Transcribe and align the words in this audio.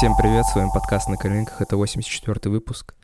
Всем 0.00 0.16
привет, 0.16 0.46
с 0.46 0.54
вами 0.54 0.70
подкаст 0.72 1.10
«На 1.10 1.18
коленках», 1.18 1.60
это 1.60 1.76
84 1.76 2.50
выпуск. 2.50 2.94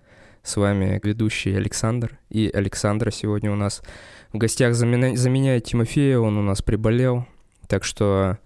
С 0.42 0.56
вами 0.56 0.98
ведущий 1.04 1.54
Александр. 1.54 2.18
И 2.30 2.48
Александра 2.48 3.10
сегодня 3.10 3.52
у 3.52 3.54
нас 3.54 3.82
в 4.32 4.38
гостях 4.38 4.74
замена... 4.74 5.14
заменяет 5.14 5.64
Тимофея, 5.64 6.18
он 6.18 6.38
у 6.38 6.42
нас 6.42 6.62
приболел. 6.62 7.26
Так 7.68 7.84
что, 7.84 8.38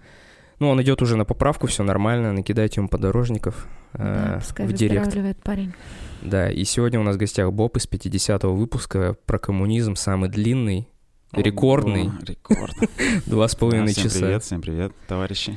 ну, 0.58 0.68
он 0.68 0.82
идет 0.82 1.00
уже 1.00 1.16
на 1.16 1.24
поправку, 1.24 1.68
все 1.68 1.84
нормально, 1.84 2.32
накидайте 2.32 2.80
ему 2.80 2.88
подорожников 2.88 3.68
да, 3.92 4.34
э, 4.34 4.38
пускай 4.40 4.66
в 4.66 4.72
директ. 4.72 5.44
парень. 5.44 5.72
Да, 6.20 6.50
и 6.50 6.64
сегодня 6.64 6.98
у 6.98 7.04
нас 7.04 7.14
в 7.14 7.18
гостях 7.20 7.52
Боб 7.52 7.76
из 7.76 7.86
50-го 7.88 8.52
выпуска 8.52 9.14
про 9.26 9.38
коммунизм, 9.38 9.94
самый 9.94 10.28
длинный, 10.28 10.88
рекордный. 11.30 12.10
Рекорд. 12.22 12.74
Два 13.26 13.46
с 13.46 13.54
половиной 13.54 13.94
часа. 13.94 14.08
Всем 14.08 14.20
привет, 14.22 14.42
всем 14.42 14.60
привет, 14.60 14.92
товарищи. 15.06 15.56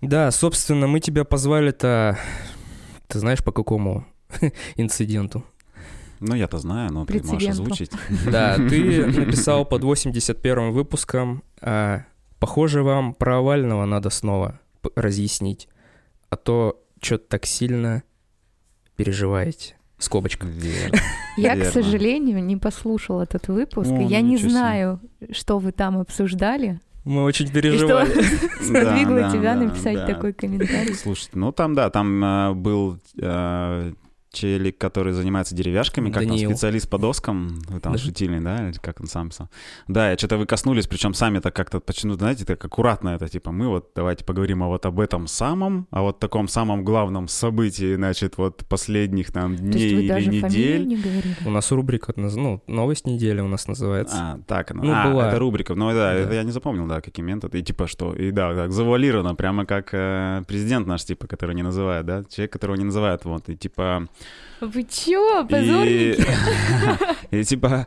Да, 0.00 0.30
собственно, 0.30 0.86
мы 0.86 1.00
тебя 1.00 1.24
позвали-то, 1.24 2.18
ты 3.06 3.18
знаешь, 3.18 3.44
по 3.44 3.52
какому 3.52 4.06
инциденту? 4.76 5.44
Ну, 6.20 6.34
я-то 6.34 6.58
знаю, 6.58 6.92
но 6.92 7.06
ты 7.06 7.22
можешь 7.22 7.48
озвучить. 7.48 7.90
Да, 8.30 8.56
ты 8.56 9.06
написал 9.20 9.64
под 9.64 9.84
81 9.84 10.72
выпуском, 10.72 11.42
а, 11.60 12.04
похоже, 12.38 12.82
вам 12.82 13.14
про 13.14 13.38
Овального 13.38 13.84
надо 13.86 14.10
снова 14.10 14.60
разъяснить, 14.94 15.68
а 16.28 16.36
то 16.36 16.82
что-то 17.00 17.24
так 17.28 17.46
сильно 17.46 18.02
переживаете. 18.96 19.76
Скобочка. 19.98 20.46
Верно. 20.46 20.98
Я, 21.36 21.54
Верно. 21.54 21.70
к 21.70 21.74
сожалению, 21.74 22.42
не 22.42 22.56
послушал 22.56 23.20
этот 23.20 23.48
выпуск, 23.48 23.90
О, 23.90 24.00
и 24.00 24.04
я 24.04 24.22
не 24.22 24.38
знаю, 24.38 25.00
что 25.30 25.58
вы 25.58 25.72
там 25.72 25.98
обсуждали. 25.98 26.80
Мы 27.10 27.24
очень 27.24 27.48
переживали. 27.48 28.08
И 28.08 28.22
что 28.22 28.48
сподвигло 28.62 29.32
тебя 29.32 29.56
написать 29.56 30.06
такой 30.06 30.32
комментарий? 30.32 30.94
Слушайте, 30.94 31.32
ну 31.34 31.50
там, 31.50 31.74
да, 31.74 31.90
там 31.90 32.24
э, 32.24 32.52
был 32.54 32.98
э, 33.20 33.92
челик, 34.32 34.78
который 34.78 35.12
занимается 35.12 35.54
деревяшками, 35.54 36.10
как 36.10 36.22
Даниил. 36.22 36.48
там 36.48 36.56
специалист 36.56 36.88
по 36.88 36.98
доскам, 36.98 37.60
вы 37.68 37.80
там 37.80 37.92
да. 37.92 37.98
шутили, 37.98 38.38
да, 38.38 38.70
как 38.80 39.00
он 39.00 39.06
сам 39.06 39.30
писал. 39.30 39.48
Да, 39.88 40.10
я 40.10 40.16
что-то 40.16 40.38
вы 40.38 40.46
коснулись, 40.46 40.86
причем 40.86 41.14
сами 41.14 41.40
так 41.40 41.54
как-то 41.54 41.80
почему, 41.80 42.14
знаете, 42.14 42.44
так 42.44 42.64
аккуратно 42.64 43.10
это, 43.10 43.28
типа, 43.28 43.50
мы 43.50 43.68
вот 43.68 43.90
давайте 43.94 44.24
поговорим 44.24 44.62
о 44.62 44.68
вот 44.68 44.86
об 44.86 45.00
этом 45.00 45.26
самом, 45.26 45.86
о 45.90 46.02
вот 46.02 46.20
таком 46.20 46.48
самом 46.48 46.84
главном 46.84 47.28
событии, 47.28 47.96
значит, 47.96 48.38
вот 48.38 48.64
последних 48.68 49.32
там 49.32 49.56
дней 49.56 50.04
или 50.04 50.26
недель. 50.26 50.86
Не 50.86 50.96
говорили? 50.96 51.36
у 51.44 51.50
нас 51.50 51.70
рубрика, 51.72 52.12
ну, 52.16 52.62
новость 52.66 53.06
недели 53.06 53.40
у 53.40 53.48
нас 53.48 53.66
называется. 53.66 54.16
А, 54.16 54.40
так, 54.46 54.72
ну, 54.72 54.92
а, 54.92 55.10
была. 55.10 55.28
это 55.28 55.38
рубрика, 55.38 55.74
ну 55.74 55.88
да, 55.88 55.94
да, 55.94 56.14
это 56.14 56.34
я 56.34 56.42
не 56.42 56.52
запомнил, 56.52 56.86
да, 56.86 57.00
какие 57.00 57.24
методы, 57.24 57.58
и 57.58 57.62
типа 57.62 57.86
что, 57.86 58.14
и 58.14 58.30
да, 58.30 58.54
так 58.54 58.72
завуалировано, 58.72 59.34
прямо 59.34 59.66
как 59.66 59.90
э, 59.92 60.42
президент 60.46 60.86
наш, 60.86 61.04
типа, 61.04 61.26
который 61.26 61.54
не 61.54 61.62
называет, 61.62 62.06
да, 62.06 62.24
человек, 62.24 62.52
которого 62.52 62.76
не 62.76 62.84
называют, 62.84 63.24
вот, 63.24 63.48
и 63.48 63.56
типа 63.56 64.08
вы 64.60 64.84
чё, 64.84 65.44
позорники? 65.46 66.26
И, 67.30 67.44
типа 67.44 67.86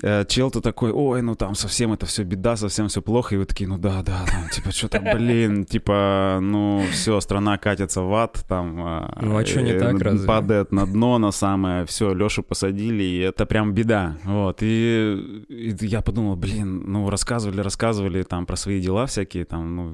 чел-то 0.00 0.60
такой, 0.60 0.90
ой, 0.92 1.22
ну 1.22 1.34
там 1.34 1.54
совсем 1.54 1.92
это 1.92 2.06
все 2.06 2.24
беда, 2.24 2.56
совсем 2.56 2.88
все 2.88 3.02
плохо, 3.02 3.34
и 3.34 3.38
вы 3.38 3.44
такие, 3.44 3.68
ну 3.68 3.78
да, 3.78 4.02
да, 4.02 4.24
там, 4.26 4.48
типа, 4.50 4.72
что-то, 4.72 5.00
блин, 5.00 5.64
типа, 5.64 6.38
ну 6.40 6.82
все, 6.92 7.20
страна 7.20 7.58
катится 7.58 8.02
в 8.02 8.14
ад, 8.14 8.44
там, 8.48 8.80
а, 8.80 9.18
ну 9.20 9.36
а 9.36 9.44
что 9.44 9.62
не 9.62 9.78
так, 9.78 10.00
разве? 10.00 10.26
падает 10.26 10.72
на 10.72 10.86
дно 10.86 11.18
на 11.18 11.30
самое, 11.30 11.86
все, 11.86 12.12
Лешу 12.12 12.42
посадили, 12.42 13.02
и 13.02 13.18
это 13.18 13.46
прям 13.46 13.72
беда, 13.72 14.16
вот, 14.24 14.58
и, 14.62 15.44
и 15.48 15.76
я 15.86 16.02
подумал, 16.02 16.36
блин, 16.36 16.84
ну 16.86 17.08
рассказывали, 17.10 17.60
рассказывали 17.60 18.22
там 18.22 18.46
про 18.46 18.56
свои 18.56 18.80
дела 18.80 19.06
всякие, 19.06 19.44
там, 19.44 19.76
ну, 19.76 19.88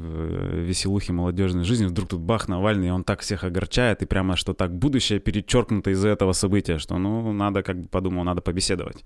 веселухи 0.62 1.12
молодежной 1.12 1.64
жизни, 1.64 1.86
вдруг 1.86 2.08
тут 2.08 2.20
бах, 2.20 2.48
Навальный, 2.48 2.88
и 2.88 2.90
он 2.90 3.04
так 3.04 3.20
всех 3.20 3.44
огорчает, 3.44 4.02
и 4.02 4.06
прямо 4.06 4.36
что 4.36 4.54
так 4.54 4.74
будущее 4.74 5.20
перечеркнуто 5.20 5.90
из-за 5.90 6.08
этого 6.08 6.32
события, 6.32 6.78
что, 6.78 6.98
ну, 6.98 7.32
надо, 7.32 7.62
как 7.62 7.82
бы 7.82 7.88
подумал, 7.88 8.24
надо 8.24 8.40
побеседовать. 8.40 9.04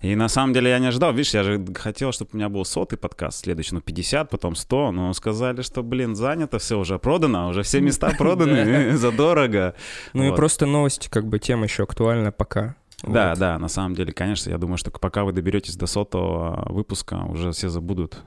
И 0.00 0.14
на 0.14 0.27
самом 0.28 0.52
деле 0.52 0.70
я 0.70 0.78
не 0.78 0.86
ожидал. 0.86 1.12
Видишь, 1.12 1.34
я 1.34 1.42
же 1.42 1.64
хотел, 1.74 2.12
чтобы 2.12 2.30
у 2.32 2.36
меня 2.36 2.48
был 2.48 2.64
сотый 2.64 2.98
подкаст, 2.98 3.44
следующий, 3.44 3.74
ну, 3.74 3.80
50, 3.80 4.30
потом 4.30 4.54
100. 4.54 4.92
Но 4.92 5.12
сказали, 5.12 5.62
что, 5.62 5.82
блин, 5.82 6.14
занято, 6.14 6.58
все 6.58 6.78
уже 6.78 6.98
продано, 6.98 7.48
уже 7.48 7.62
все 7.62 7.80
места 7.80 8.10
проданы, 8.18 8.96
задорого. 8.96 9.74
Ну 10.12 10.32
и 10.32 10.36
просто 10.36 10.66
новость, 10.66 11.08
как 11.08 11.26
бы 11.26 11.38
тема 11.38 11.64
еще 11.64 11.84
актуальна 11.84 12.32
пока. 12.32 12.76
Да, 13.02 13.36
да, 13.36 13.58
на 13.58 13.68
самом 13.68 13.94
деле, 13.94 14.12
конечно, 14.12 14.50
я 14.50 14.58
думаю, 14.58 14.76
что 14.76 14.90
пока 14.90 15.22
вы 15.24 15.32
доберетесь 15.32 15.76
до 15.76 15.86
сотого 15.86 16.66
выпуска, 16.68 17.24
уже 17.28 17.52
все 17.52 17.68
забудут 17.68 18.24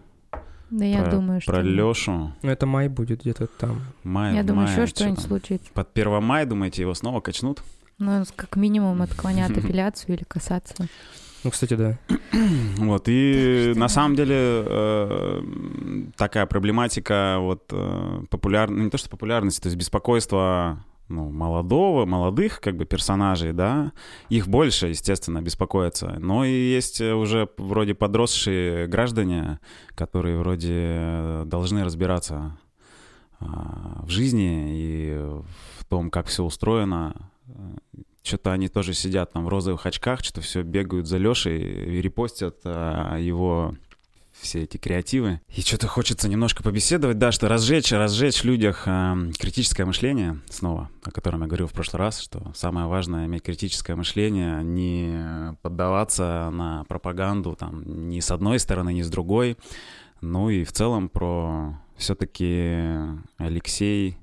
да, 0.71 0.85
я 0.85 1.03
про, 1.03 1.11
думаю, 1.11 1.41
что... 1.41 1.51
Про 1.51 1.61
Лешу. 1.61 2.33
Ну, 2.41 2.49
это 2.49 2.65
май 2.65 2.87
будет 2.87 3.21
где-то 3.21 3.47
там. 3.47 3.81
Май, 4.03 4.33
Я 4.33 4.43
думаю, 4.43 4.67
май, 4.67 4.73
еще 4.73 4.87
что-нибудь 4.87 5.19
случится. 5.21 5.67
Под 5.73 5.89
1 5.93 6.23
мая, 6.23 6.45
думаете, 6.45 6.81
его 6.81 6.93
снова 6.93 7.19
качнут? 7.19 7.61
Ну, 7.99 8.23
как 8.35 8.55
минимум 8.55 9.01
отклонят 9.01 9.51
апелляцию 9.57 10.15
или 10.15 10.23
касацию. 10.23 10.87
Ну, 11.43 11.51
кстати, 11.51 11.73
да. 11.73 11.97
Вот, 12.77 13.03
и 13.07 13.73
на 13.75 13.89
самом 13.89 14.15
деле 14.15 14.35
э, 14.37 15.41
такая 16.15 16.45
проблематика 16.45 17.37
вот 17.39 17.65
э, 17.71 18.23
популярна, 18.29 18.77
ну, 18.77 18.83
не 18.83 18.89
то 18.89 18.97
что 18.97 19.09
популярности, 19.09 19.61
то 19.61 19.67
есть 19.67 19.77
беспокойство 19.77 20.83
ну, 21.09 21.29
молодого, 21.29 22.05
молодых 22.05 22.61
как 22.61 22.77
бы 22.77 22.85
персонажей, 22.85 23.53
да, 23.53 23.91
их 24.29 24.47
больше, 24.47 24.87
естественно, 24.87 25.41
беспокоятся. 25.41 26.15
Но 26.19 26.45
и 26.45 26.51
есть 26.51 27.01
уже 27.01 27.49
вроде 27.57 27.93
подросшие 27.93 28.87
граждане, 28.87 29.59
которые 29.95 30.37
вроде 30.37 31.43
должны 31.45 31.83
разбираться 31.83 32.57
в 33.39 34.07
жизни 34.07 34.67
и 34.69 35.17
в 35.79 35.85
том, 35.85 36.11
как 36.11 36.27
все 36.27 36.43
устроено, 36.43 37.15
что-то 38.23 38.51
они 38.51 38.67
тоже 38.67 38.93
сидят 38.93 39.33
там 39.33 39.45
в 39.45 39.49
розовых 39.49 39.85
очках, 39.85 40.23
что-то 40.23 40.41
все 40.41 40.61
бегают 40.63 41.07
за 41.07 41.17
Лешей 41.17 41.59
и 41.59 42.01
репостят 42.01 42.57
а, 42.63 43.17
его 43.17 43.75
все 44.41 44.63
эти 44.63 44.77
креативы. 44.77 45.39
И 45.55 45.61
что-то 45.61 45.87
хочется 45.87 46.27
немножко 46.27 46.63
побеседовать, 46.63 47.17
да, 47.17 47.31
что 47.31 47.47
разжечь, 47.47 47.91
разжечь 47.91 48.41
в 48.41 48.45
людях 48.45 48.83
э, 48.87 49.15
критическое 49.37 49.85
мышление, 49.85 50.39
снова, 50.49 50.89
о 51.03 51.11
котором 51.11 51.41
я 51.41 51.47
говорил 51.47 51.67
в 51.67 51.73
прошлый 51.73 51.99
раз, 51.99 52.19
что 52.19 52.51
самое 52.55 52.87
важное 52.87 53.27
иметь 53.27 53.43
критическое 53.43 53.95
мышление, 53.95 54.63
не 54.63 55.55
поддаваться 55.61 56.49
на 56.51 56.85
пропаганду 56.85 57.55
там 57.55 57.83
ни 58.09 58.19
с 58.19 58.31
одной 58.31 58.59
стороны, 58.59 58.93
ни 58.93 59.01
с 59.01 59.09
другой. 59.09 59.57
Ну 60.21 60.49
и 60.49 60.63
в 60.63 60.71
целом 60.71 61.09
про 61.09 61.79
все-таки 61.97 62.77
Алексей 63.37 64.17
а, 64.17 64.20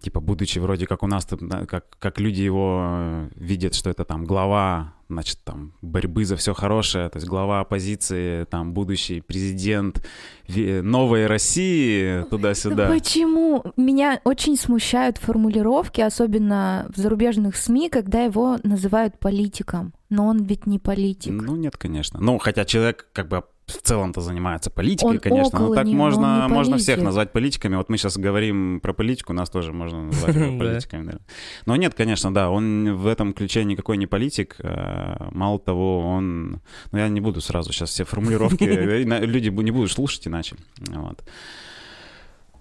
типа, 0.00 0.20
будучи 0.20 0.58
вроде 0.58 0.86
как 0.86 1.02
у 1.02 1.06
нас, 1.06 1.26
как, 1.68 1.96
как 1.98 2.20
люди 2.20 2.42
его 2.42 2.82
э, 2.82 3.28
видят, 3.34 3.74
что 3.74 3.90
это 3.90 4.04
там 4.04 4.24
глава, 4.24 4.92
значит, 5.08 5.38
там, 5.44 5.72
борьбы 5.82 6.24
за 6.24 6.36
все 6.36 6.52
хорошее, 6.52 7.08
то 7.08 7.16
есть 7.16 7.26
глава 7.26 7.60
оппозиции, 7.60 8.44
там, 8.44 8.72
будущий 8.74 9.20
президент 9.20 10.06
новой 10.46 11.26
России, 11.26 12.22
туда-сюда. 12.30 12.88
Почему? 12.88 13.64
Меня 13.76 14.20
очень 14.24 14.56
смущают 14.56 15.18
формулировки, 15.18 16.00
особенно 16.02 16.86
в 16.94 16.98
зарубежных 16.98 17.56
СМИ, 17.56 17.88
когда 17.88 18.22
его 18.22 18.58
называют 18.62 19.18
политиком. 19.18 19.94
Но 20.08 20.26
он 20.26 20.44
ведь 20.44 20.66
не 20.66 20.78
политик. 20.78 21.32
Ну, 21.32 21.56
нет, 21.56 21.76
конечно. 21.76 22.20
Ну, 22.20 22.38
хотя 22.38 22.64
человек 22.64 23.08
как 23.12 23.28
бы 23.28 23.42
в 23.66 23.82
целом-то 23.82 24.20
занимается 24.20 24.70
политикой, 24.70 25.06
он 25.06 25.18
конечно. 25.18 25.58
Но 25.58 25.74
так 25.74 25.86
него, 25.86 25.96
можно, 25.96 26.46
можно 26.48 26.76
всех 26.76 27.02
назвать 27.02 27.32
политиками. 27.32 27.74
Вот 27.74 27.88
мы 27.88 27.98
сейчас 27.98 28.16
говорим 28.16 28.78
про 28.80 28.92
политику, 28.92 29.32
нас 29.32 29.50
тоже 29.50 29.72
можно 29.72 30.04
назвать 30.04 30.34
политиками. 30.58 31.18
Но 31.66 31.74
нет, 31.74 31.94
конечно, 31.94 32.32
да, 32.32 32.48
он 32.50 32.94
в 32.94 33.06
этом 33.08 33.32
ключе 33.32 33.64
никакой 33.64 33.96
не 33.96 34.06
политик. 34.06 34.56
А, 34.60 35.28
мало 35.32 35.58
того, 35.58 36.00
он... 36.00 36.60
Ну, 36.92 36.98
я 36.98 37.08
не 37.08 37.20
буду 37.20 37.40
сразу 37.40 37.72
сейчас 37.72 37.90
все 37.90 38.04
формулировки... 38.04 38.64
Люди 39.26 39.48
не 39.48 39.70
будут 39.72 39.90
слушать 39.90 40.28
иначе. 40.28 40.54
Вот. 40.88 41.24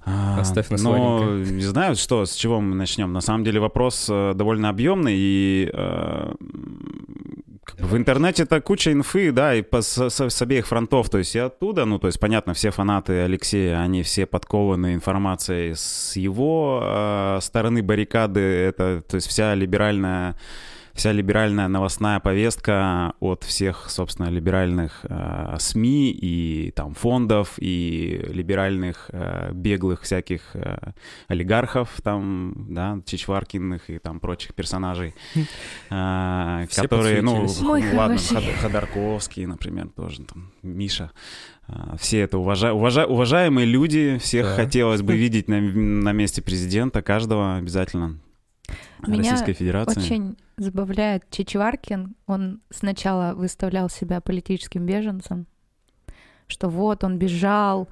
А, 0.06 0.40
Оставь 0.40 0.70
на 0.70 0.78
Но 0.78 1.38
не 1.38 1.64
знаю, 1.64 1.96
что, 1.96 2.26
с 2.26 2.34
чего 2.34 2.62
мы 2.62 2.76
начнем. 2.76 3.14
На 3.14 3.22
самом 3.22 3.44
деле 3.44 3.60
вопрос 3.60 4.08
э, 4.10 4.34
довольно 4.36 4.70
объемный, 4.70 5.16
и 5.16 5.72
в 7.78 7.98
интернете 7.98 8.44
это 8.44 8.62
куча 8.62 8.92
инфы, 8.92 9.32
да, 9.32 9.56
и 9.56 9.62
по, 9.62 9.82
с, 9.82 9.98
с 10.10 10.42
обеих 10.42 10.68
фронтов, 10.68 11.10
то 11.10 11.18
есть 11.18 11.36
и 11.36 11.40
оттуда, 11.40 11.86
ну, 11.86 12.00
то 12.00 12.08
есть, 12.08 12.20
понятно, 12.20 12.54
все 12.54 12.72
фанаты 12.72 13.22
Алексея, 13.22 13.80
они 13.80 14.04
все 14.04 14.26
подкованы 14.26 14.94
информацией 14.94 15.74
с 15.76 16.16
его 16.16 16.82
э, 16.84 17.40
стороны 17.42 17.82
баррикады, 17.82 18.40
это, 18.40 19.04
то 19.08 19.16
есть, 19.16 19.28
вся 19.28 19.56
либеральная 19.56 20.36
вся 20.96 21.12
либеральная 21.12 21.68
новостная 21.68 22.20
повестка 22.22 23.14
от 23.20 23.44
всех, 23.44 23.90
собственно, 23.90 24.30
либеральных 24.30 25.02
э, 25.04 25.56
СМИ 25.60 26.12
и 26.12 26.72
там 26.72 26.94
фондов 26.94 27.56
и 27.58 28.26
либеральных 28.30 29.10
э, 29.12 29.52
беглых 29.54 30.02
всяких 30.04 30.42
э, 30.56 30.94
олигархов 31.28 31.90
там, 32.02 32.68
да, 32.70 33.00
Чичваркиных 33.06 33.90
и 33.90 34.00
там 34.00 34.20
прочих 34.22 34.54
персонажей, 34.56 35.14
э, 35.90 36.66
которые, 36.76 37.22
ну, 37.22 37.46
Мой 37.62 37.82
ладно, 37.94 38.18
хороший. 38.18 38.36
Ход- 38.54 38.56
Ходорковский, 38.62 39.46
например, 39.46 39.90
тоже 39.90 40.24
там, 40.24 40.52
Миша. 40.64 41.12
А, 41.68 41.98
Все 41.98 42.20
это 42.22 42.38
уважа... 42.38 42.72
уважа- 42.74 43.06
уважаемые 43.08 43.66
люди, 43.66 44.18
всех 44.20 44.46
Да. 44.46 44.56
хотелось 44.56 45.02
бы 45.02 45.16
видеть 45.18 45.50
на, 45.50 45.60
на 45.60 46.12
месте 46.14 46.42
президента, 46.42 47.02
каждого 47.02 47.58
обязательно 47.58 48.20
Меня 49.08 49.32
Российской 49.32 49.54
Федерации. 49.54 50.00
Очень 50.00 50.38
забавляет 50.58 51.30
Чичваркин. 51.30 52.16
Он 52.28 52.62
сначала 52.70 53.34
выставлял 53.36 53.90
себя 53.90 54.22
политическим 54.22 54.86
беженцем, 54.86 55.48
что 56.48 56.70
вот 56.70 57.04
он 57.04 57.18
бежал 57.18 57.88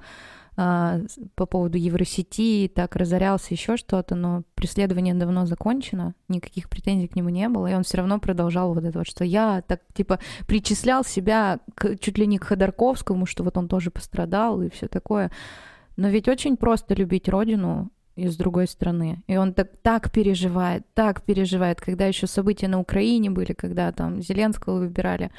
с- 0.56 1.18
по 1.34 1.46
поводу 1.46 1.78
Евросети, 1.78 2.70
так 2.72 2.94
разорялся, 2.94 3.52
еще 3.52 3.76
что-то, 3.76 4.14
но 4.14 4.44
преследование 4.54 5.12
давно 5.12 5.46
закончено, 5.46 6.14
никаких 6.28 6.68
претензий 6.68 7.08
к 7.08 7.16
нему 7.16 7.28
не 7.30 7.48
было, 7.48 7.66
и 7.66 7.74
он 7.74 7.82
все 7.82 7.96
равно 7.98 8.20
продолжал 8.20 8.72
вот 8.72 8.84
это 8.84 8.98
вот, 8.98 9.06
что 9.08 9.24
я 9.24 9.62
так 9.66 9.80
типа 9.94 10.20
причислял 10.46 11.04
себя 11.04 11.58
к, 11.74 11.96
чуть 11.98 12.18
ли 12.18 12.26
не 12.28 12.38
к 12.38 12.44
Ходорковскому, 12.44 13.26
что 13.26 13.42
вот 13.42 13.56
он 13.56 13.66
тоже 13.66 13.90
пострадал 13.90 14.62
и 14.62 14.70
все 14.70 14.86
такое. 14.86 15.32
Но 15.96 16.08
ведь 16.08 16.28
очень 16.28 16.56
просто 16.56 16.94
любить 16.94 17.28
родину 17.28 17.90
и 18.16 18.28
с 18.28 18.36
другой 18.36 18.66
стороны. 18.68 19.22
И 19.26 19.36
он 19.36 19.52
так, 19.54 19.70
так 19.82 20.10
переживает, 20.12 20.84
так 20.94 21.22
переживает, 21.22 21.80
когда 21.80 22.06
еще 22.06 22.26
события 22.26 22.68
на 22.68 22.80
Украине 22.80 23.30
были, 23.30 23.52
когда 23.52 23.90
там 23.92 24.22
Зеленского 24.22 24.78
выбирали. 24.78 25.30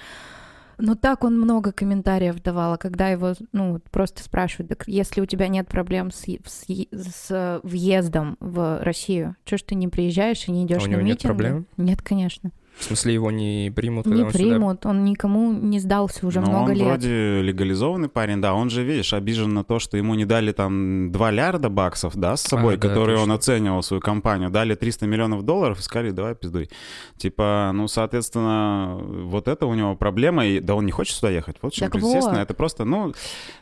Но 0.77 0.95
так 0.95 1.23
он 1.23 1.39
много 1.39 1.71
комментариев 1.71 2.41
давал, 2.43 2.73
а 2.73 2.77
когда 2.77 3.07
его, 3.07 3.33
ну, 3.53 3.79
просто 3.91 4.21
спрашивают, 4.23 4.69
так 4.69 4.83
если 4.87 5.21
у 5.21 5.25
тебя 5.25 5.47
нет 5.47 5.69
проблем 5.69 6.11
с, 6.11 6.25
с 6.45 6.65
с 6.91 7.61
въездом 7.63 8.35
в 8.41 8.83
Россию, 8.83 9.37
что 9.45 9.57
ж 9.57 9.61
ты 9.61 9.75
не 9.75 9.87
приезжаешь 9.87 10.47
и 10.47 10.51
не 10.51 10.65
идешь 10.65 10.83
А 10.83 10.87
на 10.87 10.91
него 10.91 11.01
нет 11.01 11.15
митинги? 11.15 11.27
проблем? 11.27 11.67
Нет, 11.77 12.01
конечно. 12.01 12.51
В 12.77 12.83
смысле, 12.83 13.13
его 13.13 13.31
не 13.31 13.71
примут, 13.73 14.05
не 14.05 14.21
он 14.23 14.31
сюда- 14.31 14.37
примут, 14.37 14.85
он 14.85 15.05
никому 15.05 15.53
не 15.53 15.79
сдался 15.79 16.27
уже 16.27 16.41
Но 16.41 16.47
много 16.47 16.71
он 16.71 16.75
лет. 16.75 16.85
вроде 16.87 17.41
легализованный 17.41 18.09
парень, 18.09 18.41
да, 18.41 18.53
он 18.53 18.69
же, 18.69 18.83
видишь, 18.83 19.13
обижен 19.13 19.53
на 19.53 19.63
то, 19.63 19.79
что 19.79 19.95
ему 19.95 20.13
не 20.15 20.25
дали 20.25 20.51
там 20.51 21.09
2 21.09 21.31
лярда 21.31 21.69
баксов, 21.69 22.17
да, 22.17 22.35
с 22.35 22.41
собой, 22.41 22.73
А, 22.73 22.77
да, 22.77 22.89
которые 22.89 23.15
он 23.17 23.23
точно. 23.29 23.35
оценивал 23.35 23.81
свою 23.81 24.01
компанию, 24.01 24.49
дали 24.49 24.75
300 24.75 25.07
миллионов 25.07 25.43
долларов 25.43 25.79
и 25.79 25.83
сказали, 25.83 26.11
давай 26.11 26.35
пиздуй. 26.35 26.69
Типа, 27.17 27.71
ну, 27.73 27.87
соответственно, 27.87 28.97
вот 29.01 29.47
это 29.47 29.67
у 29.67 29.73
него 29.73 29.95
проблема, 29.95 30.45
и 30.45 30.59
да 30.59 30.75
он 30.75 30.85
не 30.85 30.91
хочет 30.91 31.15
сюда 31.15 31.29
ехать, 31.31 31.55
вот 31.61 31.71
чем, 31.71 31.89
естественно, 31.93 32.39
вот. 32.39 32.43
это 32.43 32.53
просто, 32.53 32.83
ну... 32.83 33.13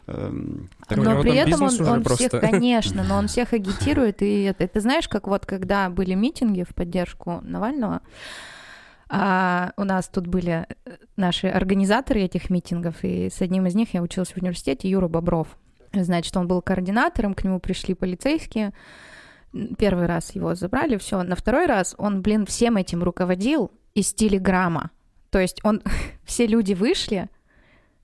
такой- 0.06 1.04
Но 1.06 1.22
при 1.22 1.36
этом 1.36 1.62
он, 1.62 1.88
он 1.88 2.04
просто. 2.04 2.30
всех, 2.30 2.42
конечно, 2.52 3.04
но 3.04 3.16
он 3.18 3.28
всех 3.28 3.54
агитирует. 3.54 4.22
И 4.22 4.44
это, 4.44 4.68
ты 4.68 4.80
знаешь, 4.80 5.08
как 5.08 5.28
вот 5.28 5.46
когда 5.46 5.90
были 5.90 6.14
митинги 6.16 6.64
в 6.68 6.74
поддержку 6.76 7.40
Навального, 7.44 8.02
а 9.16 9.74
у 9.78 9.84
нас 9.84 10.08
тут 10.08 10.26
были 10.26 10.66
э, 10.86 10.98
наши 11.18 11.46
организаторы 11.46 12.22
этих 12.22 12.50
митингов, 12.50 13.04
и 13.04 13.30
с 13.30 13.42
одним 13.44 13.68
из 13.68 13.76
них 13.76 13.94
я 13.94 14.02
училась 14.02 14.32
в 14.32 14.38
университете, 14.38 14.90
Юра 14.90 15.08
Бобров. 15.08 15.56
Значит, 15.94 16.36
он 16.36 16.48
был 16.48 16.64
координатором, 16.64 17.36
к 17.36 17.44
нему 17.44 17.60
пришли 17.60 17.94
полицейские. 17.94 18.74
Первый 19.78 20.08
раз 20.08 20.34
его 20.34 20.56
забрали, 20.56 20.98
все. 20.98 21.22
На 21.22 21.36
второй 21.36 21.68
раз 21.68 21.94
он, 22.00 22.24
блин, 22.24 22.48
всем 22.48 22.76
этим 22.76 23.04
руководил 23.04 23.70
из 23.94 24.16
телеграмма. 24.16 24.90
То 25.30 25.38
есть 25.38 25.60
он, 25.64 25.84
все 26.26 26.48
люди 26.48 26.74
вышли, 26.74 27.30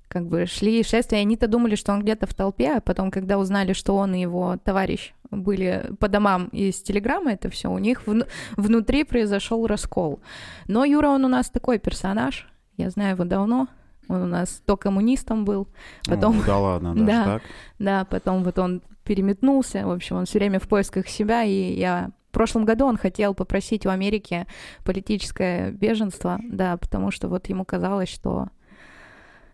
как 0.10 0.28
бы 0.28 0.46
шли 0.46 0.84
шествия, 0.84 1.22
они-то 1.22 1.48
думали, 1.48 1.74
что 1.74 1.92
он 1.92 2.04
где-то 2.04 2.28
в 2.28 2.36
толпе, 2.36 2.76
а 2.78 2.82
потом, 2.82 3.10
когда 3.10 3.40
узнали, 3.40 3.74
что 3.74 3.96
он 3.96 4.14
и 4.14 4.22
его 4.22 4.58
товарищ 4.64 5.16
были 5.32 5.92
по 6.00 6.08
домам 6.08 6.48
из 6.48 6.82
телеграммы, 6.82 7.32
это 7.32 7.50
все 7.50 7.70
у 7.70 7.78
них 7.78 8.08
вну- 8.08 8.26
внутри 8.58 9.04
произошел 9.04 9.68
раскол. 9.68 10.20
Но 10.68 10.86
Юра, 10.86 11.08
он 11.10 11.26
у 11.26 11.28
нас 11.28 11.50
такой 11.50 11.80
персонаж, 11.80 12.48
я 12.78 12.90
знаю 12.90 13.16
его 13.16 13.26
давно, 13.26 13.68
он 14.08 14.24
у 14.24 14.26
нас 14.26 14.62
то 14.66 14.76
коммунистом 14.76 15.46
был, 15.46 15.68
потом, 16.08 16.40
О, 16.40 16.44
да 16.46 16.58
ладно, 16.58 16.94
даже 16.96 17.06
Да. 17.06 17.26
так? 17.26 17.42
да, 17.78 18.06
потом 18.06 18.44
вот 18.44 18.58
он 18.60 18.82
переметнулся, 19.04 19.86
в 19.86 19.92
общем, 19.92 20.18
он 20.18 20.26
все 20.26 20.40
время 20.40 20.60
в 20.60 20.68
поисках 20.68 21.08
себя, 21.08 21.44
и 21.44 21.74
я 21.74 22.12
в 22.30 22.32
прошлом 22.32 22.64
году 22.66 22.86
он 22.86 22.98
хотел 22.98 23.34
попросить 23.34 23.86
у 23.86 23.90
Америки 23.90 24.46
политическое 24.84 25.72
беженство, 25.72 26.40
да, 26.44 26.78
потому 26.78 27.12
что 27.12 27.28
вот 27.28 27.48
ему 27.50 27.66
казалось, 27.66 28.10
что 28.10 28.50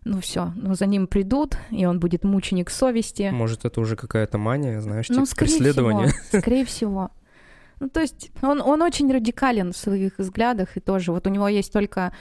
ну 0.05 0.21
все, 0.21 0.53
ну 0.55 0.75
за 0.75 0.85
ним 0.85 1.07
придут, 1.07 1.57
и 1.71 1.85
он 1.85 1.99
будет 1.99 2.23
мученик 2.23 2.69
совести. 2.69 3.29
Может, 3.33 3.65
это 3.65 3.81
уже 3.81 3.95
какая-то 3.95 4.37
мания, 4.37 4.79
знаешь, 4.79 5.09
Ну, 5.09 5.15
типа 5.15 5.25
скорее 5.25 5.51
преследование. 5.57 6.07
всего, 6.07 6.39
скорее 6.41 6.65
всего. 6.65 7.11
Ну, 7.79 7.89
то 7.89 7.99
есть 7.99 8.31
он, 8.41 8.61
он 8.61 8.81
очень 8.81 9.11
радикален 9.11 9.73
в 9.73 9.77
своих 9.77 10.17
взглядах, 10.17 10.77
и 10.77 10.79
тоже 10.79 11.11
вот 11.11 11.27
у 11.27 11.29
него 11.29 11.47
есть 11.47 11.73
только 11.73 12.13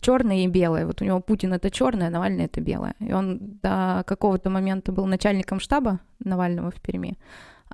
черное 0.00 0.44
и 0.44 0.48
белое. 0.48 0.86
Вот 0.86 1.02
у 1.02 1.04
него 1.04 1.20
Путин 1.20 1.52
это 1.52 1.70
черное, 1.70 2.10
Навальный 2.10 2.46
это 2.46 2.60
белое. 2.60 2.94
И 3.00 3.12
он 3.12 3.38
до 3.62 4.02
какого-то 4.06 4.50
момента 4.50 4.90
был 4.92 5.06
начальником 5.06 5.60
штаба 5.60 6.00
Навального 6.18 6.70
в 6.70 6.80
Перми. 6.80 7.18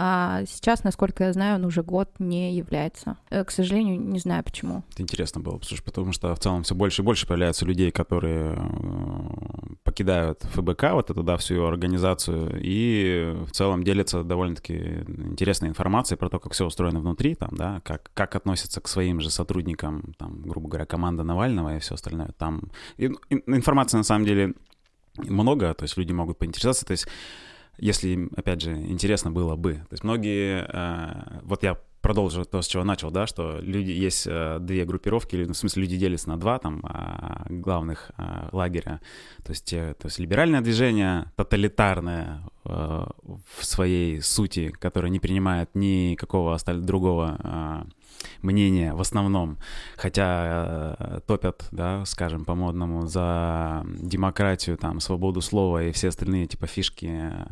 А 0.05 0.45
сейчас, 0.47 0.83
насколько 0.83 1.23
я 1.23 1.33
знаю, 1.33 1.57
он 1.61 1.65
уже 1.65 1.85
год 1.85 2.09
не 2.19 2.57
является. 2.57 3.19
Э, 3.31 3.45
К 3.45 3.53
сожалению, 3.53 4.01
не 4.01 4.19
знаю 4.19 4.43
почему. 4.43 4.83
Это 4.93 5.03
интересно 5.03 5.41
было, 5.41 5.61
потому 5.85 6.13
что 6.13 6.35
в 6.35 6.41
целом 6.41 6.65
все 6.65 6.75
больше 6.75 7.03
и 7.03 7.05
больше 7.05 7.25
появляется 7.25 7.65
людей, 7.65 7.93
которые 7.93 8.57
э, 8.59 9.75
покидают 9.85 10.43
ФБК, 10.43 10.93
вот 10.95 11.11
эту, 11.11 11.23
да, 11.23 11.37
всю 11.37 11.65
организацию, 11.65 12.59
и 12.61 13.33
в 13.47 13.53
целом 13.53 13.85
делятся 13.85 14.25
довольно-таки 14.25 14.75
интересной 14.75 15.69
информацией 15.69 16.19
про 16.19 16.29
то, 16.29 16.41
как 16.41 16.53
все 16.53 16.67
устроено 16.67 16.99
внутри, 16.99 17.37
там, 17.37 17.51
да, 17.53 17.81
как, 17.85 18.11
как 18.13 18.35
относятся 18.35 18.81
к 18.81 18.89
своим 18.89 19.21
же 19.21 19.31
сотрудникам, 19.31 20.15
там, 20.19 20.43
грубо 20.43 20.69
говоря, 20.69 20.87
команда 20.87 21.23
Навального 21.23 21.77
и 21.77 21.79
все 21.79 21.95
остальное. 21.95 22.31
Там 22.39 22.71
и- 22.97 23.13
и- 23.31 23.43
информации 23.47 23.99
на 23.99 24.03
самом 24.05 24.25
деле 24.25 24.55
много, 25.17 25.75
то 25.75 25.85
есть 25.85 25.97
люди 25.97 26.13
могут 26.13 26.39
поинтересоваться, 26.39 26.85
то 26.87 26.91
есть 26.93 27.07
если 27.79 28.29
опять 28.37 28.61
же, 28.63 28.73
интересно 28.73 29.31
было 29.31 29.57
бы. 29.57 29.75
То 29.75 29.93
есть 29.93 30.05
многие, 30.05 30.67
э, 30.69 31.41
вот 31.43 31.63
я 31.63 31.79
продолжу 32.01 32.45
то, 32.45 32.61
с 32.61 32.67
чего 32.67 32.85
начал, 32.85 33.11
да, 33.11 33.27
что 33.27 33.61
люди 33.61 33.91
есть 33.93 34.27
э, 34.29 34.59
две 34.61 34.85
группировки, 34.85 35.37
или, 35.37 35.45
ну, 35.45 35.53
в 35.53 35.57
смысле 35.57 35.83
люди 35.83 35.97
делятся 35.97 36.29
на 36.29 36.37
два 36.37 36.59
там 36.59 36.81
а, 36.83 37.47
главных 37.49 38.11
а, 38.17 38.49
лагеря, 38.53 39.01
то 39.45 39.53
есть, 39.53 39.65
те- 39.65 39.95
то 39.95 40.09
есть 40.09 40.19
либеральное 40.19 40.61
движение, 40.61 41.31
тоталитарное 41.37 42.43
э, 42.65 42.71
в 43.57 43.65
своей 43.65 44.21
сути, 44.21 44.69
которое 44.71 45.11
не 45.11 45.21
принимает 45.21 45.71
никакого 45.75 46.55
остального 46.55 46.87
другого 46.87 47.37
а, 47.41 47.87
мнения 48.43 48.95
в 48.95 49.01
основном, 49.01 49.59
хотя 49.97 50.97
э, 50.99 51.21
топят, 51.27 51.69
да, 51.71 52.05
скажем, 52.05 52.45
по-модному, 52.45 53.07
за 53.07 53.85
демократию, 53.87 54.77
там, 54.77 55.01
свободу 55.01 55.41
слова 55.41 55.83
и 55.83 55.93
все 55.93 56.09
остальные, 56.09 56.47
типа, 56.47 56.67
фишки 56.67 57.11
э, 57.11 57.47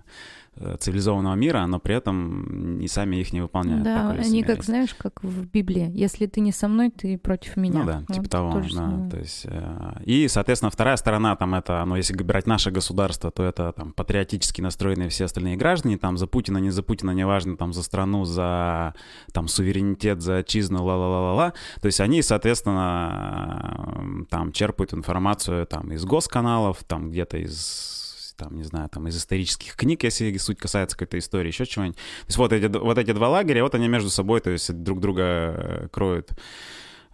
цивилизованного 0.79 1.35
мира, 1.37 1.65
но 1.67 1.79
при 1.79 1.95
этом 1.95 2.81
и 2.81 2.89
сами 2.89 3.17
их 3.17 3.33
не 3.33 3.41
выполняют. 3.41 3.83
да, 3.83 4.11
они 4.11 4.43
как, 4.43 4.57
есть. 4.57 4.69
знаешь, 4.69 4.95
как 4.95 5.23
в 5.23 5.47
Библии. 5.47 5.91
Если 5.95 6.27
ты 6.27 6.41
не 6.41 6.53
со 6.53 6.69
мной, 6.69 6.91
ты 6.91 7.17
против 7.17 7.57
меня. 7.57 7.81
Ну 7.81 7.87
да, 7.87 8.01
типа 8.01 8.23
Вот 8.23 8.31
того, 8.31 8.53
то 8.53 8.63
же 8.63 8.71
да. 8.71 8.75
самое. 8.75 9.11
То 9.11 9.19
есть, 9.19 9.47
э, 9.49 10.03
и, 10.05 10.29
соответственно, 10.29 10.71
вторая 10.71 10.97
сторона, 10.97 11.37
там, 11.37 11.55
это, 11.55 11.83
ну, 11.87 11.97
если 11.97 12.15
брать 12.15 12.47
наше 12.47 12.71
государство, 12.71 13.31
то 13.31 13.43
это, 13.43 13.73
там, 13.73 13.93
патриотически 13.93 14.61
настроенные 14.61 15.09
все 15.09 15.25
остальные 15.25 15.57
граждане, 15.57 15.97
там, 15.97 16.19
за 16.19 16.27
Путина, 16.27 16.59
не 16.59 16.71
за 16.71 16.83
Путина, 16.83 17.13
неважно, 17.13 17.57
там, 17.57 17.73
за 17.73 17.83
страну, 17.83 18.25
за, 18.25 18.95
там, 19.33 19.49
суверенитет, 19.49 20.21
за 20.21 20.39
отчизну, 20.39 20.85
ла-ла-ла-ла-ла. 20.85 21.55
То 21.81 21.87
есть 21.87 22.01
они, 22.01 22.23
соответственно, 22.23 23.97
э, 24.21 24.25
там, 24.29 24.53
черпают 24.53 24.93
информацию, 24.93 25.67
там, 25.67 25.93
из 25.93 26.05
госканалов, 26.05 26.85
там, 26.85 27.11
где-то 27.11 27.39
из 27.39 28.00
там, 28.41 28.57
не 28.57 28.65
знаю, 28.65 28.89
там, 28.89 29.07
из 29.07 29.17
исторических 29.17 29.77
книг, 29.77 30.03
если 30.03 30.35
суть 30.39 30.59
касается 30.59 30.97
какой-то 30.97 31.19
истории, 31.19 31.49
еще 31.49 31.67
чего-нибудь. 31.67 31.97
То 31.97 32.27
есть 32.29 32.39
вот 32.39 32.53
эти, 32.53 32.67
вот 32.67 32.97
эти 32.97 33.13
два 33.13 33.29
лагеря, 33.29 33.63
вот 33.63 33.75
они 33.75 33.87
между 33.89 34.09
собой, 34.09 34.41
то 34.41 34.51
есть 34.51 34.73
друг 34.73 35.01
друга 35.01 35.23
э, 35.23 35.89
кроют 35.93 36.31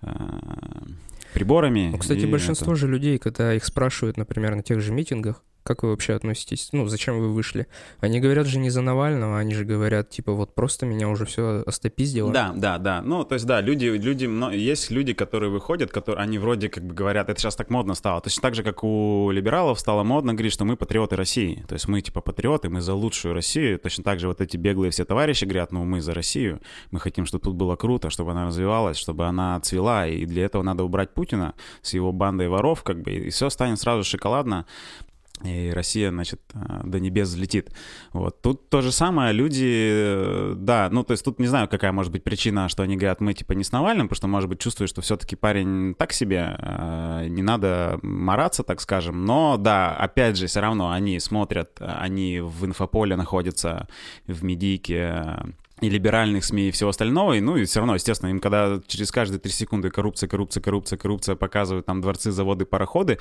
э, 0.02 0.08
приборами. 1.34 1.88
Ну, 1.90 1.98
кстати, 1.98 2.26
большинство 2.26 2.72
это- 2.72 2.80
же 2.80 2.88
людей, 2.88 3.18
когда 3.18 3.52
их 3.54 3.64
спрашивают, 3.64 4.16
например, 4.16 4.54
на 4.54 4.62
тех 4.62 4.80
же 4.80 4.92
митингах, 4.92 5.42
Как 5.66 5.82
вы 5.82 5.90
вообще 5.90 6.12
относитесь? 6.12 6.68
Ну, 6.70 6.86
зачем 6.86 7.18
вы 7.18 7.32
вышли? 7.32 7.66
Они 7.98 8.20
говорят 8.20 8.46
же 8.46 8.60
не 8.60 8.70
за 8.70 8.82
Навального, 8.82 9.36
они 9.36 9.52
же 9.52 9.64
говорят, 9.64 10.08
типа, 10.08 10.30
вот 10.30 10.54
просто 10.54 10.86
меня 10.86 11.08
уже 11.08 11.24
все 11.24 11.64
остопиздило. 11.66 12.32
Да, 12.32 12.52
да, 12.54 12.78
да. 12.78 13.02
Ну, 13.02 13.24
то 13.24 13.34
есть, 13.34 13.46
да, 13.46 13.60
люди, 13.60 13.86
люди, 13.86 14.26
есть 14.54 14.92
люди, 14.92 15.12
которые 15.12 15.50
выходят, 15.50 15.90
которые, 15.90 16.22
они 16.22 16.38
вроде 16.38 16.68
как 16.68 16.84
бы 16.84 16.94
говорят, 16.94 17.28
это 17.30 17.40
сейчас 17.40 17.56
так 17.56 17.68
модно 17.68 17.96
стало. 17.96 18.20
Точно 18.20 18.42
так 18.42 18.54
же, 18.54 18.62
как 18.62 18.84
у 18.84 19.32
либералов 19.32 19.80
стало 19.80 20.04
модно 20.04 20.34
говорить, 20.34 20.52
что 20.52 20.64
мы 20.64 20.76
патриоты 20.76 21.16
России. 21.16 21.64
То 21.66 21.74
есть 21.74 21.88
мы, 21.88 22.00
типа, 22.00 22.20
патриоты, 22.20 22.68
мы 22.68 22.80
за 22.80 22.94
лучшую 22.94 23.34
Россию. 23.34 23.80
Точно 23.80 24.04
так 24.04 24.20
же 24.20 24.28
вот 24.28 24.40
эти 24.40 24.56
беглые 24.56 24.92
все 24.92 25.04
товарищи 25.04 25.46
говорят, 25.46 25.72
ну, 25.72 25.84
мы 25.84 26.00
за 26.00 26.14
Россию. 26.14 26.60
Мы 26.92 27.00
хотим, 27.00 27.26
чтобы 27.26 27.42
тут 27.42 27.56
было 27.56 27.74
круто, 27.74 28.08
чтобы 28.08 28.30
она 28.30 28.46
развивалась, 28.46 28.98
чтобы 28.98 29.26
она 29.26 29.58
цвела. 29.58 30.06
И 30.06 30.26
для 30.26 30.44
этого 30.44 30.62
надо 30.62 30.84
убрать 30.84 31.12
Путина 31.12 31.54
с 31.82 31.92
его 31.92 32.12
бандой 32.12 32.46
воров, 32.46 32.84
как 32.84 33.02
бы, 33.02 33.10
и 33.10 33.30
все 33.30 33.50
станет 33.50 33.80
сразу 33.80 34.04
шоколадно 34.04 34.64
и 35.44 35.70
Россия, 35.70 36.10
значит, 36.10 36.40
э, 36.54 36.80
до 36.84 36.98
небес 36.98 37.28
взлетит. 37.28 37.70
Вот. 38.12 38.40
Тут 38.40 38.70
то 38.70 38.80
же 38.80 38.90
самое, 38.90 39.32
люди, 39.32 39.90
э, 39.90 40.54
да, 40.56 40.88
ну, 40.90 41.04
то 41.04 41.12
есть 41.12 41.24
тут 41.24 41.38
не 41.38 41.46
знаю, 41.46 41.68
какая 41.68 41.92
может 41.92 42.10
быть 42.10 42.24
причина, 42.24 42.68
что 42.68 42.82
они 42.82 42.96
говорят, 42.96 43.20
мы, 43.20 43.34
типа, 43.34 43.52
не 43.52 43.64
с 43.64 43.72
Навальным, 43.72 44.08
потому 44.08 44.16
что, 44.16 44.28
может 44.28 44.48
быть, 44.48 44.60
чувствуют, 44.60 44.90
что 44.90 45.02
все-таки 45.02 45.36
парень 45.36 45.94
так 45.94 46.12
себе, 46.12 46.56
э, 46.58 47.26
не 47.28 47.42
надо 47.42 47.98
мараться, 48.02 48.62
так 48.62 48.80
скажем, 48.80 49.24
но, 49.24 49.56
да, 49.58 49.94
опять 49.94 50.36
же, 50.36 50.46
все 50.46 50.60
равно 50.60 50.90
они 50.90 51.20
смотрят, 51.20 51.78
они 51.80 52.40
в 52.40 52.64
инфополе 52.64 53.16
находятся, 53.16 53.88
в 54.26 54.42
медийке, 54.42 55.36
и 55.80 55.90
либеральных 55.90 56.44
СМИ 56.44 56.68
и 56.68 56.70
всего 56.70 56.90
остального, 56.90 57.34
и, 57.34 57.40
ну 57.40 57.56
и 57.56 57.64
все 57.66 57.80
равно, 57.80 57.94
естественно, 57.94 58.30
им 58.30 58.40
когда 58.40 58.80
через 58.86 59.10
каждые 59.10 59.40
три 59.40 59.52
секунды 59.52 59.90
коррупция, 59.90 60.26
коррупция, 60.28 60.62
коррупция, 60.62 60.96
коррупция 60.96 61.36
показывают 61.36 61.84
там 61.84 62.00
дворцы, 62.00 62.32
заводы, 62.32 62.64
пароходы, 62.64 63.18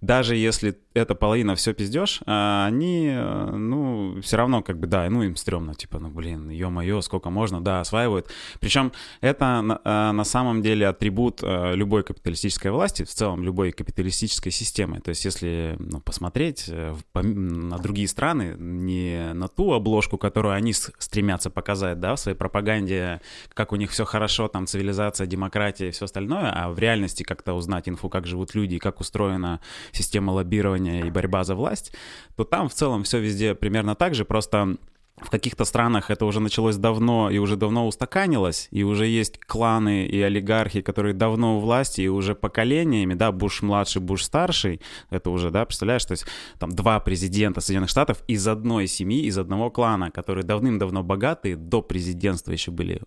даже 0.00 0.36
если 0.36 0.78
это 0.94 1.14
половина 1.14 1.54
все 1.54 1.74
пиздешь, 1.74 2.20
а, 2.26 2.66
они, 2.66 3.08
э, 3.10 3.50
ну, 3.52 4.20
все 4.22 4.36
равно 4.36 4.62
как 4.62 4.78
бы, 4.78 4.86
да, 4.86 5.08
ну, 5.10 5.22
им 5.22 5.36
стрёмно, 5.36 5.74
типа, 5.74 5.98
ну, 5.98 6.08
блин, 6.08 6.48
ё-моё, 6.48 7.02
сколько 7.02 7.30
можно, 7.30 7.60
да, 7.60 7.80
осваивают. 7.80 8.30
Причем 8.60 8.92
это 9.20 9.80
э, 9.84 10.12
на 10.12 10.24
самом 10.24 10.62
деле 10.62 10.88
атрибут 10.88 11.40
э, 11.42 11.74
любой 11.74 12.02
капиталистической 12.02 12.70
власти, 12.70 13.04
в 13.04 13.10
целом 13.10 13.42
любой 13.42 13.72
капиталистической 13.72 14.50
системы. 14.50 15.00
То 15.00 15.10
есть 15.10 15.24
если 15.24 15.76
ну, 15.78 16.00
посмотреть 16.00 16.70
на 17.14 17.78
другие 17.78 18.08
страны, 18.08 18.56
не 18.58 19.32
на 19.34 19.48
ту 19.48 19.72
обложку, 19.72 20.18
которую 20.18 20.54
они 20.54 20.72
стремятся 20.72 21.50
показать, 21.50 22.00
да, 22.00 22.14
в 22.14 22.20
своей 22.20 22.36
пропаганде, 22.36 23.20
как 23.54 23.72
у 23.72 23.76
них 23.76 23.90
все 23.90 24.04
хорошо, 24.04 24.48
там, 24.48 24.66
цивилизация, 24.66 25.26
демократия 25.26 25.88
и 25.88 25.90
все 25.90 26.06
остальное, 26.06 26.50
а 26.50 26.70
в 26.70 26.78
реальности 26.78 27.22
как-то 27.22 27.52
узнать 27.54 27.88
инфу, 27.88 28.08
как 28.08 28.26
живут 28.26 28.54
люди, 28.54 28.78
как 28.78 29.00
устроена 29.00 29.60
система 29.92 30.32
лоббирования 30.32 31.04
и 31.04 31.10
борьба 31.10 31.44
за 31.44 31.54
власть, 31.54 31.92
то 32.36 32.44
там 32.44 32.68
в 32.68 32.74
целом 32.74 33.04
все 33.04 33.18
везде 33.18 33.54
примерно 33.54 33.94
так 33.94 34.14
же, 34.14 34.24
просто 34.24 34.76
в 35.18 35.30
каких-то 35.30 35.64
странах 35.64 36.10
это 36.10 36.26
уже 36.26 36.40
началось 36.40 36.76
давно 36.76 37.30
и 37.30 37.38
уже 37.38 37.56
давно 37.56 37.86
устаканилось, 37.86 38.68
и 38.70 38.82
уже 38.82 39.06
есть 39.06 39.38
кланы 39.38 40.06
и 40.06 40.20
олигархи, 40.20 40.82
которые 40.82 41.14
давно 41.14 41.56
у 41.56 41.60
власти 41.60 42.02
и 42.02 42.08
уже 42.08 42.34
поколениями, 42.34 43.14
да, 43.14 43.32
Буш-младший, 43.32 44.02
Буш-старший, 44.02 44.80
это 45.08 45.30
уже, 45.30 45.50
да, 45.50 45.64
представляешь, 45.64 46.04
то 46.04 46.12
есть 46.12 46.26
там 46.58 46.70
два 46.70 47.00
президента 47.00 47.60
Соединенных 47.60 47.90
Штатов 47.90 48.22
из 48.28 48.46
одной 48.46 48.86
семьи, 48.86 49.24
из 49.24 49.38
одного 49.38 49.70
клана, 49.70 50.10
которые 50.10 50.44
давным-давно 50.44 51.02
богатые, 51.02 51.56
до 51.56 51.80
президентства 51.80 52.52
еще 52.52 52.70
были 52.70 53.00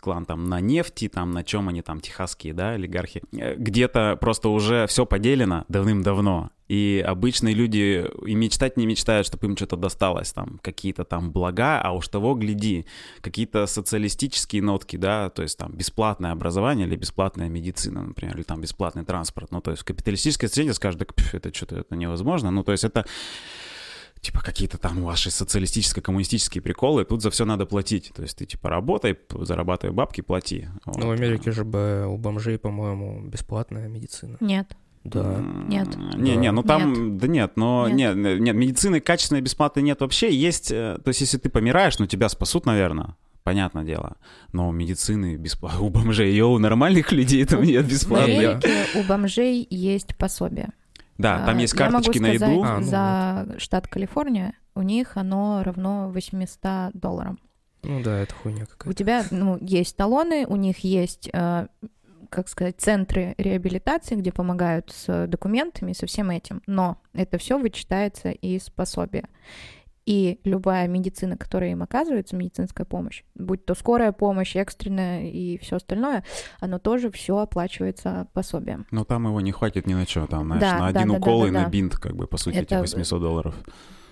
клан 0.00 0.24
там 0.24 0.48
на 0.48 0.60
нефти, 0.60 1.08
там 1.08 1.32
на 1.32 1.44
чем 1.44 1.68
они 1.68 1.82
там, 1.82 2.00
техасские, 2.00 2.54
да, 2.54 2.70
олигархи. 2.70 3.22
Э, 3.32 3.54
где-то 3.56 4.16
просто 4.20 4.48
уже 4.48 4.86
все 4.86 5.06
поделено 5.06 5.64
давным-давно. 5.68 6.50
И 6.68 7.04
обычные 7.06 7.54
люди 7.54 8.04
и 8.26 8.34
мечтать 8.34 8.76
не 8.76 8.86
мечтают, 8.86 9.26
чтобы 9.26 9.46
им 9.46 9.56
что-то 9.56 9.76
досталось, 9.76 10.32
там, 10.32 10.58
какие-то 10.62 11.04
там 11.04 11.30
блага, 11.30 11.80
а 11.80 11.92
уж 11.92 12.08
того, 12.08 12.34
гляди, 12.34 12.86
какие-то 13.20 13.66
социалистические 13.66 14.62
нотки, 14.62 14.96
да, 14.96 15.30
то 15.30 15.42
есть 15.42 15.56
там 15.58 15.72
бесплатное 15.72 16.32
образование 16.32 16.88
или 16.88 16.96
бесплатная 16.96 17.48
медицина, 17.48 18.02
например, 18.02 18.36
или 18.36 18.42
там 18.42 18.60
бесплатный 18.60 19.04
транспорт. 19.04 19.52
Ну, 19.52 19.60
то 19.60 19.70
есть 19.70 19.82
в 19.82 19.86
капиталистической 19.86 20.48
среде 20.48 20.74
скажут, 20.74 20.98
так, 21.00 21.12
это 21.32 21.54
что-то 21.54 21.76
это 21.76 21.94
невозможно. 21.94 22.50
Ну, 22.50 22.64
то 22.64 22.72
есть 22.72 22.82
это 22.82 23.06
типа 24.26 24.40
какие-то 24.40 24.76
там 24.76 25.02
ваши 25.04 25.30
социалистическо-коммунистические 25.30 26.60
приколы, 26.60 27.04
тут 27.04 27.22
за 27.22 27.30
все 27.30 27.44
надо 27.44 27.64
платить. 27.64 28.12
То 28.14 28.22
есть 28.22 28.36
ты 28.36 28.44
типа 28.44 28.68
работай, 28.68 29.16
зарабатывай 29.30 29.94
бабки, 29.94 30.20
плати. 30.20 30.66
Вот. 30.84 30.96
Ну, 30.96 31.06
в 31.06 31.10
Америке 31.12 31.52
же 31.52 31.64
бы 31.64 32.06
у 32.08 32.16
бомжей, 32.16 32.58
по-моему, 32.58 33.22
бесплатная 33.22 33.86
медицина. 33.86 34.36
Нет. 34.40 34.76
Да. 35.04 35.38
Нет. 35.68 35.96
Не, 36.16 36.34
не, 36.34 36.50
ну 36.50 36.64
там, 36.64 36.92
нет. 36.92 37.16
да 37.18 37.28
нет, 37.28 37.52
но 37.54 37.88
нет. 37.88 38.16
нет, 38.16 38.40
нет, 38.40 38.56
медицины 38.56 38.98
качественной 38.98 39.42
бесплатной 39.42 39.84
нет 39.84 40.00
вообще. 40.00 40.34
Есть, 40.34 40.72
э, 40.72 40.98
то 41.04 41.08
есть 41.08 41.20
если 41.20 41.38
ты 41.38 41.48
помираешь, 41.48 42.00
ну 42.00 42.06
тебя 42.06 42.28
спасут, 42.28 42.66
наверное, 42.66 43.14
понятное 43.44 43.84
дело. 43.84 44.16
Но 44.52 44.72
медицины 44.72 45.36
бесплатно 45.36 45.80
у 45.82 45.90
бомжей, 45.90 46.30
ее 46.30 46.46
у 46.46 46.58
нормальных 46.58 47.12
людей 47.12 47.44
там 47.44 47.62
нет 47.62 47.86
бесплатно. 47.86 48.26
В 48.26 48.38
Америке 48.38 48.86
у 48.96 49.04
бомжей 49.04 49.64
есть 49.70 50.16
пособие. 50.16 50.72
Да, 51.18 51.44
там 51.46 51.58
а, 51.58 51.60
есть 51.60 51.74
карточки 51.74 52.18
на 52.18 52.28
еду. 52.28 52.62
А, 52.62 52.78
ну 52.78 52.86
за 52.86 53.44
вот. 53.46 53.60
штат 53.60 53.88
Калифорния 53.88 54.54
у 54.74 54.82
них 54.82 55.16
оно 55.16 55.62
равно 55.64 56.10
800 56.10 56.92
долларам. 56.94 57.38
Ну 57.82 58.02
да, 58.02 58.18
это 58.18 58.34
хуйня 58.34 58.66
какая-то. 58.66 58.90
У 58.90 58.92
тебя 58.92 59.24
ну, 59.30 59.58
есть 59.60 59.96
талоны, 59.96 60.44
у 60.46 60.56
них 60.56 60.78
есть, 60.78 61.30
э, 61.32 61.68
как 62.30 62.48
сказать, 62.48 62.76
центры 62.78 63.34
реабилитации, 63.38 64.16
где 64.16 64.32
помогают 64.32 64.92
с 64.92 65.26
документами, 65.28 65.92
со 65.92 66.06
всем 66.06 66.30
этим. 66.30 66.62
Но 66.66 67.00
это 67.14 67.38
все 67.38 67.58
вычитается 67.58 68.30
из 68.30 68.68
пособия 68.70 69.28
и 70.06 70.40
любая 70.44 70.86
медицина, 70.86 71.36
которая 71.36 71.72
им 71.72 71.82
оказывается, 71.82 72.36
медицинская 72.36 72.86
помощь, 72.86 73.24
будь 73.34 73.66
то 73.66 73.74
скорая 73.74 74.12
помощь, 74.12 74.54
экстренная 74.54 75.28
и 75.28 75.58
все 75.58 75.76
остальное, 75.76 76.24
оно 76.60 76.78
тоже 76.78 77.10
все 77.10 77.38
оплачивается 77.38 78.28
пособием. 78.32 78.86
Но 78.92 79.04
там 79.04 79.26
его 79.26 79.40
не 79.40 79.52
хватит 79.52 79.86
ни 79.86 79.94
на 79.94 80.06
что, 80.06 80.26
там, 80.26 80.46
знаешь, 80.46 80.60
да, 80.60 80.78
на 80.78 80.86
один 80.86 81.08
да, 81.08 81.14
укол 81.14 81.40
да, 81.40 81.44
да, 81.44 81.48
и 81.48 81.52
да, 81.52 81.62
на 81.64 81.68
бинт, 81.68 81.96
как 81.96 82.14
бы, 82.14 82.26
по 82.28 82.36
сути, 82.36 82.56
это, 82.56 82.76
этих 82.76 82.80
800 82.92 83.20
долларов. 83.20 83.54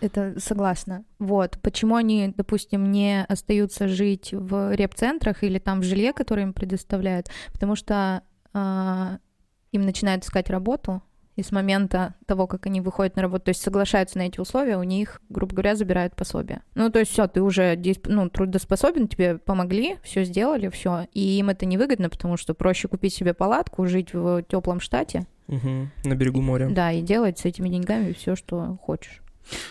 Это 0.01 0.39
согласна. 0.39 1.05
Вот. 1.19 1.59
Почему 1.63 1.95
они, 1.95 2.35
допустим, 2.37 2.91
не 2.91 3.25
остаются 3.25 3.89
жить 3.89 4.35
в 4.35 4.75
реп-центрах 4.75 5.45
или 5.45 5.59
там 5.59 5.81
в 5.81 5.85
жилье, 5.85 6.13
которое 6.13 6.43
им 6.43 6.53
предоставляют? 6.53 7.31
Потому 7.53 7.75
что 7.77 8.23
э, 8.53 9.19
им 9.73 9.83
начинают 9.83 10.25
искать 10.25 10.51
работу, 10.51 11.03
и 11.37 11.43
с 11.43 11.53
момента 11.53 12.15
того, 12.27 12.47
как 12.47 12.67
они 12.67 12.81
выходят 12.81 13.17
на 13.17 13.23
работу, 13.23 13.47
то 13.47 13.49
есть 13.51 13.63
соглашаются 13.63 14.19
на 14.19 14.23
эти 14.23 14.41
условия, 14.41 14.77
у 14.77 14.83
них, 14.83 15.21
грубо 15.29 15.55
говоря, 15.55 15.75
забирают 15.75 16.15
пособие. 16.15 16.63
Ну, 16.75 16.91
то 16.91 17.01
есть 17.01 17.13
все, 17.13 17.27
ты 17.27 17.43
уже 17.43 17.81
ну, 18.07 18.29
трудоспособен, 18.29 19.09
тебе 19.09 19.39
помогли, 19.39 19.97
все 20.03 20.25
сделали, 20.25 20.69
все. 20.69 21.07
И 21.13 21.39
им 21.39 21.51
это 21.51 21.67
невыгодно, 21.67 22.09
потому 22.09 22.37
что 22.37 22.55
проще 22.55 22.89
купить 22.89 23.15
себе 23.15 23.35
палатку, 23.35 23.87
жить 23.87 24.13
в 24.13 24.43
теплом 24.45 24.81
штате. 24.81 25.27
Угу, 25.49 25.89
на 26.05 26.15
берегу 26.15 26.41
моря. 26.41 26.69
Да, 26.71 26.93
и 26.93 27.03
делать 27.03 27.39
с 27.39 27.45
этими 27.45 27.69
деньгами 27.69 28.13
все, 28.13 28.37
что 28.37 28.79
хочешь. 28.83 29.24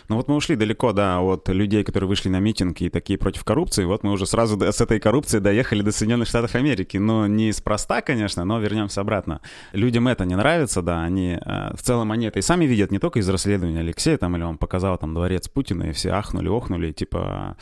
Ну 0.09 0.15
вот 0.15 0.27
мы 0.27 0.35
ушли 0.35 0.55
далеко, 0.55 0.93
да, 0.93 1.21
от 1.21 1.49
людей, 1.49 1.83
которые 1.83 2.07
вышли 2.07 2.29
на 2.29 2.39
митинг 2.39 2.81
и 2.81 2.89
такие 2.89 3.17
против 3.17 3.43
коррупции. 3.43 3.85
Вот 3.85 4.03
мы 4.03 4.11
уже 4.11 4.25
сразу 4.25 4.59
с 4.59 4.81
этой 4.81 4.99
коррупции 4.99 5.39
доехали 5.39 5.81
до 5.81 5.91
Соединенных 5.91 6.27
Штатов 6.27 6.55
Америки. 6.55 6.97
Но 6.97 7.27
не 7.27 7.51
спроста, 7.51 8.01
конечно, 8.01 8.45
но 8.45 8.59
вернемся 8.59 9.01
обратно. 9.01 9.41
Людям 9.71 10.07
это 10.07 10.25
не 10.25 10.35
нравится, 10.35 10.81
да, 10.81 11.03
они 11.03 11.39
э, 11.43 11.75
в 11.75 11.81
целом 11.81 12.11
они 12.11 12.27
это 12.27 12.39
и 12.39 12.41
сами 12.41 12.65
видят, 12.65 12.91
не 12.91 12.99
только 12.99 13.19
из 13.19 13.29
расследования 13.29 13.79
Алексея, 13.79 14.17
там, 14.17 14.35
или 14.35 14.43
он 14.43 14.57
показал 14.57 14.97
там 14.97 15.13
дворец 15.13 15.47
Путина, 15.47 15.83
и 15.83 15.91
все 15.91 16.11
ахнули, 16.11 16.49
охнули, 16.49 16.91
типа, 16.91 17.57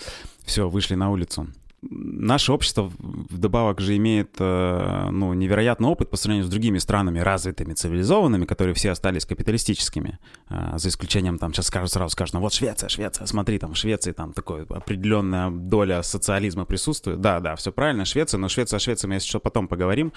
все, 0.45 0.69
вышли 0.69 0.95
на 0.95 1.11
улицу 1.11 1.47
наше 1.81 2.51
общество 2.51 2.91
вдобавок 2.99 3.81
же 3.81 3.97
имеет 3.97 4.35
э, 4.39 5.07
ну, 5.11 5.33
невероятный 5.33 5.89
опыт 5.89 6.09
по 6.09 6.17
сравнению 6.17 6.45
с 6.45 6.49
другими 6.49 6.77
странами, 6.77 7.19
развитыми, 7.19 7.73
цивилизованными, 7.73 8.45
которые 8.45 8.75
все 8.75 8.91
остались 8.91 9.25
капиталистическими, 9.25 10.19
э, 10.49 10.77
за 10.77 10.89
исключением, 10.89 11.39
там, 11.39 11.53
сейчас 11.53 11.67
скажут, 11.67 11.91
сразу 11.91 12.11
скажут, 12.11 12.35
ну 12.35 12.39
вот 12.39 12.53
Швеция, 12.53 12.87
Швеция, 12.87 13.25
смотри, 13.25 13.57
там 13.57 13.73
в 13.73 13.77
Швеции 13.77 14.11
там 14.11 14.33
такой 14.33 14.63
определенная 14.63 15.49
доля 15.49 16.03
социализма 16.03 16.65
присутствует. 16.65 17.19
Да, 17.19 17.39
да, 17.39 17.55
все 17.55 17.71
правильно, 17.71 18.05
Швеция, 18.05 18.37
но 18.37 18.47
Швеция, 18.47 18.77
о 18.77 18.79
Швеции 18.79 19.07
мы, 19.07 19.15
если 19.15 19.27
что, 19.27 19.39
потом 19.39 19.67
поговорим. 19.67 20.13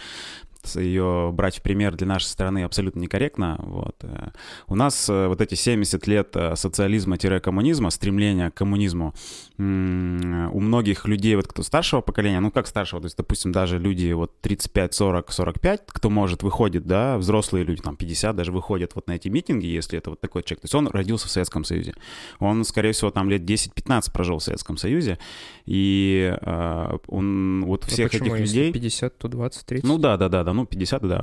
Ее 0.75 1.31
брать 1.33 1.59
в 1.59 1.63
пример 1.63 1.95
для 1.97 2.07
нашей 2.07 2.27
страны 2.27 2.65
абсолютно 2.65 3.01
некорректно. 3.01 3.57
Вот. 3.59 3.97
Э. 4.03 4.31
У 4.67 4.75
нас 4.75 5.09
вот 5.09 5.41
эти 5.41 5.55
70 5.55 6.07
лет 6.07 6.37
социализма-коммунизма, 6.55 7.91
стремления 7.91 8.51
к 8.51 8.55
коммунизму, 8.55 9.15
у 9.57 9.63
многих 10.61 11.07
людей, 11.07 11.37
вот 11.37 11.47
кто 11.47 11.63
старшего 11.63 12.01
поколения, 12.01 12.41
ну 12.41 12.51
как 12.51 12.67
старшего, 12.67 13.01
то 13.01 13.07
есть, 13.07 13.17
допустим, 13.17 13.53
даже 13.53 13.79
люди 13.79 14.13
вот 14.13 14.41
35, 14.41 14.95
40, 14.95 15.33
45, 15.33 15.83
кто 15.87 16.11
может, 16.11 16.43
выходит, 16.43 16.87
да, 16.87 17.19
взрослые 17.19 17.65
люди, 17.65 17.81
там 17.83 17.97
50 17.97 18.35
даже 18.35 18.53
выходят 18.53 18.95
вот 18.95 19.07
на 19.07 19.13
эти 19.13 19.29
митинги, 19.29 19.67
если 19.67 19.99
это 19.99 20.11
вот 20.11 20.21
такой 20.21 20.43
человек. 20.43 20.63
То 20.63 20.65
есть 20.65 20.75
он 20.75 20.89
родился 20.89 21.29
в 21.29 21.31
Советском 21.31 21.65
Союзе. 21.65 21.95
Он, 22.41 22.65
скорее 22.65 22.93
всего, 22.93 23.11
там 23.11 23.31
лет 23.31 23.43
10-15 23.43 24.13
прожил 24.13 24.39
в 24.39 24.43
Советском 24.43 24.77
Союзе. 24.77 25.19
И 25.67 26.37
э, 26.41 26.97
он 27.07 27.65
вот 27.65 27.85
всех 27.85 28.07
а 28.07 28.19
почему, 28.19 28.35
этих 28.35 28.41
людей... 28.41 28.73
50, 28.73 29.19
то 29.19 29.29
20, 29.29 29.67
30? 29.67 29.87
Ну 29.87 29.99
да, 29.99 30.17
да, 30.17 30.29
да, 30.29 30.45
да. 30.45 30.53
Ну, 30.55 30.67
50, 30.67 31.03
да. 31.03 31.19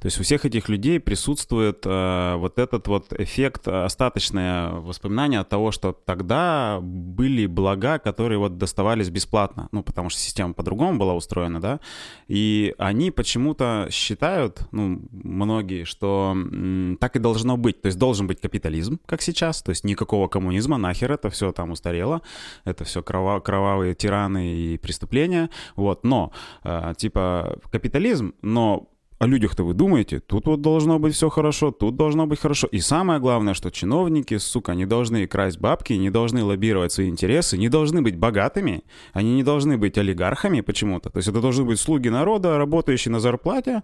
То 0.00 0.04
есть 0.04 0.20
у 0.20 0.22
всех 0.22 0.44
этих 0.44 0.68
людей 0.68 1.00
присутствует 1.00 1.84
э, 1.84 2.34
вот 2.36 2.58
этот 2.58 2.88
вот 2.88 3.12
эффект, 3.12 3.68
э, 3.68 3.84
остаточное 3.84 4.70
воспоминание 4.70 5.40
от 5.40 5.48
того, 5.48 5.72
что 5.72 5.92
тогда 5.92 6.78
были 6.80 7.46
блага, 7.46 7.98
которые 7.98 8.38
вот 8.38 8.58
доставались 8.58 9.10
бесплатно, 9.10 9.68
ну, 9.72 9.82
потому 9.82 10.10
что 10.10 10.20
система 10.20 10.54
по-другому 10.54 10.98
была 10.98 11.14
устроена, 11.14 11.60
да, 11.60 11.80
и 12.28 12.74
они 12.78 13.10
почему-то 13.10 13.88
считают, 13.90 14.60
ну, 14.72 15.00
многие, 15.10 15.84
что 15.84 16.32
м, 16.34 16.96
так 17.00 17.16
и 17.16 17.18
должно 17.18 17.56
быть, 17.56 17.82
то 17.82 17.86
есть 17.86 17.98
должен 17.98 18.26
быть 18.26 18.40
капитализм, 18.40 18.98
как 19.06 19.22
сейчас, 19.22 19.62
то 19.62 19.70
есть 19.70 19.84
никакого 19.84 20.28
коммунизма, 20.28 20.78
нахер 20.78 21.12
это 21.12 21.30
все 21.30 21.52
там 21.52 21.70
устарело, 21.70 22.22
это 22.64 22.84
все 22.84 23.02
крова- 23.02 23.40
кровавые 23.40 23.94
тираны 23.94 24.54
и 24.54 24.78
преступления, 24.78 25.50
вот, 25.76 26.04
но, 26.04 26.32
э, 26.64 26.94
типа, 26.96 27.58
капитализм, 27.70 28.34
но 28.42 28.75
о 29.18 29.26
людях-то 29.26 29.64
вы 29.64 29.74
думаете, 29.74 30.20
тут 30.20 30.46
вот 30.46 30.60
должно 30.60 30.98
быть 30.98 31.14
все 31.14 31.30
хорошо, 31.30 31.70
тут 31.70 31.96
должно 31.96 32.26
быть 32.26 32.38
хорошо. 32.38 32.68
И 32.70 32.80
самое 32.80 33.18
главное, 33.18 33.54
что 33.54 33.70
чиновники, 33.70 34.36
сука, 34.38 34.74
не 34.74 34.86
должны 34.86 35.26
красть 35.26 35.58
бабки, 35.58 35.94
не 35.94 36.10
должны 36.10 36.44
лоббировать 36.44 36.92
свои 36.92 37.08
интересы, 37.08 37.56
не 37.56 37.68
должны 37.68 38.02
быть 38.02 38.16
богатыми, 38.16 38.84
они 39.12 39.34
не 39.34 39.42
должны 39.42 39.78
быть 39.78 39.96
олигархами 39.96 40.60
почему-то. 40.60 41.10
То 41.10 41.18
есть 41.18 41.28
это 41.28 41.40
должны 41.40 41.64
быть 41.64 41.80
слуги 41.80 42.10
народа, 42.10 42.58
работающие 42.58 43.10
на 43.10 43.20
зарплате. 43.20 43.82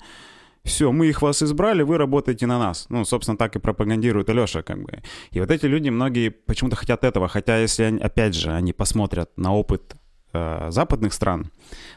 Все, 0.65 0.93
мы 0.93 1.07
их 1.07 1.23
вас 1.23 1.43
избрали, 1.43 1.83
вы 1.83 1.99
работаете 1.99 2.47
на 2.47 2.59
нас. 2.59 2.87
Ну, 2.89 3.05
собственно, 3.05 3.37
так 3.37 3.57
и 3.57 3.59
пропагандирует 3.59 4.29
Алеша, 4.29 4.62
как 4.62 4.83
бы. 4.83 5.03
И 5.33 5.41
вот 5.41 5.51
эти 5.51 5.67
люди, 5.67 5.89
многие 5.89 6.29
почему-то 6.29 6.77
хотят 6.77 7.05
этого, 7.05 7.27
хотя 7.27 7.59
если, 7.59 7.85
они, 7.85 8.01
опять 8.01 8.35
же, 8.35 8.53
они 8.53 8.73
посмотрят 8.73 9.31
на 9.37 9.55
опыт 9.55 9.97
э, 10.33 10.71
западных 10.71 11.12
стран, 11.12 11.51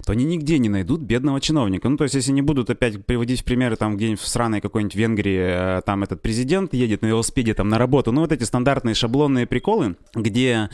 то 0.06 0.12
они 0.12 0.26
нигде 0.26 0.60
не 0.60 0.70
найдут 0.70 1.02
бедного 1.02 1.42
чиновника. 1.42 1.90
Ну, 1.90 1.98
то 1.98 2.04
есть, 2.04 2.16
если 2.16 2.32
не 2.32 2.42
будут 2.42 2.70
опять 2.70 3.06
приводить 3.06 3.44
примеры 3.44 3.76
там 3.76 3.98
где-нибудь 3.98 4.20
в 4.20 4.28
сраной 4.28 4.62
какой-нибудь 4.62 4.96
Венгрии, 4.96 5.78
э, 5.78 5.82
там 5.86 6.04
этот 6.04 6.22
президент 6.22 6.74
едет 6.74 7.02
на 7.02 7.08
велосипеде 7.08 7.54
там 7.54 7.70
на 7.70 7.78
работу, 7.78 8.12
ну, 8.12 8.22
вот 8.22 8.32
эти 8.32 8.44
стандартные 8.44 8.96
шаблонные 8.96 9.46
приколы, 9.46 9.96
где 10.14 10.70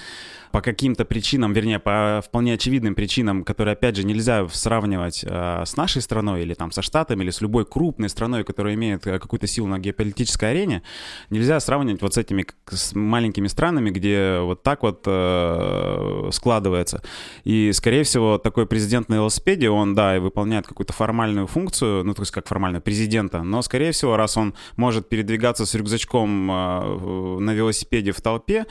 по 0.51 0.61
каким-то 0.61 1.05
причинам, 1.05 1.53
вернее, 1.53 1.79
по 1.79 2.21
вполне 2.25 2.53
очевидным 2.53 2.95
причинам, 2.95 3.43
которые, 3.43 3.73
опять 3.73 3.95
же, 3.95 4.03
нельзя 4.03 4.47
сравнивать 4.49 5.23
э, 5.27 5.63
с 5.65 5.77
нашей 5.77 6.01
страной 6.01 6.43
или 6.43 6.53
там 6.53 6.71
со 6.71 6.81
Штатами, 6.81 7.23
или 7.23 7.31
с 7.31 7.41
любой 7.41 7.65
крупной 7.65 8.09
страной, 8.09 8.43
которая 8.43 8.73
имеет 8.75 9.07
э, 9.07 9.19
какую-то 9.19 9.47
силу 9.47 9.67
на 9.67 9.79
геополитической 9.79 10.51
арене, 10.51 10.83
нельзя 11.29 11.59
сравнивать 11.59 12.01
вот 12.01 12.13
с 12.13 12.17
этими 12.17 12.45
с 12.69 12.93
маленькими 12.93 13.47
странами, 13.47 13.89
где 13.89 14.39
вот 14.39 14.63
так 14.63 14.83
вот 14.83 15.03
э, 15.05 16.29
складывается. 16.31 17.01
И, 17.43 17.71
скорее 17.73 18.03
всего, 18.03 18.37
такой 18.37 18.65
президент 18.65 19.09
на 19.09 19.15
велосипеде, 19.15 19.69
он, 19.69 19.95
да, 19.95 20.17
и 20.17 20.19
выполняет 20.19 20.67
какую-то 20.67 20.93
формальную 20.93 21.47
функцию, 21.47 22.03
ну, 22.03 22.13
то 22.13 22.21
есть 22.21 22.31
как 22.31 22.47
формально, 22.47 22.81
президента, 22.81 23.43
но, 23.43 23.61
скорее 23.61 23.91
всего, 23.91 24.17
раз 24.17 24.37
он 24.37 24.53
может 24.75 25.09
передвигаться 25.09 25.65
с 25.65 25.73
рюкзачком 25.75 26.51
э, 26.51 27.39
на 27.39 27.51
велосипеде 27.51 28.11
в 28.11 28.21
толпе, 28.21 28.65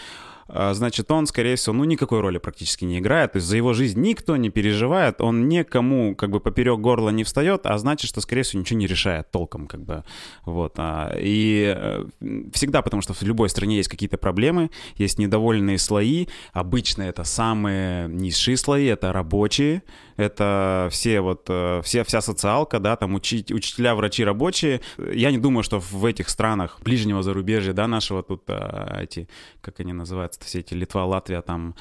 значит, 0.72 1.10
он, 1.10 1.26
скорее 1.26 1.56
всего, 1.56 1.74
ну, 1.74 1.84
никакой 1.84 2.20
роли 2.20 2.38
практически 2.38 2.84
не 2.84 2.98
играет. 2.98 3.32
То 3.32 3.36
есть 3.36 3.48
за 3.48 3.56
его 3.56 3.72
жизнь 3.72 4.00
никто 4.00 4.36
не 4.36 4.50
переживает, 4.50 5.20
он 5.20 5.48
никому 5.48 6.14
как 6.14 6.30
бы 6.30 6.40
поперек 6.40 6.80
горла 6.80 7.10
не 7.10 7.24
встает, 7.24 7.62
а 7.64 7.78
значит, 7.78 8.08
что, 8.08 8.20
скорее 8.20 8.42
всего, 8.42 8.60
ничего 8.60 8.78
не 8.78 8.86
решает 8.86 9.30
толком, 9.30 9.66
как 9.66 9.82
бы, 9.82 10.04
вот. 10.44 10.74
А, 10.76 11.14
и 11.16 11.74
э, 11.76 12.04
всегда, 12.52 12.82
потому 12.82 13.02
что 13.02 13.14
в 13.14 13.22
любой 13.22 13.48
стране 13.48 13.76
есть 13.76 13.88
какие-то 13.88 14.18
проблемы, 14.18 14.70
есть 14.96 15.18
недовольные 15.18 15.78
слои, 15.78 16.26
обычно 16.52 17.02
это 17.02 17.24
самые 17.24 18.08
низшие 18.08 18.56
слои, 18.56 18.86
это 18.86 19.12
рабочие, 19.12 19.82
это 20.20 20.88
все 20.90 21.20
вот, 21.20 21.46
э, 21.48 21.80
все, 21.82 22.04
вся 22.04 22.20
социалка, 22.20 22.78
да, 22.78 22.96
там 22.96 23.14
учить, 23.14 23.50
учителя, 23.50 23.94
врачи, 23.94 24.24
рабочие. 24.24 24.80
Я 24.98 25.30
не 25.30 25.38
думаю, 25.38 25.62
что 25.62 25.80
в 25.80 26.04
этих 26.04 26.28
странах 26.28 26.78
ближнего 26.82 27.22
зарубежья, 27.22 27.72
да, 27.72 27.86
нашего 27.86 28.22
тут 28.22 28.42
а, 28.48 29.00
эти, 29.02 29.28
как 29.60 29.80
они 29.80 29.92
называются, 29.92 30.40
все 30.44 30.60
эти 30.60 30.74
Литва, 30.74 31.06
Латвия, 31.06 31.40
там 31.40 31.74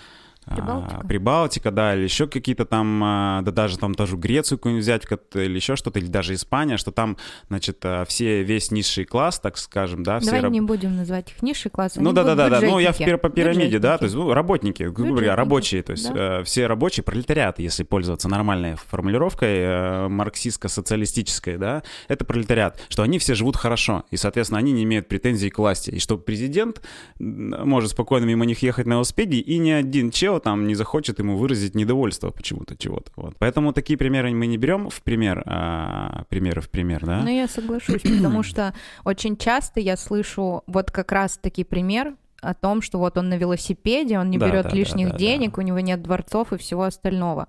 Прибалтика. 0.56 1.02
а, 1.04 1.08
Прибалтика, 1.08 1.72
да, 1.72 1.96
или 1.96 2.04
еще 2.04 2.28
какие-то 2.28 2.66
там, 2.66 3.02
а, 3.04 3.42
да 3.42 3.52
даже 3.52 3.78
там 3.78 3.96
тоже 3.96 4.16
Грецию 4.18 4.58
какую-нибудь 4.58 4.84
взять, 4.84 5.04
или 5.34 5.56
еще 5.56 5.76
что-то, 5.76 6.00
или 6.00 6.08
даже 6.08 6.34
Испания, 6.34 6.78
что 6.78 6.92
там, 6.92 7.18
значит, 7.48 7.80
а, 7.84 8.06
все, 8.06 8.44
весь 8.44 8.72
низший 8.72 9.06
класс, 9.06 9.40
так 9.40 9.58
скажем, 9.58 10.04
да, 10.04 10.20
все 10.20 10.28
Давай 10.28 10.42
раб- 10.42 10.52
не 10.52 10.62
будем 10.62 10.96
называть 10.96 11.32
их 11.32 11.42
низший 11.42 11.72
класс. 11.72 11.96
ну 11.96 12.12
да, 12.14 12.24
да, 12.24 12.36
да, 12.36 12.50
да. 12.50 12.62
Ну 12.62 12.80
я 12.80 12.92
в 12.92 12.96
бюджетники. 13.00 13.18
по 13.18 13.30
пирамиде, 13.30 13.80
да, 13.80 13.98
то 13.98 14.06
есть 14.06 14.16
Бюджетники. 14.16 14.28
ну, 14.30 14.34
работники, 14.34 14.84
грубо 14.84 15.12
говоря, 15.12 15.16
Бюджетники, 15.16 15.38
рабочие, 15.38 15.84
то 15.84 15.92
есть 15.92 16.14
да. 16.14 16.40
э, 16.40 16.44
все 16.44 16.68
рабочие, 16.68 17.04
пролетариат, 17.04 17.60
если 17.60 17.84
пользоваться 17.84 18.28
нормальной 18.30 18.76
формулировкой 18.76 19.58
э, 19.60 20.08
марксистско-социалистической, 20.10 21.58
да, 21.58 21.84
это 22.08 22.26
пролетариат, 22.26 22.80
что 22.90 23.04
они 23.04 23.20
все 23.20 23.36
живут 23.36 23.56
хорошо, 23.56 24.06
и, 24.12 24.18
соответственно, 24.18 24.60
они 24.60 24.72
не 24.72 24.84
имеют 24.84 25.08
претензий 25.08 25.50
к 25.50 25.58
власти, 25.58 25.92
и 25.92 26.00
что 26.00 26.18
президент 26.18 26.82
может 27.20 27.92
спокойно 27.92 28.26
мимо 28.26 28.46
них 28.46 28.62
ехать 28.62 28.86
на 28.86 28.94
велосипеде, 28.94 29.38
и 29.40 29.58
ни 29.58 29.72
один 29.72 30.12
чел 30.12 30.39
там 30.40 30.68
не 30.68 30.76
захочет 30.76 31.20
ему 31.20 31.38
выразить 31.38 31.76
недовольство 31.76 32.32
почему-то 32.32 32.76
чего-то. 32.76 33.12
Вот. 33.16 33.36
Поэтому 33.40 33.74
такие 33.74 33.98
примеры 33.98 34.32
мы 34.32 34.48
не 34.48 34.58
берем 34.58 34.90
в 34.90 35.02
пример, 35.02 35.44
а, 35.46 36.24
примеры 36.30 36.62
в 36.62 36.70
пример, 36.70 37.06
да? 37.06 37.22
Ну, 37.22 37.30
я 37.30 37.48
соглашусь, 37.48 38.02
потому 38.02 38.44
что 38.44 38.74
очень 39.06 39.38
часто 39.38 39.80
я 39.80 39.98
слышу 39.98 40.64
вот 40.68 40.92
как 40.92 41.12
раз-таки 41.12 41.64
пример 41.64 42.16
о 42.42 42.54
том, 42.54 42.82
что 42.82 43.00
вот 43.00 43.18
он 43.18 43.30
на 43.30 43.36
велосипеде, 43.36 44.18
он 44.18 44.30
не 44.30 44.38
Да, 44.38 44.48
берет 44.48 44.64
да, 44.64 44.70
да, 44.70 44.76
лишних 44.76 45.12
да, 45.12 45.18
денег, 45.18 45.58
у 45.58 45.62
него 45.62 45.80
нет 45.80 46.02
дворцов 46.02 46.54
и 46.54 46.58
всего 46.58 46.84
остального. 46.84 47.48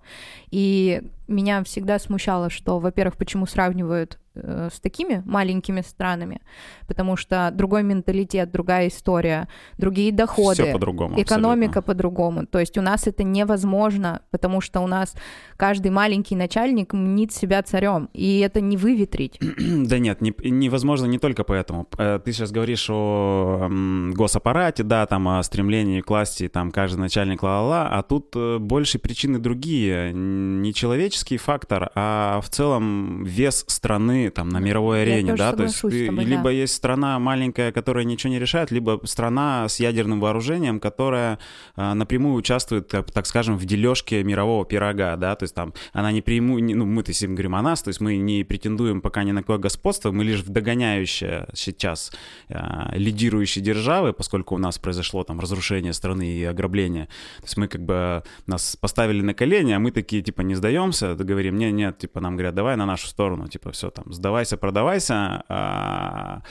И 0.51 1.03
меня 1.29 1.63
всегда 1.65 1.99
смущало, 1.99 2.51
что, 2.51 2.79
во-первых, 2.79 3.17
почему 3.17 3.47
сравнивают 3.47 4.19
с 4.35 4.81
такими 4.81 5.23
маленькими 5.27 5.81
странами, 5.81 6.41
потому 6.87 7.17
что 7.17 7.51
другой 7.53 7.83
менталитет, 7.83 8.51
другая 8.53 8.89
история, 8.89 9.49
другие 9.77 10.13
доходы. 10.13 10.63
Все 10.63 10.73
по-другому. 10.73 11.21
Экономика 11.21 11.83
по-другому. 11.83 12.47
То 12.47 12.61
есть 12.61 12.79
у 12.79 12.83
нас 12.83 13.07
это 13.07 13.25
невозможно, 13.25 14.23
потому 14.31 14.61
что 14.61 14.81
у 14.81 14.87
нас 14.87 15.15
каждый 15.57 15.91
маленький 15.91 16.37
начальник 16.37 16.93
мнит 16.93 17.33
себя 17.33 17.63
царем, 17.63 18.09
и 18.13 18.39
это 18.39 18.61
не 18.61 18.77
выветрить. 18.77 19.39
Да 19.91 19.99
нет, 19.99 20.21
не- 20.21 20.35
невозможно 20.51 21.07
не 21.07 21.19
только 21.19 21.43
поэтому. 21.45 21.89
Э, 21.99 22.21
Ты 22.25 22.33
сейчас 22.33 22.53
говоришь 22.53 22.89
о 22.91 23.69
госаппарате, 24.15 24.83
да, 24.85 25.07
там 25.07 25.27
о 25.29 25.43
стремлении 25.43 26.01
к 26.01 26.09
власти, 26.11 26.49
там 26.49 26.71
каждый 26.71 26.99
начальник 26.99 27.43
ла-ла-ла, 27.43 27.89
а 27.89 28.03
тут 28.03 28.31
э, 28.37 28.59
больше 28.59 28.99
причины 28.99 29.39
другие. 29.39 30.13
Не 30.13 30.73
человеческий 30.73 31.37
фактор, 31.39 31.91
а 31.95 32.41
в 32.43 32.49
целом 32.49 33.25
вес 33.25 33.65
страны 33.67 34.20
там 34.29 34.49
на 34.51 34.59
мировой 34.59 35.03
арене, 35.03 35.35
да, 35.35 35.53
то 35.53 35.63
есть 35.63 35.81
ты- 35.81 36.07
тобой, 36.07 36.25
либо 36.25 36.45
да. 36.45 36.51
есть 36.51 36.75
страна 36.75 37.19
маленькая, 37.19 37.73
которая 37.73 38.05
ничего 38.05 38.33
не 38.33 38.39
решает, 38.39 38.71
либо 38.71 39.01
страна 39.05 39.69
с 39.69 39.81
ядерным 39.81 40.21
вооружением, 40.21 40.81
которая 40.81 41.39
а, 41.77 41.95
напрямую 41.95 42.35
участвует, 42.35 42.89
так, 42.89 43.11
так 43.11 43.27
скажем, 43.27 43.57
в 43.57 43.65
дележке 43.65 44.23
мирового 44.23 44.65
пирога, 44.67 45.17
да, 45.17 45.35
то 45.35 45.45
есть 45.45 45.55
там 45.55 45.73
она 45.93 46.13
не 46.13 46.21
пряму, 46.21 46.59
не- 46.59 46.75
ну 46.75 46.85
мы-то 46.85 47.11
если 47.11 47.27
мы 47.27 47.35
говорим 47.35 47.55
о 47.55 47.63
нас, 47.63 47.83
то 47.83 47.89
есть 47.89 48.01
мы 48.01 48.17
не 48.17 48.45
претендуем 48.45 49.01
пока 49.01 49.25
ни 49.25 49.33
на 49.33 49.41
какое 49.41 49.59
господство, 49.59 50.13
мы 50.13 50.25
лишь 50.25 50.41
в 50.41 50.49
догоняющие 50.51 51.47
сейчас 51.55 52.13
а, 52.49 52.93
лидирующие 52.95 53.65
державы, 53.65 54.13
поскольку 54.13 54.55
у 54.55 54.59
нас 54.59 54.79
произошло 54.79 55.25
там 55.25 55.41
разрушение 55.41 55.93
страны 55.93 56.31
и 56.33 56.45
ограбление, 56.45 57.07
то 57.39 57.45
есть 57.45 57.57
мы 57.57 57.69
как 57.69 57.83
бы 57.85 58.23
нас 58.47 58.77
поставили 58.77 59.23
на 59.23 59.33
колени, 59.35 59.73
а 59.73 59.79
мы 59.79 59.91
такие 59.91 60.23
типа 60.23 60.43
не 60.43 60.55
сдаемся, 60.55 61.15
говорим, 61.15 61.57
нет, 61.57 61.73
нет, 61.73 61.99
типа 61.99 62.21
нам 62.21 62.35
говорят, 62.37 62.55
давай 62.55 62.77
на 62.77 62.87
нашу 62.87 63.07
сторону, 63.07 63.49
типа 63.49 63.71
все 63.71 63.91
там, 63.91 64.10
сдавайся, 64.13 64.57
продавайся, 64.57 65.43
а, 65.49 66.43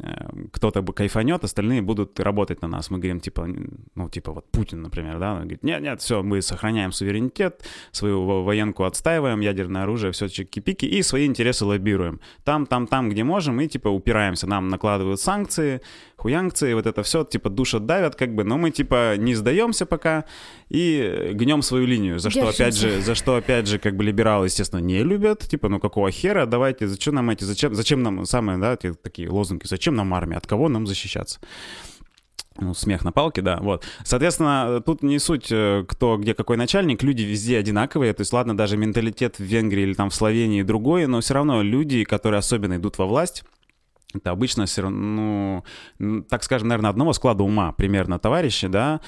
э, 0.00 0.28
кто-то 0.52 0.82
бы 0.82 0.92
кайфанет, 0.92 1.44
остальные 1.44 1.82
будут 1.82 2.20
работать 2.20 2.62
на 2.62 2.68
нас. 2.68 2.90
Мы 2.90 2.98
говорим, 2.98 3.20
типа, 3.20 3.48
ну, 3.94 4.08
типа 4.08 4.32
вот 4.32 4.50
Путин, 4.50 4.82
например, 4.82 5.18
да, 5.18 5.32
он 5.32 5.40
говорит, 5.40 5.62
нет, 5.62 5.82
нет, 5.82 6.00
все, 6.00 6.22
мы 6.22 6.42
сохраняем 6.42 6.92
суверенитет, 6.92 7.64
свою 7.92 8.24
во- 8.24 8.42
военку 8.42 8.84
отстаиваем, 8.84 9.40
ядерное 9.40 9.82
оружие, 9.82 10.12
все 10.12 10.26
чики-пики, 10.26 10.86
и 10.86 11.02
свои 11.02 11.26
интересы 11.26 11.64
лоббируем. 11.64 12.20
Там, 12.44 12.66
там, 12.66 12.86
там, 12.86 13.08
где 13.10 13.24
можем, 13.24 13.60
и, 13.60 13.68
типа, 13.68 13.88
упираемся. 13.88 14.46
Нам 14.46 14.68
накладывают 14.68 15.20
санкции, 15.20 15.80
хуянкции, 16.26 16.74
вот 16.74 16.86
это 16.86 17.02
все, 17.02 17.24
типа, 17.24 17.50
душат, 17.50 17.86
давят, 17.86 18.16
как 18.16 18.34
бы, 18.34 18.42
но 18.42 18.58
мы, 18.58 18.72
типа, 18.72 19.16
не 19.16 19.36
сдаемся 19.36 19.86
пока 19.86 20.24
и 20.68 21.30
гнем 21.32 21.62
свою 21.62 21.86
линию, 21.86 22.18
за 22.18 22.30
что, 22.30 22.48
опять 22.48 22.74
Держимся. 22.74 22.96
же, 22.96 23.02
за 23.02 23.14
что, 23.14 23.36
опять 23.36 23.68
же, 23.68 23.78
как 23.78 23.96
бы 23.96 24.02
либералы, 24.02 24.46
естественно, 24.46 24.80
не 24.80 25.04
любят, 25.04 25.48
типа, 25.48 25.68
ну 25.68 25.78
какого 25.78 26.10
хера, 26.10 26.46
давайте, 26.46 26.88
зачем 26.88 27.14
нам 27.14 27.30
эти, 27.30 27.44
зачем, 27.44 27.74
зачем 27.76 28.02
нам, 28.02 28.24
самые, 28.24 28.58
да, 28.58 28.76
такие 28.76 29.30
лозунги, 29.30 29.66
зачем 29.66 29.94
нам 29.94 30.12
армия, 30.14 30.36
от 30.36 30.46
кого 30.48 30.68
нам 30.68 30.86
защищаться? 30.86 31.38
Ну, 32.58 32.74
смех 32.74 33.04
на 33.04 33.12
палке, 33.12 33.42
да, 33.42 33.58
вот. 33.60 33.84
Соответственно, 34.02 34.82
тут 34.84 35.02
не 35.02 35.20
суть, 35.20 35.48
э, 35.52 35.84
кто 35.86 36.16
где 36.16 36.34
какой 36.34 36.56
начальник, 36.56 37.04
люди 37.04 37.22
везде 37.22 37.58
одинаковые, 37.58 38.12
то 38.14 38.22
есть, 38.22 38.32
ладно, 38.32 38.56
даже 38.56 38.76
менталитет 38.76 39.38
в 39.38 39.44
Венгрии 39.44 39.82
или 39.82 39.94
там 39.94 40.10
в 40.10 40.14
Словении 40.14 40.62
другой, 40.62 41.06
но 41.06 41.20
все 41.20 41.34
равно 41.34 41.62
люди, 41.62 42.02
которые 42.02 42.38
особенно 42.38 42.76
идут 42.76 42.98
во 42.98 43.06
власть, 43.06 43.44
это 44.16 44.30
обычно 44.30 44.66
все 44.66 44.82
равно, 44.82 45.64
ну, 45.98 46.22
так 46.22 46.42
скажем, 46.42 46.68
наверное, 46.68 46.90
одного 46.90 47.12
склада 47.12 47.42
ума 47.44 47.72
примерно 47.72 48.18
товарищи, 48.18 48.68
да, 48.68 49.00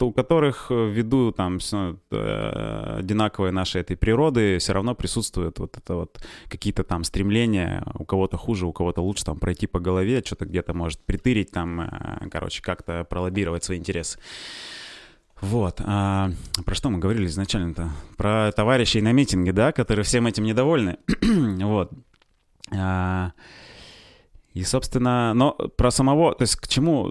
у 0.00 0.12
которых 0.12 0.66
э, 0.70 0.90
ввиду 0.90 1.32
там 1.32 1.58
э, 1.72 2.96
одинаковой 2.98 3.52
нашей 3.52 3.80
этой 3.80 3.96
природы 3.96 4.58
все 4.58 4.72
равно 4.72 4.94
присутствует 4.94 5.58
вот 5.58 5.76
это 5.76 5.94
вот 5.94 6.20
какие-то 6.48 6.84
там 6.84 7.04
стремления, 7.04 7.84
у 7.94 8.04
кого-то 8.04 8.36
хуже, 8.36 8.66
у 8.66 8.72
кого-то 8.72 9.02
лучше 9.02 9.24
там 9.24 9.38
пройти 9.38 9.66
по 9.66 9.80
голове, 9.80 10.22
что-то 10.24 10.46
где-то 10.46 10.74
может 10.74 11.00
притырить 11.00 11.50
там, 11.50 11.80
э, 11.80 12.28
короче, 12.30 12.62
как-то 12.62 13.04
пролоббировать 13.04 13.64
свои 13.64 13.78
интересы. 13.78 14.18
Вот. 15.40 15.80
А 15.84 16.30
про 16.64 16.74
что 16.74 16.88
мы 16.90 16.98
говорили 16.98 17.26
изначально-то? 17.26 17.90
Про 18.16 18.52
товарищей 18.52 19.02
на 19.02 19.12
митинге, 19.12 19.52
да, 19.52 19.72
которые 19.72 20.04
всем 20.04 20.26
этим 20.26 20.44
недовольны. 20.44 20.96
вот. 21.60 21.92
А, 22.74 23.32
и, 24.56 24.64
собственно, 24.64 25.34
но 25.34 25.52
про 25.52 25.90
самого, 25.90 26.34
то 26.34 26.40
есть 26.40 26.56
к 26.56 26.66
чему, 26.66 27.10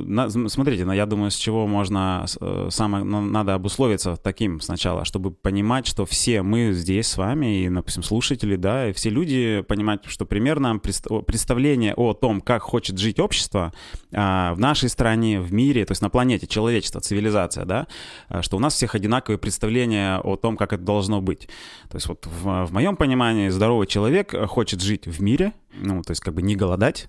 смотрите, 0.49 0.84
ну, 0.84 0.93
я 0.93 1.05
думаю, 1.05 1.29
с 1.29 1.36
чего 1.36 1.67
можно, 1.67 2.25
э, 2.41 2.69
самое, 2.71 3.03
ну, 3.03 3.21
надо 3.21 3.53
обусловиться 3.53 4.15
таким 4.15 4.60
сначала, 4.60 5.05
чтобы 5.05 5.29
понимать, 5.29 5.86
что 5.86 6.08
все 6.08 6.41
мы 6.41 6.71
здесь 6.73 7.05
с 7.05 7.17
вами, 7.17 7.62
и, 7.62 7.69
допустим, 7.69 8.01
слушатели, 8.01 8.55
да, 8.55 8.89
и 8.89 8.93
все 8.93 9.12
люди 9.12 9.63
понимать, 9.67 10.05
что 10.08 10.25
примерно 10.25 10.79
представление 10.79 11.93
о 11.93 12.15
том, 12.15 12.41
как 12.41 12.63
хочет 12.63 12.97
жить 12.97 13.19
общество 13.19 13.71
а, 14.12 14.55
в 14.55 14.60
нашей 14.60 14.89
стране, 14.89 15.39
в 15.39 15.53
мире, 15.53 15.86
то 15.86 15.91
есть 15.91 16.01
на 16.01 16.10
планете, 16.10 16.47
человечество, 16.47 16.99
цивилизация, 16.99 17.65
да, 17.65 17.86
а, 18.27 18.41
что 18.41 18.58
у 18.58 18.60
нас 18.60 18.73
всех 18.73 18.95
одинаковые 18.95 19.38
представления 19.38 20.17
о 20.17 20.36
том, 20.36 20.58
как 20.58 20.73
это 20.73 20.81
должно 20.81 21.21
быть. 21.21 21.47
То 21.91 21.97
есть 21.97 22.08
вот 22.08 22.25
в, 22.25 22.65
в 22.65 22.73
моем 22.73 22.95
понимании 22.95 23.49
здоровый 23.49 23.86
человек 23.86 24.34
хочет 24.47 24.81
жить 24.81 25.05
в 25.05 25.21
мире, 25.21 25.53
ну, 25.79 26.01
то 26.01 26.10
есть 26.10 26.23
как 26.23 26.34
бы 26.34 26.41
не 26.41 26.55
голодать, 26.55 27.08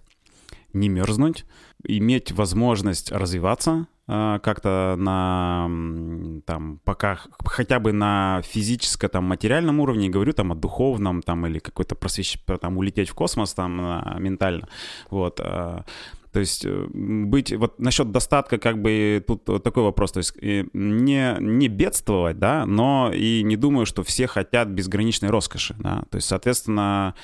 не 0.76 0.88
мерзнуть, 0.88 1.44
иметь 1.84 2.32
возможность 2.32 3.10
развиваться 3.10 3.86
э, 4.08 4.38
как-то 4.42 4.94
на 4.98 5.68
там 6.46 6.80
пока 6.84 7.18
хотя 7.44 7.80
бы 7.80 7.92
на 7.92 8.42
физическом 8.44 9.10
там 9.10 9.24
материальном 9.24 9.80
уровне, 9.80 10.08
говорю 10.08 10.32
там 10.32 10.52
о 10.52 10.54
духовном 10.54 11.22
там 11.22 11.46
или 11.46 11.58
какой-то 11.58 11.94
просвещ 11.94 12.38
там 12.60 12.78
улететь 12.78 13.08
в 13.08 13.14
космос 13.14 13.54
там 13.54 13.80
э, 13.80 14.20
ментально, 14.20 14.68
вот. 15.10 15.40
Э, 15.42 15.82
то 16.32 16.40
есть 16.40 16.66
быть, 16.66 17.50
вот 17.56 17.78
насчет 17.78 18.10
достатка, 18.10 18.58
как 18.58 18.82
бы 18.82 19.24
тут 19.26 19.44
такой 19.62 19.84
вопрос, 19.84 20.12
то 20.12 20.18
есть 20.18 20.34
не, 20.42 21.34
не 21.40 21.68
бедствовать, 21.68 22.38
да, 22.38 22.66
но 22.66 23.10
и 23.10 23.42
не 23.42 23.56
думаю, 23.56 23.86
что 23.86 24.02
все 24.02 24.26
хотят 24.26 24.68
безграничной 24.68 25.30
роскоши, 25.30 25.74
да, 25.78 26.02
то 26.10 26.16
есть, 26.16 26.28
соответственно, 26.28 27.14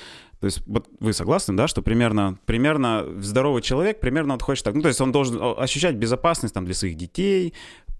то 0.43 0.47
есть 0.47 0.61
вот 0.65 0.89
вы 0.99 1.13
согласны, 1.13 1.55
да, 1.55 1.69
что 1.69 1.81
примерно, 1.81 2.37
примерно 2.45 3.05
здоровый 3.21 3.61
человек 3.61 4.01
примерно 4.01 4.33
вот 4.33 4.41
хочет 4.41 4.65
так, 4.65 4.75
ну 4.75 4.81
то 4.81 4.89
есть 4.89 4.99
он 4.99 5.13
должен 5.13 5.39
ощущать 5.57 5.95
безопасность 5.95 6.53
там 6.53 6.65
для 6.65 6.73
своих 6.73 6.97
детей, 6.97 7.53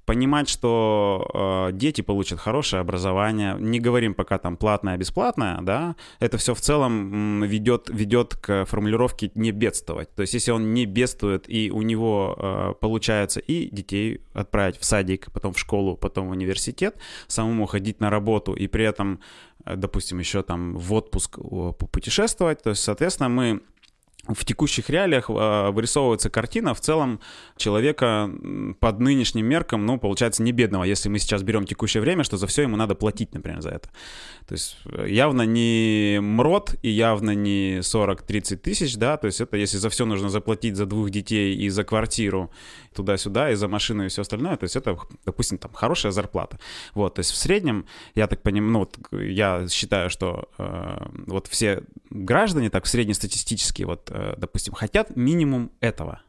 понимать, 0.05 0.49
что 0.49 1.69
э, 1.69 1.73
дети 1.73 2.01
получат 2.01 2.39
хорошее 2.39 2.81
образование. 2.81 3.55
Не 3.59 3.79
говорим 3.79 4.13
пока 4.13 4.37
там 4.37 4.57
платное, 4.57 4.97
бесплатное, 4.97 5.59
да. 5.61 5.95
Это 6.19 6.37
все 6.37 6.53
в 6.53 6.61
целом 6.61 7.43
ведет, 7.43 7.89
ведет 7.89 8.35
к 8.35 8.65
формулировке 8.65 9.31
не 9.35 9.51
бедствовать. 9.51 10.13
То 10.15 10.21
есть 10.21 10.33
если 10.33 10.51
он 10.51 10.73
не 10.73 10.85
бедствует 10.85 11.45
и 11.47 11.71
у 11.71 11.81
него 11.81 12.35
э, 12.37 12.73
получается 12.79 13.39
и 13.39 13.69
детей 13.69 14.21
отправить 14.33 14.77
в 14.77 14.85
садик, 14.85 15.31
потом 15.31 15.53
в 15.53 15.59
школу, 15.59 15.95
потом 15.95 16.27
в 16.27 16.31
университет, 16.31 16.97
самому 17.27 17.65
ходить 17.65 17.99
на 17.99 18.09
работу 18.09 18.53
и 18.53 18.67
при 18.67 18.85
этом, 18.85 19.19
э, 19.65 19.75
допустим, 19.75 20.19
еще 20.19 20.43
там 20.43 20.75
в 20.77 20.93
отпуск 20.93 21.39
путешествовать, 21.91 22.61
то 22.61 22.71
есть, 22.71 22.83
соответственно, 22.83 23.29
мы 23.29 23.61
в 24.27 24.45
текущих 24.45 24.89
реалиях 24.89 25.29
э, 25.29 25.71
вырисовывается 25.71 26.29
картина 26.29 26.73
в 26.73 26.79
целом 26.79 27.19
человека 27.57 28.29
под 28.79 28.99
нынешним 28.99 29.45
меркам, 29.45 29.85
ну, 29.85 29.97
получается, 29.97 30.43
не 30.43 30.53
бедного, 30.53 30.85
если 30.85 31.09
мы 31.09 31.19
сейчас 31.19 31.43
берем 31.43 31.65
текущее 31.65 31.99
время, 31.99 32.23
что 32.23 32.37
за 32.37 32.47
все 32.47 32.61
ему 32.61 32.77
надо 32.77 32.95
платить, 32.95 33.33
например, 33.33 33.61
за 33.61 33.71
это. 33.71 33.89
То 34.47 34.53
есть 34.53 34.77
э, 34.85 35.07
явно 35.09 35.41
не 35.41 36.19
МРОД 36.21 36.75
и 36.81 36.89
явно 36.89 37.31
не 37.31 37.79
40-30 37.79 38.57
тысяч, 38.57 38.95
да, 38.95 39.17
то 39.17 39.27
есть 39.27 39.41
это 39.41 39.57
если 39.57 39.77
за 39.77 39.89
все 39.89 40.05
нужно 40.05 40.29
заплатить 40.29 40.77
за 40.77 40.85
двух 40.85 41.09
детей 41.09 41.55
и 41.55 41.67
за 41.69 41.83
квартиру 41.83 42.49
туда-сюда, 42.93 43.51
и 43.51 43.55
за 43.55 43.67
машину 43.67 44.05
и 44.05 44.07
все 44.07 44.21
остальное, 44.21 44.55
то 44.55 44.63
есть 44.63 44.77
это, 44.77 44.97
допустим, 45.25 45.57
там 45.57 45.73
хорошая 45.73 46.13
зарплата. 46.13 46.59
Вот, 46.93 47.15
то 47.15 47.19
есть 47.19 47.31
в 47.31 47.35
среднем, 47.35 47.85
я 48.15 48.27
так 48.27 48.41
понимаю, 48.41 48.71
ну, 48.71 48.79
вот 48.79 48.97
я 49.11 49.67
считаю, 49.67 50.09
что 50.09 50.47
э, 50.57 51.07
вот 51.27 51.47
все 51.47 51.83
граждане 52.09 52.69
так 52.69 52.85
среднестатистически, 52.85 53.83
вот, 53.83 54.12
допустим, 54.37 54.73
хотят 54.73 55.15
минимум 55.15 55.71
этого. 55.79 56.21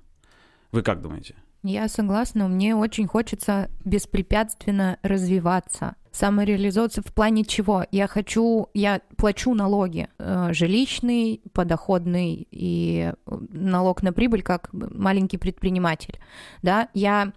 Вы 0.73 0.83
как 0.83 1.01
думаете? 1.01 1.37
Я 1.63 1.89
согласна, 1.89 2.47
мне 2.47 2.77
очень 2.77 3.07
хочется 3.07 3.71
беспрепятственно 3.87 4.99
развиваться, 5.03 5.95
самореализоваться 6.13 7.01
в 7.01 7.15
плане 7.15 7.43
чего? 7.43 7.87
Я 7.91 8.07
хочу, 8.07 8.69
я 8.75 9.01
плачу 9.17 9.55
налоги, 9.55 10.09
э, 10.19 10.49
жилищный, 10.53 11.41
подоходный 11.55 12.47
и 12.51 13.15
э, 13.15 13.37
налог 13.51 14.03
на 14.03 14.13
прибыль 14.13 14.43
как 14.43 14.69
маленький 14.73 15.39
предприниматель, 15.39 16.19
да, 16.61 16.91
я 16.93 17.33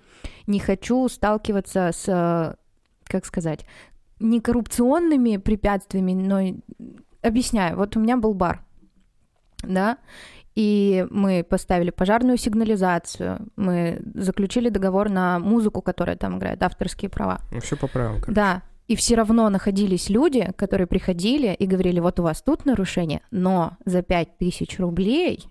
не 0.45 0.59
хочу 0.59 1.07
сталкиваться 1.07 1.91
с, 1.93 2.57
как 3.05 3.25
сказать, 3.25 3.65
не 4.19 4.41
коррупционными 4.41 5.37
препятствиями, 5.37 6.11
но 6.11 6.59
объясняю, 7.21 7.77
вот 7.77 7.95
у 7.95 8.01
меня 8.01 8.17
был 8.17 8.33
бар, 8.33 8.61
да, 9.63 9.99
и 10.57 11.05
мы 11.11 11.43
поставили 11.43 11.91
пожарную 11.91 12.35
сигнализацию, 12.37 13.47
мы 13.57 14.01
заключили 14.15 14.69
договор 14.69 15.07
на 15.07 15.37
музыку, 15.37 15.83
которая 15.83 16.17
там 16.17 16.39
играет, 16.39 16.63
авторские 16.63 17.09
права. 17.09 17.41
Ну, 17.51 17.59
все 17.59 17.77
по 17.77 17.85
правилам. 17.85 18.21
Короче. 18.21 18.31
Да, 18.31 18.63
и 18.87 18.95
все 18.95 19.13
равно 19.13 19.47
находились 19.49 20.09
люди, 20.09 20.51
которые 20.55 20.87
приходили 20.87 21.53
и 21.53 21.67
говорили, 21.67 21.99
вот 21.99 22.19
у 22.19 22.23
вас 22.23 22.41
тут 22.41 22.65
нарушение, 22.65 23.21
но 23.29 23.77
за 23.85 24.01
5000 24.01 24.79
рублей 24.79 25.47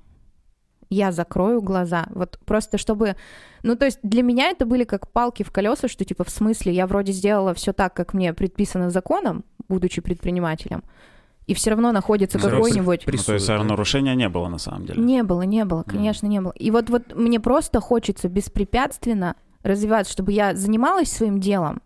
я 0.90 1.12
закрою 1.12 1.62
глаза. 1.62 2.06
Вот 2.10 2.40
просто 2.44 2.76
чтобы... 2.76 3.14
Ну, 3.62 3.76
то 3.76 3.84
есть 3.84 4.00
для 4.02 4.24
меня 4.24 4.50
это 4.50 4.66
были 4.66 4.82
как 4.82 5.12
палки 5.12 5.44
в 5.44 5.52
колеса, 5.52 5.86
что 5.86 6.04
типа 6.04 6.24
в 6.24 6.30
смысле 6.30 6.72
я 6.72 6.88
вроде 6.88 7.12
сделала 7.12 7.54
все 7.54 7.72
так, 7.72 7.94
как 7.94 8.12
мне 8.12 8.34
предписано 8.34 8.90
законом, 8.90 9.44
будучи 9.68 10.00
предпринимателем, 10.00 10.82
и 11.46 11.54
все 11.54 11.70
равно 11.70 11.92
находится 11.92 12.38
какой-нибудь... 12.38 13.04
Ну, 13.06 13.18
то 13.18 13.34
есть 13.34 13.48
нарушения 13.48 14.14
не 14.14 14.28
было 14.28 14.48
на 14.48 14.58
самом 14.58 14.86
деле? 14.86 15.00
Не 15.00 15.22
было, 15.22 15.42
не 15.42 15.64
было, 15.64 15.84
конечно, 15.84 16.26
mm. 16.26 16.30
не 16.30 16.40
было. 16.40 16.52
И 16.52 16.70
вот, 16.70 16.90
вот 16.90 17.14
мне 17.14 17.38
просто 17.38 17.80
хочется 17.80 18.28
беспрепятственно 18.28 19.36
развиваться, 19.62 20.12
чтобы 20.12 20.32
я 20.32 20.54
занималась 20.54 21.10
своим 21.10 21.40
делом 21.40 21.82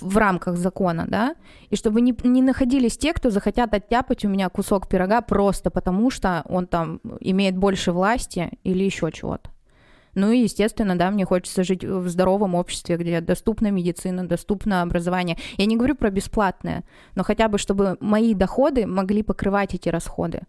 в 0.00 0.16
рамках 0.18 0.56
закона, 0.56 1.06
да, 1.08 1.34
и 1.70 1.76
чтобы 1.76 2.00
не, 2.00 2.14
не 2.24 2.42
находились 2.42 2.98
те, 2.98 3.12
кто 3.12 3.30
захотят 3.30 3.72
оттяпать 3.72 4.24
у 4.24 4.28
меня 4.28 4.48
кусок 4.48 4.88
пирога 4.88 5.20
просто 5.22 5.70
потому, 5.70 6.10
что 6.10 6.42
он 6.46 6.66
там 6.66 7.00
имеет 7.20 7.56
больше 7.56 7.92
власти 7.92 8.58
или 8.64 8.84
еще 8.84 9.10
чего-то. 9.12 9.50
Ну 10.18 10.32
и, 10.32 10.38
естественно, 10.38 10.98
да, 10.98 11.12
мне 11.12 11.24
хочется 11.24 11.62
жить 11.62 11.84
в 11.84 12.08
здоровом 12.08 12.56
обществе, 12.56 12.96
где 12.96 13.20
доступна 13.20 13.70
медицина, 13.70 14.26
доступно 14.26 14.82
образование. 14.82 15.38
Я 15.56 15.66
не 15.66 15.76
говорю 15.76 15.94
про 15.94 16.10
бесплатное, 16.10 16.82
но 17.14 17.22
хотя 17.22 17.48
бы, 17.48 17.56
чтобы 17.56 17.96
мои 18.00 18.34
доходы 18.34 18.84
могли 18.84 19.22
покрывать 19.22 19.74
эти 19.74 19.88
расходы. 19.88 20.42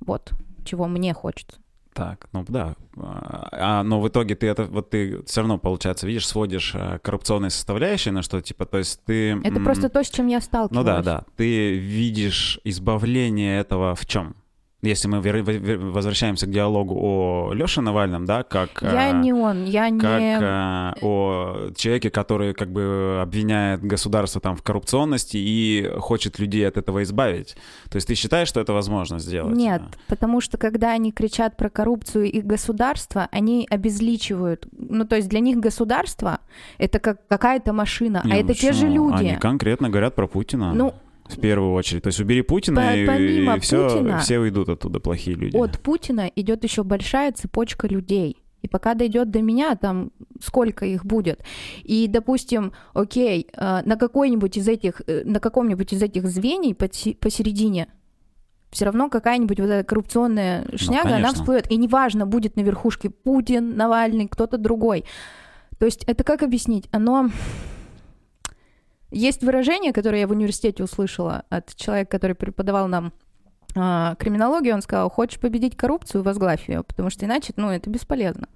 Вот, 0.00 0.32
чего 0.64 0.88
мне 0.88 1.14
хочется. 1.14 1.56
Так, 1.92 2.28
ну 2.32 2.44
да. 2.48 2.74
А, 2.96 3.84
но 3.84 4.00
в 4.00 4.08
итоге 4.08 4.34
ты 4.34 4.48
это 4.48 4.64
вот 4.64 4.90
ты 4.90 5.22
все 5.24 5.42
равно, 5.42 5.58
получается, 5.58 6.06
видишь, 6.06 6.26
сводишь 6.26 6.72
а, 6.74 6.98
коррупционные 6.98 7.50
составляющие 7.50 8.12
на 8.12 8.22
что, 8.22 8.40
типа, 8.40 8.66
то 8.66 8.78
есть 8.78 9.04
ты... 9.04 9.40
Это 9.44 9.60
просто 9.60 9.88
то, 9.88 10.02
с 10.02 10.10
чем 10.10 10.26
я 10.26 10.40
сталкиваюсь. 10.40 10.84
Ну 10.84 10.84
да, 10.84 11.02
да. 11.02 11.24
Ты 11.36 11.78
видишь 11.78 12.58
избавление 12.64 13.60
этого 13.60 13.94
в 13.94 14.04
чем? 14.06 14.34
Если 14.82 15.06
мы 15.06 15.20
возвращаемся 15.20 16.46
к 16.46 16.50
диалогу 16.50 16.96
о 16.98 17.52
Лёше 17.52 17.80
Навальном, 17.80 18.24
да, 18.24 18.42
как... 18.42 18.82
Я 18.82 19.10
а, 19.10 19.12
не 19.12 19.32
он, 19.32 19.64
я 19.64 19.88
не... 19.88 20.00
Как 20.00 20.20
а, 20.20 20.94
о 21.00 21.70
человеке, 21.76 22.10
который 22.10 22.52
как 22.52 22.72
бы 22.72 23.20
обвиняет 23.22 23.84
государство 23.84 24.40
там 24.40 24.56
в 24.56 24.62
коррупционности 24.62 25.36
и 25.36 25.88
хочет 25.98 26.40
людей 26.40 26.66
от 26.66 26.76
этого 26.76 27.04
избавить. 27.04 27.56
То 27.90 27.96
есть 27.96 28.08
ты 28.08 28.16
считаешь, 28.16 28.48
что 28.48 28.60
это 28.60 28.72
возможно 28.72 29.20
сделать? 29.20 29.54
Нет, 29.56 29.82
потому 30.08 30.40
что 30.40 30.58
когда 30.58 30.90
они 30.90 31.12
кричат 31.12 31.56
про 31.56 31.70
коррупцию 31.70 32.24
и 32.24 32.40
государство, 32.40 33.28
они 33.30 33.68
обезличивают. 33.70 34.66
Ну, 34.76 35.04
то 35.04 35.14
есть 35.14 35.28
для 35.28 35.38
них 35.38 35.58
государство— 35.58 36.40
это 36.78 36.98
как 36.98 37.24
какая-то 37.28 37.72
машина, 37.72 38.22
а 38.24 38.26
не, 38.26 38.32
а 38.32 38.34
ну 38.34 38.40
это 38.42 38.54
те 38.54 38.72
же 38.72 38.88
люди. 38.88 39.14
Они 39.14 39.36
конкретно 39.36 39.90
говорят 39.90 40.16
про 40.16 40.26
Путина. 40.26 40.72
Ну, 40.74 40.94
в 41.34 41.40
первую 41.40 41.72
очередь. 41.72 42.02
То 42.02 42.08
есть 42.08 42.20
убери 42.20 42.42
Путина, 42.42 42.80
По 42.80 42.94
и, 42.94 43.44
и 43.44 43.60
все, 43.60 43.88
Путина, 43.88 44.18
все 44.18 44.38
уйдут 44.38 44.68
оттуда 44.68 45.00
плохие 45.00 45.36
люди. 45.36 45.56
От 45.56 45.78
Путина 45.80 46.30
идет 46.34 46.64
еще 46.64 46.82
большая 46.82 47.32
цепочка 47.32 47.86
людей. 47.86 48.38
И 48.62 48.68
пока 48.68 48.94
дойдет 48.94 49.30
до 49.30 49.42
меня, 49.42 49.74
там 49.74 50.12
сколько 50.40 50.86
их 50.86 51.04
будет. 51.04 51.42
И, 51.82 52.06
допустим, 52.06 52.72
окей, 52.94 53.48
э, 53.52 53.82
на 53.84 53.96
какой-нибудь 53.96 54.56
из 54.56 54.68
этих, 54.68 55.02
э, 55.06 55.22
на 55.24 55.40
каком-нибудь 55.40 55.92
из 55.92 56.02
этих 56.02 56.26
звеньев 56.28 56.76
посередине 56.76 57.88
все 58.70 58.86
равно 58.86 59.10
какая-нибудь 59.10 59.60
вот 59.60 59.68
эта 59.68 59.84
коррупционная 59.84 60.64
шняга, 60.76 61.08
она 61.08 61.16
конечно. 61.16 61.34
всплывет. 61.34 61.70
И 61.70 61.76
неважно, 61.76 62.24
будет 62.24 62.56
на 62.56 62.62
верхушке 62.62 63.10
Путин, 63.10 63.76
Навальный, 63.76 64.28
кто-то 64.28 64.56
другой. 64.56 65.04
То 65.78 65.84
есть 65.84 66.04
это 66.04 66.24
как 66.24 66.42
объяснить? 66.42 66.88
Оно... 66.90 67.30
Есть 69.12 69.42
выражение, 69.42 69.92
которое 69.92 70.20
я 70.20 70.26
в 70.26 70.32
университете 70.32 70.82
услышала 70.82 71.44
от 71.50 71.74
человека, 71.76 72.10
который 72.10 72.34
преподавал 72.34 72.88
нам 72.88 73.12
а, 73.74 74.14
криминологию, 74.16 74.74
он 74.74 74.82
сказал, 74.82 75.10
хочешь 75.10 75.38
победить 75.38 75.76
коррупцию, 75.76 76.22
возглавь 76.22 76.68
ее, 76.68 76.82
потому 76.82 77.10
что 77.10 77.26
иначе, 77.26 77.52
ну, 77.56 77.70
это 77.70 77.88
бесполезно. 77.90 78.48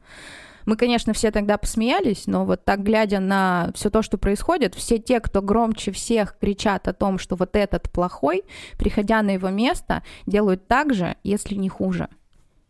Мы, 0.64 0.76
конечно, 0.76 1.12
все 1.12 1.30
тогда 1.30 1.58
посмеялись, 1.58 2.26
но 2.26 2.44
вот 2.44 2.64
так 2.64 2.82
глядя 2.82 3.20
на 3.20 3.70
все 3.74 3.88
то, 3.88 4.02
что 4.02 4.18
происходит, 4.18 4.74
все 4.74 4.98
те, 4.98 5.20
кто 5.20 5.40
громче 5.40 5.92
всех 5.92 6.36
кричат 6.40 6.88
о 6.88 6.92
том, 6.92 7.18
что 7.18 7.36
вот 7.36 7.54
этот 7.54 7.90
плохой, 7.90 8.42
приходя 8.76 9.22
на 9.22 9.30
его 9.30 9.48
место, 9.50 10.02
делают 10.26 10.66
так 10.66 10.92
же, 10.92 11.16
если 11.22 11.54
не 11.54 11.68
хуже. 11.68 12.08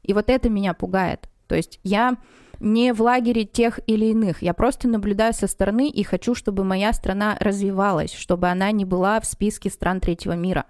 И 0.02 0.12
вот 0.12 0.28
это 0.28 0.50
меня 0.50 0.74
пугает. 0.74 1.30
То 1.48 1.54
есть 1.54 1.80
я 1.84 2.16
не 2.60 2.92
в 2.92 3.00
лагере 3.02 3.44
тех 3.44 3.80
или 3.86 4.06
иных, 4.06 4.42
я 4.42 4.54
просто 4.54 4.88
наблюдаю 4.88 5.32
со 5.32 5.46
стороны 5.46 5.88
и 5.88 6.02
хочу, 6.02 6.34
чтобы 6.34 6.64
моя 6.64 6.92
страна 6.92 7.36
развивалась, 7.40 8.14
чтобы 8.14 8.48
она 8.48 8.70
не 8.70 8.84
была 8.84 9.20
в 9.20 9.26
списке 9.26 9.70
стран 9.70 10.00
третьего 10.00 10.32
мира. 10.32 10.66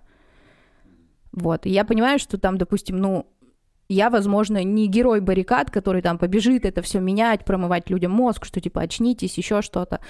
Вот. 1.33 1.66
Я 1.66 1.85
понимаю, 1.85 2.18
что 2.18 2.38
там, 2.38 2.59
допустим, 2.59 2.99
ну, 2.99 3.27
я, 3.88 4.11
возможно, 4.11 4.64
не 4.64 4.88
герой 4.88 5.20
баррикад, 5.20 5.70
который 5.70 6.03
там 6.03 6.18
побежит 6.18 6.64
это 6.64 6.83
все 6.83 6.99
менять, 6.99 7.44
промывать 7.44 7.88
людям 7.90 8.12
мозг, 8.12 8.44
что 8.44 8.61
типа 8.61 8.81
очнитесь, 8.83 9.38
еще 9.38 9.62
что-то. 9.62 10.01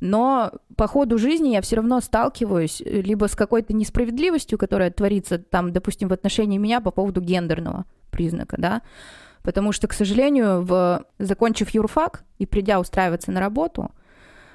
Но 0.00 0.50
по 0.76 0.88
ходу 0.88 1.16
жизни 1.16 1.50
я 1.50 1.60
все 1.60 1.76
равно 1.76 2.00
сталкиваюсь 2.00 2.80
э, 2.80 3.02
либо 3.02 3.28
с 3.28 3.36
какой-то 3.36 3.72
несправедливостью, 3.72 4.58
которая 4.58 4.90
творится 4.90 5.38
там, 5.38 5.72
допустим, 5.72 6.08
в 6.08 6.12
отношении 6.12 6.58
меня 6.58 6.80
по 6.80 6.90
поводу 6.90 7.20
гендерного 7.20 7.84
признака, 8.10 8.56
да, 8.58 8.82
потому 9.42 9.72
что, 9.72 9.88
к 9.88 9.92
сожалению, 9.92 10.62
в, 10.62 11.04
закончив 11.18 11.70
юрфак 11.70 12.24
и 12.38 12.46
придя 12.46 12.80
устраиваться 12.80 13.30
на 13.32 13.40
работу, 13.40 13.90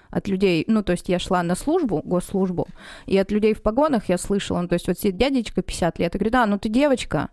от 0.09 0.27
людей, 0.27 0.63
ну, 0.67 0.83
то 0.83 0.93
есть 0.93 1.09
я 1.09 1.19
шла 1.19 1.43
на 1.43 1.55
службу, 1.55 2.01
госслужбу, 2.03 2.67
и 3.05 3.17
от 3.17 3.29
людей 3.31 3.53
в 3.53 3.61
погонах 3.61 4.07
я 4.07 4.17
слышала, 4.17 4.61
ну, 4.61 4.67
то 4.67 4.73
есть 4.73 4.87
вот 4.87 4.97
сидит 4.97 5.17
дядечка 5.17 5.61
50 5.61 5.99
лет 5.99 6.15
и 6.15 6.17
говорит, 6.17 6.35
а, 6.35 6.45
ну 6.45 6.57
ты 6.57 6.69
девочка, 6.69 7.29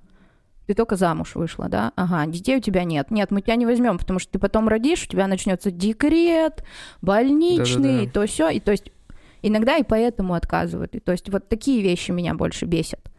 ты 0.67 0.75
только 0.75 0.97
замуж 0.97 1.35
вышла, 1.35 1.69
да? 1.69 1.93
Ага, 1.95 2.31
детей 2.31 2.57
у 2.57 2.61
тебя 2.61 2.85
нет. 2.85 3.11
Нет, 3.11 3.31
мы 3.31 3.43
тебя 3.43 3.57
не 3.57 3.67
возьмем, 3.67 3.99
потому 3.99 4.19
что 4.19 4.33
ты 4.33 4.39
потом 4.39 4.69
родишь, 4.69 5.05
у 5.05 5.09
тебя 5.09 5.27
начнется 5.27 5.71
декрет, 5.71 6.65
больничный, 7.03 8.07
Да-да-да. 8.07 8.11
то 8.13 8.27
все. 8.27 8.49
И 8.49 8.61
то 8.61 8.73
есть 8.73 8.91
иногда 9.43 9.77
и 9.77 9.83
поэтому 9.83 10.35
отказывают. 10.35 10.95
И 10.95 11.01
то 11.01 11.13
есть 11.13 11.29
вот 11.29 11.49
такие 11.49 11.83
вещи 11.83 12.13
меня 12.13 12.35
больше 12.35 12.65
бесят. 12.65 13.11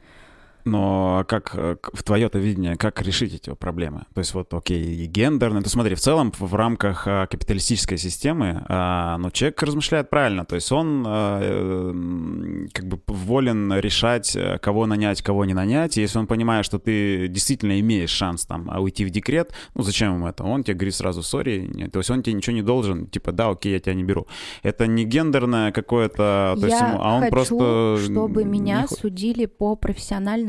Но 0.65 1.23
как 1.28 1.51
э, 1.54 1.78
в 1.93 2.04
твое-то 2.04 2.39
видение, 2.39 2.75
как 2.75 2.99
решить 3.04 3.36
эти 3.36 3.54
проблемы? 3.54 4.06
То 4.15 4.19
есть 4.19 4.34
вот, 4.34 4.51
окей, 4.54 5.06
гендерно. 5.06 5.62
Ты 5.62 5.69
смотри, 5.69 5.93
в 5.93 5.99
целом 5.99 6.32
в, 6.38 6.56
рамках 6.56 7.04
а, 7.08 7.28
капиталистической 7.28 7.97
системы, 7.97 8.65
а, 8.67 9.17
ну, 9.19 9.30
человек 9.30 9.62
размышляет 9.62 10.10
правильно. 10.10 10.43
То 10.43 10.56
есть 10.56 10.71
он 10.71 11.06
э, 11.08 12.67
как 12.73 12.88
бы 12.88 12.99
волен 13.08 13.73
решать, 13.73 14.36
э, 14.36 14.58
кого 14.58 14.88
нанять, 14.88 15.21
кого 15.21 15.45
не 15.45 15.54
нанять. 15.54 15.97
И 15.97 16.01
если 16.01 16.17
он 16.17 16.25
понимает, 16.25 16.65
что 16.65 16.80
ты 16.80 17.28
действительно 17.28 17.80
имеешь 17.80 18.10
шанс 18.10 18.45
там 18.45 18.67
а, 18.71 18.82
уйти 18.82 19.06
в 19.06 19.12
декрет, 19.12 19.54
ну, 19.75 19.84
зачем 19.84 20.15
ему 20.15 20.28
это? 20.28 20.43
Он 20.43 20.63
тебе 20.63 20.73
говорит 20.73 20.95
сразу, 20.95 21.21
сори, 21.21 21.89
то 21.93 21.99
есть 21.99 22.10
он 22.10 22.23
тебе 22.23 22.34
ничего 22.34 22.56
не 22.56 22.63
должен, 22.63 23.06
типа, 23.06 23.32
да, 23.32 23.49
окей, 23.49 23.73
я 23.73 23.80
тебя 23.80 23.93
не 23.93 24.04
беру. 24.04 24.25
Это 24.63 24.88
не 24.88 25.06
гендерное 25.06 25.71
какое-то, 25.71 26.56
то 26.60 26.65
есть 26.65 26.80
я 26.80 26.89
ему- 26.89 27.01
а 27.04 27.15
он 27.15 27.21
хочу, 27.21 27.32
просто... 27.32 27.97
чтобы 28.04 28.43
не 28.43 28.49
меня 28.49 28.88
хо- 28.88 28.95
судили 28.95 29.45
по 29.45 29.75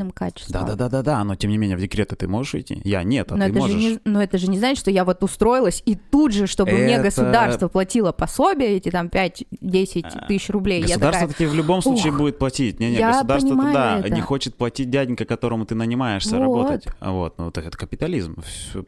профессиональным 0.07 0.11
качествам. 0.11 0.65
да, 0.65 0.75
да, 0.75 0.75
да, 0.75 0.89
да, 0.89 1.01
да, 1.03 1.23
но 1.23 1.35
тем 1.35 1.51
не 1.51 1.57
менее 1.57 1.77
в 1.77 1.81
декрет 1.81 2.07
ты 2.17 2.27
можешь 2.27 2.55
идти? 2.55 2.81
Я 2.83 3.03
нет, 3.03 3.31
а 3.31 3.35
но, 3.35 3.45
ты 3.45 3.51
это 3.51 3.59
можешь. 3.59 3.81
же 3.81 3.89
не, 3.91 3.99
но 4.05 4.21
это 4.23 4.37
же 4.37 4.47
не 4.49 4.57
значит, 4.57 4.79
что 4.79 4.91
я 4.91 5.03
вот 5.05 5.23
устроилась, 5.23 5.81
и 5.85 5.95
тут 5.95 6.31
же, 6.33 6.47
чтобы 6.47 6.71
мне 6.71 6.93
Это- 6.95 7.03
государство 7.03 7.67
платило 7.67 8.11
пособие, 8.11 8.77
эти 8.77 8.89
там 8.89 9.07
5-10 9.09 10.27
тысяч 10.27 10.49
рублей, 10.49 10.81
я 10.81 10.87
Государство 10.87 11.27
такая, 11.27 11.33
таки 11.33 11.45
в 11.45 11.53
любом 11.55 11.81
случае 11.81 12.11
«Ух, 12.11 12.17
будет 12.19 12.39
платить. 12.39 12.79
Не-не, 12.79 12.97
я 12.97 13.11
государство 13.11 13.49
понимаю 13.49 13.73
да, 13.73 13.99
это. 13.99 14.09
не 14.09 14.21
хочет 14.21 14.55
платить 14.55 14.89
дяденька, 14.89 15.25
которому 15.25 15.65
ты 15.65 15.75
нанимаешься 15.75 16.37
Вот. 16.37 16.41
работать. 16.41 16.87
А 16.99 17.11
Вот, 17.11 17.37
ну 17.37 17.51
так 17.51 17.65
это 17.65 17.77
капитализм. 17.77 18.35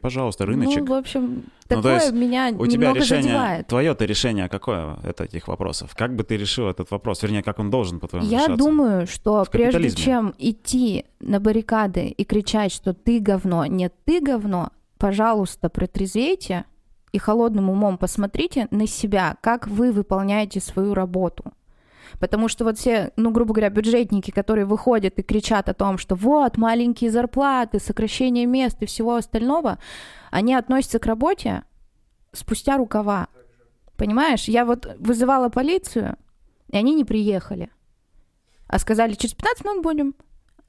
Пожалуйста, 0.00 0.46
рыночек. 0.46 0.80
Ну, 0.80 0.94
в 0.94 0.98
общем, 0.98 1.22
Ну, 1.22 1.42
то 1.68 1.76
такое 1.76 1.94
есть 2.00 2.12
меня 2.12 2.52
У 2.58 2.66
тебя 2.66 2.92
решение, 2.92 3.22
задевает. 3.22 3.66
твое-то 3.66 4.04
решение 4.04 4.48
какое 4.48 4.98
это 5.04 5.24
этих 5.24 5.48
вопросов? 5.48 5.94
Как 5.96 6.14
бы 6.16 6.24
ты 6.24 6.36
решил 6.36 6.68
этот 6.68 6.90
вопрос? 6.90 7.22
Вернее, 7.22 7.42
как 7.42 7.58
он 7.58 7.70
должен, 7.70 8.00
по-твоему, 8.00 8.26
Я 8.28 8.38
решаться? 8.38 8.56
думаю, 8.56 9.06
что 9.06 9.44
прежде 9.50 9.90
чем 9.90 10.34
идти 10.38 11.04
на 11.20 11.40
баррикады 11.40 12.08
и 12.08 12.24
кричать, 12.24 12.72
что 12.72 12.94
ты 12.94 13.20
говно, 13.20 13.66
нет, 13.66 13.94
ты 14.04 14.20
говно, 14.20 14.70
пожалуйста, 14.98 15.68
протрезвейте 15.68 16.64
и 17.12 17.18
холодным 17.18 17.70
умом 17.70 17.98
посмотрите 17.98 18.68
на 18.70 18.86
себя, 18.86 19.36
как 19.40 19.66
вы 19.68 19.92
выполняете 19.92 20.60
свою 20.60 20.94
работу. 20.94 21.52
Потому 22.18 22.48
что 22.48 22.64
вот 22.64 22.78
все, 22.78 23.12
ну, 23.16 23.30
грубо 23.30 23.54
говоря, 23.54 23.70
бюджетники, 23.70 24.30
которые 24.30 24.64
выходят 24.64 25.18
и 25.18 25.22
кричат 25.22 25.68
о 25.68 25.74
том, 25.74 25.96
что 25.98 26.16
вот, 26.16 26.56
маленькие 26.56 27.10
зарплаты, 27.10 27.78
сокращение 27.78 28.46
мест 28.46 28.78
и 28.80 28.86
всего 28.86 29.14
остального, 29.14 29.78
они 30.30 30.54
относятся 30.54 30.98
к 30.98 31.06
работе 31.06 31.62
спустя 32.32 32.76
рукава. 32.76 33.28
Понимаешь, 33.96 34.44
я 34.44 34.64
вот 34.64 34.96
вызывала 34.98 35.50
полицию, 35.50 36.16
и 36.68 36.76
они 36.76 36.94
не 36.94 37.04
приехали. 37.04 37.70
А 38.66 38.78
сказали, 38.78 39.14
через 39.14 39.34
15 39.34 39.64
минут 39.64 39.82
будем. 39.82 40.14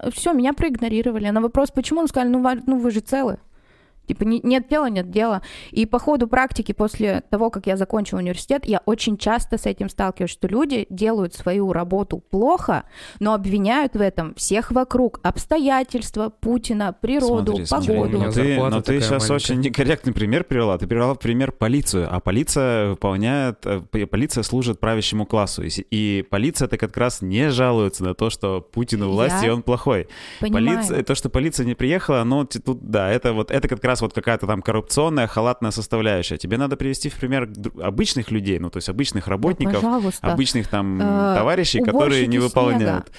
Все, 0.10 0.34
меня 0.34 0.54
проигнорировали. 0.54 1.30
На 1.30 1.42
вопрос, 1.42 1.72
почему, 1.72 2.02
он 2.02 2.08
сказали, 2.08 2.30
ну, 2.30 2.44
ну 2.66 2.80
вы 2.80 2.92
же 2.92 3.02
целы. 3.02 3.38
Типа, 4.12 4.24
не- 4.24 4.42
нет 4.44 4.68
дела, 4.70 4.90
нет 4.90 5.10
дела. 5.10 5.42
И 5.72 5.86
по 5.86 5.98
ходу 5.98 6.28
практики, 6.28 6.74
после 6.74 7.22
того, 7.30 7.50
как 7.50 7.66
я 7.66 7.78
закончила 7.78 8.20
университет, 8.20 8.66
я 8.66 8.82
очень 8.86 9.18
часто 9.18 9.58
с 9.58 9.66
этим 9.66 9.88
сталкиваюсь, 9.88 10.32
что 10.32 10.48
люди 10.50 10.86
делают 10.90 11.34
свою 11.34 11.72
работу 11.72 12.18
плохо, 12.30 12.84
но 13.22 13.34
обвиняют 13.34 13.94
в 13.94 14.02
этом 14.02 14.36
всех 14.36 14.72
вокруг. 14.72 15.20
Обстоятельства, 15.56 16.30
Путина, 16.30 16.94
природу, 17.00 17.66
Смотри, 17.66 17.96
погоду. 17.96 18.18
Но 18.18 18.26
ты, 18.26 18.32
зарплата 18.32 18.76
но 18.76 18.82
ты 18.82 18.86
такая 18.86 19.02
сейчас 19.02 19.30
маленькая. 19.30 19.36
очень 19.36 19.60
некорректный 19.62 20.14
пример 20.14 20.44
привела. 20.44 20.78
Ты 20.78 20.88
привела 20.88 21.16
пример 21.16 21.52
полицию, 21.52 22.08
а 22.12 22.20
полиция 22.20 22.90
выполняет, 22.90 23.66
э, 23.66 23.82
полиция 24.08 24.44
служит 24.44 24.80
правящему 24.80 25.26
классу. 25.26 25.64
И, 25.64 25.70
и 25.92 26.24
полиция-то 26.30 26.78
как 26.78 26.98
раз 26.98 27.22
не 27.22 27.50
жалуется 27.50 28.04
на 28.04 28.14
то, 28.14 28.30
что 28.30 28.62
Путин 28.62 29.04
у 29.04 29.12
власти, 29.12 29.46
Я 29.46 29.48
и 29.48 29.54
он 29.54 29.62
плохой. 29.62 30.08
Понимаю. 30.40 30.66
Полиция, 30.78 31.04
то, 31.04 31.16
что 31.16 31.30
полиция 31.30 31.66
не 31.66 31.76
приехала, 31.76 32.24
ну, 32.24 32.46
т- 32.46 32.60
тут, 32.60 32.90
да, 32.90 33.10
это 33.10 33.34
вот, 33.34 33.52
это 33.52 33.68
как 33.68 33.84
раз 33.84 34.01
вот 34.02 34.14
какая-то 34.14 34.48
там 34.48 34.62
коррупционная, 34.62 35.28
халатная 35.28 35.72
составляющая. 35.72 36.38
Тебе 36.38 36.58
надо 36.58 36.76
привести 36.78 37.10
в 37.10 37.16
пример 37.16 37.50
обычных 37.82 38.32
людей, 38.32 38.60
ну, 38.60 38.70
то 38.70 38.78
есть 38.78 38.90
обычных 38.90 39.26
Да, 39.26 39.32
работников, 39.32 39.76
пожалуйста. 39.82 40.28
обычных 40.32 40.68
там 40.68 41.00
Э, 41.02 41.36
товарищей, 41.36 41.80
которые 41.82 42.28
не 42.28 42.40
выполняют. 42.40 43.08
снега. 43.08 43.18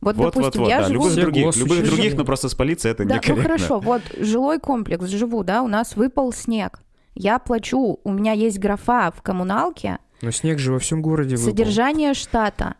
Вот, 0.00 0.16
допустим, 0.16 0.64
я 0.64 0.80
да, 0.82 0.88
живу... 0.88 0.94
любых 0.94 1.12
Все 1.12 1.20
других, 1.22 1.56
любых 1.56 1.84
других, 1.86 2.14
но 2.14 2.24
просто 2.24 2.48
с 2.50 2.54
полицией 2.54 2.92
это 2.92 3.04
Да, 3.04 3.08
ну 3.08 3.20
некорректно. 3.20 3.42
хорошо, 3.44 3.80
вот 3.80 4.02
жилой 4.18 4.58
комплекс, 4.60 5.06
живу, 5.06 5.44
да, 5.44 5.62
у 5.62 5.68
нас 5.68 5.96
выпал 5.96 6.30
снег. 6.32 6.80
Я 7.14 7.38
плачу, 7.38 8.00
у 8.04 8.12
меня 8.12 8.32
есть 8.32 8.58
графа 8.58 9.10
в 9.16 9.22
коммуналке, 9.22 9.98
Но 10.20 10.30
снег 10.30 10.58
же 10.58 10.72
во 10.72 10.78
всем 10.78 11.00
городе 11.00 11.36
выпал. 11.36 11.50
содержание 11.52 12.12
штата. 12.12 12.74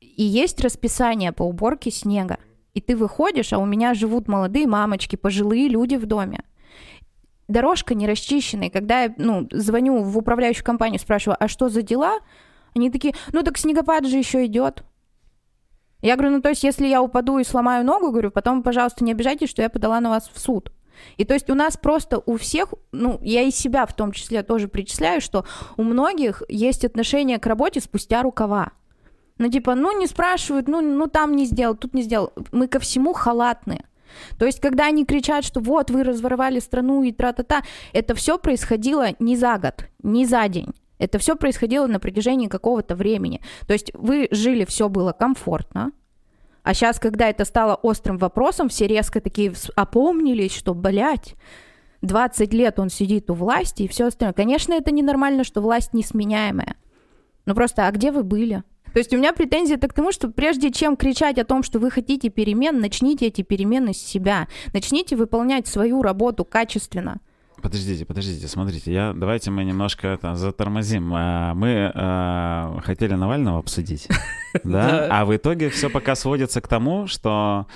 И 0.00 0.22
есть 0.22 0.60
расписание 0.60 1.32
по 1.32 1.42
уборке 1.42 1.90
снега. 1.90 2.36
И 2.72 2.80
ты 2.80 2.94
выходишь, 2.96 3.52
а 3.52 3.58
у 3.58 3.66
меня 3.66 3.94
живут 3.94 4.28
молодые 4.28 4.66
мамочки, 4.68 5.16
пожилые 5.16 5.66
люди 5.68 5.96
в 5.96 6.06
доме. 6.06 6.42
Дорожка 7.48 7.94
не 7.94 8.06
расчищенная. 8.06 8.70
Когда 8.70 9.02
я 9.02 9.14
ну, 9.16 9.48
звоню 9.52 10.02
в 10.02 10.16
управляющую 10.16 10.64
компанию, 10.64 11.00
спрашиваю, 11.00 11.36
а 11.38 11.48
что 11.48 11.68
за 11.68 11.82
дела? 11.82 12.20
Они 12.74 12.90
такие, 12.90 13.14
ну 13.32 13.42
так 13.42 13.58
снегопад 13.58 14.06
же 14.06 14.16
еще 14.16 14.44
идет. 14.46 14.84
Я 16.02 16.16
говорю, 16.16 16.36
ну 16.36 16.42
то 16.42 16.50
есть 16.50 16.64
если 16.64 16.86
я 16.86 17.02
упаду 17.02 17.38
и 17.38 17.44
сломаю 17.44 17.84
ногу, 17.84 18.10
говорю, 18.10 18.30
потом, 18.30 18.62
пожалуйста, 18.62 19.04
не 19.04 19.12
обижайтесь, 19.12 19.48
что 19.48 19.62
я 19.62 19.70
подала 19.70 20.00
на 20.00 20.10
вас 20.10 20.30
в 20.32 20.38
суд. 20.38 20.70
И 21.16 21.24
то 21.24 21.34
есть 21.34 21.50
у 21.50 21.54
нас 21.54 21.76
просто 21.76 22.22
у 22.24 22.36
всех, 22.36 22.74
ну, 22.92 23.18
я 23.22 23.42
и 23.42 23.50
себя 23.50 23.86
в 23.86 23.94
том 23.94 24.12
числе 24.12 24.42
тоже 24.42 24.68
причисляю, 24.68 25.20
что 25.20 25.44
у 25.76 25.82
многих 25.82 26.42
есть 26.48 26.84
отношение 26.84 27.38
к 27.38 27.46
работе 27.46 27.80
спустя 27.80 28.22
рукава. 28.22 28.72
Ну, 29.38 29.48
типа, 29.48 29.74
ну, 29.74 29.98
не 29.98 30.06
спрашивают, 30.06 30.68
ну, 30.68 30.80
ну, 30.80 31.08
там 31.08 31.34
не 31.34 31.46
сделал, 31.46 31.74
тут 31.74 31.92
не 31.94 32.02
сделал. 32.02 32.32
Мы 32.52 32.68
ко 32.68 32.78
всему 32.78 33.12
халатные. 33.12 33.84
То 34.38 34.46
есть, 34.46 34.60
когда 34.60 34.86
они 34.86 35.04
кричат, 35.04 35.44
что 35.44 35.60
вот, 35.60 35.90
вы 35.90 36.04
разворовали 36.04 36.60
страну 36.60 37.02
и 37.02 37.12
тра-та-та, 37.12 37.62
это 37.92 38.14
все 38.14 38.38
происходило 38.38 39.08
не 39.18 39.36
за 39.36 39.58
год, 39.58 39.86
не 40.02 40.26
за 40.26 40.48
день. 40.48 40.72
Это 40.98 41.18
все 41.18 41.36
происходило 41.36 41.86
на 41.86 41.98
протяжении 42.00 42.46
какого-то 42.46 42.94
времени. 42.94 43.40
То 43.66 43.72
есть 43.72 43.90
вы 43.94 44.28
жили, 44.30 44.64
все 44.64 44.88
было 44.88 45.12
комфортно, 45.12 45.92
а 46.64 46.72
сейчас, 46.72 46.98
когда 46.98 47.28
это 47.28 47.44
стало 47.44 47.74
острым 47.74 48.16
вопросом, 48.16 48.70
все 48.70 48.86
резко 48.86 49.20
такие 49.20 49.52
опомнились, 49.76 50.56
что, 50.56 50.72
блядь, 50.72 51.34
20 52.00 52.54
лет 52.54 52.78
он 52.78 52.88
сидит 52.88 53.30
у 53.30 53.34
власти 53.34 53.82
и 53.82 53.88
все 53.88 54.06
остальное. 54.06 54.32
Конечно, 54.32 54.72
это 54.72 54.90
ненормально, 54.90 55.44
что 55.44 55.60
власть 55.60 55.92
несменяемая. 55.92 56.76
Ну 57.44 57.54
просто, 57.54 57.86
а 57.86 57.90
где 57.92 58.10
вы 58.10 58.22
были? 58.22 58.62
То 58.94 59.00
есть 59.00 59.12
у 59.12 59.16
меня 59.18 59.32
претензия 59.32 59.76
к 59.76 59.92
тому, 59.92 60.12
что 60.12 60.28
прежде 60.28 60.70
чем 60.70 60.96
кричать 60.96 61.36
о 61.38 61.44
том, 61.44 61.64
что 61.64 61.80
вы 61.80 61.90
хотите 61.90 62.28
перемен, 62.28 62.80
начните 62.80 63.26
эти 63.26 63.42
перемены 63.42 63.92
с 63.92 63.98
себя. 63.98 64.46
Начните 64.72 65.16
выполнять 65.16 65.66
свою 65.66 66.00
работу 66.00 66.44
качественно. 66.44 67.18
Подождите, 67.60 68.04
подождите, 68.04 68.46
смотрите, 68.46 68.92
я 68.92 69.12
давайте 69.12 69.50
мы 69.50 69.64
немножко 69.64 70.06
это 70.06 70.36
затормозим. 70.36 71.12
А, 71.12 71.54
Мы 71.54 71.90
а, 71.92 72.78
хотели 72.84 73.14
Навального 73.14 73.58
обсудить, 73.58 74.06
да? 74.64 75.08
А 75.10 75.24
в 75.24 75.34
итоге 75.34 75.70
все 75.70 75.90
пока 75.90 76.14
сводится 76.14 76.60
к 76.60 76.68
тому, 76.68 77.08
что 77.08 77.66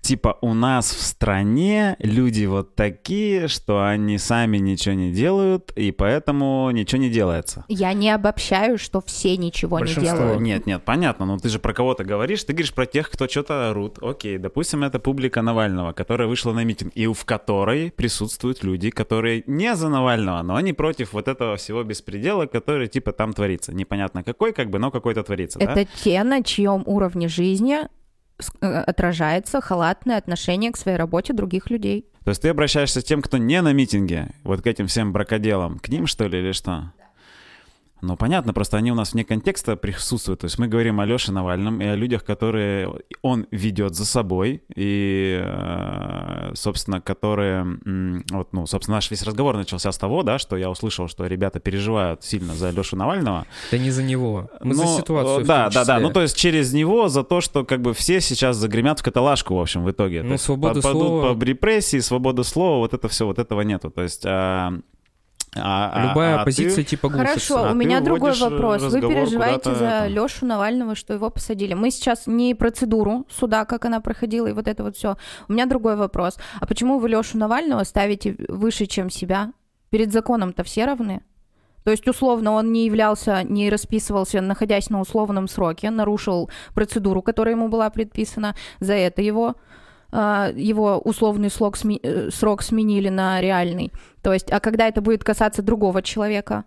типа 0.00 0.38
у 0.40 0.54
нас 0.54 0.90
в 0.90 1.02
стране 1.02 1.96
люди 1.98 2.44
вот 2.46 2.74
такие, 2.74 3.48
что 3.48 3.86
они 3.86 4.18
сами 4.18 4.58
ничего 4.58 4.94
не 4.94 5.12
делают, 5.12 5.72
и 5.76 5.92
поэтому 5.92 6.70
ничего 6.70 7.00
не 7.00 7.10
делается. 7.10 7.64
Я 7.68 7.92
не 7.92 8.10
обобщаю, 8.10 8.78
что 8.78 9.00
все 9.00 9.36
ничего 9.36 9.78
не 9.78 9.84
Большинство. 9.84 10.16
делают. 10.16 10.40
Нет, 10.40 10.66
нет, 10.66 10.82
понятно, 10.84 11.26
но 11.26 11.38
ты 11.38 11.48
же 11.48 11.58
про 11.58 11.72
кого-то 11.72 12.04
говоришь, 12.04 12.44
ты 12.44 12.52
говоришь 12.52 12.74
про 12.74 12.86
тех, 12.86 13.10
кто 13.10 13.28
что-то 13.28 13.70
орут. 13.70 13.98
Окей, 14.02 14.38
допустим, 14.38 14.84
это 14.84 14.98
публика 14.98 15.42
Навального, 15.42 15.92
которая 15.92 16.28
вышла 16.28 16.52
на 16.52 16.64
митинг, 16.64 16.92
и 16.94 17.06
в 17.06 17.24
которой 17.24 17.90
присутствуют 17.90 18.64
люди, 18.64 18.90
которые 18.90 19.44
не 19.46 19.74
за 19.74 19.88
Навального, 19.88 20.42
но 20.42 20.56
они 20.56 20.72
против 20.72 21.12
вот 21.12 21.28
этого 21.28 21.56
всего 21.56 21.82
беспредела, 21.82 22.46
который 22.46 22.88
типа 22.88 23.12
там 23.12 23.32
творится. 23.32 23.72
Непонятно 23.72 24.22
какой, 24.22 24.52
как 24.52 24.70
бы, 24.70 24.78
но 24.78 24.90
какой-то 24.90 25.22
творится, 25.22 25.58
да? 25.58 25.72
Это 25.72 25.86
те, 26.02 26.22
на 26.24 26.42
чьем 26.42 26.82
уровне 26.86 27.28
жизни 27.28 27.80
отражается 28.60 29.60
халатное 29.60 30.18
отношение 30.18 30.72
к 30.72 30.76
своей 30.76 30.96
работе 30.96 31.32
других 31.32 31.70
людей. 31.70 32.06
То 32.24 32.30
есть 32.30 32.42
ты 32.42 32.48
обращаешься 32.48 33.00
к 33.00 33.04
тем, 33.04 33.22
кто 33.22 33.38
не 33.38 33.60
на 33.62 33.72
митинге, 33.72 34.28
вот 34.44 34.62
к 34.62 34.66
этим 34.66 34.86
всем 34.86 35.12
бракоделам, 35.12 35.78
к 35.78 35.88
ним, 35.88 36.06
что 36.06 36.26
ли, 36.26 36.38
или 36.38 36.52
что? 36.52 36.92
Ну, 38.02 38.16
понятно, 38.16 38.52
просто 38.52 38.76
они 38.76 38.90
у 38.90 38.94
нас 38.94 39.12
вне 39.12 39.24
контекста 39.24 39.76
присутствуют. 39.76 40.40
То 40.40 40.46
есть 40.46 40.58
мы 40.58 40.68
говорим 40.68 41.00
о 41.00 41.04
Леше 41.06 41.32
Навальном 41.32 41.80
и 41.80 41.84
о 41.84 41.94
людях, 41.96 42.24
которые 42.24 42.92
он 43.22 43.46
ведет 43.50 43.94
за 43.94 44.06
собой, 44.06 44.62
и, 44.74 45.40
э, 45.42 46.52
собственно, 46.54 47.00
которые... 47.00 47.78
Вот, 48.30 48.52
ну, 48.52 48.66
собственно, 48.66 48.96
наш 48.96 49.10
весь 49.10 49.22
разговор 49.22 49.56
начался 49.56 49.92
с 49.92 49.98
того, 49.98 50.22
да, 50.22 50.38
что 50.38 50.56
я 50.56 50.70
услышал, 50.70 51.08
что 51.08 51.26
ребята 51.26 51.60
переживают 51.60 52.24
сильно 52.24 52.54
за 52.54 52.70
Лешу 52.70 52.96
Навального. 52.96 53.46
Да 53.70 53.78
не 53.78 53.90
за 53.90 54.02
него. 54.02 54.50
Мы 54.62 54.74
за 54.74 54.84
Ну, 54.84 54.96
ситуацию 54.98 55.40
э, 55.40 55.42
в 55.42 55.46
Да, 55.46 55.70
да, 55.70 55.84
да. 55.84 56.00
Ну, 56.00 56.10
то 56.10 56.22
есть 56.22 56.36
через 56.36 56.72
него 56.72 57.08
за 57.08 57.22
то, 57.22 57.40
что 57.40 57.64
как 57.64 57.80
бы 57.82 57.92
все 57.94 58.20
сейчас 58.20 58.56
загремят 58.56 59.00
в 59.00 59.02
каталажку, 59.02 59.54
в 59.54 59.60
общем, 59.60 59.84
в 59.84 59.90
итоге. 59.90 60.22
Ну, 60.22 60.32
есть 60.32 60.44
свободу 60.44 60.80
попадут 60.80 61.02
слова- 61.02 61.34
По 61.34 61.44
репрессии, 61.44 61.98
свободу 62.00 62.44
слова, 62.44 62.78
вот 62.78 62.94
это 62.94 63.08
все, 63.08 63.26
вот 63.26 63.38
этого 63.38 63.60
нету. 63.62 63.90
То 63.90 64.02
есть... 64.02 64.24
а, 65.56 65.60
а- 65.60 65.90
а- 65.92 66.08
Любая 66.08 66.36
а 66.36 66.40
оппозиция 66.42 66.84
ты- 66.84 66.90
типа 66.90 67.08
глушится. 67.08 67.54
Хорошо, 67.54 67.68
А 67.68 67.72
у 67.72 67.74
меня 67.74 68.00
другой 68.00 68.30
уводишь 68.30 68.40
вопрос. 68.40 68.82
Вы 68.82 69.00
переживаете 69.00 69.74
за 69.74 69.84
это. 69.84 70.06
Лешу 70.08 70.46
Навального, 70.46 70.94
что 70.94 71.12
его 71.14 71.30
посадили. 71.30 71.74
Мы 71.74 71.90
сейчас 71.90 72.26
не 72.26 72.54
процедуру 72.54 73.26
суда, 73.28 73.64
как 73.64 73.84
она 73.84 74.00
проходила, 74.00 74.46
и 74.46 74.52
вот 74.52 74.68
это 74.68 74.84
вот 74.84 74.96
все. 74.96 75.16
У 75.48 75.52
меня 75.52 75.66
другой 75.66 75.96
вопрос. 75.96 76.36
А 76.60 76.66
почему 76.66 76.98
вы 76.98 77.08
Лешу 77.08 77.36
Навального 77.38 77.82
ставите 77.84 78.36
выше, 78.48 78.86
чем 78.86 79.10
себя? 79.10 79.52
Перед 79.90 80.12
законом-то 80.12 80.62
все 80.62 80.84
равны. 80.84 81.22
То 81.82 81.90
есть, 81.90 82.06
условно, 82.06 82.52
он 82.52 82.72
не 82.72 82.84
являлся, 82.84 83.42
не 83.42 83.70
расписывался, 83.70 84.42
находясь 84.42 84.90
на 84.90 85.00
условном 85.00 85.48
сроке, 85.48 85.90
нарушил 85.90 86.50
процедуру, 86.74 87.22
которая 87.22 87.54
ему 87.54 87.68
была 87.68 87.88
предписана. 87.88 88.54
За 88.80 88.92
это 88.92 89.22
его, 89.22 89.48
а, 89.48 89.52
его 90.12 90.98
условный 90.98 91.50
срок, 91.50 91.76
сме- 91.76 92.00
э, 92.02 92.30
срок 92.30 92.62
сменили 92.62 93.08
на 93.08 93.40
реальный. 93.40 93.92
То 94.22 94.32
есть, 94.32 94.50
а 94.50 94.60
когда 94.60 94.88
это 94.88 95.00
будет 95.00 95.22
касаться 95.24 95.62
другого 95.62 96.02
человека, 96.02 96.64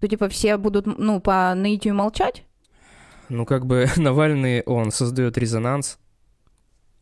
то 0.00 0.08
типа 0.08 0.28
все 0.28 0.56
будут, 0.56 0.86
ну, 0.86 1.20
по 1.20 1.52
наитию 1.54 1.94
молчать? 1.94 2.44
Ну, 3.28 3.44
как 3.44 3.66
бы 3.66 3.86
Навальный, 3.96 4.62
он 4.62 4.90
создает 4.90 5.36
резонанс, 5.38 5.98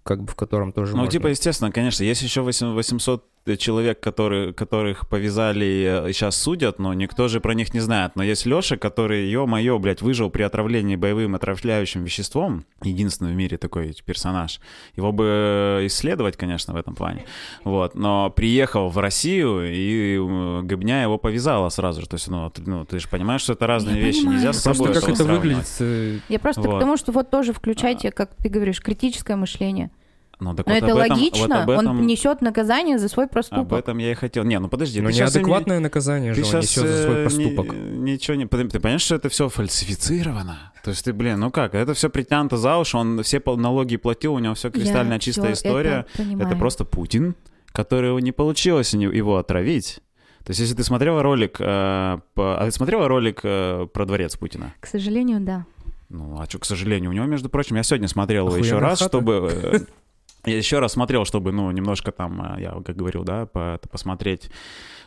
как 0.03 0.23
бы 0.23 0.33
в 0.33 0.35
котором 0.37 0.73
тоже 0.73 0.93
Ну, 0.93 0.99
можно- 0.99 1.11
типа, 1.13 1.29
естественно, 1.29 1.71
конечно, 1.73 2.03
есть 2.05 2.23
еще 2.23 2.43
8 2.43 2.73
800 2.75 3.25
человек, 3.59 4.01
которые, 4.01 4.53
которых 4.53 5.09
повязали 5.09 6.07
и 6.09 6.13
сейчас 6.13 6.37
судят, 6.37 6.79
но 6.79 6.95
никто 6.95 7.29
же 7.29 7.41
про 7.41 7.55
них 7.55 7.75
не 7.75 7.81
знает. 7.81 8.13
Но 8.17 8.23
есть 8.23 8.47
Леша, 8.47 8.77
который, 8.77 9.29
ё-моё, 9.29 9.79
блядь, 9.79 10.01
выжил 10.03 10.31
при 10.31 10.43
отравлении 10.43 10.97
боевым 10.97 11.35
отравляющим 11.35 12.05
веществом. 12.05 12.65
Единственный 12.83 13.33
в 13.33 13.37
мире 13.37 13.59
такой 13.59 13.95
персонаж. 14.05 14.61
Его 14.97 15.13
бы 15.13 15.83
исследовать, 15.85 16.37
конечно, 16.37 16.73
в 16.75 16.77
этом 16.77 16.95
плане. 16.95 17.25
Вот. 17.65 17.95
Но 17.95 18.31
приехал 18.31 18.89
в 18.89 18.99
Россию, 18.99 19.71
и 19.71 20.17
э, 20.17 20.63
Гыбня 20.63 21.03
его 21.03 21.19
повязала 21.19 21.69
сразу 21.69 22.01
же. 22.01 22.09
То 22.09 22.15
есть, 22.17 22.29
ну, 22.29 22.49
ты, 22.51 22.63
ну, 22.65 22.85
ты 22.85 22.99
же 22.99 23.09
понимаешь, 23.09 23.43
что 23.43 23.53
это 23.53 23.67
разные 23.67 23.97
Я 23.97 24.03
вещи. 24.07 24.19
понимаю. 24.21 24.37
Нельзя 24.39 24.53
с 24.53 24.63
Просто 24.63 24.75
собой 24.83 24.95
как 24.95 25.03
этого 25.05 25.15
это 25.15 25.25
выглядит... 25.25 25.67
э, 25.81 26.19
Я 26.29 26.39
просто 26.39 26.63
Вот. 26.63 26.77
к 26.77 26.81
тому, 26.81 26.97
что 26.97 27.13
вот 27.13 27.31
тоже 27.31 27.53
включайте, 27.53 28.11
как 28.11 28.35
ты 28.35 28.49
говоришь, 28.49 28.81
критическое 28.81 29.37
мышление. 29.37 29.91
Ну, 30.41 30.55
так 30.55 30.67
Но 30.67 30.73
вот 30.75 30.83
это 30.83 30.93
об 30.93 30.99
этом- 30.99 31.17
логично, 31.19 31.47
вот 31.49 31.53
об 31.63 31.71
этом- 31.71 32.01
он 32.01 32.07
несет 32.07 32.43
наказание 32.43 32.99
за 32.99 33.09
свой 33.09 33.27
Об 33.27 33.33
проступок. 33.33 33.79
этом 33.79 33.99
я 33.99 34.11
и 34.11 34.15
хотел. 34.15 34.45
Не, 34.45 34.59
ну 34.59 34.69
подожди, 34.69 35.01
Ну, 35.01 35.09
ты 35.09 35.15
не- 35.15 35.21
неадекватное 35.21 35.79
наказание 35.81 36.35
же 36.35 36.41
Ты 36.43 36.47
он 36.47 36.63
сейчас 36.63 36.65
несет 36.77 36.87
за 36.89 37.03
свой 37.05 37.17
э, 37.17 37.23
проступок. 37.23 37.73
ничего 37.75 38.35
не... 38.37 38.47
Ты 38.47 38.69
понимаешь, 38.81 39.03
что 39.03 39.15
это 39.15 39.29
все 39.29 39.49
фальсифицировано? 39.49 40.73
То 40.83 40.91
есть 40.91 41.05
ты, 41.05 41.13
блин, 41.13 41.41
ну 41.41 41.51
как, 41.51 41.75
это 41.75 41.95
все 41.95 42.11
притянуто 42.11 42.57
за 42.57 42.77
уши, 42.79 42.97
он 42.97 43.23
все 43.23 43.41
налоги 43.57 43.97
платил, 43.97 44.35
у 44.35 44.39
него 44.39 44.55
все 44.55 44.71
кристально 44.71 45.15
Я 45.15 45.19
чистая 45.19 45.53
история. 45.53 46.07
это 46.15 46.23
понимаю. 46.23 46.49
Это 46.49 46.59
просто 46.59 46.85
Путин, 46.85 47.35
которого 47.73 48.19
не 48.19 48.33
получилось 48.33 48.93
не- 48.95 49.05
его 49.07 49.37
отравить. 49.39 50.01
То 50.45 50.51
есть 50.51 50.61
если 50.61 50.75
ты 50.75 50.83
смотрела 50.85 51.23
ролик... 51.23 51.57
э, 51.61 52.19
по- 52.35 52.59
А 52.61 52.65
ты 52.67 52.71
смотрела 52.73 53.09
ролик 53.09 53.41
э, 53.45 53.87
про 53.93 54.05
дворец 54.05 54.37
Путина? 54.37 54.75
К 54.81 54.87
сожалению, 54.87 55.41
да. 55.41 55.65
Ну, 56.11 56.39
а 56.39 56.45
что, 56.47 56.59
к 56.59 56.65
сожалению, 56.67 57.11
у 57.11 57.13
него, 57.15 57.25
между 57.25 57.49
прочим, 57.49 57.77
я 57.77 57.83
сегодня 57.83 58.09
смотрел 58.09 58.49
его 58.49 58.57
еще 58.59 58.79
раз, 58.79 58.99
хата. 58.99 59.09
чтобы... 59.11 59.87
Я 60.47 60.57
еще 60.57 60.79
раз 60.79 60.93
смотрел, 60.93 61.25
чтобы, 61.25 61.53
ну, 61.53 61.71
немножко 61.71 62.13
там, 62.13 62.57
э, 62.57 62.63
я 62.63 62.71
как 62.85 62.97
говорил, 62.97 63.25
да, 63.25 63.47
по- 63.47 63.81
посмотреть, 63.91 64.51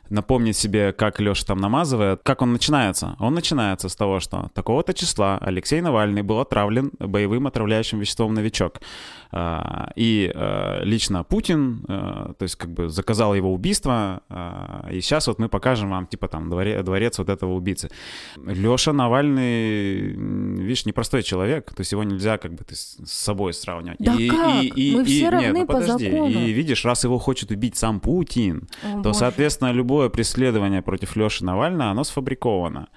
напомнить 0.10 0.56
себе, 0.56 0.94
как 0.94 1.20
Леша 1.20 1.46
там 1.46 1.60
намазывает. 1.60 2.22
Как 2.24 2.42
он 2.42 2.54
начинается? 2.54 3.16
Он 3.20 3.34
начинается 3.34 3.90
с 3.90 3.96
того, 3.96 4.20
что 4.20 4.50
такого-то 4.54 4.94
числа 4.94 5.38
Алексей 5.42 5.82
Навальный 5.82 6.22
был 6.22 6.40
отравлен 6.40 6.92
боевым 7.00 7.48
отравляющим 7.48 8.00
веществом 8.00 8.34
«Новичок». 8.34 8.80
А, 9.32 9.92
И 9.96 10.32
э, 10.34 10.80
лично 10.84 11.24
Путин, 11.24 11.84
э, 11.88 12.34
то 12.38 12.44
есть 12.44 12.56
как 12.56 12.72
бы 12.72 12.90
заказал 12.90 13.36
его 13.36 13.54
убийство, 13.54 14.22
а, 14.30 14.88
и 14.92 15.02
сейчас 15.02 15.28
вот 15.28 15.40
мы 15.40 15.50
покажем 15.50 15.90
вам, 15.90 16.08
типа 16.08 16.28
там, 16.28 16.50
дворе- 16.50 16.82
дворец 16.84 17.18
вот 17.20 17.30
этого 17.30 17.54
убийцы. 17.54 17.90
Леша 18.46 18.94
Навальный, 18.94 20.00
видишь, 20.64 20.86
непростой 20.86 21.24
человек, 21.24 21.74
то 21.74 21.82
есть 21.82 21.92
его 21.92 22.04
нельзя 22.04 22.38
как 22.38 22.54
бы 22.54 22.64
ты 22.64 22.76
с 22.76 22.98
собой 23.06 23.54
сравнивать. 23.54 23.98
Да 24.00 24.14
как? 24.14 24.64
Мы 24.78 25.04
все 25.06 25.22
нет, 25.22 25.32
равны 25.34 25.60
ну 25.60 25.66
по 25.66 25.74
подожди. 25.74 26.10
закону. 26.10 26.30
И 26.30 26.52
видишь, 26.52 26.86
раз 26.86 27.04
его 27.04 27.18
хочет 27.18 27.52
убить 27.52 27.76
сам 27.76 28.00
Путин, 28.00 28.68
О, 28.84 28.98
то, 28.98 29.10
боже. 29.10 29.14
соответственно, 29.20 29.72
любое 29.72 30.10
преследование 30.10 30.82
против 30.82 31.16
Леши 31.16 31.44
Навального, 31.46 31.92
оно 31.92 32.04
сфабриковано. 32.04 32.88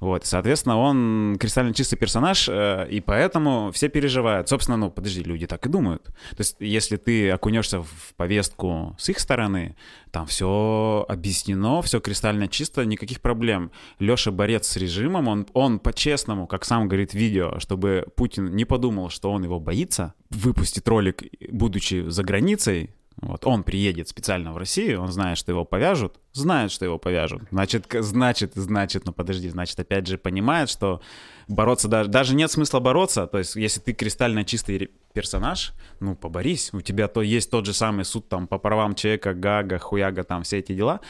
Вот, 0.00 0.26
соответственно, 0.26 0.78
он 0.78 1.36
кристально 1.40 1.72
чистый 1.72 1.96
персонаж, 1.96 2.48
э, 2.48 2.86
и 2.90 3.00
поэтому 3.00 3.70
все 3.72 3.88
переживают. 3.88 4.48
Собственно, 4.48 4.76
ну, 4.76 4.90
подожди, 4.90 5.22
люди 5.22 5.46
так 5.46 5.64
и 5.66 5.68
думают. 5.68 6.04
То 6.04 6.38
есть, 6.38 6.56
если 6.60 6.96
ты 6.96 7.30
окунешься 7.30 7.82
в 7.82 8.14
повестку 8.16 8.94
с 8.98 9.08
их 9.08 9.18
стороны, 9.18 9.76
там 10.10 10.26
все 10.26 11.04
объяснено, 11.08 11.80
все 11.82 12.00
кристально 12.00 12.48
чисто, 12.48 12.84
никаких 12.84 13.20
проблем. 13.20 13.70
Леша 13.98 14.30
борец 14.30 14.66
с 14.68 14.76
режимом, 14.76 15.28
он, 15.28 15.46
он 15.54 15.78
по-честному, 15.78 16.46
как 16.46 16.64
сам 16.64 16.88
говорит 16.88 17.12
в 17.12 17.14
видео, 17.14 17.58
чтобы 17.58 18.06
Путин 18.16 18.54
не 18.54 18.64
подумал, 18.64 19.08
что 19.08 19.30
он 19.32 19.44
его 19.44 19.60
боится, 19.60 20.14
выпустит 20.30 20.86
ролик, 20.88 21.22
будучи 21.50 22.08
за 22.08 22.22
границей, 22.22 22.90
вот, 23.22 23.46
он 23.46 23.62
приедет 23.62 24.08
специально 24.08 24.52
в 24.52 24.58
Россию, 24.58 25.00
он 25.00 25.08
знает, 25.08 25.38
что 25.38 25.50
его 25.50 25.64
повяжут, 25.64 26.20
знает, 26.32 26.70
что 26.70 26.84
его 26.84 26.98
повяжут. 26.98 27.42
Значит, 27.50 27.86
значит, 27.90 28.52
значит, 28.54 29.06
ну 29.06 29.12
подожди, 29.12 29.48
значит, 29.48 29.80
опять 29.80 30.06
же 30.06 30.18
понимает, 30.18 30.68
что 30.68 31.00
бороться 31.48 31.88
даже, 31.88 32.10
даже 32.10 32.34
нет 32.34 32.50
смысла 32.50 32.78
бороться. 32.80 33.26
То 33.26 33.38
есть, 33.38 33.56
если 33.56 33.80
ты 33.80 33.94
кристально 33.94 34.44
чистый 34.44 34.90
персонаж, 35.14 35.72
ну, 35.98 36.14
поборись. 36.14 36.74
У 36.74 36.82
тебя 36.82 37.08
то 37.08 37.22
есть 37.22 37.50
тот 37.50 37.64
же 37.64 37.72
самый 37.72 38.04
суд 38.04 38.28
там 38.28 38.46
по 38.46 38.58
правам 38.58 38.94
человека, 38.94 39.32
гага, 39.32 39.78
хуяга, 39.78 40.24
там 40.24 40.42
все 40.42 40.58
эти 40.58 40.74
дела. 40.74 41.00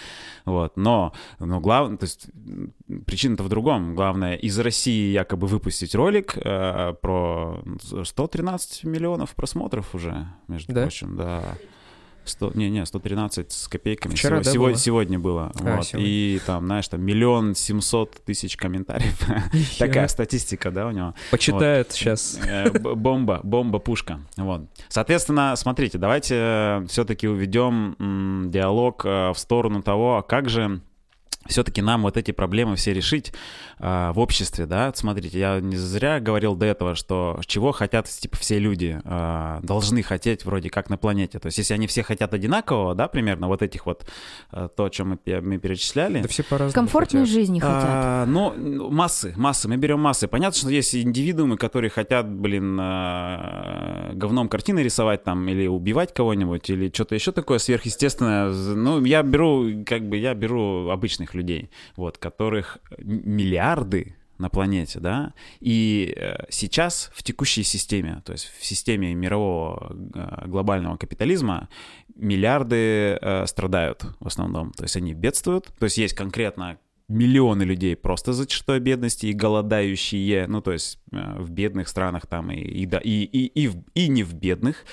Вот, 0.44 0.76
но, 0.76 1.12
но 1.40 1.58
главное, 1.58 1.98
то 1.98 2.04
есть 2.04 2.28
причина-то 3.04 3.42
в 3.42 3.48
другом. 3.48 3.96
Главное, 3.96 4.36
из 4.36 4.56
России 4.60 5.10
якобы 5.10 5.48
выпустить 5.48 5.96
ролик 5.96 6.36
э, 6.36 6.94
про 7.02 7.64
113 8.04 8.84
миллионов 8.84 9.34
просмотров 9.34 9.92
уже, 9.92 10.28
между 10.46 10.72
Да? 10.72 10.82
прочим, 10.82 11.16
да. 11.16 11.58
100, 12.28 12.52
не, 12.54 12.70
не, 12.70 12.84
113 12.84 13.52
с 13.52 13.68
копейками. 13.68 14.14
Вчера, 14.14 14.36
Сего- 14.36 14.44
да, 14.44 14.52
сего- 14.52 14.64
было? 14.66 14.76
Сегодня 14.76 15.18
было. 15.18 15.52
А, 15.60 15.76
вот. 15.76 15.86
сегодня. 15.86 16.08
И 16.08 16.40
там, 16.46 16.66
знаешь, 16.66 16.88
там 16.88 17.02
миллион 17.02 17.54
семьсот 17.54 18.22
тысяч 18.24 18.56
комментариев. 18.56 19.18
Такая 19.78 20.08
статистика, 20.08 20.70
да, 20.70 20.86
у 20.86 20.90
него. 20.90 21.14
Почитает 21.30 21.92
сейчас. 21.92 22.38
Э, 22.46 22.70
Бомба, 22.70 23.40
бомба, 23.42 23.78
пушка. 23.78 24.20
Вот. 24.36 24.62
Соответственно, 24.88 25.54
смотрите, 25.56 25.98
давайте 25.98 26.84
все-таки 26.88 27.28
уведем 27.28 28.50
диалог 28.50 29.04
э, 29.04 29.30
в 29.32 29.38
сторону 29.38 29.82
того, 29.82 30.16
а 30.18 30.22
как 30.22 30.48
же 30.48 30.80
все-таки 31.48 31.82
нам 31.82 32.02
вот 32.02 32.16
эти 32.16 32.30
проблемы 32.30 32.76
все 32.76 32.92
решить 32.92 33.32
а, 33.78 34.12
в 34.12 34.18
обществе, 34.18 34.66
да. 34.66 34.92
Смотрите, 34.94 35.38
я 35.38 35.60
не 35.60 35.76
зря 35.76 36.20
говорил 36.20 36.54
до 36.54 36.66
этого, 36.66 36.94
что 36.94 37.40
чего 37.46 37.72
хотят 37.72 38.06
типа 38.06 38.36
все 38.36 38.58
люди 38.58 39.00
а, 39.04 39.60
должны 39.62 40.02
хотеть 40.02 40.44
вроде 40.44 40.70
как 40.70 40.90
на 40.90 40.96
планете. 40.96 41.38
То 41.38 41.46
есть 41.46 41.58
если 41.58 41.74
они 41.74 41.86
все 41.86 42.02
хотят 42.02 42.34
одинакового, 42.34 42.94
да, 42.94 43.08
примерно 43.08 43.48
вот 43.48 43.62
этих 43.62 43.86
вот 43.86 44.06
а, 44.50 44.68
то, 44.68 44.84
о 44.84 44.90
чем 44.90 45.18
мы, 45.24 45.40
мы 45.40 45.58
перечисляли. 45.58 46.22
Да 46.22 46.28
все 46.28 46.42
по-разному 46.42 46.72
Комфортной 46.72 47.22
хотят. 47.22 47.34
жизни 47.34 47.60
хотят. 47.60 47.84
А, 47.84 48.26
ну, 48.26 48.90
массы, 48.90 49.34
массы, 49.36 49.68
мы 49.68 49.76
берем 49.76 50.00
массы. 50.00 50.28
Понятно, 50.28 50.58
что 50.58 50.70
есть 50.70 50.94
индивидуумы, 50.94 51.56
которые 51.56 51.90
хотят, 51.90 52.28
блин, 52.28 52.78
а, 52.80 54.12
говном 54.14 54.48
картины 54.48 54.80
рисовать 54.80 55.24
там, 55.24 55.48
или 55.48 55.66
убивать 55.66 56.12
кого-нибудь, 56.14 56.68
или 56.70 56.90
что-то 56.92 57.14
еще 57.14 57.32
такое 57.32 57.58
сверхъестественное. 57.58 58.50
Ну, 58.50 59.04
я 59.04 59.22
беру, 59.22 59.84
как 59.84 60.08
бы, 60.08 60.16
я 60.16 60.34
беру 60.34 60.88
обычных 60.90 61.34
людей, 61.36 61.70
вот, 61.96 62.18
которых 62.18 62.78
миллиарды 62.98 64.16
на 64.38 64.50
планете, 64.50 65.00
да, 65.00 65.32
и 65.60 66.12
э, 66.16 66.44
сейчас 66.50 67.10
в 67.14 67.22
текущей 67.22 67.62
системе, 67.62 68.22
то 68.24 68.32
есть 68.32 68.52
в 68.58 68.64
системе 68.64 69.14
мирового 69.14 69.96
э, 70.14 70.46
глобального 70.46 70.96
капитализма 70.96 71.68
миллиарды 72.14 73.18
э, 73.20 73.46
страдают 73.46 74.04
в 74.20 74.26
основном, 74.26 74.72
то 74.72 74.84
есть 74.84 74.96
они 74.96 75.14
бедствуют, 75.14 75.72
то 75.78 75.84
есть 75.84 75.98
есть 75.98 76.14
конкретно 76.14 76.78
миллионы 77.08 77.62
людей 77.62 77.96
просто 77.96 78.32
за 78.32 78.46
чертой 78.46 78.80
бедности 78.80 79.26
и 79.26 79.32
голодающие, 79.32 80.46
ну, 80.48 80.60
то 80.60 80.72
есть 80.72 80.98
в 81.12 81.50
бедных 81.50 81.88
странах 81.88 82.26
там 82.26 82.50
и, 82.50 82.56
и, 82.56 82.84
и, 82.84 83.24
и, 83.24 83.46
и, 83.46 83.68
в, 83.68 83.76
и 83.94 84.08
не 84.08 84.24
в 84.24 84.34
бедных, 84.34 84.84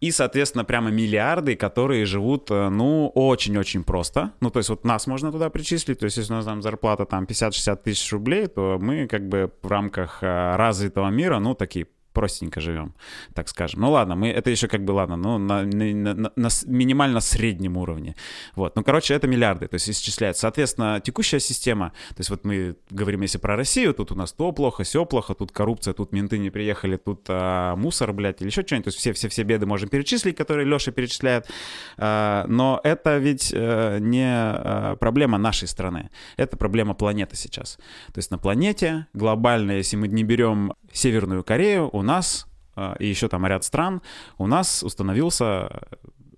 и, 0.00 0.10
соответственно, 0.10 0.64
прямо 0.64 0.90
миллиарды, 0.90 1.56
которые 1.56 2.04
живут, 2.04 2.50
э, 2.50 2.68
ну, 2.68 3.10
очень-очень 3.14 3.82
просто. 3.82 4.32
Ну, 4.40 4.50
то 4.50 4.58
есть 4.58 4.68
вот 4.68 4.84
нас 4.84 5.06
можно 5.06 5.32
туда 5.32 5.48
причислить, 5.48 5.98
то 5.98 6.04
есть 6.04 6.18
если 6.18 6.32
у 6.32 6.36
нас 6.36 6.44
там 6.44 6.62
зарплата 6.62 7.06
там 7.06 7.24
50-60 7.24 7.82
тысяч 7.82 8.12
рублей, 8.12 8.46
то 8.46 8.78
мы 8.80 9.06
как 9.06 9.28
бы 9.28 9.50
в 9.62 9.68
рамках 9.68 10.22
э, 10.22 10.56
развитого 10.56 11.08
мира, 11.08 11.38
ну, 11.38 11.54
такие 11.54 11.86
простенько 12.16 12.60
живем, 12.60 12.94
так 13.34 13.48
скажем. 13.48 13.82
Ну 13.82 13.90
ладно, 13.90 14.16
мы 14.16 14.28
это 14.28 14.50
еще 14.50 14.68
как 14.68 14.82
бы 14.84 14.92
ладно, 14.92 15.16
ну 15.16 15.36
на, 15.36 15.64
на, 15.64 16.14
на, 16.14 16.32
на 16.34 16.48
минимально 16.66 17.20
среднем 17.20 17.76
уровне. 17.76 18.14
Вот, 18.54 18.74
ну 18.74 18.82
короче, 18.82 19.12
это 19.12 19.28
миллиарды, 19.28 19.68
то 19.68 19.74
есть 19.74 19.90
исчисляется. 19.90 20.40
Соответственно, 20.40 20.98
текущая 21.04 21.40
система, 21.40 21.92
то 22.08 22.20
есть 22.20 22.30
вот 22.30 22.44
мы 22.44 22.76
говорим, 22.88 23.20
если 23.20 23.36
про 23.36 23.54
Россию, 23.54 23.92
тут 23.92 24.12
у 24.12 24.14
нас 24.14 24.32
то 24.32 24.50
плохо, 24.52 24.82
все 24.82 25.04
плохо, 25.04 25.34
тут 25.34 25.52
коррупция, 25.52 25.92
тут 25.92 26.12
менты 26.12 26.38
не 26.38 26.48
приехали, 26.48 26.96
тут 26.96 27.26
а, 27.28 27.76
мусор, 27.76 28.14
блядь, 28.14 28.40
или 28.40 28.48
еще 28.48 28.62
что-нибудь. 28.62 28.84
То 28.84 28.88
есть 28.88 28.98
все, 28.98 29.12
все, 29.12 29.28
все 29.28 29.42
беды 29.42 29.66
можем 29.66 29.90
перечислить, 29.90 30.36
которые 30.36 30.66
Леша 30.66 30.92
перечисляет. 30.92 31.50
А, 31.98 32.46
но 32.48 32.80
это 32.82 33.18
ведь 33.18 33.52
а, 33.54 33.98
не 33.98 34.26
а, 34.26 34.96
проблема 34.96 35.36
нашей 35.36 35.68
страны, 35.68 36.08
это 36.38 36.56
проблема 36.56 36.94
планеты 36.94 37.36
сейчас. 37.36 37.76
То 38.06 38.18
есть 38.18 38.30
на 38.30 38.38
планете 38.38 39.06
глобально, 39.12 39.72
если 39.72 39.96
мы 39.96 40.08
не 40.08 40.24
берем 40.24 40.72
Северную 40.96 41.44
Корею, 41.44 41.90
у 41.92 42.00
нас 42.00 42.46
а, 42.74 42.96
и 42.98 43.06
еще 43.06 43.28
там 43.28 43.46
ряд 43.46 43.64
стран, 43.64 44.00
у 44.38 44.46
нас 44.46 44.82
установился 44.82 45.82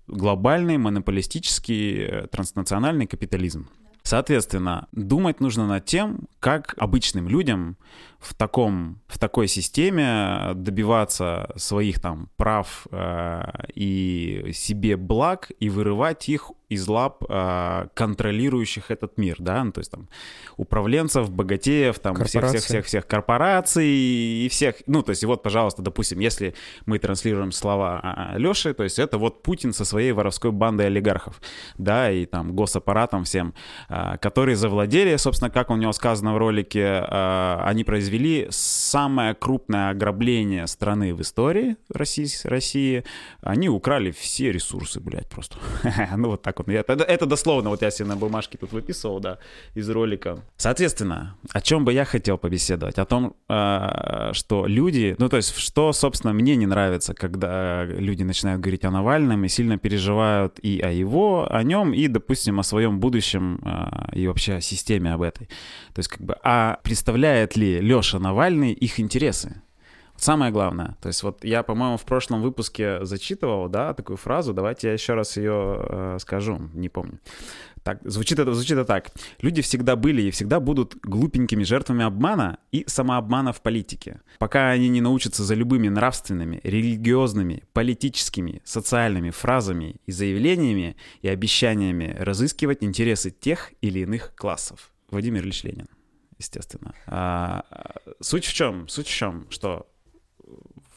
глобальный 0.07 0.77
монополистический 0.77 2.03
э, 2.03 2.27
транснациональный 2.27 3.07
капитализм. 3.07 3.69
Соответственно, 4.03 4.87
думать 4.91 5.39
нужно 5.39 5.65
над 5.65 5.85
тем, 5.85 6.27
как 6.39 6.73
обычным 6.77 7.29
людям 7.29 7.77
в, 8.19 8.33
таком, 8.33 9.01
в 9.07 9.17
такой 9.17 9.47
системе 9.47 10.53
добиваться 10.53 11.51
своих 11.55 11.99
там 11.99 12.29
прав 12.37 12.87
э, 12.91 13.43
и 13.73 14.51
себе 14.53 14.97
благ 14.97 15.51
и 15.59 15.69
вырывать 15.69 16.27
их 16.29 16.51
из 16.69 16.87
лап 16.87 17.23
э, 17.27 17.87
контролирующих 17.95 18.91
этот 18.91 19.17
мир, 19.17 19.37
да, 19.39 19.63
ну, 19.63 19.71
то 19.71 19.79
есть 19.79 19.91
там 19.91 20.07
управленцев, 20.55 21.31
богатеев, 21.31 21.97
там 21.99 22.23
всех-всех-всех 22.23 23.07
корпораций. 23.07 23.87
и 23.87 24.47
всех, 24.51 24.75
ну, 24.85 25.01
то 25.01 25.09
есть 25.09 25.23
вот, 25.23 25.41
пожалуйста, 25.41 25.81
допустим, 25.81 26.19
если 26.19 26.53
мы 26.85 26.99
транслируем 26.99 27.51
слова 27.51 27.99
а, 28.03 28.37
Леши, 28.37 28.73
то 28.73 28.83
есть 28.83 28.99
это 28.99 29.17
вот 29.17 29.41
Путин 29.41 29.73
со 29.73 29.83
своей 29.83 30.11
воровской 30.11 30.51
бандой 30.51 30.87
олигархов, 30.87 31.41
да, 31.77 32.11
и 32.11 32.25
там 32.27 32.55
госаппаратом 32.55 33.23
всем, 33.23 33.55
э, 33.89 34.17
которые 34.21 34.55
завладели, 34.55 35.15
собственно, 35.17 35.49
как 35.49 35.71
у 35.71 35.75
него 35.75 35.91
сказано 35.91 36.35
в 36.35 36.37
ролике, 36.37 36.81
э, 36.81 37.61
они 37.63 37.83
произвели 37.83 38.08
самое 38.49 39.33
крупное 39.33 39.89
ограбление 39.89 40.67
страны 40.67 41.13
в 41.13 41.21
истории 41.21 41.77
России, 41.93 42.27
России, 42.47 43.03
они 43.41 43.69
украли 43.69 44.11
все 44.11 44.51
ресурсы, 44.51 44.99
блядь, 44.99 45.27
просто. 45.27 45.57
ну, 46.17 46.29
вот 46.29 46.41
так 46.41 46.59
вот. 46.59 46.69
Это, 46.69 47.25
дословно, 47.25 47.69
вот 47.69 47.81
я 47.81 47.91
себе 47.91 48.07
на 48.07 48.15
бумажке 48.15 48.57
тут 48.57 48.71
выписывал, 48.71 49.19
да, 49.19 49.37
из 49.75 49.89
ролика. 49.89 50.43
Соответственно, 50.57 51.35
о 51.51 51.61
чем 51.61 51.85
бы 51.85 51.93
я 51.93 52.05
хотел 52.05 52.37
побеседовать? 52.37 52.97
О 52.97 53.05
том, 53.05 53.35
э, 53.49 54.29
что 54.33 54.65
люди, 54.67 55.15
ну, 55.19 55.29
то 55.29 55.37
есть, 55.37 55.57
что, 55.57 55.93
собственно, 55.93 56.33
мне 56.33 56.55
не 56.55 56.65
нравится, 56.65 57.13
когда 57.13 57.85
люди 57.85 58.23
начинают 58.23 58.61
говорить 58.61 58.85
о 58.85 58.91
Навальном 58.91 59.45
и 59.45 59.49
сильно 59.49 59.77
переживают 59.77 60.59
и 60.59 60.79
о 60.79 60.91
его, 60.91 61.47
о 61.49 61.63
нем, 61.63 61.93
и, 61.93 62.07
допустим, 62.07 62.59
о 62.59 62.63
своем 62.63 62.99
будущем 62.99 63.61
э, 63.63 64.19
и 64.19 64.27
вообще 64.27 64.55
о 64.55 64.61
системе 64.61 65.13
об 65.13 65.21
этой. 65.21 65.47
То 65.93 65.99
есть, 65.99 66.09
как 66.09 66.21
бы, 66.21 66.35
а 66.43 66.79
представляет 66.83 67.57
ли 67.57 67.81
Леша 67.99 68.19
Навальный 68.19 68.71
их 68.71 68.99
интересы? 68.99 69.61
Самое 70.15 70.51
главное, 70.51 70.97
то 71.01 71.07
есть 71.07 71.23
вот 71.23 71.45
я, 71.45 71.63
по-моему, 71.63 71.95
в 71.95 72.03
прошлом 72.03 72.41
выпуске 72.41 73.05
зачитывал, 73.05 73.69
да, 73.69 73.93
такую 73.93 74.17
фразу, 74.17 74.53
давайте 74.53 74.87
я 74.87 74.93
еще 74.93 75.13
раз 75.13 75.37
ее 75.37 75.77
э, 75.79 76.17
скажу, 76.19 76.59
не 76.73 76.89
помню. 76.89 77.19
Так, 77.83 77.99
звучит 78.03 78.37
это, 78.37 78.53
звучит 78.53 78.73
это 78.73 78.85
так. 78.85 79.11
Люди 79.41 79.61
всегда 79.61 79.95
были 79.95 80.23
и 80.23 80.31
всегда 80.31 80.59
будут 80.59 80.97
глупенькими 81.03 81.63
жертвами 81.63 82.03
обмана 82.03 82.57
и 82.73 82.83
самообмана 82.87 83.53
в 83.53 83.61
политике. 83.61 84.19
Пока 84.39 84.69
они 84.69 84.89
не 84.89 84.99
научатся 84.99 85.43
за 85.43 85.55
любыми 85.55 85.87
нравственными, 85.87 86.59
религиозными, 86.63 87.63
политическими, 87.71 88.61
социальными 88.65 89.29
фразами 89.29 89.95
и 90.05 90.11
заявлениями 90.11 90.97
и 91.21 91.29
обещаниями 91.29 92.15
разыскивать 92.19 92.83
интересы 92.83 93.31
тех 93.31 93.71
или 93.81 93.99
иных 93.99 94.33
классов. 94.35 94.91
Владимир 95.09 95.43
Ильич 95.43 95.63
Ленин 95.63 95.87
естественно. 96.39 96.95
А, 97.05 97.63
суть 98.19 98.45
в 98.45 98.53
чем? 98.53 98.87
Суть 98.87 99.07
в 99.07 99.13
чем, 99.13 99.45
что 99.51 99.87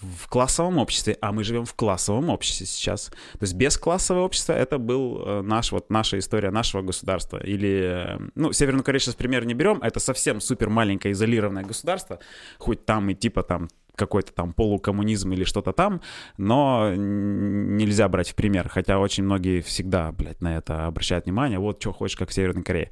в 0.03 0.29
классовом 0.29 0.79
обществе, 0.79 1.17
а 1.21 1.33
мы 1.33 1.45
живем 1.45 1.65
в 1.65 1.75
классовом 1.75 2.29
обществе 2.31 2.67
сейчас. 2.67 3.07
То 3.07 3.43
есть 3.43 3.55
без 3.55 3.77
классового 3.77 4.25
общества 4.25 4.53
это 4.53 4.79
был 4.79 5.23
э, 5.25 5.43
наш, 5.43 5.73
вот 5.73 5.91
наша 5.91 6.19
история 6.19 6.51
нашего 6.51 6.83
государства. 6.83 7.39
Или, 7.39 7.83
э, 7.85 8.19
ну, 8.35 8.53
Северную 8.53 8.85
Корею 8.85 9.01
сейчас 9.01 9.15
пример 9.15 9.45
не 9.45 9.55
берем, 9.55 9.79
это 9.83 10.01
совсем 10.01 10.41
супер 10.41 10.71
маленькое 10.71 11.13
изолированное 11.13 11.65
государство, 11.65 12.19
хоть 12.59 12.85
там 12.85 13.11
и 13.11 13.15
типа 13.15 13.43
там 13.43 13.69
какой-то 13.95 14.33
там 14.33 14.55
полукоммунизм 14.55 15.33
или 15.33 15.45
что-то 15.45 15.73
там, 15.73 16.01
но 16.39 16.93
нельзя 16.95 18.09
брать 18.09 18.31
в 18.31 18.35
пример, 18.35 18.69
хотя 18.69 18.99
очень 18.99 19.25
многие 19.25 19.61
всегда, 19.61 20.13
блядь, 20.13 20.41
на 20.41 20.57
это 20.57 20.87
обращают 20.87 21.27
внимание, 21.27 21.59
вот 21.59 21.81
что 21.81 21.93
хочешь, 21.93 22.17
как 22.17 22.31
в 22.31 22.33
Северной 22.33 22.65
Корее. 22.65 22.91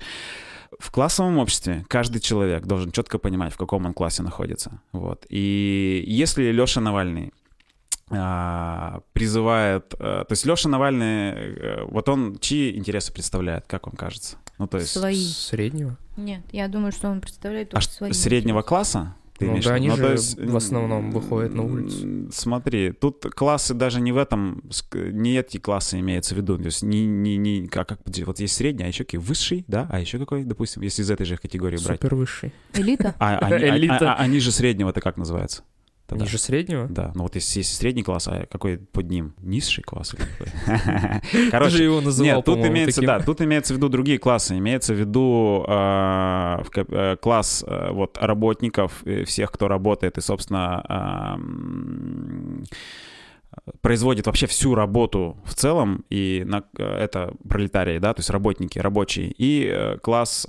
В 0.79 0.91
классовом 0.91 1.39
обществе 1.39 1.85
каждый 1.89 2.21
человек 2.21 2.65
должен 2.65 2.93
четко 2.93 3.19
понимать, 3.19 3.53
в 3.53 3.57
каком 3.57 3.87
он 3.87 3.93
классе 3.93 4.23
находится. 4.23 4.81
Вот. 4.93 5.27
И 5.29 6.05
если 6.07 6.51
Леша 6.53 6.81
Навальный 6.81 7.33
а, 8.11 9.01
призывает... 9.13 9.95
А, 9.99 10.25
то 10.25 10.33
есть 10.33 10.45
Леша 10.45 10.69
Навальный, 10.69 11.31
э, 11.33 11.85
вот 11.85 12.09
он 12.09 12.39
чьи 12.39 12.77
интересы 12.77 13.13
представляет, 13.13 13.67
как 13.67 13.87
вам 13.87 13.97
кажется? 13.97 14.37
Ну, 14.59 14.67
то 14.67 14.79
есть... 14.79 14.93
Свои. 14.93 15.25
Среднего? 15.25 15.97
Нет, 16.17 16.43
я 16.53 16.69
думаю, 16.69 16.93
что 16.93 17.09
он 17.09 17.21
представляет 17.21 17.75
а 17.75 17.81
свои. 17.81 18.13
Среднего 18.13 18.59
интересы. 18.59 18.69
класса? 18.69 19.15
Ты 19.41 19.47
ну 19.47 19.53
имеешь 19.53 19.65
да, 19.65 19.71
в 19.71 19.75
они? 19.75 19.89
Ну, 19.89 19.97
же 19.97 20.03
то 20.03 20.13
есть, 20.13 20.39
в 20.39 20.57
основном 20.57 21.11
выходят 21.13 21.55
на 21.55 21.63
улицу. 21.63 22.29
Смотри, 22.31 22.93
тут 22.93 23.25
классы 23.35 23.73
даже 23.73 24.01
не 24.03 24.13
в 24.13 24.19
этом, 24.19 24.63
не 24.93 25.39
эти 25.39 25.57
классы 25.57 25.99
имеются 25.99 26.35
в 26.35 26.39
виду. 26.39 26.59
То 26.59 26.67
есть 26.67 26.83
не, 26.83 27.07
не, 27.07 27.39
не 27.39 27.67
как, 27.67 27.89
как, 27.89 28.01
вот 28.27 28.39
есть 28.39 28.55
средний, 28.55 28.85
а 28.85 28.89
еще 28.89 29.05
какой 29.05 29.21
высший, 29.21 29.65
да, 29.67 29.89
а 29.91 29.99
еще 29.99 30.19
какой, 30.19 30.45
допустим, 30.45 30.83
если 30.83 31.01
из 31.01 31.11
этой 31.11 31.25
же 31.25 31.39
категории 31.39 31.83
брать. 31.83 32.01
Супер 32.01 32.15
высший. 32.15 32.53
Элита? 32.75 33.15
А, 33.19 33.39
они, 33.39 33.55
а- 33.65 33.77
Элита. 33.79 34.13
а- 34.13 34.15
а 34.17 34.17
они 34.17 34.41
же 34.41 34.53
среднего, 34.53 34.91
это 34.91 35.01
как 35.01 35.17
называется? 35.17 35.63
Тогда. 36.11 36.25
Ниже 36.25 36.39
среднего? 36.39 36.89
Да, 36.89 37.13
ну 37.15 37.23
вот 37.23 37.37
если 37.37 37.61
есть 37.61 37.77
средний 37.77 38.03
класс, 38.03 38.27
а 38.27 38.45
какой 38.47 38.79
под 38.79 39.09
ним? 39.09 39.33
Низший 39.39 39.85
класс? 39.85 40.13
или 40.13 40.23
какой? 40.23 41.21
Ты 41.31 41.45
же 41.45 41.51
Короче, 41.53 41.85
его 41.85 42.01
называл, 42.01 42.39
нет, 42.39 42.45
тут 42.45 42.59
имеется, 42.59 43.01
да, 43.03 43.21
тут 43.21 43.41
имеется 43.43 43.75
в 43.75 43.77
виду 43.77 43.89
другие 43.89 44.19
классы. 44.19 44.59
Имеется 44.59 44.93
в 44.93 44.99
виду 44.99 45.65
э, 45.69 45.71
ка- 46.69 46.87
э, 46.89 47.17
класс 47.23 47.65
э, 47.65 47.91
вот 47.93 48.19
работников, 48.21 49.03
э, 49.05 49.23
всех, 49.23 49.53
кто 49.53 49.69
работает 49.69 50.19
и, 50.19 50.21
собственно, 50.21 50.85
а, 50.89 51.39
производит 53.81 54.27
вообще 54.27 54.49
всю 54.49 54.75
работу 54.75 55.37
в 55.45 55.55
целом, 55.55 56.05
и 56.11 56.43
на, 56.45 56.65
это 56.77 57.35
пролетарии, 57.49 57.99
да, 57.99 58.15
то 58.15 58.19
есть 58.19 58.31
работники, 58.31 58.81
рабочие, 58.81 59.33
и 59.39 59.97
класс, 60.03 60.45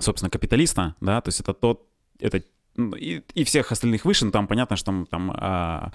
собственно, 0.00 0.30
капиталиста, 0.30 0.94
да, 1.02 1.20
то 1.20 1.28
есть 1.28 1.40
это 1.40 1.52
тот, 1.52 1.86
это 2.18 2.42
и, 2.78 3.22
и 3.34 3.44
всех 3.44 3.72
остальных 3.72 4.04
выше, 4.04 4.30
там 4.30 4.46
понятно, 4.46 4.76
что 4.76 4.86
там, 4.86 5.06
там 5.06 5.32
а, 5.34 5.92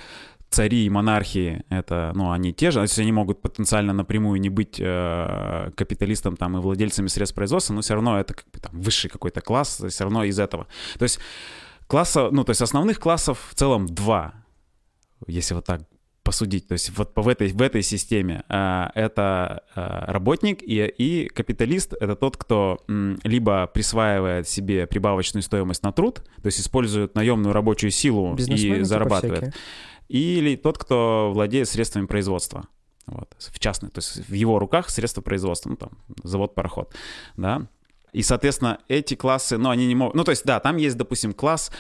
цари 0.50 0.86
и 0.86 0.90
монархии, 0.90 1.64
это, 1.70 2.12
ну, 2.16 2.32
они 2.32 2.54
те 2.54 2.72
же, 2.72 2.80
то 2.80 2.84
есть 2.84 3.00
они 3.00 3.12
могут 3.12 3.42
потенциально 3.42 3.94
напрямую 3.94 4.40
не 4.40 4.50
быть 4.50 4.78
э, 4.80 5.72
капиталистом 5.76 6.38
там 6.38 6.58
и 6.58 6.62
владельцами 6.62 7.08
средств 7.08 7.36
производства, 7.36 7.74
но 7.74 7.82
все 7.82 7.96
равно 7.96 8.20
это 8.20 8.34
как 8.34 8.46
бы 8.52 8.60
там 8.60 8.80
высший 8.80 9.10
какой-то 9.10 9.42
класс, 9.42 9.82
все 9.88 10.04
равно 10.04 10.24
из 10.24 10.40
этого. 10.40 10.68
То 11.00 11.04
есть 11.04 11.20
класса, 11.88 12.30
ну, 12.32 12.44
то 12.44 12.52
есть 12.52 12.62
основных 12.62 13.00
классов 13.00 13.40
в 13.50 13.56
целом 13.56 13.88
два, 13.88 14.34
если 15.28 15.56
вот 15.56 15.66
так 15.66 15.82
посудить. 16.24 16.68
То 16.68 16.74
есть 16.74 16.98
вот 16.98 17.12
в 17.16 17.28
этой, 17.28 17.50
в 17.50 17.62
этой 17.62 17.82
системе 17.82 18.44
э, 18.50 18.86
это 18.96 19.64
э, 19.76 20.12
работник 20.12 20.64
и, 20.64 20.86
и 20.86 21.28
капиталист— 21.28 21.94
это 22.00 22.16
тот, 22.16 22.38
кто 22.38 22.80
м, 22.88 23.20
либо 23.24 23.68
присваивает 23.68 24.48
себе 24.48 24.88
прибавочную 24.88 25.44
стоимость 25.44 25.84
на 25.84 25.92
труд, 25.92 26.24
то 26.42 26.46
есть 26.48 26.60
использует 26.60 27.16
наемную 27.16 27.54
рабочую 27.54 27.92
силу 27.92 28.34
и 28.34 28.38
Бизнесмены 28.38 28.86
зарабатывает, 28.86 29.46
типа 29.46 29.58
или 30.08 30.56
тот, 30.56 30.78
кто 30.78 31.32
владеет 31.34 31.68
средствами 31.68 32.06
производства. 32.06 32.68
Вот, 33.06 33.36
в 33.38 33.60
частной, 33.60 33.90
то 33.90 34.00
есть 34.00 34.30
в 34.30 34.34
его 34.34 34.60
руках 34.60 34.90
средства 34.90 35.22
производства, 35.22 35.70
ну 35.70 35.76
там 35.76 35.90
завод-пароход, 36.24 36.94
да. 37.36 37.68
И, 38.14 38.22
соответственно, 38.22 38.78
эти 38.88 39.16
классы, 39.16 39.58
ну, 39.58 39.72
они 39.72 39.88
не 39.88 39.96
могут... 39.96 40.14
Ну, 40.14 40.24
то 40.24 40.30
есть, 40.30 40.46
да, 40.46 40.60
там 40.60 40.78
есть, 40.78 40.96
допустим, 40.98 41.34
класс 41.34 41.72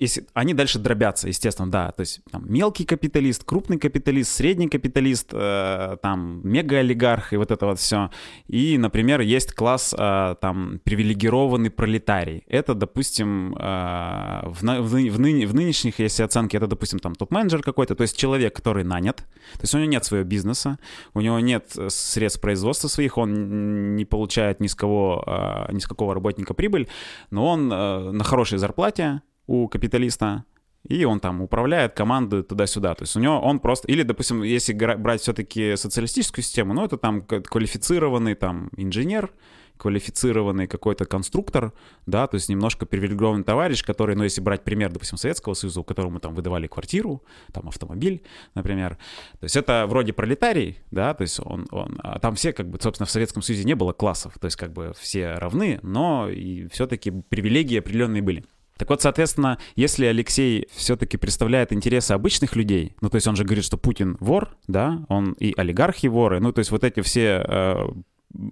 если 0.00 0.26
они 0.32 0.54
дальше 0.54 0.78
дробятся, 0.78 1.28
естественно, 1.28 1.70
да, 1.70 1.90
то 1.90 2.00
есть 2.00 2.20
там 2.30 2.44
мелкий 2.50 2.84
капиталист, 2.84 3.44
крупный 3.44 3.78
капиталист, 3.78 4.30
средний 4.30 4.68
капиталист, 4.68 5.30
э, 5.32 5.96
там 6.00 6.40
мегаолигарх 6.44 7.32
и 7.32 7.36
вот 7.36 7.50
это 7.50 7.66
вот 7.66 7.78
все. 7.78 8.10
И, 8.46 8.78
например, 8.78 9.20
есть 9.20 9.52
класс 9.52 9.94
э, 9.98 10.34
там 10.40 10.80
привилегированный 10.84 11.70
пролетарий. 11.70 12.44
Это, 12.46 12.74
допустим, 12.74 13.56
э, 13.58 14.40
в, 14.44 14.62
в, 14.62 15.10
в, 15.10 15.20
ны, 15.20 15.46
в 15.46 15.54
нынешних, 15.54 15.98
если 15.98 16.22
оценки, 16.22 16.56
это, 16.56 16.66
допустим, 16.66 16.98
там 17.00 17.14
топ-менеджер 17.14 17.62
какой-то, 17.62 17.94
то 17.94 18.02
есть 18.02 18.16
человек, 18.16 18.54
который 18.54 18.84
нанят, 18.84 19.16
то 19.16 19.62
есть 19.62 19.74
у 19.74 19.78
него 19.78 19.90
нет 19.90 20.04
своего 20.04 20.26
бизнеса, 20.26 20.78
у 21.14 21.20
него 21.20 21.40
нет 21.40 21.76
средств 21.88 22.40
производства 22.40 22.88
своих, 22.88 23.18
он 23.18 23.96
не 23.96 24.04
получает 24.04 24.60
ни 24.60 24.68
с 24.68 24.74
кого, 24.74 25.24
э, 25.26 25.72
ни 25.72 25.80
с 25.80 25.86
какого 25.86 26.14
работника 26.14 26.54
прибыль, 26.54 26.88
но 27.30 27.46
он 27.46 27.72
э, 27.72 28.10
на 28.12 28.24
хорошей 28.24 28.58
зарплате, 28.58 29.22
у 29.48 29.66
капиталиста, 29.66 30.44
и 30.84 31.04
он 31.04 31.18
там 31.18 31.42
управляет 31.42 31.94
командой 31.94 32.44
туда-сюда. 32.44 32.94
То 32.94 33.02
есть 33.02 33.16
у 33.16 33.20
него 33.20 33.40
он 33.40 33.58
просто... 33.58 33.88
Или, 33.88 34.04
допустим, 34.04 34.42
если 34.42 34.72
брать 34.72 35.20
все-таки 35.20 35.74
социалистическую 35.76 36.44
систему, 36.44 36.72
ну, 36.72 36.84
это 36.84 36.96
там 36.96 37.22
квалифицированный 37.22 38.34
там 38.36 38.70
инженер, 38.76 39.32
квалифицированный 39.76 40.66
какой-то 40.66 41.04
конструктор, 41.04 41.72
да, 42.06 42.26
то 42.26 42.34
есть 42.34 42.48
немножко 42.48 42.84
привилегированный 42.84 43.44
товарищ, 43.44 43.84
который, 43.84 44.16
ну, 44.16 44.24
если 44.24 44.40
брать 44.40 44.64
пример, 44.64 44.92
допустим, 44.92 45.18
Советского 45.18 45.54
Союза, 45.54 45.80
у 45.80 45.84
которого 45.84 46.10
мы 46.10 46.20
там 46.20 46.34
выдавали 46.34 46.66
квартиру, 46.66 47.22
там 47.52 47.68
автомобиль, 47.68 48.22
например, 48.54 48.98
то 49.38 49.44
есть 49.44 49.56
это 49.56 49.86
вроде 49.88 50.12
пролетарий, 50.12 50.78
да, 50.90 51.14
то 51.14 51.22
есть 51.22 51.38
он, 51.40 51.66
он, 51.70 51.98
а 52.02 52.18
там 52.18 52.34
все, 52.34 52.52
как 52.52 52.68
бы, 52.68 52.78
собственно, 52.80 53.06
в 53.06 53.10
Советском 53.10 53.40
Союзе 53.40 53.64
не 53.64 53.74
было 53.74 53.92
классов, 53.92 54.36
то 54.40 54.46
есть 54.46 54.56
как 54.56 54.72
бы 54.72 54.92
все 54.98 55.34
равны, 55.34 55.78
но 55.82 56.28
и 56.28 56.66
все-таки 56.68 57.10
привилегии 57.10 57.78
определенные 57.78 58.22
были. 58.22 58.44
Так 58.78 58.88
вот, 58.90 59.02
соответственно, 59.02 59.58
если 59.76 60.06
Алексей 60.06 60.68
все-таки 60.74 61.16
представляет 61.16 61.72
интересы 61.72 62.12
обычных 62.12 62.56
людей, 62.56 62.94
ну, 63.00 63.10
то 63.10 63.16
есть 63.16 63.26
он 63.26 63.36
же 63.36 63.44
говорит, 63.44 63.64
что 63.64 63.76
Путин 63.76 64.16
вор, 64.20 64.56
да, 64.68 65.04
он 65.08 65.32
и 65.32 65.52
олигархи 65.56 66.06
воры, 66.06 66.40
ну, 66.40 66.52
то 66.52 66.60
есть 66.60 66.70
вот 66.70 66.84
эти 66.84 67.00
все 67.00 67.44
э, 67.46 67.88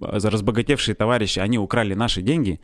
разбогатевшие 0.01 0.95
товарищи, 0.95 1.39
они 1.39 1.57
украли 1.57 1.93
наши 1.93 2.21
деньги, 2.21 2.59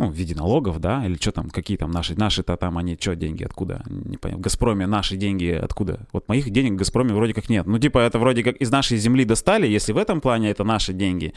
ну, 0.00 0.08
в 0.08 0.14
виде 0.14 0.34
налогов, 0.34 0.80
да, 0.80 1.04
или 1.04 1.16
что 1.16 1.30
там, 1.30 1.50
какие 1.50 1.76
там 1.76 1.90
наши, 1.90 2.18
наши-то 2.18 2.56
там, 2.56 2.78
они 2.78 2.96
что, 2.98 3.14
деньги 3.14 3.44
откуда, 3.44 3.82
не 3.86 4.16
понятно, 4.16 4.40
в 4.40 4.40
Газпроме 4.40 4.86
наши 4.86 5.16
деньги 5.16 5.50
откуда, 5.50 6.06
вот 6.12 6.26
моих 6.26 6.48
денег 6.48 6.72
в 6.72 6.76
Газпроме 6.76 7.12
вроде 7.12 7.34
как 7.34 7.50
нет, 7.50 7.66
ну, 7.66 7.78
типа, 7.78 7.98
это 7.98 8.18
вроде 8.18 8.42
как 8.42 8.56
из 8.56 8.70
нашей 8.70 8.96
земли 8.96 9.26
достали, 9.26 9.66
если 9.66 9.92
в 9.92 9.98
этом 9.98 10.22
плане 10.22 10.50
это 10.50 10.64
наши 10.64 10.94
деньги, 10.94 11.34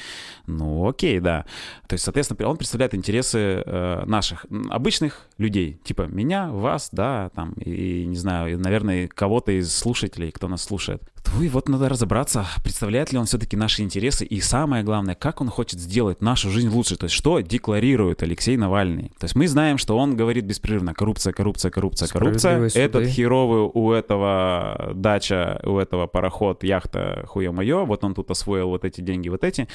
ну, 0.48 0.88
окей, 0.88 1.20
да, 1.20 1.44
то 1.88 1.96
есть, 1.96 2.06
соответственно, 2.06 2.48
он 2.48 2.56
представляет 2.56 2.96
интересы 2.96 3.38
э, 3.66 4.04
наших, 4.06 4.46
обычных 4.70 5.28
людей, 5.38 5.78
типа 5.84 6.04
меня, 6.04 6.50
вас, 6.50 6.88
да, 6.94 7.32
там, 7.36 7.52
и, 7.56 8.06
не 8.06 8.16
знаю, 8.16 8.58
наверное, 8.58 9.10
кого-то 9.10 9.52
из 9.52 9.76
слушателей, 9.76 10.32
кто 10.32 10.48
нас 10.48 10.64
слушает, 10.64 11.04
ну 11.32 11.42
и 11.42 11.50
вот 11.50 11.68
надо 11.70 11.90
разобраться, 11.90 12.46
представляет 12.64 13.12
ли 13.12 13.18
он 13.18 13.26
все-таки 13.26 13.58
наши 13.58 13.82
интересы, 13.82 14.26
и 14.26 14.40
самое 14.42 14.84
главное, 14.84 15.16
как 15.16 15.42
он 15.42 15.50
хочет 15.50 15.80
сделать 15.80 16.22
нашу 16.22 16.50
жизнь 16.50 16.70
лучше, 16.70 16.96
то 16.96 17.06
есть 17.06 17.16
что 17.16 17.40
декларирует 17.40 18.22
Алексей 18.24 18.56
Навальный. 18.58 19.10
То 19.18 19.26
есть 19.26 19.36
мы 19.36 19.48
знаем, 19.48 19.78
что 19.78 19.98
он 19.98 20.16
говорит 20.16 20.46
беспрерывно 20.46 20.94
коррупция, 20.94 21.34
коррупция, 21.34 21.72
коррупция, 21.72 22.08
коррупция. 22.08 22.70
Этот 22.76 23.08
херовый 23.08 23.70
у 23.74 23.92
этого 23.92 24.92
дача, 24.94 25.60
у 25.64 25.78
этого 25.78 26.08
пароход, 26.08 26.64
яхта, 26.64 27.24
хуе 27.28 27.52
мое, 27.52 27.84
вот 27.84 28.04
он 28.04 28.14
тут 28.14 28.30
освоил 28.30 28.70
вот 28.70 28.86
эти 28.86 29.02
деньги, 29.02 29.30
вот 29.30 29.44
эти. 29.44 29.68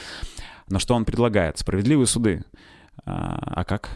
Но 0.68 0.78
что 0.78 0.94
он 0.94 1.04
предлагает? 1.04 1.58
Справедливые 1.58 2.06
суды. 2.06 2.44
А, 3.04 3.38
а 3.60 3.64
как? 3.64 3.90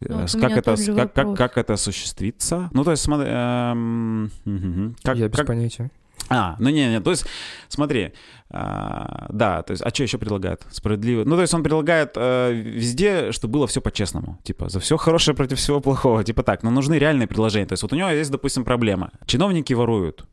Ну, 0.00 0.26
как, 0.40 0.52
это, 0.52 0.76
как, 0.96 1.12
как, 1.12 1.36
как 1.36 1.58
это 1.58 1.74
осуществится? 1.74 2.68
Ну, 2.72 2.82
то 2.82 2.90
есть, 2.90 3.04
смотри... 3.04 3.28
Эм, 3.28 4.32
угу, 4.44 4.96
как, 5.04 5.16
Я 5.16 5.28
без 5.28 5.36
как, 5.36 5.46
понятия. 5.46 5.90
А, 6.28 6.56
ну 6.58 6.70
не, 6.70 6.88
не, 6.88 7.00
то 7.00 7.10
есть, 7.10 7.26
смотри, 7.68 8.12
а, 8.54 9.26
да, 9.30 9.62
то 9.62 9.72
есть, 9.72 9.82
а 9.82 9.88
что 9.90 10.02
еще 10.02 10.18
предлагает? 10.18 10.66
Справедливо. 10.70 11.24
Ну, 11.24 11.36
то 11.36 11.42
есть 11.42 11.54
он 11.54 11.62
предлагает 11.62 12.12
а, 12.16 12.50
везде, 12.50 13.32
чтобы 13.32 13.52
было 13.52 13.66
все 13.66 13.80
по-честному. 13.80 14.38
Типа, 14.44 14.68
за 14.68 14.78
все 14.78 14.96
хорошее 14.96 15.34
против 15.34 15.58
всего 15.58 15.80
плохого. 15.80 16.22
Типа 16.22 16.42
так, 16.42 16.62
но 16.62 16.70
нужны 16.70 16.94
реальные 16.94 17.26
предложения. 17.26 17.66
То 17.66 17.72
есть 17.72 17.82
вот 17.82 17.92
у 17.92 17.96
него 17.96 18.10
есть, 18.10 18.30
допустим, 18.30 18.64
проблема. 18.64 19.10
Чиновники 19.26 19.72
воруют. 19.72 20.26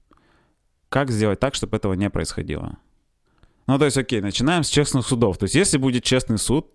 Как 0.90 1.12
сделать 1.12 1.40
так, 1.40 1.56
чтобы 1.56 1.78
этого 1.78 1.94
не 1.94 2.10
происходило? 2.10 2.78
Ну, 3.68 3.78
то 3.78 3.86
есть, 3.86 3.98
окей, 3.98 4.20
начинаем 4.20 4.64
с 4.64 4.70
честных 4.70 5.06
судов. 5.06 5.38
То 5.38 5.44
есть, 5.44 5.56
если 5.56 5.78
будет 5.78 6.04
честный 6.04 6.40
суд, 6.40 6.66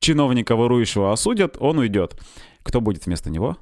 чиновника 0.00 0.56
ворующего 0.56 1.12
осудят, 1.12 1.56
он 1.60 1.78
уйдет. 1.78 2.18
Кто 2.62 2.80
будет 2.80 3.06
вместо 3.06 3.30
него? 3.30 3.56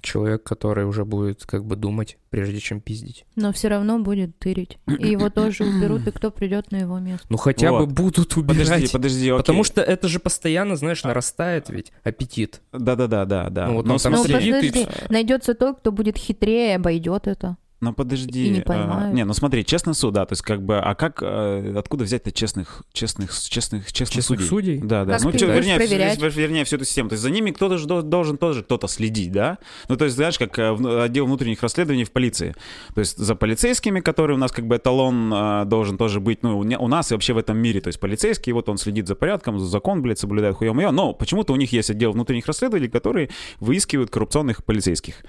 Человек, 0.00 0.42
который 0.42 0.84
уже 0.84 1.04
будет 1.04 1.44
как 1.44 1.64
бы 1.64 1.76
думать, 1.76 2.18
прежде 2.30 2.60
чем 2.60 2.80
пиздить. 2.80 3.24
Но 3.36 3.52
все 3.52 3.68
равно 3.68 3.98
будет 3.98 4.38
тырить. 4.38 4.78
И 4.86 5.08
его 5.08 5.30
тоже 5.30 5.64
уберут, 5.64 6.06
и 6.06 6.10
кто 6.10 6.30
придет 6.30 6.70
на 6.70 6.76
его 6.76 6.98
место. 6.98 7.26
Ну 7.28 7.36
хотя 7.36 7.72
вот. 7.72 7.88
бы 7.88 7.94
будут 7.94 8.36
убирать. 8.36 8.68
Подожди, 8.68 8.88
подожди, 8.88 9.28
окей. 9.30 9.38
Потому 9.38 9.64
что 9.64 9.82
это 9.82 10.08
же 10.08 10.18
постоянно, 10.20 10.76
знаешь, 10.76 11.02
нарастает 11.04 11.68
ведь 11.68 11.92
аппетит. 12.04 12.60
Да-да-да, 12.72 13.24
да, 13.24 13.50
да. 13.50 13.66
Ну, 13.66 13.74
вот 13.74 13.88
он 13.88 13.98
там 13.98 14.12
ну, 14.12 14.22
подожди, 14.22 14.50
и... 14.50 14.86
найдется 15.08 15.54
тот, 15.54 15.78
кто 15.78 15.92
будет 15.92 16.16
хитрее, 16.16 16.76
обойдет 16.76 17.26
это. 17.26 17.56
Ну 17.80 17.92
подожди. 17.92 18.46
И 18.46 18.50
не 18.50 18.62
А, 18.66 19.10
не, 19.12 19.24
ну 19.24 19.32
смотри, 19.32 19.64
честный 19.64 19.94
суд, 19.94 20.12
да, 20.12 20.26
то 20.26 20.32
есть 20.32 20.42
как 20.42 20.62
бы, 20.62 20.78
а 20.78 20.96
как, 20.96 21.20
а, 21.22 21.74
откуда 21.78 22.04
взять-то 22.04 22.32
честных, 22.32 22.82
честных, 22.92 23.30
честных, 23.32 23.92
честных, 23.92 23.92
честных 23.92 24.24
судей? 24.24 24.46
судей? 24.46 24.78
Да, 24.78 25.04
да. 25.04 25.14
Как 25.14 25.24
ну, 25.24 25.32
чё, 25.32 25.46
вернее, 25.46 25.76
проверять? 25.76 26.18
Всю, 26.18 26.28
вернее, 26.28 26.64
всю 26.64 26.76
эту 26.76 26.84
систему. 26.84 27.08
То 27.08 27.12
есть 27.12 27.22
за 27.22 27.30
ними 27.30 27.52
кто-то 27.52 27.78
же 27.78 27.86
должен 27.86 28.36
тоже 28.36 28.64
кто-то 28.64 28.88
следить, 28.88 29.30
да? 29.30 29.58
Ну 29.88 29.96
то 29.96 30.06
есть, 30.06 30.16
знаешь, 30.16 30.38
как 30.38 30.58
э, 30.58 31.04
отдел 31.04 31.26
внутренних 31.26 31.62
расследований 31.62 32.02
в 32.02 32.10
полиции. 32.10 32.56
То 32.94 33.00
есть 33.00 33.16
за 33.16 33.36
полицейскими, 33.36 34.00
которые 34.00 34.36
у 34.36 34.40
нас 34.40 34.50
как 34.50 34.66
бы 34.66 34.76
эталон 34.76 35.32
а, 35.32 35.64
должен 35.64 35.98
тоже 35.98 36.18
быть, 36.18 36.42
ну 36.42 36.58
у 36.58 36.88
нас 36.88 37.12
и 37.12 37.14
вообще 37.14 37.32
в 37.32 37.38
этом 37.38 37.58
мире. 37.58 37.80
То 37.80 37.88
есть 37.88 38.00
полицейский, 38.00 38.52
вот 38.52 38.68
он 38.68 38.78
следит 38.78 39.06
за 39.06 39.14
порядком, 39.14 39.60
за 39.60 39.66
закон, 39.66 40.02
блядь, 40.02 40.18
соблюдает 40.18 40.56
хуем 40.56 40.74
моё. 40.74 40.90
Но 40.90 41.14
почему-то 41.14 41.52
у 41.52 41.56
них 41.56 41.72
есть 41.72 41.90
отдел 41.90 42.10
внутренних 42.10 42.46
расследований, 42.46 42.88
которые 42.88 43.30
выискивают 43.60 44.10
коррупционных 44.10 44.64
полицейских 44.64 45.22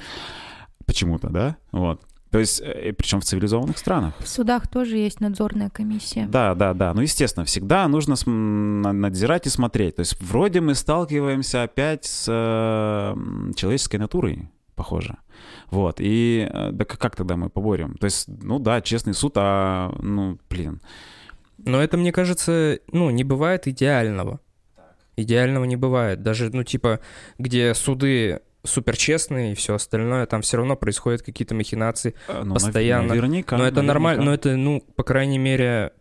почему-то, 0.90 1.30
да? 1.30 1.58
Вот. 1.72 2.02
То 2.32 2.40
есть, 2.40 2.62
э, 2.62 2.94
причем 2.94 3.22
в 3.22 3.26
цивилизованных 3.26 3.78
странах. 3.78 4.14
В 4.20 4.28
судах 4.28 4.68
тоже 4.68 4.98
есть 4.98 5.20
надзорная 5.20 5.70
комиссия. 5.70 6.28
Да, 6.28 6.54
да, 6.54 6.74
да. 6.74 6.94
Ну, 6.94 7.02
естественно, 7.02 7.46
всегда 7.46 7.88
нужно 7.88 8.16
надзирать 8.26 9.48
и 9.48 9.50
смотреть. 9.50 9.96
То 9.96 10.02
есть, 10.02 10.22
вроде 10.22 10.62
мы 10.62 10.76
сталкиваемся 10.76 11.64
опять 11.64 12.06
с 12.06 12.26
э, 12.28 13.54
человеческой 13.56 13.98
натурой, 13.98 14.50
похоже. 14.76 15.18
Вот. 15.72 15.98
И 16.00 16.48
э, 16.52 16.72
да 16.72 16.86
как 16.86 17.16
тогда 17.16 17.36
мы 17.36 17.50
поборем? 17.50 17.96
То 17.96 18.06
есть, 18.06 18.28
ну 18.28 18.60
да, 18.60 18.82
честный 18.82 19.14
суд, 19.14 19.34
а, 19.36 19.92
ну, 20.00 20.38
блин. 20.50 20.82
Но 21.58 21.82
это, 21.82 21.98
мне 21.98 22.12
кажется, 22.12 22.80
ну, 22.92 23.10
не 23.10 23.24
бывает 23.24 23.68
идеального. 23.68 24.40
Идеального 25.18 25.66
не 25.66 25.76
бывает. 25.76 26.22
Даже, 26.22 26.50
ну, 26.52 26.64
типа, 26.64 27.00
где 27.38 27.74
суды 27.74 28.42
супер 28.64 28.98
честный 28.98 29.52
и 29.52 29.56
все 29.56 29.76
остальное, 29.76 30.26
там 30.26 30.42
все 30.42 30.58
равно 30.58 30.76
происходят 30.76 31.22
какие-то 31.22 31.56
махинации 31.56 32.16
а, 32.28 32.44
ну, 32.44 32.56
постоянно. 32.56 33.10
Наверняка. 33.10 33.58
Но 33.58 33.64
это 33.64 33.82
наверняка. 33.82 33.94
нормально, 33.94 34.24
но 34.24 34.34
это, 34.34 34.56
ну, 34.56 34.84
по 34.96 35.04
крайней 35.04 35.38
мере, 35.38 35.94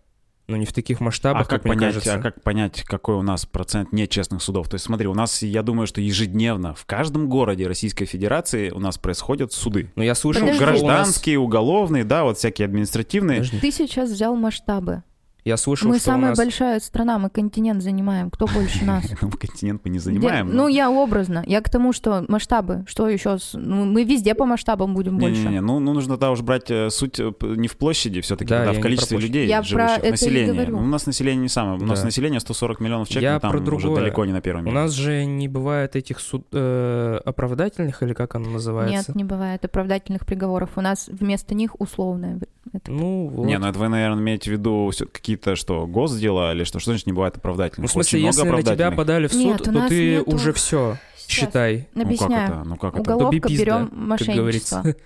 ну, 0.48 0.56
не 0.56 0.64
в 0.64 0.72
таких 0.72 1.00
масштабах, 1.00 1.42
а 1.42 1.44
как, 1.44 1.62
как 1.62 1.70
понять, 1.70 1.94
кажется. 1.94 2.14
А 2.14 2.18
как 2.18 2.42
понять, 2.42 2.82
какой 2.82 3.16
у 3.16 3.22
нас 3.22 3.44
процент 3.44 3.92
нечестных 3.92 4.42
судов? 4.42 4.68
То 4.68 4.74
есть 4.76 4.86
смотри, 4.86 5.06
у 5.06 5.14
нас, 5.14 5.42
я 5.42 5.62
думаю, 5.62 5.86
что 5.86 6.00
ежедневно 6.00 6.74
в 6.74 6.86
каждом 6.86 7.28
городе 7.28 7.66
Российской 7.66 8.06
Федерации 8.06 8.70
у 8.70 8.80
нас 8.80 8.96
происходят 8.96 9.52
суды. 9.52 9.92
Ну, 9.94 10.02
я 10.02 10.14
слышал, 10.14 10.42
Подожди. 10.42 10.64
гражданские, 10.64 11.38
нас... 11.38 11.44
уголовные, 11.44 12.04
да, 12.04 12.24
вот 12.24 12.38
всякие 12.38 12.64
административные. 12.64 13.40
Подожди. 13.40 13.60
Ты 13.60 13.70
сейчас 13.70 14.10
взял 14.10 14.34
масштабы. 14.34 15.02
Я 15.48 15.56
слышал, 15.56 15.88
Мы 15.88 15.98
что 15.98 16.10
у 16.10 16.12
самая 16.12 16.30
нас... 16.30 16.38
большая 16.38 16.78
страна, 16.80 17.18
мы 17.18 17.30
континент 17.30 17.82
занимаем. 17.82 18.30
Кто 18.30 18.46
больше 18.46 18.84
нас? 18.84 19.04
Континент 19.40 19.80
мы 19.84 19.90
не 19.90 19.98
занимаем. 19.98 20.50
Ну, 20.54 20.68
я 20.68 20.90
образно. 20.90 21.42
Я 21.46 21.62
к 21.62 21.70
тому, 21.70 21.92
что 21.94 22.24
масштабы. 22.28 22.84
Что 22.86 23.08
еще? 23.08 23.38
ну, 23.54 23.84
мы 23.86 24.04
везде 24.04 24.34
по 24.34 24.44
масштабам 24.44 24.94
будем 24.94 25.16
больше. 25.18 25.40
Не-не-не, 25.40 25.60
ну, 25.62 25.78
ну 25.78 25.94
нужно 25.94 26.14
тогда 26.14 26.32
уж 26.32 26.42
брать 26.42 26.70
э, 26.70 26.90
суть 26.90 27.18
э, 27.18 27.32
не 27.40 27.66
в 27.66 27.76
площади 27.78 28.20
все-таки, 28.20 28.50
Да, 28.50 28.58
да, 28.58 28.64
я 28.66 28.72
в 28.72 28.76
не 28.76 28.82
количестве 28.82 29.18
людей, 29.18 29.46
живущих, 29.62 30.10
население. 30.10 30.52
говорю. 30.52 30.76
Ну, 30.76 30.82
У 30.82 30.86
нас 30.86 31.06
население 31.06 31.42
не 31.42 31.48
самое. 31.48 31.78
У 31.78 31.84
нас 31.86 32.00
Да. 32.00 32.04
население 32.04 32.40
140 32.40 32.80
миллионов 32.80 33.08
человек, 33.08 33.40
там 33.40 33.54
уже 33.74 33.94
далеко 33.94 34.26
не 34.26 34.32
на 34.32 34.40
первом 34.42 34.62
У 34.62 34.64
месте. 34.66 34.78
нас 34.78 34.92
же 34.92 35.24
не 35.24 35.48
бывает 35.48 35.96
этих 35.96 36.20
суд... 36.20 36.46
э, 36.52 37.20
оправдательных, 37.24 38.02
или 38.02 38.12
как 38.12 38.34
оно 38.34 38.50
называется? 38.50 39.10
Нет, 39.12 39.16
не 39.16 39.24
бывает 39.24 39.64
оправдательных 39.64 40.26
приговоров. 40.26 40.70
У 40.76 40.80
нас 40.80 41.08
вместо 41.08 41.54
них 41.54 41.80
условное. 41.80 42.38
Ну, 42.86 43.28
вот. 43.28 43.46
Не, 43.46 43.58
ну 43.58 43.66
это 43.68 43.78
вы, 43.78 43.88
наверное, 43.88 44.20
имеете 44.20 44.50
в 44.50 44.52
виду 44.52 44.90
всё- 44.92 45.06
какие-то, 45.38 45.56
что, 45.56 45.86
госдела 45.86 46.52
или 46.52 46.64
что? 46.64 46.78
Что 46.78 46.90
значит 46.90 47.06
не 47.06 47.12
бывает 47.12 47.36
оправдательных? 47.36 47.78
Ну, 47.78 47.86
в 47.88 47.92
смысле, 47.92 48.18
Очень 48.18 48.40
много 48.42 48.56
если 48.56 48.70
на 48.70 48.76
тебя 48.76 48.90
подали 48.90 49.26
в 49.26 49.32
суд, 49.32 49.42
Нет, 49.44 49.62
то 49.62 49.88
ты 49.88 50.16
нету- 50.16 50.34
уже 50.34 50.52
все, 50.52 50.96
Сейчас 51.16 51.30
считай. 51.46 51.88
Ну, 51.94 52.02
как 52.02 52.06
Объясняю. 52.06 52.44
это? 52.44 52.64
Ну, 52.64 52.76
как 52.76 52.94
это? 52.94 53.00
Уголовка 53.02 53.48
берем 53.48 53.88
как 53.88 53.96
мошенничество. 53.96 54.36
говорится. 54.36 54.96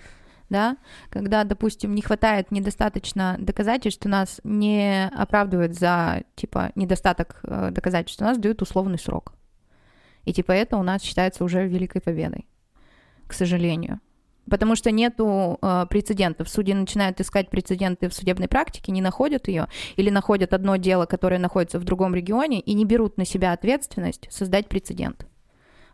да, 0.50 0.76
когда, 1.10 1.44
допустим, 1.44 1.94
не 1.94 2.02
хватает 2.02 2.50
недостаточно 2.50 3.36
доказательств, 3.38 4.06
у 4.06 4.08
нас 4.08 4.40
не 4.44 5.08
оправдывают 5.08 5.74
за, 5.74 6.22
типа, 6.34 6.72
недостаток 6.74 7.40
э, 7.44 7.70
доказательств, 7.70 8.22
у 8.22 8.24
нас 8.24 8.38
дают 8.38 8.62
условный 8.62 8.98
срок. 8.98 9.34
И, 10.24 10.32
типа, 10.32 10.52
это 10.52 10.76
у 10.76 10.82
нас 10.82 11.02
считается 11.02 11.44
уже 11.44 11.66
великой 11.66 12.00
победой, 12.00 12.46
к 13.26 13.32
сожалению. 13.32 14.00
Потому 14.50 14.76
что 14.76 14.90
нету 14.90 15.58
э, 15.62 15.86
прецедентов. 15.88 16.48
Судьи 16.48 16.74
начинают 16.74 17.20
искать 17.20 17.50
прецеденты 17.50 18.08
в 18.08 18.14
судебной 18.14 18.48
практике, 18.48 18.92
не 18.92 19.00
находят 19.00 19.48
ее, 19.48 19.68
или 19.96 20.10
находят 20.10 20.52
одно 20.52 20.76
дело, 20.76 21.06
которое 21.06 21.38
находится 21.38 21.78
в 21.78 21.84
другом 21.84 22.14
регионе, 22.14 22.60
и 22.60 22.74
не 22.74 22.84
берут 22.84 23.16
на 23.16 23.24
себя 23.24 23.52
ответственность 23.52 24.28
создать 24.30 24.68
прецедент. 24.68 25.26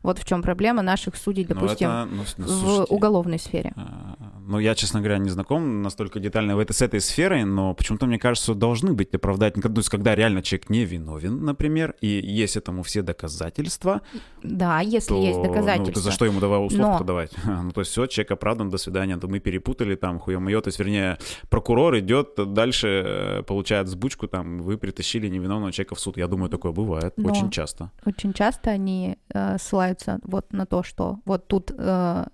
Вот 0.09 0.19
в 0.19 0.25
чем 0.25 0.41
проблема 0.43 0.83
наших 0.83 1.17
судей, 1.17 1.45
Ну, 1.49 1.55
допустим, 1.55 1.89
это, 1.91 2.09
ну, 2.11 2.23
ну, 2.39 2.47
в 2.87 2.93
уголовной 2.93 3.39
сфере. 3.39 3.73
а, 3.77 4.17
Ну, 4.51 4.59
я, 4.59 4.75
честно 4.75 5.01
говоря, 5.01 5.19
не 5.19 5.29
знаком 5.31 5.83
настолько 5.83 6.19
детально 6.21 6.57
в 6.57 6.59
этой, 6.61 6.73
с 6.73 6.81
этой 6.81 7.01
сферой, 7.01 7.45
но 7.45 7.75
почему-то, 7.75 8.07
мне 8.07 8.19
кажется, 8.19 8.55
должны 8.55 8.95
быть 8.95 9.15
оправдательные. 9.15 9.71
То 9.75 9.79
есть, 9.81 9.91
когда 9.91 10.15
реально 10.15 10.41
человек 10.43 10.71
не 10.71 10.87
виновен, 10.87 11.45
например, 11.45 11.95
и 12.01 12.07
есть 12.07 12.57
этому 12.57 12.83
все 12.83 13.03
доказательства, 13.03 14.01
Да, 14.43 14.81
если 14.81 15.09
то, 15.15 15.23
есть 15.23 15.37
ну, 15.39 15.45
доказательства. 15.45 15.93
ты 15.95 16.01
за 16.01 16.11
что 16.13 16.25
ему 16.25 16.41
давай 16.41 16.59
условку-то 16.67 17.01
Но- 17.01 17.05
давать? 17.05 17.33
ну, 17.65 17.71
то 17.73 17.81
есть 17.83 17.91
все, 17.91 18.07
человек 18.07 18.31
оправдан, 18.33 18.71
до 18.71 18.79
свидания, 18.79 19.19
то 19.19 19.29
мы 19.29 19.41
перепутали 19.41 19.95
там, 19.97 20.19
хуем 20.19 20.49
ее. 20.49 20.61
То 20.63 20.69
есть, 20.69 20.79
вернее, 20.79 21.19
прокурор 21.51 21.99
идет 21.99 22.29
дальше, 22.55 22.89
э, 22.89 23.43
получает 23.43 23.89
сбучку, 23.89 24.27
там, 24.29 24.63
вы 24.63 24.79
притащили 24.79 25.29
невиновного 25.29 25.73
человека 25.73 25.95
в 25.95 26.01
суд. 26.01 26.17
Я 26.17 26.27
думаю, 26.27 26.49
такое 26.49 26.73
бывает 26.73 27.13
Но- 27.19 27.29
очень 27.31 27.51
часто. 27.51 27.91
Очень 28.07 28.33
часто 28.33 28.71
они 28.71 29.19
э, 29.35 29.59
ссылаются 29.59 29.98
вот 30.23 30.53
на 30.53 30.67
то, 30.67 30.83
что 30.83 31.19
вот 31.25 31.49
тут 31.49 31.73
э, 31.77 32.25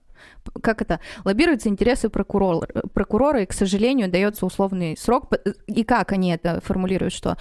как 0.63 0.83
это 0.83 1.01
лоббируются 1.25 1.69
интересы 1.69 2.09
прокурора, 2.09 2.67
прокурора 2.93 3.43
и, 3.43 3.47
к 3.47 3.53
сожалению, 3.53 4.11
дается 4.11 4.47
условный 4.47 4.97
срок. 4.97 5.33
И 5.67 5.85
как 5.85 6.13
они 6.13 6.31
это 6.31 6.61
формулируют, 6.63 7.13
что 7.13 7.37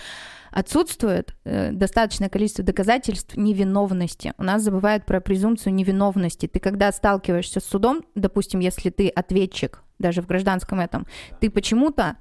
отсутствует 0.52 1.36
э, 1.46 1.72
достаточное 1.72 2.30
количество 2.30 2.64
доказательств 2.64 3.36
невиновности. 3.36 4.34
У 4.38 4.44
нас 4.44 4.62
забывают 4.62 5.06
про 5.06 5.20
презумпцию 5.20 5.74
невиновности. 5.74 6.48
Ты 6.48 6.60
когда 6.60 6.92
сталкиваешься 6.92 7.60
с 7.60 7.66
судом, 7.66 8.04
допустим, 8.16 8.60
если 8.60 8.90
ты 8.90 9.10
ответчик, 9.10 9.82
даже 10.00 10.22
в 10.22 10.28
гражданском 10.28 10.80
этом, 10.80 11.08
ты 11.40 11.50
почему-то 11.50 12.18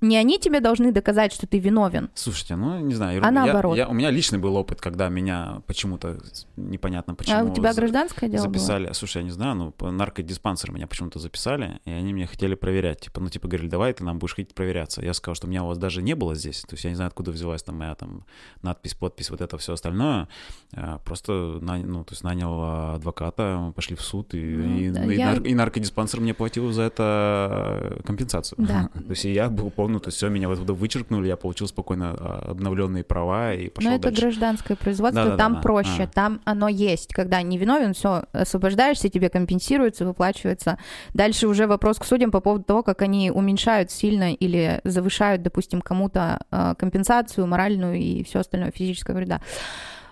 не 0.00 0.16
они 0.16 0.38
тебе 0.38 0.60
должны 0.60 0.90
доказать, 0.92 1.32
что 1.32 1.46
ты 1.46 1.58
виновен, 1.58 2.10
Слушайте, 2.14 2.56
ну, 2.56 2.80
не 2.80 2.94
знаю, 2.94 3.20
А 3.22 3.26
я- 3.26 3.30
наоборот. 3.30 3.76
я- 3.76 3.88
у 3.88 3.92
меня 3.94 4.10
личный 4.10 4.38
был 4.38 4.56
опыт, 4.56 4.80
когда 4.80 5.08
меня 5.08 5.62
почему-то, 5.66 6.18
непонятно 6.56 7.14
почему, 7.14 7.36
а 7.38 7.42
у 7.44 7.54
тебя 7.54 7.72
за- 7.72 7.80
гражданское 7.80 8.28
дело 8.28 8.44
было? 8.46 8.52
записали, 8.54 8.92
слушай, 8.92 9.18
я 9.18 9.22
не 9.24 9.30
знаю, 9.30 9.54
ну, 9.54 9.70
по 9.70 9.90
наркодиспансер 9.90 10.72
меня 10.72 10.86
почему-то 10.86 11.18
записали, 11.20 11.80
и 11.84 11.90
они 11.90 12.12
меня 12.12 12.26
хотели 12.26 12.54
проверять, 12.54 13.00
типа, 13.00 13.20
ну, 13.20 13.28
типа, 13.28 13.46
говорили, 13.48 13.68
давай 13.68 13.92
ты 13.92 14.02
нам 14.04 14.18
будешь 14.18 14.34
ходить 14.34 14.54
проверяться. 14.54 15.02
Я 15.02 15.14
сказал, 15.14 15.34
что 15.36 15.46
меня 15.46 15.62
у 15.62 15.68
вас 15.68 15.78
даже 15.78 16.02
не 16.02 16.14
было 16.14 16.34
здесь, 16.34 16.62
то 16.62 16.74
есть 16.74 16.84
я 16.84 16.90
не 16.90 16.96
знаю, 16.96 17.08
откуда 17.08 17.30
взялась 17.30 17.62
там 17.62 17.78
моя 17.78 17.94
там 17.94 18.24
надпись, 18.62 18.94
подпись, 18.94 19.30
вот 19.30 19.40
это 19.40 19.56
все 19.58 19.72
остальное. 19.74 20.28
А, 20.74 20.98
Просто, 21.04 21.58
ну, 21.60 22.04
то 22.04 22.12
есть 22.12 22.24
нанял 22.24 22.94
адвоката, 22.94 23.58
мы 23.60 23.72
пошли 23.72 23.94
в 23.96 24.00
суд, 24.02 24.34
и, 24.34 24.38
Ну, 24.56 24.76
и- 24.78 24.90
да, 24.90 25.04
и 25.04 25.16
я- 25.16 25.32
нар- 25.34 25.42
и 25.42 25.54
наркодиспансер 25.54 26.20
мне 26.20 26.32
платил 26.34 26.72
за 26.72 26.82
это 26.82 28.00
компенсацию. 28.04 28.56
Да. 28.66 28.88
То 28.94 29.10
есть 29.10 29.24
я 29.24 29.48
был 29.52 29.70
то 29.70 30.08
есть 30.08 30.16
все, 30.16 30.28
меня 30.28 30.48
вот 30.48 30.58
оттуда 30.58 30.74
вычеркнули, 30.74 31.28
я 31.28 31.36
получил 31.36 31.66
спокойно 31.66 32.16
а, 32.18 32.50
обновленные 32.50 33.04
права 33.04 33.54
и 33.54 33.68
пошел 33.68 33.90
Но 33.90 33.96
это 33.96 34.08
дальше. 34.08 34.20
гражданское 34.22 34.76
производство, 34.76 35.24
Да-да-да, 35.24 35.42
там 35.42 35.54
да. 35.54 35.60
проще, 35.60 36.02
А. 36.04 36.06
там 36.06 36.40
оно 36.44 36.68
есть. 36.68 37.12
Когда 37.14 37.42
не 37.42 37.58
виновен, 37.58 37.94
все, 37.94 38.24
освобождаешься, 38.32 39.08
тебе 39.08 39.28
компенсируется, 39.28 40.04
выплачивается. 40.04 40.78
Дальше 41.14 41.46
уже 41.46 41.66
вопрос 41.66 41.98
к 41.98 42.04
судьям 42.04 42.30
по 42.30 42.40
поводу 42.40 42.64
того, 42.64 42.82
как 42.82 43.02
они 43.02 43.30
уменьшают 43.30 43.90
сильно 43.90 44.32
или 44.32 44.80
завышают, 44.84 45.42
допустим, 45.42 45.80
кому-то 45.80 46.40
э, 46.50 46.74
компенсацию 46.78 47.46
моральную 47.46 47.96
и 47.98 48.24
все 48.24 48.40
остальное 48.40 48.70
физическое 48.70 49.14
вреда. 49.14 49.40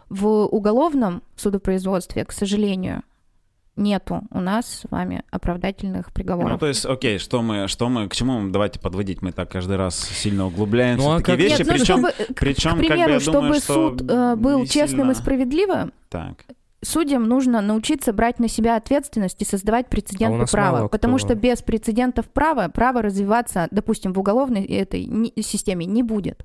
В 0.09 0.27
уголовном 0.47 1.23
судопроизводстве, 1.37 2.25
к 2.25 2.33
сожалению, 2.33 3.03
нету 3.81 4.23
у 4.31 4.41
нас 4.41 4.67
с 4.67 4.91
вами 4.91 5.23
оправдательных 5.31 6.13
приговоров. 6.13 6.53
Ну, 6.53 6.59
то 6.59 6.67
есть, 6.67 6.87
окей, 6.87 7.19
что 7.19 7.43
мы, 7.43 7.67
что 7.67 7.89
мы, 7.89 8.09
к 8.09 8.15
чему 8.15 8.49
давайте 8.51 8.79
подводить, 8.79 9.23
мы 9.23 9.33
так 9.33 9.51
каждый 9.51 9.77
раз 9.77 9.99
сильно 9.99 10.47
углубляемся 10.47 11.05
Ну, 11.05 11.13
а 11.13 11.19
в 11.19 11.23
такие 11.23 11.37
как- 11.37 11.41
вещи, 11.59 11.59
Нет, 11.59 11.67
ну, 11.67 11.73
причем, 11.73 11.85
чтобы, 11.85 12.11
к- 12.35 12.39
причем, 12.39 12.71
к 12.73 12.79
примеру, 12.79 12.99
как 12.99 13.07
бы, 13.07 13.13
я 13.15 13.21
чтобы 13.21 13.39
думаю, 13.41 13.55
что 13.61 13.75
суд 13.75 14.11
э, 14.11 14.37
был 14.37 14.67
честным 14.67 15.11
и 15.11 15.15
сильно- 15.15 15.15
справедливым, 15.15 15.93
Так, 16.09 16.45
судьям 16.83 17.25
нужно 17.29 17.61
научиться 17.61 18.13
брать 18.13 18.39
на 18.39 18.49
себя 18.49 18.77
ответственность 18.77 19.41
и 19.43 19.45
создавать 19.45 19.87
А 19.87 19.91
прецеденты 19.91 20.39
нас 20.39 20.51
права. 20.51 20.89
Потому 20.89 21.19
что 21.19 21.35
без 21.35 21.61
прецедентов 21.63 22.29
права 22.31 22.69
право 22.69 23.03
развиваться, 23.03 23.69
допустим, 23.71 24.13
в 24.13 24.19
уголовной 24.19 24.65
этой 24.65 25.05
системе 25.43 25.85
не 25.87 26.03
будет. 26.03 26.45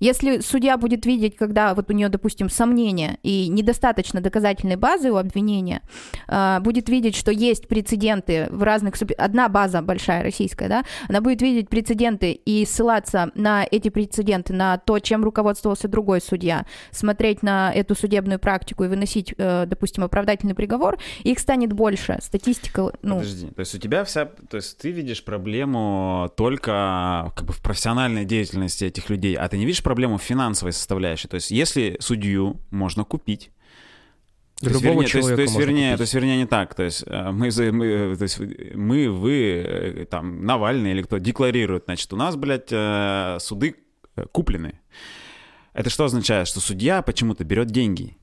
Если 0.00 0.40
судья 0.40 0.78
будет 0.78 1.04
видеть, 1.04 1.36
когда 1.36 1.74
вот 1.74 1.90
у 1.90 1.92
нее, 1.92 2.08
допустим, 2.08 2.48
сомнения 2.48 3.18
и 3.22 3.48
недостаточно 3.48 4.20
доказательной 4.20 4.76
базы 4.76 5.10
у 5.10 5.16
обвинения, 5.16 5.82
э, 6.26 6.58
будет 6.60 6.88
видеть, 6.88 7.14
что 7.14 7.30
есть 7.30 7.68
прецеденты 7.68 8.48
в 8.50 8.62
разных... 8.62 8.94
Одна 9.18 9.48
база 9.48 9.82
большая, 9.82 10.22
российская, 10.22 10.68
да, 10.68 10.84
она 11.08 11.20
будет 11.20 11.42
видеть 11.42 11.68
прецеденты 11.68 12.32
и 12.32 12.64
ссылаться 12.64 13.30
на 13.34 13.66
эти 13.70 13.90
прецеденты, 13.90 14.54
на 14.54 14.78
то, 14.78 14.98
чем 14.98 15.22
руководствовался 15.22 15.86
другой 15.86 16.22
судья, 16.22 16.64
смотреть 16.90 17.42
на 17.42 17.72
эту 17.72 17.94
судебную 17.94 18.38
практику 18.38 18.84
и 18.84 18.88
выносить, 18.88 19.34
э, 19.36 19.66
допустим, 19.66 20.04
оправдательный 20.04 20.54
приговор, 20.54 20.98
их 21.22 21.38
станет 21.38 21.74
больше. 21.74 22.18
Статистика, 22.22 22.92
ну, 23.02 23.16
подожди, 23.16 23.48
то 23.48 23.60
есть 23.60 23.74
у 23.74 23.78
тебя 23.78 24.04
вся, 24.04 24.24
то 24.24 24.56
есть 24.56 24.78
ты 24.78 24.90
видишь 24.90 25.22
проблему 25.24 26.30
только 26.36 27.32
как 27.36 27.46
бы 27.46 27.52
в 27.52 27.60
профессиональной 27.60 28.24
деятельности 28.24 28.84
этих 28.84 29.10
людей, 29.10 29.34
а 29.34 29.46
ты 29.48 29.58
не 29.58 29.66
видишь 29.66 29.82
проблему 29.90 30.18
финансовой 30.18 30.72
составляющей, 30.72 31.26
то 31.26 31.34
есть 31.34 31.50
если 31.50 31.96
судью 31.98 32.60
можно 32.70 33.02
купить, 33.02 33.50
То 34.60 34.68
есть, 34.68 34.82
вернее, 34.82 35.08
то 35.08 35.18
есть, 35.18 35.34
то 35.34 35.40
есть, 35.40 35.58
вернее, 35.58 35.90
купить. 35.90 35.96
то 35.96 36.02
есть, 36.02 36.14
вернее, 36.14 36.36
не 36.36 36.46
так. 36.46 36.74
То 36.74 36.82
есть, 36.82 37.04
э, 37.06 37.30
мы, 37.32 37.48
мы, 37.72 38.16
то 38.16 38.22
есть, 38.22 38.38
мы, 38.74 39.10
вы, 39.10 39.64
э, 39.66 40.04
там, 40.04 40.44
Навальный 40.44 40.92
или 40.92 41.02
кто 41.02 41.18
декларирует, 41.18 41.84
значит, 41.86 42.12
у 42.12 42.16
нас, 42.16 42.36
блядь, 42.36 42.70
э, 42.70 43.38
суды 43.40 43.74
куплены. 44.32 44.78
Это 45.72 45.88
что 45.90 46.04
означает? 46.04 46.46
Что 46.46 46.60
судья 46.60 47.02
почему-то 47.02 47.42
берет 47.42 47.68
деньги. 47.68 48.18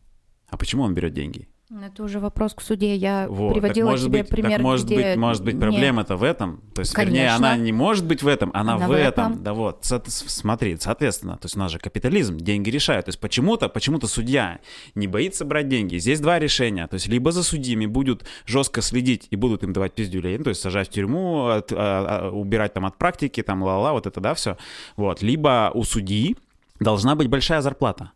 А 0.49 0.57
почему 0.57 0.83
он 0.83 0.93
берет 0.93 1.13
деньги? 1.13 1.49
Это 1.69 2.03
уже 2.03 2.19
вопрос 2.21 2.53
к 2.53 2.61
суде. 2.61 2.95
Я 2.95 3.27
Вот, 3.29 3.49
так 3.53 3.61
приводила 3.61 3.89
может 3.89 4.05
тебе 4.07 4.19
быть, 4.21 4.29
пример, 4.29 4.51
так 4.53 4.61
может 4.61 4.85
где 4.85 4.95
быть, 4.95 5.17
может 5.17 5.43
быть, 5.43 5.59
проблема-то 5.59 6.15
в 6.15 6.23
этом. 6.23 6.61
То 6.73 6.79
есть, 6.79 6.97
вернее, 6.97 7.27
Конечно. 7.27 7.35
она 7.35 7.57
не 7.57 7.73
может 7.73 8.05
быть 8.05 8.23
в 8.23 8.27
этом, 8.27 8.51
она, 8.53 8.75
Она 8.75 8.87
в 8.87 8.89
в 8.89 8.93
этом. 8.93 9.31
этом. 9.33 9.43
Да 9.43 9.53
вот, 9.53 9.83
со- 9.83 10.01
смотри, 10.07 10.77
соответственно, 10.79 11.33
то 11.33 11.45
есть 11.45 11.57
у 11.57 11.59
нас 11.59 11.71
же 11.71 11.79
капитализм, 11.79 12.37
деньги 12.37 12.69
решают. 12.69 13.05
То 13.07 13.09
есть 13.09 13.19
почему-то, 13.19 13.67
почему-то 13.67 14.07
судья 14.07 14.59
не 14.95 15.07
боится 15.07 15.43
брать 15.43 15.67
деньги. 15.67 15.97
Здесь 15.97 16.21
два 16.21 16.39
решения. 16.39 16.87
То 16.87 16.93
есть 16.93 17.07
либо 17.07 17.31
за 17.31 17.43
судьями 17.43 17.85
будут 17.85 18.23
жестко 18.45 18.81
следить 18.81 19.27
и 19.29 19.35
будут 19.35 19.63
им 19.63 19.73
давать 19.73 19.93
пиздюлей, 19.93 20.37
ну, 20.37 20.45
то 20.45 20.49
есть 20.51 20.61
сажать 20.61 20.87
в 20.87 20.91
тюрьму, 20.91 21.47
от- 21.47 21.73
а, 21.73 22.27
а, 22.27 22.31
убирать 22.31 22.73
там 22.73 22.85
от 22.85 22.97
практики, 22.97 23.43
там 23.43 23.61
ла-ла, 23.61 23.91
вот 23.91 24.07
это, 24.07 24.21
да, 24.21 24.33
все. 24.35 24.55
Вот. 24.95 25.21
Либо 25.21 25.71
у 25.73 25.83
судьи 25.83 26.37
должна 26.79 27.15
быть 27.15 27.27
большая 27.27 27.59
зарплата, 27.61 28.11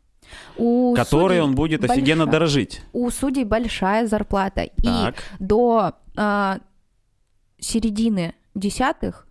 у 0.57 0.93
которой 0.95 1.37
судей 1.37 1.41
он 1.41 1.55
будет 1.55 1.83
офигенно 1.83 2.25
большая- 2.25 2.31
дорожить. 2.31 2.81
У 2.93 3.09
судей 3.09 3.43
большая 3.45 4.07
зарплата. 4.07 4.61
И 4.63 4.81
Так. 4.81 5.15
до 5.39 5.93
а, 6.17 6.59
середины 7.59 8.33
десятых 8.55 9.27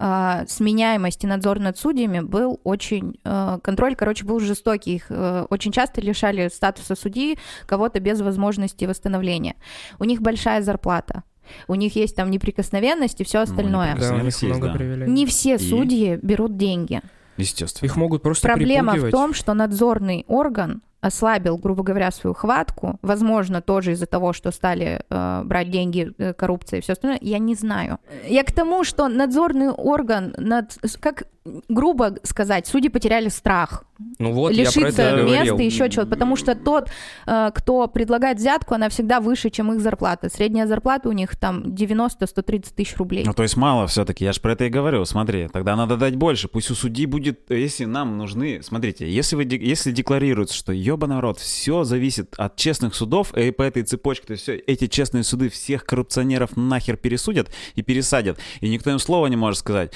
а, 0.00 0.44
сменяемость 0.46 1.24
и 1.24 1.26
надзор 1.26 1.58
над 1.58 1.76
судьями 1.76 2.20
был 2.20 2.60
очень... 2.62 3.18
а, 3.24 3.58
контроль, 3.58 3.96
короче, 3.96 4.24
был 4.24 4.38
жестокий. 4.40 4.96
Их 4.96 5.06
а, 5.10 5.46
очень 5.50 5.72
часто 5.72 6.00
лишали 6.00 6.48
статуса 6.48 6.94
судьи 6.94 7.36
кого-то 7.66 7.98
без 7.98 8.20
возможности 8.20 8.84
восстановления. 8.84 9.56
У 9.98 10.04
них 10.04 10.20
большая 10.20 10.62
зарплата. 10.62 11.24
У 11.66 11.74
них 11.74 11.96
есть 11.96 12.14
там 12.14 12.30
неприкосновенность 12.30 13.20
и 13.20 13.24
все 13.24 13.38
Ну, 13.38 13.44
остальное. 13.44 13.88
неприкосновенность. 13.94 14.40
Да, 14.40 14.46
у 14.46 14.50
них 14.50 14.60
есть, 14.60 14.62
много 14.78 15.06
да. 15.06 15.06
Не 15.12 15.26
все 15.26 15.54
И? 15.54 15.58
судьи 15.58 16.18
берут 16.22 16.56
деньги. 16.56 17.00
Естественно. 17.38 17.86
Их 17.86 17.96
могут 17.96 18.22
просто 18.22 18.46
Проблема 18.48 18.94
в 18.94 19.10
том, 19.10 19.32
что 19.32 19.54
надзорный 19.54 20.24
орган 20.28 20.82
ослабил, 21.00 21.56
грубо 21.56 21.82
говоря, 21.82 22.10
свою 22.10 22.34
хватку, 22.34 22.98
возможно, 23.02 23.60
тоже 23.62 23.92
из-за 23.92 24.06
того, 24.06 24.32
что 24.32 24.50
стали 24.50 25.00
э, 25.08 25.42
брать 25.44 25.70
деньги, 25.70 26.12
э, 26.18 26.34
коррупция 26.34 26.78
и 26.78 26.80
все 26.80 26.94
остальное, 26.94 27.18
я 27.22 27.38
не 27.38 27.54
знаю. 27.54 27.98
Я 28.26 28.42
к 28.42 28.52
тому, 28.52 28.82
что 28.84 29.08
надзорный 29.08 29.70
орган, 29.70 30.34
над, 30.36 30.76
как 31.00 31.24
грубо 31.68 32.16
сказать, 32.22 32.66
судьи 32.66 32.88
потеряли 32.88 33.28
страх 33.28 33.84
Ну 34.18 34.32
вот, 34.32 34.52
я 34.52 34.70
про 34.70 34.80
лишиться 34.80 35.02
это 35.02 35.20
и 35.20 35.22
говорил. 35.22 35.56
места, 35.58 35.62
еще 35.62 35.90
чего-то, 35.90 36.10
потому 36.10 36.36
что 36.36 36.54
тот, 36.54 36.88
э, 37.26 37.50
кто 37.54 37.86
предлагает 37.88 38.38
взятку, 38.38 38.74
она 38.74 38.88
всегда 38.88 39.20
выше, 39.20 39.50
чем 39.50 39.72
их 39.72 39.80
зарплата. 39.80 40.30
Средняя 40.30 40.66
зарплата 40.66 41.08
у 41.08 41.12
них 41.12 41.36
там 41.36 41.62
90-130 41.64 42.74
тысяч 42.74 42.96
рублей. 42.96 43.24
Ну, 43.26 43.34
то 43.34 43.42
есть 43.42 43.56
мало 43.56 43.86
все-таки, 43.86 44.24
я 44.24 44.32
же 44.32 44.40
про 44.40 44.52
это 44.52 44.64
и 44.64 44.70
говорю. 44.70 45.04
Смотри, 45.04 45.48
тогда 45.48 45.76
надо 45.76 45.96
дать 45.96 46.16
больше. 46.16 46.48
Пусть 46.48 46.70
у 46.70 46.74
судьи 46.74 47.06
будет, 47.06 47.50
если 47.50 47.84
нам 47.84 48.16
нужны... 48.16 48.62
Смотрите, 48.62 49.10
если, 49.10 49.36
вы, 49.36 49.44
если 49.44 49.92
декларируется, 49.92 50.54
что 50.54 50.72
ебаный 50.72 51.18
народ, 51.18 51.40
все 51.40 51.82
зависит 51.82 52.34
от 52.36 52.54
честных 52.54 52.94
судов, 52.94 53.34
и 53.34 53.50
по 53.50 53.62
этой 53.62 53.82
цепочке, 53.82 54.26
то 54.26 54.32
есть 54.32 54.44
все, 54.44 54.54
эти 54.54 54.86
честные 54.86 55.24
суды 55.24 55.48
всех 55.48 55.84
коррупционеров 55.84 56.56
нахер 56.56 56.96
пересудят 56.96 57.48
и 57.74 57.82
пересадят, 57.82 58.38
и 58.60 58.68
никто 58.68 58.90
им 58.90 59.00
слова 59.00 59.26
не 59.26 59.36
может 59.36 59.58
сказать. 59.58 59.92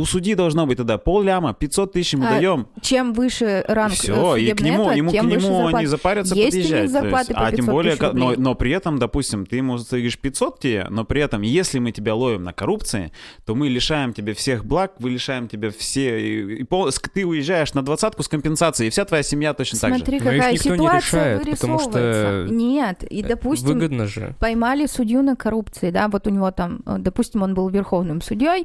У 0.00 0.06
судьи 0.06 0.34
должно 0.34 0.64
быть 0.64 0.78
тогда 0.78 0.96
пол 0.96 1.20
ляма, 1.20 1.52
500 1.52 1.92
тысяч 1.92 2.14
ему 2.14 2.24
А, 2.24 2.30
даем. 2.30 2.68
Чем 2.80 3.12
выше 3.12 3.62
ранг 3.68 3.92
Все, 3.92 4.34
э, 4.34 4.40
и 4.40 4.52
к 4.54 4.62
нему, 4.62 4.84
этого, 4.84 4.92
ему, 4.92 5.10
к 5.10 5.12
тем 5.12 5.28
нему 5.28 5.66
они 5.66 5.84
запарятся 5.84 6.34
Есть 6.34 6.56
подъезжать. 6.56 6.86
То 6.86 6.92
зарплаты 6.92 7.32
есть, 7.32 7.34
по 7.34 7.46
а 7.46 7.50
тем 7.50 7.66
500 7.66 7.74
более, 7.74 7.96
тысяч 7.96 8.12
но, 8.14 8.34
но 8.38 8.54
при 8.54 8.70
этом, 8.70 8.98
допустим, 8.98 9.44
ты 9.44 9.56
ему 9.56 9.76
говоришь 9.76 10.18
500 10.18 10.58
тебе, 10.58 10.86
но 10.88 11.04
при 11.04 11.20
этом, 11.20 11.42
если 11.42 11.80
мы 11.80 11.92
тебя 11.92 12.14
ловим 12.14 12.44
на 12.44 12.54
коррупции, 12.54 13.12
то 13.44 13.54
мы 13.54 13.68
лишаем 13.68 14.14
тебя 14.14 14.32
всех 14.32 14.64
благ, 14.64 14.92
вы 15.00 15.10
лишаем 15.10 15.48
тебя 15.48 15.70
все... 15.70 16.18
И, 16.18 16.60
и 16.60 16.64
пол- 16.64 16.88
ты 17.12 17.26
уезжаешь 17.26 17.74
на 17.74 17.82
двадцатку 17.82 18.22
с 18.22 18.28
компенсацией, 18.28 18.88
и 18.88 18.90
вся 18.90 19.04
твоя 19.04 19.22
семья 19.22 19.52
точно 19.52 19.80
так 19.80 19.90
же. 19.90 19.96
Смотри, 19.98 20.18
какая 20.18 20.54
никто 20.54 20.76
не 20.76 20.76
ситуация 20.76 21.38
решает, 21.38 21.50
потому 21.50 21.78
что, 21.78 21.90
вырисовывается. 21.90 22.54
Нет, 22.54 23.02
и, 23.04 23.22
допустим, 23.22 23.68
Выгодно 23.68 24.06
же. 24.06 24.34
поймали 24.40 24.86
судью 24.86 25.20
на 25.20 25.36
коррупции, 25.36 25.90
да, 25.90 26.08
вот 26.08 26.26
у 26.26 26.30
него 26.30 26.50
там, 26.52 26.80
э, 26.86 26.96
допустим, 26.98 27.42
он 27.42 27.52
был 27.52 27.68
верховным 27.68 28.22
судьей, 28.22 28.64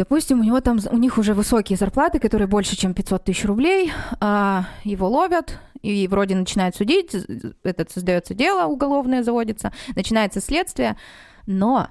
допустим, 0.00 0.40
у 0.40 0.42
него 0.42 0.62
там, 0.62 0.78
у 0.90 0.96
них 0.96 1.18
уже 1.18 1.34
высокие 1.34 1.76
зарплаты, 1.76 2.18
которые 2.20 2.48
больше, 2.48 2.74
чем 2.74 2.94
500 2.94 3.22
тысяч 3.22 3.44
рублей, 3.44 3.92
а 4.18 4.64
его 4.82 5.06
ловят, 5.06 5.58
и 5.82 6.08
вроде 6.08 6.34
начинают 6.34 6.74
судить, 6.74 7.14
этот 7.62 7.90
создается 7.90 8.32
дело 8.32 8.64
уголовное, 8.64 9.22
заводится, 9.22 9.74
начинается 9.94 10.40
следствие, 10.40 10.96
но 11.44 11.88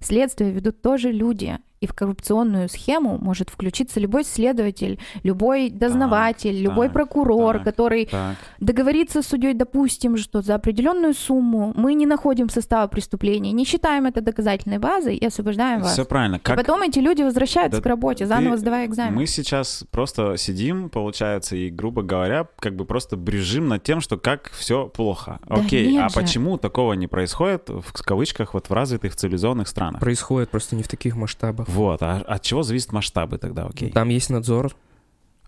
следствие 0.00 0.52
ведут 0.52 0.80
тоже 0.80 1.12
люди, 1.12 1.58
и 1.80 1.86
в 1.86 1.94
коррупционную 1.94 2.68
схему 2.68 3.18
может 3.20 3.50
включиться 3.50 4.00
любой 4.00 4.24
следователь, 4.24 4.98
любой 5.22 5.70
дознаватель, 5.70 6.60
любой 6.60 6.86
так, 6.86 6.94
прокурор, 6.94 7.56
так. 7.56 7.64
который 7.64 8.06
Так. 8.06 8.36
договориться 8.60 9.22
с 9.22 9.26
судьей, 9.26 9.54
допустим, 9.54 10.16
что 10.16 10.42
за 10.42 10.54
определенную 10.54 11.14
сумму 11.14 11.72
мы 11.76 11.94
не 11.94 12.06
находим 12.06 12.48
состава 12.48 12.86
преступления, 12.88 13.52
не 13.52 13.64
считаем 13.64 14.06
это 14.06 14.20
доказательной 14.20 14.78
базой 14.78 15.16
и 15.16 15.26
освобождаем 15.26 15.82
вас. 15.82 15.92
Все 15.92 16.04
правильно. 16.04 16.36
И 16.36 16.40
Как... 16.40 16.56
потом 16.56 16.82
эти 16.82 16.98
люди 16.98 17.22
возвращаются 17.22 17.78
Да 17.80 17.82
к 17.82 17.86
работе, 17.86 18.24
ты- 18.24 18.28
заново 18.28 18.56
сдавая 18.56 18.86
экзамен. 18.86 19.14
Мы 19.14 19.26
сейчас 19.26 19.84
просто 19.90 20.36
сидим, 20.36 20.88
получается, 20.90 21.56
и, 21.56 21.70
грубо 21.70 22.02
говоря, 22.02 22.48
как 22.58 22.76
бы 22.76 22.84
просто 22.84 23.16
брежим 23.16 23.68
над 23.68 23.82
тем, 23.82 24.00
что 24.00 24.16
как 24.16 24.50
все 24.52 24.88
плохо. 24.88 25.38
Да 25.46 25.56
Окей, 25.56 25.92
нет 25.92 26.04
а 26.06 26.08
же. 26.08 26.14
почему 26.14 26.58
такого 26.58 26.94
не 26.94 27.06
происходит, 27.06 27.68
в 27.68 27.92
кавычках, 28.02 28.54
вот 28.54 28.68
в 28.68 28.72
развитых 28.72 29.14
цивилизованных 29.14 29.68
странах? 29.68 30.00
Происходит 30.00 30.50
просто 30.50 30.76
не 30.76 30.82
в 30.82 30.88
таких 30.88 31.16
масштабах. 31.16 31.67
Вот, 31.68 32.02
а 32.02 32.22
от 32.26 32.42
чего 32.42 32.62
зависят 32.62 32.92
масштабы 32.92 33.38
тогда, 33.38 33.66
окей? 33.66 33.90
Там 33.92 34.08
есть 34.08 34.30
надзор. 34.30 34.74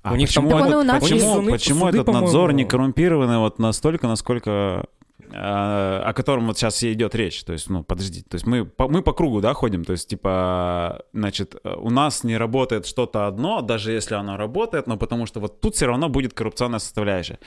А 0.02 0.12
у 0.12 0.16
них 0.16 0.32
там 0.32 0.44
почему, 0.44 0.56
он 0.56 0.64
и 0.64 0.68
этот- 0.68 0.80
у 0.80 0.84
нас 0.86 1.02
почему, 1.02 1.18
есть. 1.18 1.30
Суды- 1.34 1.50
почему 1.50 1.86
суды, 1.86 1.98
этот 1.98 2.14
надзор 2.14 2.52
не 2.52 2.64
коррумпированный 2.64 3.38
вот 3.38 3.58
настолько, 3.58 4.06
насколько 4.06 4.86
а, 5.32 6.02
о 6.06 6.12
котором 6.12 6.46
вот 6.46 6.58
сейчас 6.58 6.82
и 6.82 6.92
идет 6.92 7.14
речь. 7.14 7.44
То 7.44 7.52
есть, 7.52 7.70
ну, 7.70 7.84
подожди, 7.84 8.22
то 8.22 8.34
есть 8.34 8.46
мы 8.46 8.64
по, 8.64 8.88
мы 8.88 9.02
по 9.02 9.12
кругу, 9.12 9.40
да, 9.40 9.54
ходим, 9.54 9.84
то 9.84 9.92
есть, 9.92 10.08
типа, 10.08 11.02
значит, 11.12 11.54
у 11.64 11.90
нас 11.90 12.24
не 12.24 12.36
работает 12.36 12.86
что-то 12.86 13.26
одно, 13.26 13.60
даже 13.60 13.92
если 13.92 14.14
оно 14.14 14.36
работает, 14.36 14.86
но 14.86 14.96
потому 14.96 15.26
что 15.26 15.38
вот 15.40 15.60
тут 15.60 15.76
все 15.76 15.86
равно 15.86 16.08
будет 16.08 16.34
коррупционная 16.34 16.80
составляющая. 16.80 17.38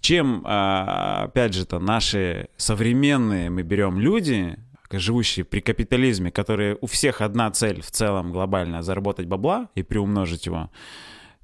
Чем, 0.00 0.42
а, 0.44 1.24
опять 1.24 1.54
же-то, 1.54 1.78
наши 1.78 2.48
современные 2.56 3.48
мы 3.50 3.62
берем 3.62 4.00
люди, 4.00 4.56
живущие 4.98 5.44
при 5.44 5.60
капитализме, 5.60 6.30
которые 6.30 6.76
у 6.80 6.86
всех 6.86 7.20
одна 7.20 7.50
цель 7.50 7.82
в 7.82 7.90
целом 7.90 8.32
глобальная— 8.32 8.82
заработать 8.82 9.26
бабла 9.26 9.68
и 9.74 9.82
приумножить 9.82 10.46
его, 10.46 10.70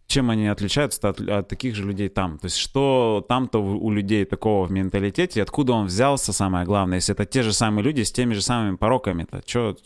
чем 0.07 0.31
они 0.31 0.47
отличаются 0.47 1.09
от, 1.09 1.21
от 1.21 1.49
таких 1.49 1.75
же 1.75 1.85
людей 1.85 2.09
там? 2.09 2.39
То 2.39 2.47
есть 2.47 2.57
что 2.57 3.25
там-то 3.29 3.59
у, 3.59 3.85
у 3.85 3.91
людей 3.91 4.25
такого 4.25 4.67
в 4.67 4.73
менталитете, 4.73 5.43
откуда 5.43 5.73
он 5.73 5.87
взялся, 5.87 6.33
самое 6.33 6.65
главное, 6.65 6.99
если 6.99 7.15
это 7.15 7.25
те 7.25 7.43
же 7.43 7.53
самые 7.53 7.85
люди 7.85 8.03
с 8.03 8.13
теми 8.13 8.35
же 8.35 8.43
самыми 8.43 8.77
пороками-то, 8.77 9.43
что 9.47 9.77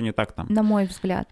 не 0.00 0.12
так 0.12 0.32
там? 0.32 0.46
На 0.48 0.62
мой 0.62 0.86
взгляд, 0.86 1.28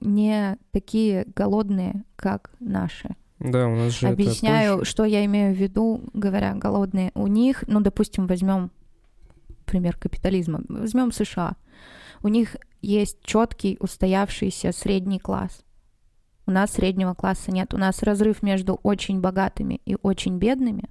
не 0.00 0.56
такие 0.72 1.26
голодные, 1.34 2.04
как 2.16 2.50
наши. 2.60 3.16
Да, 3.38 3.66
у 3.68 3.74
нас 3.74 3.98
же 3.98 4.06
это 4.06 4.12
Объясняю, 4.12 4.78
позже. 4.78 4.90
что 4.90 5.04
я 5.04 5.24
имею 5.24 5.54
в 5.54 5.56
виду, 5.56 6.02
говоря 6.12 6.54
голодные. 6.54 7.10
У 7.14 7.26
них, 7.26 7.64
ну, 7.66 7.80
допустим, 7.80 8.26
возьмем 8.26 8.70
пример 9.70 9.96
капитализма, 9.96 10.60
возьмем 10.68 11.12
США. 11.12 11.56
У 12.22 12.28
них 12.28 12.56
есть 12.82 13.18
четкий 13.22 13.76
устоявшийся 13.80 14.72
средний 14.72 15.18
класс. 15.18 15.62
У 16.46 16.50
нас 16.50 16.72
среднего 16.72 17.14
класса 17.14 17.50
нет. 17.52 17.72
У 17.74 17.78
нас 17.78 18.02
разрыв 18.02 18.42
между 18.42 18.74
очень 18.82 19.20
богатыми 19.20 19.80
и 19.86 19.96
очень 20.02 20.38
бедными. 20.38 20.88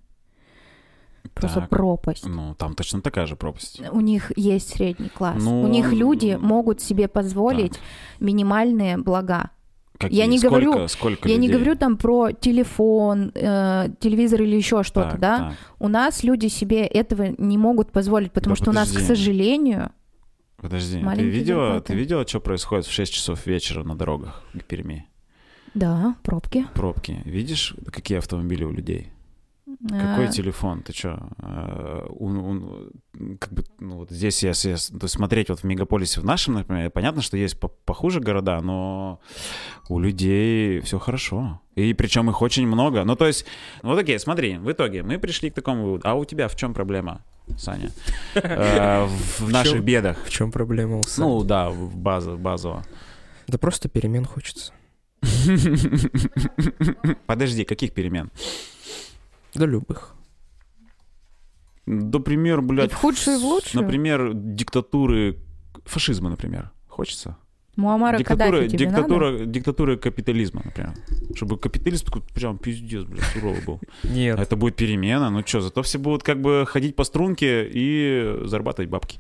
Просто 1.34 1.62
Так. 1.62 1.70
пропасть. 1.70 2.26
Ну, 2.26 2.56
там 2.56 2.74
точно 2.76 3.02
такая 3.02 3.26
же 3.28 3.36
пропасть. 3.36 3.82
У 3.92 4.02
них 4.02 4.32
есть 4.38 4.70
средний 4.70 5.10
класс. 5.10 5.44
Ну, 5.44 5.62
У 5.64 5.68
них 5.68 5.92
люди 5.92 6.38
могут 6.40 6.82
себе 6.82 7.08
позволить 7.08 7.80
минимальные 8.20 8.98
блага. 8.98 9.50
Какие? 10.00 10.18
Я 10.20 10.26
не 10.28 10.40
Сколько- 10.40 10.66
говорю- 10.66 10.88
сколько 10.88 11.28
Я 11.30 11.36
не 11.36 11.48
людей? 11.48 11.60
говорю 11.62 11.78
там 11.78 11.98
про 11.98 12.32
телефон, 12.32 13.32
э, 13.36 13.90
телевизор 14.00 14.42
или 14.42 14.56
еще 14.56 14.82
что-то, 14.84 15.12
Так, 15.12 15.20
да. 15.20 15.38
так. 15.38 15.54
У 15.80 15.88
нас 15.90 16.24
люди 16.24 16.48
себе 16.48 16.86
этого 16.88 17.36
не 17.38 17.58
могут 17.58 17.92
позволить, 17.92 18.32
потому 18.32 18.56
Да 18.56 18.62
что 18.62 18.72
у 18.72 18.74
нас, 18.74 18.90
к 18.90 18.94
подожди. 18.94 19.08
сожалению, 19.16 19.92
Подожди, 20.58 21.00
ты 21.16 21.24
видела, 21.24 21.64
зарплаты. 21.66 21.94
ты 21.94 22.00
видела, 22.00 22.26
что 22.28 22.40
происходит 22.40 22.86
в 22.86 22.92
6 22.92 23.14
часов 23.14 23.46
вечера 23.46 23.84
на 23.84 23.96
дорогах 23.96 24.42
к 24.58 24.64
Перми? 24.64 25.06
да, 25.74 26.16
пробки. 26.24 26.66
Пробки. 26.74 27.22
Видишь, 27.26 27.76
какие 27.92 28.18
автомобили 28.20 28.64
у 28.64 28.72
людей? 28.72 29.12
Какой 29.88 30.26
А, 30.26 30.28
телефон? 30.28 30.82
Ты 30.84 30.92
что? 30.92 31.30
как 33.40 33.54
бы, 33.54 33.64
ну, 33.80 33.96
вот 34.00 34.12
здесь, 34.12 34.44
если 34.44 34.76
то 34.76 35.06
есть 35.06 35.16
смотреть 35.16 35.48
вот 35.50 35.62
в 35.62 35.64
мегаполисе 35.64 36.20
в 36.20 36.26
нашем, 36.26 36.56
например, 36.56 36.90
понятно, 36.92 37.22
что 37.22 37.38
есть 37.38 37.58
по- 37.58 37.70
похуже 37.70 38.20
города, 38.20 38.60
но 38.62 39.22
у 39.88 40.00
людей 40.00 40.82
все 40.82 41.00
хорошо. 41.00 41.62
И 41.76 41.94
причем 41.94 42.30
их 42.30 42.42
очень 42.42 42.68
много. 42.68 43.06
Ну, 43.06 43.16
то 43.16 43.26
есть, 43.26 43.46
ну, 43.82 43.90
вот 43.92 44.00
окей, 44.00 44.20
смотри, 44.20 44.58
в 44.58 44.70
итоге 44.70 45.02
мы 45.02 45.18
пришли 45.18 45.50
к 45.50 45.54
такому 45.54 45.86
выводу. 45.86 46.02
А 46.06 46.16
у 46.16 46.26
тебя 46.26 46.50
в 46.50 46.58
чем 46.58 46.74
проблема, 46.74 47.24
Саня? 47.58 47.90
Э, 48.36 49.06
В 49.40 49.50
наших 49.50 49.82
бедах. 49.84 50.18
В 50.26 50.30
чем 50.30 50.52
проблема 50.52 50.98
у 50.98 51.04
Сани? 51.04 51.26
Ну, 51.28 51.44
да, 51.44 51.70
в 51.70 51.96
базу, 51.96 52.38
базово. 52.38 52.84
Да 53.48 53.58
просто 53.58 53.88
перемен 53.88 54.26
хочется. 54.26 54.74
Подожди, 57.26 57.64
каких 57.64 57.94
перемен? 57.94 58.30
Да 59.56 59.66
любых. 59.66 60.16
Например, 61.86 62.60
И 62.60 62.62
блядь... 62.62 62.92
в 62.92 62.96
худшую, 62.96 63.38
и 63.38 63.40
в 63.40 63.44
лучшую. 63.46 63.82
Например, 63.84 64.32
диктатуры 64.34 65.40
фашизма, 65.86 66.30
например. 66.30 66.72
Хочется? 66.88 67.36
Муаммара 67.76 68.18
диктатура, 68.18 68.46
Каддафи 68.62 68.70
тебе 68.78 68.92
надо? 68.92 69.46
диктатура, 69.46 69.96
капитализма, 69.96 70.62
например. 70.66 70.94
Чтобы 71.36 71.58
капитализм 71.58 72.06
такой 72.06 72.22
прям 72.36 72.58
пиздец, 72.58 73.04
блядь, 73.06 73.24
суровый 73.26 73.62
был. 73.62 73.80
Нет. 74.04 74.38
А 74.38 74.42
это 74.44 74.56
будет 74.58 74.76
перемена, 74.76 75.30
ну 75.30 75.42
что, 75.48 75.62
зато 75.62 75.82
все 75.82 75.98
будут 75.98 76.22
как 76.24 76.42
бы 76.42 76.66
ходить 76.68 76.96
по 76.96 77.06
струнке 77.06 77.68
и 77.72 78.42
зарабатывать 78.46 78.90
бабки. 78.90 79.20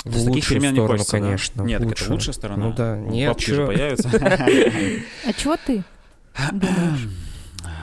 В 0.00 0.04
То 0.04 0.10
есть 0.10 0.26
таких 0.26 0.48
перемен 0.48 0.70
не 0.72 0.76
сторону, 0.76 0.92
хочется, 0.98 1.18
да? 1.18 1.24
конечно. 1.24 1.62
Нет, 1.62 1.80
в 1.82 1.88
так 1.88 2.00
это 2.00 2.12
лучшая 2.12 2.32
сторона. 2.34 2.64
Ну 2.66 2.72
да, 2.74 2.98
нет, 2.98 3.28
Бабки 3.28 3.44
же 3.50 3.56
чё? 3.56 3.66
появятся. 3.66 4.08
А 5.26 5.32
чего 5.34 5.56
ты 5.64 5.84
думаешь? 6.52 7.08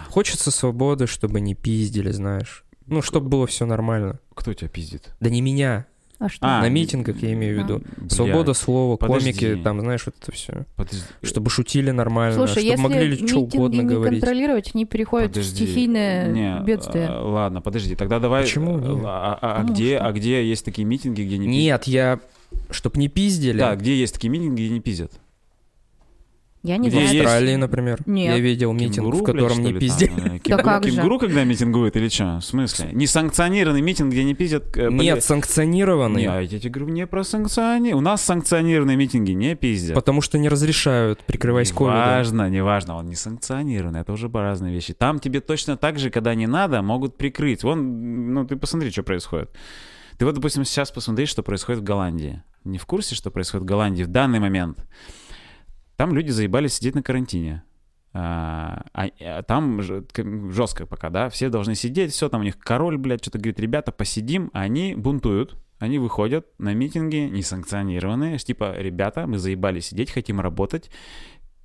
Хочется 0.10 0.51
свободы, 0.51 1.08
чтобы 1.08 1.39
не 1.41 1.53
пиздили, 1.55 2.12
знаешь. 2.12 2.64
Ну, 2.86 3.01
чтобы 3.01 3.28
было 3.30 3.47
все 3.47 3.66
нормально. 3.66 4.20
Кто 4.34 4.53
тебя 4.53 4.70
пиздит? 4.70 5.10
Да 5.20 5.30
не 5.30 5.41
меня. 5.41 5.86
А 6.20 6.30
что? 6.30 6.47
А, 6.47 6.62
На 6.62 6.70
митингах 6.70 7.22
я 7.22 7.32
имею 7.34 7.60
в 7.60 7.64
виду. 7.64 7.82
Блядь, 7.97 8.12
Свобода 8.12 8.53
слова, 8.55 8.97
подожди. 8.97 9.34
комики, 9.34 9.62
там, 9.64 9.82
знаешь, 9.82 10.03
вот 10.08 10.16
это 10.20 10.32
все. 10.32 10.66
подожди. 10.76 11.03
Чтобы 11.22 11.51
шутили 11.51 11.91
нормально, 11.91 12.34
Слушай, 12.38 12.51
чтобы 12.53 12.66
если 12.66 12.82
могли 12.82 13.28
что 13.28 13.39
угодно 13.41 13.82
не 13.82 13.88
говорить. 13.88 14.22
контролировать, 14.22 14.72
они 14.74 14.86
переходят 14.86 15.30
Подожди. 15.32 15.51
в 15.66 15.68
стихийное 15.70 16.32
Не, 16.32 16.64
бедствие. 16.66 17.05
а, 17.08 17.22
ладно, 17.22 17.62
подожди, 17.62 17.95
тогда 17.95 18.20
давай. 18.20 18.43
Почему 18.45 18.80
э, 18.80 18.82
нет? 18.82 19.03
А, 19.05 19.38
а- 19.39 19.58
а 19.60 19.64
Ну, 19.64 19.74
где, 19.74 19.97
что? 19.97 20.08
а 20.08 20.12
где 20.12 20.49
есть 20.49 20.66
такие 20.66 20.86
митинги, 20.86 21.22
где 21.22 21.38
не 21.38 21.45
пиздят? 21.45 21.62
Нет, 21.62 21.84
я... 21.86 22.20
Чтоб 22.72 22.97
не 22.97 23.10
пиздили. 23.10 23.60
Да, 23.60 23.76
где 23.76 23.95
есть 23.95 24.16
такие 24.16 24.30
митинги, 24.32 24.62
где 24.66 24.70
не 24.74 24.80
пиздят? 24.80 25.12
Я 26.68 26.76
не 26.78 26.89
Где 26.89 26.97
В 26.97 27.01
знаю. 27.01 27.15
есть- 27.15 27.26
Австралии, 27.26 27.55
например. 27.55 27.99
Нет. 28.05 28.36
Я 28.36 28.39
видел 28.39 28.74
митинг, 28.74 28.95
Кенгуру, 28.95 29.18
в 29.18 29.22
блядь, 29.24 29.36
котором 29.36 29.53
что 29.53 29.61
не 29.61 29.80
пиздят. 29.80 30.09
там? 30.15 30.39
Кенгуру, 30.39 30.63
как 30.63 30.84
же? 30.84 30.91
кенгуру 30.91 31.20
когда 31.20 31.43
митингует 31.45 31.95
или 31.95 32.09
что? 32.09 32.39
В 32.41 32.45
смысле? 32.45 32.89
Несанкционированный 32.91 33.82
митинг, 33.82 34.11
где 34.11 34.24
не 34.26 34.34
пиздят... 34.36 34.76
э, 34.76 34.89
Нет, 34.91 35.13
блядь. 35.15 35.24
санкционированный. 35.24 36.22
Не, 36.24 36.28
а 36.30 36.41
я 36.41 36.59
тебе 36.59 36.70
говорю, 36.70 36.91
не 36.93 37.07
про 37.07 37.24
санкциони. 37.24 37.93
У 37.93 38.01
нас 38.01 38.22
санкционированные 38.24 38.97
митинги 38.97 39.32
не 39.32 39.55
пиздят. 39.55 39.95
Потому 39.95 40.20
что 40.22 40.38
не 40.38 40.49
разрешают, 40.49 41.24
прикрываясь 41.26 41.72
ковидом. 41.72 41.95
Важно, 41.99 42.49
не 42.49 42.61
важно, 42.61 42.97
он 42.97 43.07
не 43.07 43.15
санкционированный, 43.15 44.01
это 44.01 44.11
уже 44.11 44.30
разные 44.30 44.74
вещи. 44.74 44.93
Там 44.93 45.20
тебе 45.20 45.39
точно 45.39 45.78
так 45.78 45.97
же, 45.99 46.09
когда 46.09 46.36
не 46.36 46.47
надо, 46.47 46.82
могут 46.82 47.15
прикрыть. 47.18 47.63
Вон, 47.63 48.34
ну 48.34 48.45
ты 48.45 48.57
посмотри, 48.57 48.91
что 48.91 49.03
происходит. 49.03 49.49
Ты 50.18 50.26
вот, 50.26 50.36
допустим, 50.36 50.65
сейчас 50.65 50.91
посмотри, 50.91 51.28
что 51.28 51.43
происходит 51.43 51.82
в 51.82 51.84
Голландии. 51.84 52.41
Не 52.63 52.78
в 52.78 52.86
курсе, 52.86 53.15
что 53.15 53.32
происходит 53.32 53.63
в 53.63 53.65
Голландии 53.68 54.03
в 54.03 54.07
данный 54.07 54.39
момент? 54.39 54.80
Там 55.97 56.13
люди 56.13 56.29
заебались 56.31 56.75
сидеть 56.75 56.95
на 56.95 57.03
карантине. 57.03 57.63
А, 58.13 58.83
а- 58.93 59.09
а 59.19 59.43
там 59.43 59.81
жестко 59.81 60.85
пока, 60.87 61.09
да, 61.09 61.29
все 61.29 61.49
должны 61.49 61.75
сидеть, 61.75 62.13
все, 62.13 62.29
там 62.29 62.41
у 62.41 62.43
них 62.43 62.57
король, 62.57 62.97
блядь, 62.97 63.21
что-то 63.21 63.37
говорит, 63.37 63.59
ребята, 63.59 63.91
посидим, 63.91 64.49
а 64.53 64.61
они 64.61 64.95
бунтуют, 64.95 65.55
они 65.77 65.99
выходят 65.99 66.47
на 66.57 66.73
митинги 66.73 67.17
несанкционированные, 67.31 68.37
типа, 68.39 68.75
ребята, 68.77 69.27
мы 69.27 69.37
заебали 69.37 69.81
сидеть, 69.81 70.09
хотим 70.09 70.39
работать, 70.39 70.89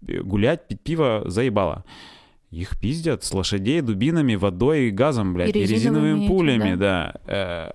э, 0.07 0.21
гулять, 0.21 0.67
пить 0.69 0.83
пиво, 0.83 1.23
заебало. 1.27 1.85
Их 2.51 2.79
пиздят 2.79 3.25
с 3.25 3.33
лошадей, 3.33 3.81
дубинами, 3.81 4.35
водой, 4.35 4.91
газом, 4.91 5.33
блядь, 5.33 5.57
И 5.57 5.59
и 5.59 5.63
резиновыми 5.63 5.75
резиновыми 5.75 6.19
этими, 6.25 6.29
пулями, 6.29 6.75
да. 6.75 7.15
Э, 7.27 7.71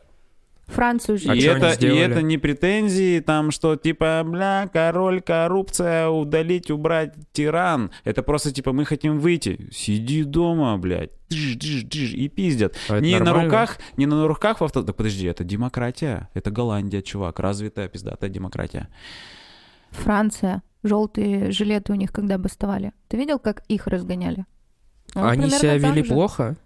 Францию 0.67 1.17
же. 1.17 1.29
А 1.29 1.35
и, 1.35 1.41
это, 1.41 1.71
и 1.85 1.95
это 1.95 2.21
не 2.21 2.37
претензии, 2.37 3.21
там, 3.21 3.51
что 3.51 3.77
типа, 3.77 4.21
бля, 4.25 4.69
король, 4.71 5.21
коррупция, 5.21 6.09
удалить, 6.09 6.69
убрать, 6.69 7.13
тиран. 7.31 7.91
Это 8.03 8.21
просто 8.21 8.51
типа, 8.51 8.73
мы 8.73 8.83
хотим 8.83 9.19
выйти. 9.19 9.69
Сиди 9.71 10.23
дома, 10.23 10.77
блядь. 10.77 11.11
Тыш, 11.29 11.55
тыш, 11.57 11.83
тыш, 11.89 12.13
и 12.13 12.27
пиздят. 12.27 12.75
А 12.89 12.99
не 12.99 13.17
на 13.19 13.33
руках, 13.33 13.77
не 13.95 14.05
на 14.05 14.27
руках 14.27 14.59
в 14.59 14.63
авто... 14.63 14.81
Да 14.81 14.91
подожди, 14.93 15.25
это 15.25 15.43
демократия. 15.43 16.29
Это 16.33 16.51
Голландия, 16.51 17.01
чувак. 17.01 17.39
Развитая 17.39 17.87
пиздатая 17.87 18.29
демократия. 18.29 18.89
Франция. 19.91 20.63
Желтые 20.83 21.51
жилеты 21.51 21.93
у 21.93 21.95
них 21.95 22.11
когда 22.11 22.37
бастовали. 22.37 22.91
Ты 23.07 23.17
видел, 23.17 23.39
как 23.39 23.63
их 23.67 23.87
разгоняли? 23.87 24.45
Ну, 25.15 25.25
Они 25.25 25.49
себя 25.49 25.79
так 25.79 25.81
вели 25.81 26.03
же. 26.03 26.13
плохо? 26.13 26.57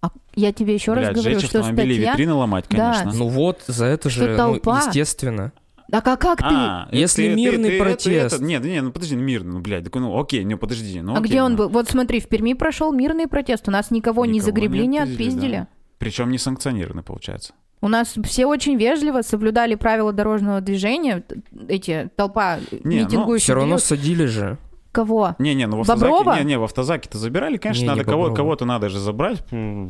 А 0.00 0.10
я 0.34 0.52
тебе 0.52 0.74
еще 0.74 0.92
раз 0.92 1.04
Блядь, 1.06 1.16
говорю, 1.16 1.38
сжечь 1.40 1.50
что 1.50 1.60
автомобили, 1.60 1.94
статья... 1.94 2.12
витрины 2.12 2.32
ломать, 2.34 2.66
Да. 2.70 2.92
конечно. 2.92 3.12
Ну 3.18 3.28
вот, 3.28 3.62
за 3.66 3.86
это 3.86 4.10
Что 4.10 4.26
же, 4.28 4.36
толпа? 4.36 4.80
ну, 4.80 4.86
естественно. 4.86 5.52
А 5.90 6.00
как, 6.02 6.20
ты? 6.38 6.44
А, 6.44 6.86
А, 6.90 6.94
Если 6.94 7.26
это- 7.26 7.36
мирный 7.36 7.68
это- 7.70 7.76
это- 7.76 7.84
протест. 7.84 8.34
это- 8.36 8.44
Нет, 8.44 8.62
нет, 8.62 8.84
ну 8.84 8.92
подожди, 8.92 9.16
ну 9.16 9.22
мирный, 9.22 9.52
ну, 9.54 9.60
блядь, 9.60 9.84
такой, 9.84 10.02
ну 10.02 10.20
окей, 10.20 10.44
ну 10.44 10.58
подожди, 10.58 11.00
ну 11.00 11.14
А 11.14 11.18
окей, 11.18 11.28
где 11.30 11.42
он 11.42 11.52
ну. 11.52 11.58
был? 11.58 11.68
Вот 11.70 11.88
смотри, 11.88 12.20
в 12.20 12.28
Перми 12.28 12.52
прошел 12.52 12.92
мирный 12.92 13.26
протест. 13.26 13.66
У 13.68 13.70
нас 13.70 13.90
никого, 13.90 14.26
не 14.26 14.34
Никого 14.34 14.46
загребли, 14.46 14.80
не 14.82 14.86
не 14.88 14.98
отпиздили, 14.98 15.56
да. 15.56 15.68
Причем 15.98 16.30
не 16.30 16.38
санкционированный, 16.38 17.02
получается. 17.02 17.54
У 17.80 17.88
нас 17.88 18.14
все 18.24 18.44
очень 18.46 18.76
вежливо 18.76 19.22
соблюдали 19.22 19.76
правила 19.76 20.12
дорожного 20.12 20.60
движения. 20.60 21.24
Эти 21.68 22.10
толпа 22.16 22.58
Не, 22.84 23.00
ну, 23.00 23.04
митингующих. 23.04 23.44
Все 23.44 23.54
равно 23.54 23.78
садили 23.78 24.26
же. 24.26 24.58
Кого? 24.98 25.36
Не-не, 25.38 25.66
ну 25.68 25.76
в 25.76 25.80
автозаке, 25.82 26.10
не, 26.40 26.44
не, 26.44 26.58
в 26.58 26.64
автозаке-то 26.64 27.18
забирали, 27.18 27.56
конечно, 27.56 27.82
Не, 27.82 27.84
не 27.84 27.88
надо 27.90 28.04
кого, 28.04 28.22
Боброва. 28.24 28.36
кого-то 28.36 28.64
надо 28.64 28.88
же 28.88 28.98
забрать, 28.98 29.44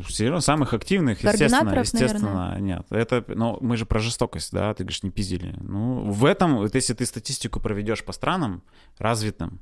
все 0.05 0.25
равно 0.25 0.39
самых 0.41 0.73
активных, 0.75 1.23
естественно, 1.23 1.79
естественно, 1.79 2.57
нет, 2.59 2.85
это, 2.91 3.23
ну, 3.27 3.57
мы 3.61 3.75
же 3.75 3.85
про 3.87 3.99
жестокость, 3.99 4.51
да, 4.53 4.71
ты 4.75 4.83
говоришь, 4.83 5.01
не 5.01 5.09
пиздили, 5.09 5.55
ну, 5.61 6.11
в 6.11 6.25
этом, 6.25 6.57
вот 6.57 6.75
если 6.75 6.93
ты 6.93 7.05
статистику 7.07 7.59
проведешь 7.59 8.03
по 8.03 8.11
странам 8.13 8.61
развитым 8.99 9.61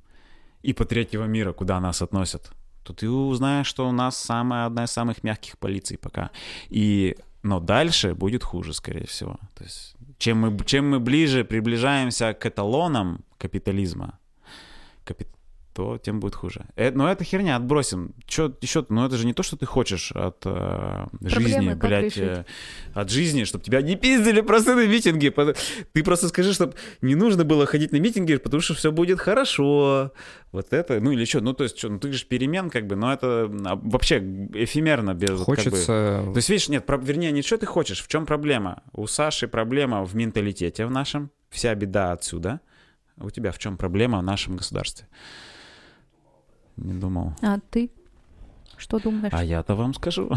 и 0.64 0.74
по 0.74 0.84
третьего 0.84 1.24
мира, 1.24 1.54
куда 1.54 1.80
нас 1.80 2.02
относят, 2.02 2.52
то 2.84 2.91
ты 2.93 3.10
узнаешь, 3.10 3.68
что 3.68 3.88
у 3.88 3.91
нас 3.93 4.18
самая, 4.18 4.66
одна 4.66 4.84
из 4.84 4.91
самых 4.91 5.24
мягких 5.24 5.58
полиций 5.58 5.98
пока, 5.98 6.32
и, 6.68 7.16
но 7.43 7.60
дальше 7.62 8.14
будет 8.16 8.43
хуже, 8.43 8.74
скорее 8.74 9.06
всего, 9.08 9.38
то 9.58 9.64
есть, 9.64 9.95
чем 10.18 10.39
мы, 10.39 10.58
чем 10.66 10.89
мы 10.89 11.00
ближе 11.00 11.45
приближаемся 11.45 12.34
к 12.34 12.45
эталонам 12.45 13.24
капитализма, 13.38 14.20
капит- 15.06 15.28
то 15.78 16.00
тем 16.00 16.20
будет 16.20 16.34
хуже. 16.34 16.66
Э, 16.76 16.90
но 16.90 17.08
это 17.08 17.24
херня, 17.24 17.56
отбросим. 17.56 18.16
Чё 18.26 18.52
еще? 18.62 18.84
Ну 18.90 19.06
это 19.06 19.16
же 19.16 19.28
не 19.28 19.34
то, 19.34 19.44
что 19.44 19.58
ты 19.58 19.68
хочешь 19.68 20.12
от 20.12 20.38
э, 20.44 21.06
жизни, 21.22 21.70
блядь, 21.76 22.18
э, 22.18 22.46
от 22.96 23.12
жизни, 23.12 23.44
чтобы 23.44 23.64
тебя 23.64 23.84
не 23.84 23.96
пиздили 23.96 24.42
просто 24.42 24.74
на 24.76 24.88
митинге. 24.88 25.30
Пот- 25.30 25.56
Ты 25.94 26.04
просто 26.04 26.30
скажи, 26.30 26.52
чтобы 26.54 26.74
не 27.02 27.14
нужно 27.14 27.44
было 27.44 27.68
ходить 27.68 27.92
на 27.92 27.98
митинги, 28.00 28.38
потому 28.38 28.60
что 28.62 28.74
все 28.74 28.92
будет 28.92 29.20
хорошо. 29.20 30.12
Вот 30.52 30.74
это, 30.74 31.00
ну 31.00 31.12
или 31.12 31.26
что? 31.26 31.42
Ну 31.42 31.54
то 31.54 31.64
есть, 31.66 31.78
что, 31.78 31.90
ну 31.90 32.00
ты 32.00 32.12
же 32.12 32.26
перемен 32.26 32.72
как 32.72 32.88
бы, 32.88 32.96
но 32.96 33.14
это 33.14 33.28
а, 33.66 33.76
вообще 33.76 34.18
эфемерно 34.56 35.14
без 35.14 35.30
вот 35.30 35.46
как 35.58 35.66
бы- 35.66 35.70
Хочется... 35.70 36.24
то 36.26 36.34
есть, 36.38 36.50
видишь, 36.50 36.70
нет, 36.70 36.88
про- 36.88 36.98
вернее, 36.98 37.32
не 37.32 37.44
что 37.44 37.58
ты 37.60 37.68
хочешь, 37.68 38.02
в 38.02 38.08
чем 38.08 38.26
проблема? 38.26 38.82
У 38.94 39.06
Саши 39.06 39.48
проблема 39.48 40.04
в 40.04 40.16
менталитете 40.16 40.88
в 40.88 40.92
нашем, 40.92 41.30
вся 41.52 41.76
беда 41.76 42.14
отсюда. 42.14 42.62
У 43.20 43.30
тебя 43.30 43.52
в 43.52 43.58
чем 43.60 43.78
проблема 43.78 44.20
в 44.20 44.24
нашем 44.24 44.56
государстве? 44.58 45.08
Не 46.78 46.94
думал. 46.94 47.34
А 47.42 47.60
ты? 47.70 47.92
Что 48.78 49.00
думаешь? 49.00 49.34
А 49.34 49.44
я-то 49.44 49.76
вам 49.76 49.94
скажу. 49.94 50.32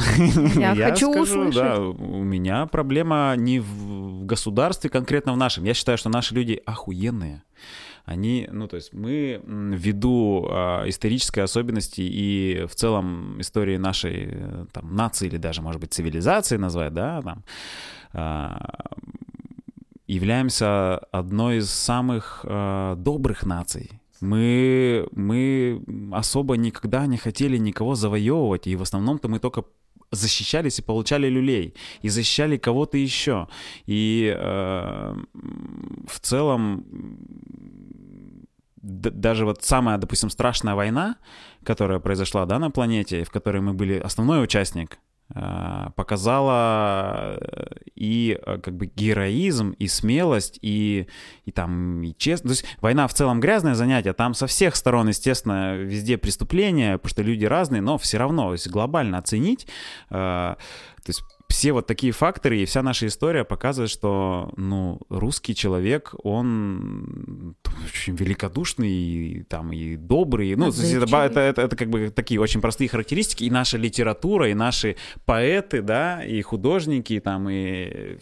Я 0.57 0.75
хочу 0.91 1.11
услышать. 1.11 1.55
да, 1.55 1.79
у 1.79 2.23
меня 2.25 2.67
проблема 2.67 3.35
не 3.37 3.61
в 3.61 4.25
государстве, 4.25 4.89
конкретно 4.89 5.35
в 5.35 5.37
нашем. 5.37 5.65
Я 5.65 5.75
считаю, 5.75 5.99
что 5.99 6.09
наши 6.09 6.35
люди 6.35 6.61
охуенные. 6.65 7.43
Они, 8.07 8.49
ну, 8.51 8.67
то 8.67 8.77
есть 8.77 8.95
мы 8.95 9.43
ввиду 9.47 10.49
а, 10.51 10.89
исторической 10.89 11.41
особенности 11.41 12.01
и 12.01 12.67
в 12.67 12.75
целом 12.75 13.41
истории 13.41 13.77
нашей 13.77 14.29
э, 14.33 14.67
там, 14.73 14.97
нации 14.97 15.27
или 15.27 15.37
даже, 15.37 15.61
может 15.63 15.81
быть, 15.81 15.93
цивилизации 15.93 16.57
назвать, 16.57 16.95
да, 16.95 17.21
там, 17.23 17.45
а, 18.13 18.87
являемся 20.07 20.97
одной 21.13 21.59
из 21.59 21.71
самых 21.71 22.41
а, 22.45 22.97
добрых 22.97 23.45
наций. 23.45 24.00
Мы, 24.21 25.09
мы 25.13 25.83
особо 26.13 26.57
никогда 26.57 27.07
не 27.07 27.17
хотели 27.17 27.57
никого 27.57 27.95
завоевывать, 27.95 28.67
и 28.67 28.77
в 28.77 28.83
основном-то 28.83 29.29
мы 29.29 29.39
только 29.39 29.65
защищались 30.11 30.79
и 30.79 30.83
получали 30.83 31.29
люлей, 31.29 31.75
и 32.03 32.09
защищали 32.09 32.57
кого-то 32.57 32.99
еще. 32.99 33.49
И 33.87 34.35
э, 34.37 35.15
в 36.07 36.21
целом 36.21 36.85
даже 38.83 39.45
вот 39.45 39.63
самая, 39.63 39.99
допустим, 39.99 40.31
страшная 40.31 40.75
война, 40.75 41.17
которая 41.65 42.01
произошла 42.01 42.47
да, 42.47 42.59
на 42.59 42.71
планете, 42.71 43.25
в 43.25 43.31
которой 43.31 43.61
мы 43.61 43.75
были 43.75 43.99
основной 43.99 44.43
участник, 44.43 44.99
показала 45.95 47.39
э, 47.41 47.67
и 47.95 48.39
э, 48.41 48.59
как 48.59 48.77
бы 48.77 48.87
героизм, 48.87 49.71
и 49.79 49.87
смелость, 49.87 50.59
и, 50.61 51.07
и 51.45 51.53
там 51.53 52.03
и 52.03 52.15
честность. 52.17 52.63
То 52.63 52.67
есть 52.67 52.79
война 52.81 53.07
в 53.07 53.15
целом 53.15 53.41
грязное 53.41 53.75
занятие, 53.75 54.13
там 54.13 54.35
со 54.35 54.47
всех 54.47 54.75
сторон, 54.75 55.09
естественно, 55.09 55.77
везде 55.77 56.19
преступления, 56.19 56.99
потому 56.99 57.11
что 57.11 57.23
люди 57.23 57.45
разные, 57.45 57.81
но 57.81 57.97
все 57.99 58.19
равно, 58.19 58.53
если 58.53 58.71
глобально 58.71 59.19
оценить, 59.19 59.67
э, 60.11 60.15
то 60.15 61.07
есть 61.07 61.23
все 61.51 61.73
вот 61.73 61.87
такие 61.87 62.13
факторы 62.13 62.61
и 62.61 62.65
вся 62.65 62.83
наша 62.83 63.07
история 63.09 63.45
показывает, 63.45 63.91
что, 63.91 64.53
ну, 64.57 65.01
русский 65.09 65.55
человек, 65.55 66.15
он 66.23 67.57
очень 67.85 68.15
великодушный, 68.15 68.91
и, 68.91 69.43
там, 69.43 69.73
и 69.73 69.97
добрый. 69.97 70.55
Ну, 70.55 70.69
это, 70.69 71.17
это, 71.27 71.41
это, 71.41 71.63
это 71.63 71.77
как 71.77 71.91
бы 71.91 72.11
такие 72.11 72.41
очень 72.41 72.61
простые 72.61 72.89
характеристики. 72.89 73.45
И 73.45 73.51
наша 73.51 73.79
литература, 73.79 74.49
и 74.49 74.55
наши 74.55 74.97
поэты, 75.25 75.83
да, 75.83 76.25
и 76.25 76.41
художники, 76.41 77.15
и 77.15 77.21
там, 77.21 77.49
и 77.51 78.19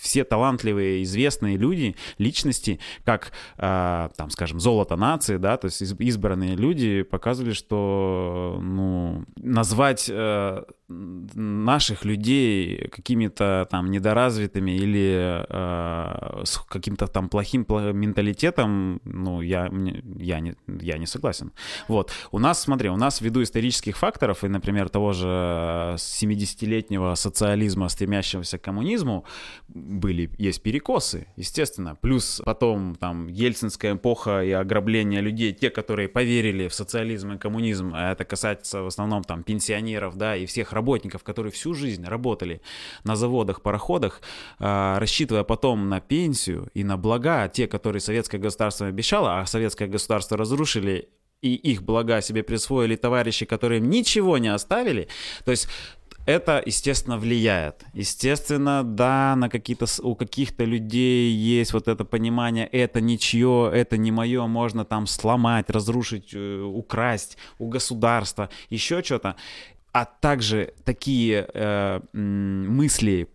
все 0.00 0.24
талантливые, 0.24 1.02
известные 1.02 1.58
люди, 1.58 1.94
личности, 2.16 2.80
как, 3.04 3.32
а, 3.58 4.10
там, 4.16 4.30
скажем, 4.30 4.58
золото 4.58 4.96
нации, 4.96 5.36
да, 5.36 5.58
то 5.58 5.66
есть 5.66 5.82
из- 5.82 5.94
избранные 6.00 6.56
люди 6.56 7.02
показывали, 7.02 7.52
что, 7.52 8.58
ну, 8.62 9.26
назвать 9.36 10.08
э, 10.10 10.62
наших 10.90 12.04
людей 12.04 12.88
какими-то 12.88 13.66
там 13.70 13.90
недоразвитыми 13.90 14.72
или 14.72 15.44
э, 15.48 16.44
с 16.44 16.58
каким-то 16.68 17.06
там 17.06 17.28
плохим 17.28 17.64
менталитетом, 17.68 19.00
ну, 19.04 19.40
я, 19.40 19.70
я, 20.18 20.40
не, 20.40 20.56
я 20.66 20.98
не 20.98 21.06
согласен. 21.06 21.52
Вот. 21.88 22.10
У 22.32 22.38
нас, 22.38 22.60
смотри, 22.60 22.88
у 22.88 22.96
нас 22.96 23.20
ввиду 23.20 23.42
исторических 23.42 23.96
факторов 23.96 24.42
и, 24.44 24.48
например, 24.48 24.88
того 24.88 25.12
же 25.12 25.28
э, 25.28 25.94
70-летнего 25.96 27.14
социализма, 27.14 27.88
стремящегося 27.88 28.58
к 28.58 28.62
коммунизму, 28.62 29.24
были, 29.68 30.30
есть 30.38 30.62
перекосы, 30.62 31.26
естественно. 31.36 31.94
Плюс 31.94 32.42
потом 32.44 32.96
там 32.96 33.28
ельцинская 33.28 33.94
эпоха 33.94 34.42
и 34.42 34.50
ограбление 34.50 35.20
людей, 35.20 35.52
те, 35.52 35.70
которые 35.70 36.08
поверили 36.08 36.66
в 36.66 36.74
социализм 36.74 37.32
и 37.32 37.38
коммунизм, 37.38 37.92
а 37.94 38.12
это 38.12 38.24
касается 38.24 38.82
в 38.82 38.86
основном 38.86 39.22
там 39.22 39.44
пенсионеров, 39.44 40.16
да, 40.16 40.34
и 40.34 40.46
всех 40.46 40.72
работников, 40.80 41.22
которые 41.22 41.52
всю 41.52 41.74
жизнь 41.74 42.04
работали 42.04 42.60
на 43.04 43.16
заводах, 43.16 43.60
пароходах, 43.62 44.22
а, 44.58 44.98
рассчитывая 44.98 45.44
потом 45.44 45.88
на 45.88 46.00
пенсию 46.00 46.68
и 46.74 46.84
на 46.84 46.96
блага, 46.96 47.48
те, 47.48 47.66
которые 47.66 48.00
советское 48.00 48.38
государство 48.38 48.86
обещало, 48.86 49.40
а 49.40 49.46
советское 49.46 49.88
государство 49.88 50.36
разрушили 50.36 51.08
и 51.42 51.54
их 51.54 51.82
блага 51.82 52.20
себе 52.20 52.42
присвоили 52.42 52.96
товарищи, 52.96 53.46
которые 53.46 53.78
им 53.78 53.88
ничего 53.88 54.38
не 54.38 54.48
оставили, 54.48 55.08
то 55.44 55.50
есть 55.50 55.68
это, 56.26 56.62
естественно, 56.64 57.18
влияет. 57.18 57.84
Естественно, 57.94 58.84
да, 58.84 59.34
на 59.36 59.48
какие-то 59.48 59.86
у 60.02 60.14
каких-то 60.14 60.64
людей 60.64 61.32
есть 61.32 61.72
вот 61.72 61.88
это 61.88 62.04
понимание, 62.04 62.66
это 62.66 63.00
ничье, 63.00 63.70
это 63.72 63.96
не 63.96 64.12
мое, 64.12 64.46
можно 64.46 64.84
там 64.84 65.06
сломать, 65.06 65.70
разрушить, 65.70 66.30
э, 66.34 66.62
украсть 66.62 67.36
у 67.58 67.68
государства, 67.68 68.50
еще 68.68 69.02
что-то. 69.02 69.36
А 69.92 70.04
также 70.04 70.74
такие 70.84 71.48
э, 71.52 72.00
мысли 72.12 73.28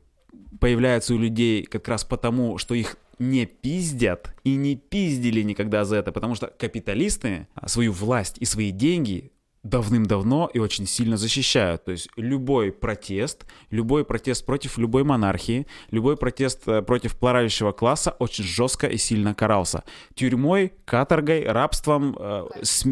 появляются 0.60 1.14
у 1.14 1.18
людей 1.18 1.64
как 1.64 1.88
раз 1.88 2.06
потому, 2.06 2.58
что 2.58 2.76
их 2.76 2.98
не 3.20 3.46
пиздят 3.46 4.34
и 4.44 4.56
не 4.56 4.76
пиздили 4.76 5.42
никогда 5.42 5.86
за 5.86 5.98
это, 5.98 6.12
потому 6.12 6.36
что 6.36 6.48
капиталисты 6.48 7.48
свою 7.66 7.92
власть 7.92 8.38
и 8.40 8.46
свои 8.46 8.72
деньги 8.72 9.32
давным-давно 9.66 10.50
и 10.54 10.60
очень 10.60 10.86
сильно 10.86 11.18
защищают. 11.18 11.86
То 11.86 11.92
есть 11.92 12.08
любой 12.16 12.72
протест, 12.72 13.46
любой 13.72 14.06
протест 14.06 14.46
против 14.46 14.78
любой 14.78 15.04
монархии, 15.04 15.66
любой 15.90 16.18
протест 16.18 16.68
э, 16.68 16.84
против 16.84 17.16
плавающего 17.18 17.72
класса 17.72 18.16
очень 18.20 18.44
жестко 18.44 18.88
и 18.88 18.98
сильно 18.98 19.34
карался. 19.34 19.84
Тюрьмой, 20.14 20.72
каторгой, 20.86 21.46
рабством, 21.46 22.16
э, 22.18 22.46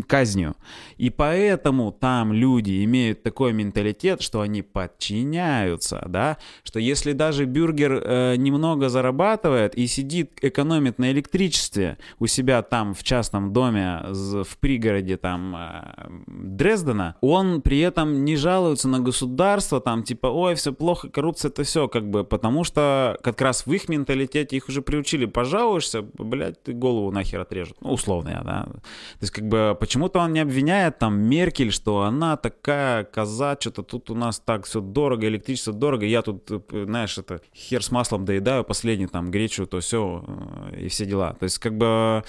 казнью. 0.08 0.56
И 0.98 1.12
поэтому 1.12 1.92
там 1.92 2.34
люди 2.34 2.84
имеют 2.84 3.22
такой 3.22 3.54
менталитет, 3.54 4.22
что 4.22 4.42
они 4.42 4.64
подчиняются, 4.64 6.04
да, 6.10 6.38
что 6.64 6.80
если 6.80 7.14
даже 7.14 7.46
бюргер 7.46 8.02
э, 8.04 8.36
немного 8.38 8.90
зарабатывает 8.90 9.76
и 9.76 9.86
сидит, 9.86 10.40
экономит 10.42 10.98
на 10.98 11.12
электричестве 11.12 12.00
у 12.18 12.26
себя 12.26 12.64
там 12.64 12.96
в 12.96 13.04
частном 13.04 13.54
доме 13.54 14.02
в 14.10 14.58
пригороде 14.60 15.18
там 15.18 15.56
э, 15.56 16.63
Дрездена, 16.64 17.16
он 17.20 17.62
при 17.62 17.82
этом 17.82 18.24
не 18.24 18.38
жалуется 18.38 18.88
на 18.88 19.02
государство, 19.02 19.82
там, 19.82 20.02
типа, 20.02 20.28
ой, 20.28 20.56
все 20.56 20.72
плохо, 20.72 21.10
коррупция, 21.10 21.50
это 21.50 21.64
все, 21.64 21.90
как 21.90 22.10
бы, 22.10 22.24
потому 22.24 22.64
что 22.64 23.18
как 23.22 23.42
раз 23.42 23.66
в 23.66 23.74
их 23.74 23.90
менталитете 23.90 24.56
их 24.56 24.70
уже 24.70 24.82
приучили, 24.82 25.26
пожалуешься, 25.26 26.02
блядь, 26.02 26.64
ты 26.64 26.72
голову 26.72 27.12
нахер 27.12 27.42
отрежут, 27.42 27.76
ну, 27.82 27.92
условно 27.92 28.30
я, 28.30 28.44
да. 28.44 28.64
То 28.64 29.20
есть, 29.20 29.34
как 29.34 29.46
бы, 29.46 29.76
почему-то 29.78 30.20
он 30.20 30.32
не 30.32 30.40
обвиняет, 30.40 31.00
там, 31.00 31.20
Меркель, 31.20 31.74
что 31.74 32.04
она 32.04 32.38
такая 32.38 33.04
коза, 33.04 33.58
что-то 33.60 33.84
тут 33.84 34.10
у 34.10 34.16
нас 34.16 34.40
так 34.40 34.66
все 34.66 34.80
дорого, 34.80 35.28
электричество 35.28 35.74
дорого, 35.74 36.06
я 36.06 36.22
тут, 36.22 36.50
знаешь, 36.72 37.18
это, 37.18 37.42
хер 37.54 37.84
с 37.84 37.92
маслом 37.92 38.24
доедаю, 38.24 38.64
последний, 38.64 39.08
там, 39.08 39.32
гречу, 39.32 39.66
то 39.66 39.82
все, 39.82 40.24
э, 40.72 40.86
и 40.86 40.88
все 40.88 41.06
дела. 41.06 41.34
То 41.34 41.44
есть, 41.44 41.60
как 41.60 41.78
бы... 41.78 42.24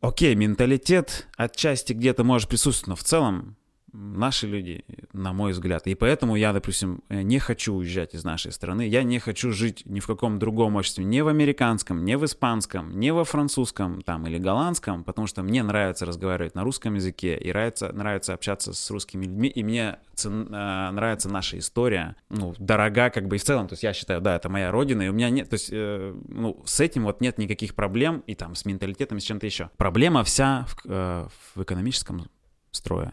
Окей, 0.00 0.34
менталитет 0.34 1.26
отчасти 1.36 1.92
где-то 1.92 2.22
может 2.22 2.48
присутствовать, 2.48 2.88
но 2.88 2.96
в 2.96 3.02
целом 3.02 3.56
наши 3.98 4.46
люди, 4.46 4.84
на 5.12 5.32
мой 5.32 5.52
взгляд. 5.52 5.86
И 5.86 5.94
поэтому 5.94 6.36
я, 6.36 6.52
допустим, 6.52 7.02
не 7.08 7.38
хочу 7.38 7.74
уезжать 7.74 8.14
из 8.14 8.24
нашей 8.24 8.52
страны. 8.52 8.86
Я 8.86 9.02
не 9.02 9.18
хочу 9.18 9.52
жить 9.52 9.82
ни 9.84 10.00
в 10.00 10.06
каком 10.06 10.38
другом 10.38 10.76
обществе, 10.76 11.04
не 11.04 11.22
в 11.22 11.28
американском, 11.28 12.04
не 12.04 12.16
в 12.16 12.24
испанском, 12.24 12.98
не 12.98 13.12
во 13.12 13.24
французском 13.24 14.02
там, 14.02 14.26
или 14.26 14.38
голландском, 14.38 15.04
потому 15.04 15.26
что 15.26 15.42
мне 15.42 15.62
нравится 15.62 16.06
разговаривать 16.06 16.54
на 16.54 16.64
русском 16.64 16.94
языке, 16.94 17.36
и 17.36 17.48
нравится, 17.48 17.92
нравится 17.92 18.34
общаться 18.34 18.72
с 18.72 18.90
русскими 18.90 19.24
людьми, 19.24 19.48
и 19.48 19.62
мне 19.62 19.98
цен, 20.14 20.52
э, 20.52 20.90
нравится 20.90 21.28
наша 21.28 21.58
история, 21.58 22.16
ну, 22.28 22.54
дорога 22.58 23.10
как 23.10 23.26
бы 23.28 23.36
и 23.36 23.38
в 23.38 23.44
целом, 23.44 23.68
то 23.68 23.74
есть 23.74 23.82
я 23.82 23.92
считаю, 23.92 24.20
да, 24.20 24.36
это 24.36 24.48
моя 24.48 24.70
родина, 24.70 25.02
и 25.02 25.08
у 25.08 25.12
меня 25.12 25.30
нет, 25.30 25.48
то 25.48 25.54
есть, 25.54 25.70
э, 25.72 26.14
ну, 26.28 26.62
с 26.64 26.80
этим 26.80 27.04
вот 27.04 27.20
нет 27.20 27.38
никаких 27.38 27.74
проблем, 27.74 28.22
и 28.26 28.34
там 28.34 28.54
с 28.54 28.64
менталитетом, 28.64 29.18
и 29.18 29.20
с 29.20 29.24
чем-то 29.24 29.46
еще. 29.46 29.70
Проблема 29.76 30.24
вся 30.24 30.66
в, 30.68 30.76
э, 30.84 31.28
в 31.54 31.62
экономическом 31.62 32.28
строе. 32.70 33.12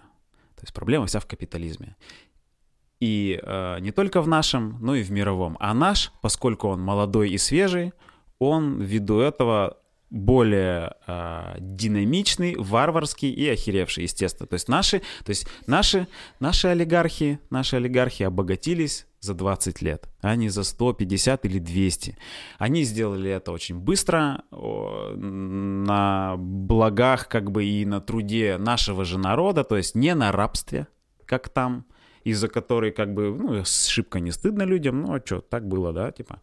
То 0.55 0.63
есть 0.63 0.73
проблема 0.73 1.05
вся 1.05 1.19
в 1.19 1.25
капитализме. 1.25 1.95
И 2.99 3.39
э, 3.41 3.79
не 3.81 3.91
только 3.91 4.21
в 4.21 4.27
нашем, 4.27 4.77
но 4.81 4.95
и 4.95 5.03
в 5.03 5.11
мировом. 5.11 5.57
А 5.59 5.73
наш, 5.73 6.11
поскольку 6.21 6.69
он 6.69 6.81
молодой 6.81 7.29
и 7.29 7.37
свежий, 7.37 7.93
он 8.39 8.81
ввиду 8.81 9.19
этого 9.19 9.77
более 10.09 10.93
э, 11.07 11.55
динамичный, 11.59 12.55
варварский 12.57 13.31
и 13.31 13.49
охеревший, 13.49 14.03
естественно. 14.03 14.47
То 14.47 14.53
есть 14.53 14.69
наши, 14.69 14.99
то 15.25 15.29
есть 15.29 15.47
наши, 15.67 16.07
наши 16.39 16.67
олигархи, 16.69 17.39
наши 17.49 17.75
олигархи 17.75 18.23
обогатились 18.23 19.07
за 19.25 19.33
20 19.33 19.81
лет, 19.81 20.07
а 20.21 20.35
не 20.35 20.49
за 20.49 20.63
150 20.63 21.45
или 21.45 21.59
200. 21.59 22.17
Они 22.59 22.83
сделали 22.83 23.31
это 23.31 23.51
очень 23.51 23.79
быстро, 23.79 24.43
на 24.51 26.35
благах 26.37 27.27
как 27.27 27.51
бы 27.51 27.65
и 27.65 27.85
на 27.85 27.99
труде 27.99 28.57
нашего 28.57 29.03
же 29.03 29.17
народа, 29.17 29.63
то 29.63 29.75
есть 29.77 29.95
не 29.95 30.15
на 30.15 30.31
рабстве, 30.31 30.87
как 31.25 31.49
там, 31.49 31.85
из-за 32.23 32.47
которой 32.47 32.91
как 32.91 33.13
бы, 33.13 33.35
ну, 33.35 33.63
шибко 33.65 34.19
не 34.19 34.31
стыдно 34.31 34.63
людям, 34.63 35.01
ну, 35.01 35.15
а 35.15 35.21
что, 35.25 35.41
так 35.41 35.67
было, 35.67 35.91
да, 35.91 36.11
типа. 36.11 36.39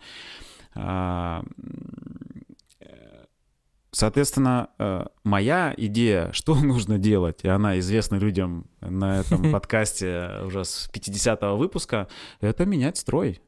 Соответственно, 3.95 4.71
э, 4.79 5.05
моя 5.23 5.75
идея, 5.77 6.31
что 6.33 6.55
нужно 6.55 6.99
делать, 6.99 7.41
и 7.43 7.49
она 7.49 7.79
известна 7.79 8.17
людям 8.17 8.67
на 8.81 9.21
этом 9.21 9.53
подкасте 9.53 10.31
уже 10.45 10.65
с 10.65 10.91
50-го 10.93 11.57
выпуска, 11.57 12.09
это 12.41 12.65
менять 12.65 12.97
строй. 12.97 13.41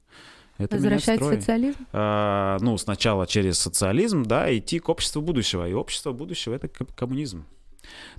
Это 0.57 0.77
Возвращать 0.77 1.17
строй. 1.17 1.37
социализм? 1.37 1.79
А, 1.93 2.59
ну, 2.61 2.79
сначала 2.79 3.27
через 3.27 3.59
социализм, 3.59 4.23
да, 4.23 4.57
идти 4.57 4.79
к 4.79 4.89
обществу 4.89 5.21
будущего. 5.21 5.67
И 5.69 5.73
общество 5.73 6.13
будущего— 6.13 6.55
это 6.55 6.69
коммунизм. 6.69 7.45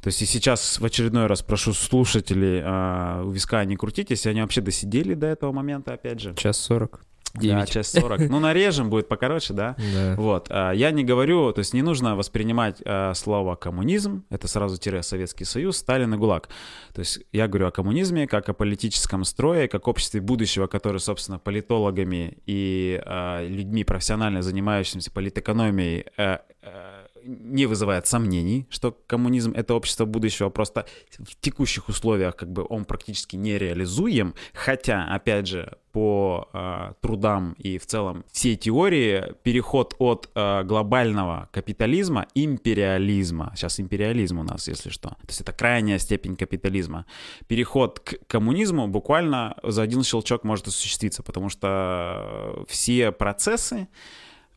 То 0.01 0.07
есть 0.07 0.21
и 0.21 0.25
сейчас 0.25 0.79
в 0.79 0.85
очередной 0.85 1.27
раз 1.27 1.41
прошу 1.41 1.73
слушателей 1.73 2.61
а, 2.63 3.23
у 3.23 3.31
виска 3.31 3.63
не 3.63 3.77
крутитесь, 3.77 4.25
они 4.25 4.41
вообще 4.41 4.61
досидели 4.61 5.13
до 5.13 5.27
этого 5.27 5.51
момента, 5.51 5.93
опять 5.93 6.19
же. 6.19 6.35
Час 6.35 6.57
сорок. 6.57 7.05
9. 7.35 7.59
Да, 7.59 7.65
час 7.65 7.91
40. 7.91 8.29
Ну, 8.29 8.39
нарежем, 8.39 8.89
будет 8.89 9.07
покороче, 9.07 9.53
да? 9.53 9.75
Да. 9.93 10.15
Вот. 10.17 10.47
А, 10.49 10.71
я 10.71 10.91
не 10.91 11.03
говорю, 11.03 11.51
то 11.51 11.59
есть 11.59 11.73
не 11.73 11.81
нужно 11.81 12.15
воспринимать 12.15 12.81
а, 12.85 13.13
слово 13.13 13.55
коммунизм, 13.55 14.23
это 14.29 14.47
сразу 14.47 14.77
тире 14.77 15.03
Советский 15.03 15.45
Союз, 15.45 15.77
Сталин 15.77 16.13
и 16.13 16.17
ГУЛАГ. 16.17 16.49
То 16.93 16.99
есть 16.99 17.19
я 17.31 17.47
говорю 17.47 17.67
о 17.67 17.71
коммунизме 17.71 18.27
как 18.27 18.49
о 18.49 18.53
политическом 18.53 19.23
строе, 19.23 19.67
как 19.67 19.87
обществе 19.87 20.21
будущего, 20.21 20.67
которое, 20.67 20.99
собственно, 20.99 21.39
политологами 21.39 22.37
и 22.45 23.01
а, 23.05 23.45
людьми, 23.45 23.83
профессионально 23.83 24.41
занимающимися 24.41 25.11
политэкономией, 25.11 26.05
э, 26.17 26.37
э, 26.61 26.94
не 27.25 27.65
вызывает 27.65 28.07
сомнений, 28.07 28.67
что 28.69 28.91
коммунизм— 29.07 29.51
это 29.55 29.73
общество 29.73 30.05
будущего, 30.05 30.49
просто 30.49 30.85
в 31.17 31.35
текущих 31.39 31.89
условиях 31.89 32.35
как 32.35 32.51
бы 32.51 32.65
он 32.69 32.85
практически 32.85 33.35
нереализуем, 33.35 34.35
хотя, 34.53 35.05
опять 35.05 35.47
же, 35.47 35.77
по 35.95 36.49
э, 36.51 36.93
трудам 36.99 37.53
и 37.53 37.77
в 37.77 37.85
целом 37.85 38.25
все 38.29 38.57
теории 38.57 39.33
переход 39.43 39.95
от 39.97 40.29
э, 40.35 40.63
глобального 40.63 41.47
капитализма 41.53 42.27
империализма 42.35 43.53
сейчас 43.55 43.79
империализм 43.79 44.39
у 44.39 44.43
нас 44.43 44.67
если 44.67 44.89
что 44.89 45.07
то 45.07 45.27
есть 45.29 45.39
это 45.39 45.53
крайняя 45.53 45.97
степень 45.97 46.35
капитализма 46.35 47.05
переход 47.47 48.01
к 48.01 48.17
коммунизму 48.27 48.89
буквально 48.89 49.55
за 49.63 49.83
один 49.83 50.03
щелчок 50.03 50.43
может 50.43 50.67
осуществиться 50.67 51.23
потому 51.23 51.47
что 51.47 52.65
все 52.67 53.13
процессы 53.13 53.87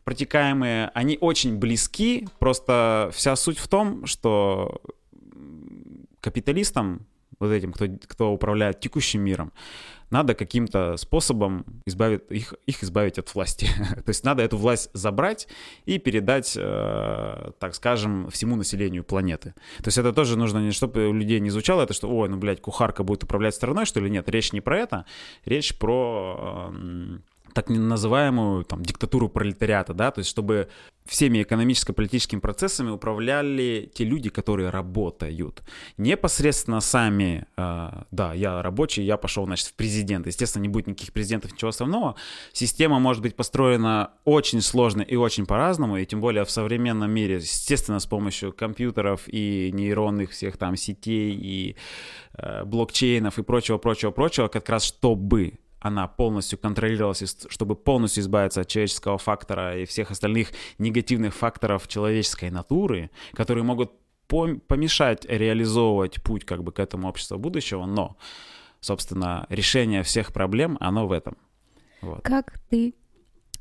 протекаемые, 0.09 0.91
они 0.95 1.19
очень 1.21 1.59
близки, 1.59 2.27
просто 2.39 3.11
вся 3.13 3.37
суть 3.37 3.59
в 3.59 3.69
том, 3.69 4.07
что 4.07 4.81
капиталистам, 6.23 7.07
вот 7.39 7.53
этим, 7.53 7.75
кто, 7.75 7.89
кто 8.07 8.33
управляет 8.33 8.81
текущим 8.81 9.21
миром, 9.21 9.53
надо 10.09 10.35
каким-то 10.35 10.97
способом 10.97 11.67
избавить, 11.85 12.23
их, 12.31 12.55
их 12.65 12.83
избавить 12.83 13.19
от 13.19 13.35
власти. 13.35 13.67
То 14.07 14.09
есть 14.09 14.25
надо 14.25 14.43
эту 14.43 14.57
власть 14.57 14.89
забрать 14.95 15.47
и 15.85 15.99
передать, 15.99 16.57
э, 16.59 17.51
так 17.59 17.75
скажем, 17.75 18.31
всему 18.31 18.57
населению 18.57 19.05
планеты. 19.05 19.53
То 19.77 19.89
есть 19.89 19.99
это 19.99 20.15
тоже 20.15 20.39
нужно, 20.39 20.73
чтобы 20.73 21.09
у 21.09 21.13
людей 21.13 21.39
не 21.41 21.51
звучало 21.51 21.83
это, 21.83 21.93
что, 21.93 22.09
ой, 22.09 22.31
ну, 22.31 22.39
блядь, 22.39 22.63
кухарка 22.63 23.03
будет 23.03 23.25
управлять 23.25 23.55
страной, 23.55 23.85
что 23.85 24.01
ли? 24.01 24.09
Нет, 24.09 24.27
речь 24.31 24.55
не 24.55 24.63
про 24.63 24.79
это, 24.79 25.05
речь 25.45 25.77
про... 25.79 26.73
Э, 26.73 27.19
так 27.55 27.69
называемую 27.69 28.65
там, 28.65 28.83
диктатуру 28.83 29.29
пролетариата, 29.29 29.95
да, 29.95 30.11
то 30.11 30.21
есть 30.21 30.31
чтобы 30.31 30.69
всеми 31.09 31.43
экономическо-политическими 31.43 32.39
процессами 32.39 32.91
управляли 32.91 33.91
те 33.95 34.05
люди, 34.05 34.29
которые 34.29 34.69
работают. 34.69 35.63
Непосредственно 35.97 36.81
сами, 36.81 37.47
э, 37.57 38.03
да, 38.11 38.35
я 38.35 38.63
рабочий, 38.63 39.03
я 39.03 39.17
пошел, 39.17 39.47
значит, 39.47 39.69
в 39.69 39.75
президент. 39.75 40.27
Естественно, 40.27 40.63
не 40.63 40.69
будет 40.69 40.87
никаких 40.87 41.13
президентов, 41.13 41.53
ничего 41.53 41.71
основного. 41.71 42.15
Система 42.53 42.99
может 42.99 43.23
быть 43.23 43.37
построена 43.37 44.11
очень 44.25 44.61
сложно 44.61 45.01
и 45.01 45.17
очень 45.17 45.47
по-разному, 45.47 45.97
и 45.97 46.05
тем 46.05 46.21
более 46.21 46.45
в 46.45 46.51
современном 46.51 47.11
мире, 47.11 47.37
естественно, 47.37 48.01
с 48.01 48.07
помощью 48.07 48.53
компьютеров 48.53 49.23
и 49.27 49.71
нейронных 49.73 50.33
всех 50.33 50.59
там 50.59 50.77
сетей 50.77 51.33
и 51.33 51.77
э, 52.35 52.65
блокчейнов 52.65 53.39
и 53.39 53.43
прочего-прочего-прочего, 53.43 54.49
как 54.49 54.69
раз 54.69 54.85
чтобы 54.85 55.55
она 55.81 56.09
полностью 56.09 56.59
контролировалась, 56.59 57.47
чтобы 57.49 57.77
полностью 57.77 58.23
избавиться 58.23 58.63
от 58.63 58.69
человеческого 58.69 59.19
фактора 59.19 59.79
и 59.79 59.85
всех 59.85 60.11
остальных 60.11 60.53
негативных 60.79 61.35
факторов 61.35 61.87
человеческой 61.89 62.51
натуры, 62.51 63.11
которые 63.33 63.65
могут 63.65 63.93
помешать 64.29 65.25
реализовывать 65.25 66.23
путь 66.23 66.45
как 66.45 66.63
бы 66.63 66.73
к 66.73 66.81
этому 66.81 67.09
обществу 67.09 67.39
будущего, 67.39 67.87
но, 67.87 68.17
собственно, 68.81 69.47
решение 69.49 70.03
всех 70.03 70.33
проблем, 70.33 70.77
оно 70.81 71.07
в 71.07 71.13
этом. 71.13 71.37
Вот. 72.03 72.23
Как 72.23 72.59
ты 72.69 72.95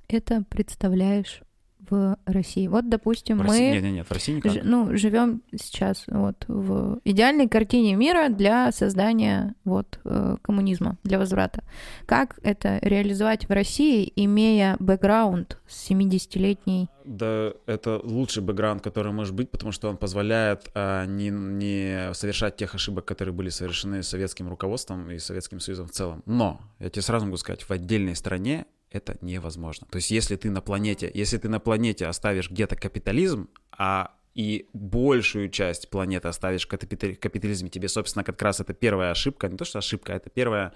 это 0.08 0.44
представляешь 0.50 1.42
в 1.90 2.18
России. 2.26 2.68
Вот, 2.68 2.90
допустим, 2.90 3.40
в 3.40 3.44
мы... 3.46 3.60
Нет, 3.60 3.84
нет, 3.84 3.94
нет, 3.94 4.08
в 4.08 4.12
России 4.12 4.34
никак. 4.34 4.64
Ну, 4.64 4.96
живем 4.96 5.42
сейчас 5.56 6.04
вот 6.08 6.46
в 6.48 7.00
идеальной 7.04 7.48
картине 7.48 7.96
мира 7.96 8.30
для 8.30 8.72
создания 8.72 9.56
вот 9.64 10.00
э, 10.06 10.38
коммунизма, 10.42 10.98
для 11.04 11.20
возврата. 11.20 11.64
Как 12.06 12.40
это 12.44 12.80
реализовать 12.82 13.48
в 13.48 13.52
России, 13.52 14.12
имея 14.16 14.76
бэкграунд 14.80 15.60
с 15.68 15.90
70-летней... 15.90 16.90
Да, 17.06 17.54
это 17.68 18.02
лучший 18.04 18.44
бэкграунд, 18.44 18.84
который 18.84 19.14
может 19.14 19.34
быть, 19.34 19.50
потому 19.50 19.72
что 19.72 19.90
он 19.90 19.96
позволяет 19.96 20.70
а, 20.74 21.06
не, 21.06 21.30
не 21.30 22.14
совершать 22.14 22.58
тех 22.58 22.76
ошибок, 22.76 23.06
которые 23.06 23.34
были 23.34 23.50
совершены 23.50 24.04
советским 24.04 24.50
руководством 24.50 25.10
и 25.10 25.18
Советским 25.20 25.60
Союзом 25.62 25.88
в 25.88 25.92
целом. 25.92 26.22
Но, 26.26 26.60
я 26.80 26.90
тебе 26.90 27.02
сразу 27.02 27.26
могу 27.26 27.38
сказать, 27.38 27.64
в 27.64 27.72
отдельной 27.72 28.16
стране 28.16 28.66
это 28.90 29.18
невозможно. 29.22 29.88
То 29.90 29.98
есть 29.98 30.12
если 30.12 30.36
ты 30.36 30.50
на 30.50 30.62
планете, 30.62 31.12
если 31.14 31.38
ты 31.38 31.50
на 31.50 31.60
планете 31.60 32.08
оставишь 32.08 32.50
где-то 32.50 32.76
капитализм, 32.76 33.50
а 33.72 34.14
и 34.34 34.68
большую 34.74 35.50
часть 35.50 35.90
планеты 35.90 36.28
оставишь 36.28 36.68
капитализме, 36.68 37.70
тебе, 37.70 37.88
собственно, 37.88 38.24
как 38.24 38.40
раз 38.42 38.60
это 38.60 38.74
первая 38.74 39.12
ошибка, 39.12 39.50
не 39.50 39.58
то 39.58 39.66
что 39.66 39.80
ошибка, 39.80 40.14
это 40.14 40.30
первая 40.30 40.74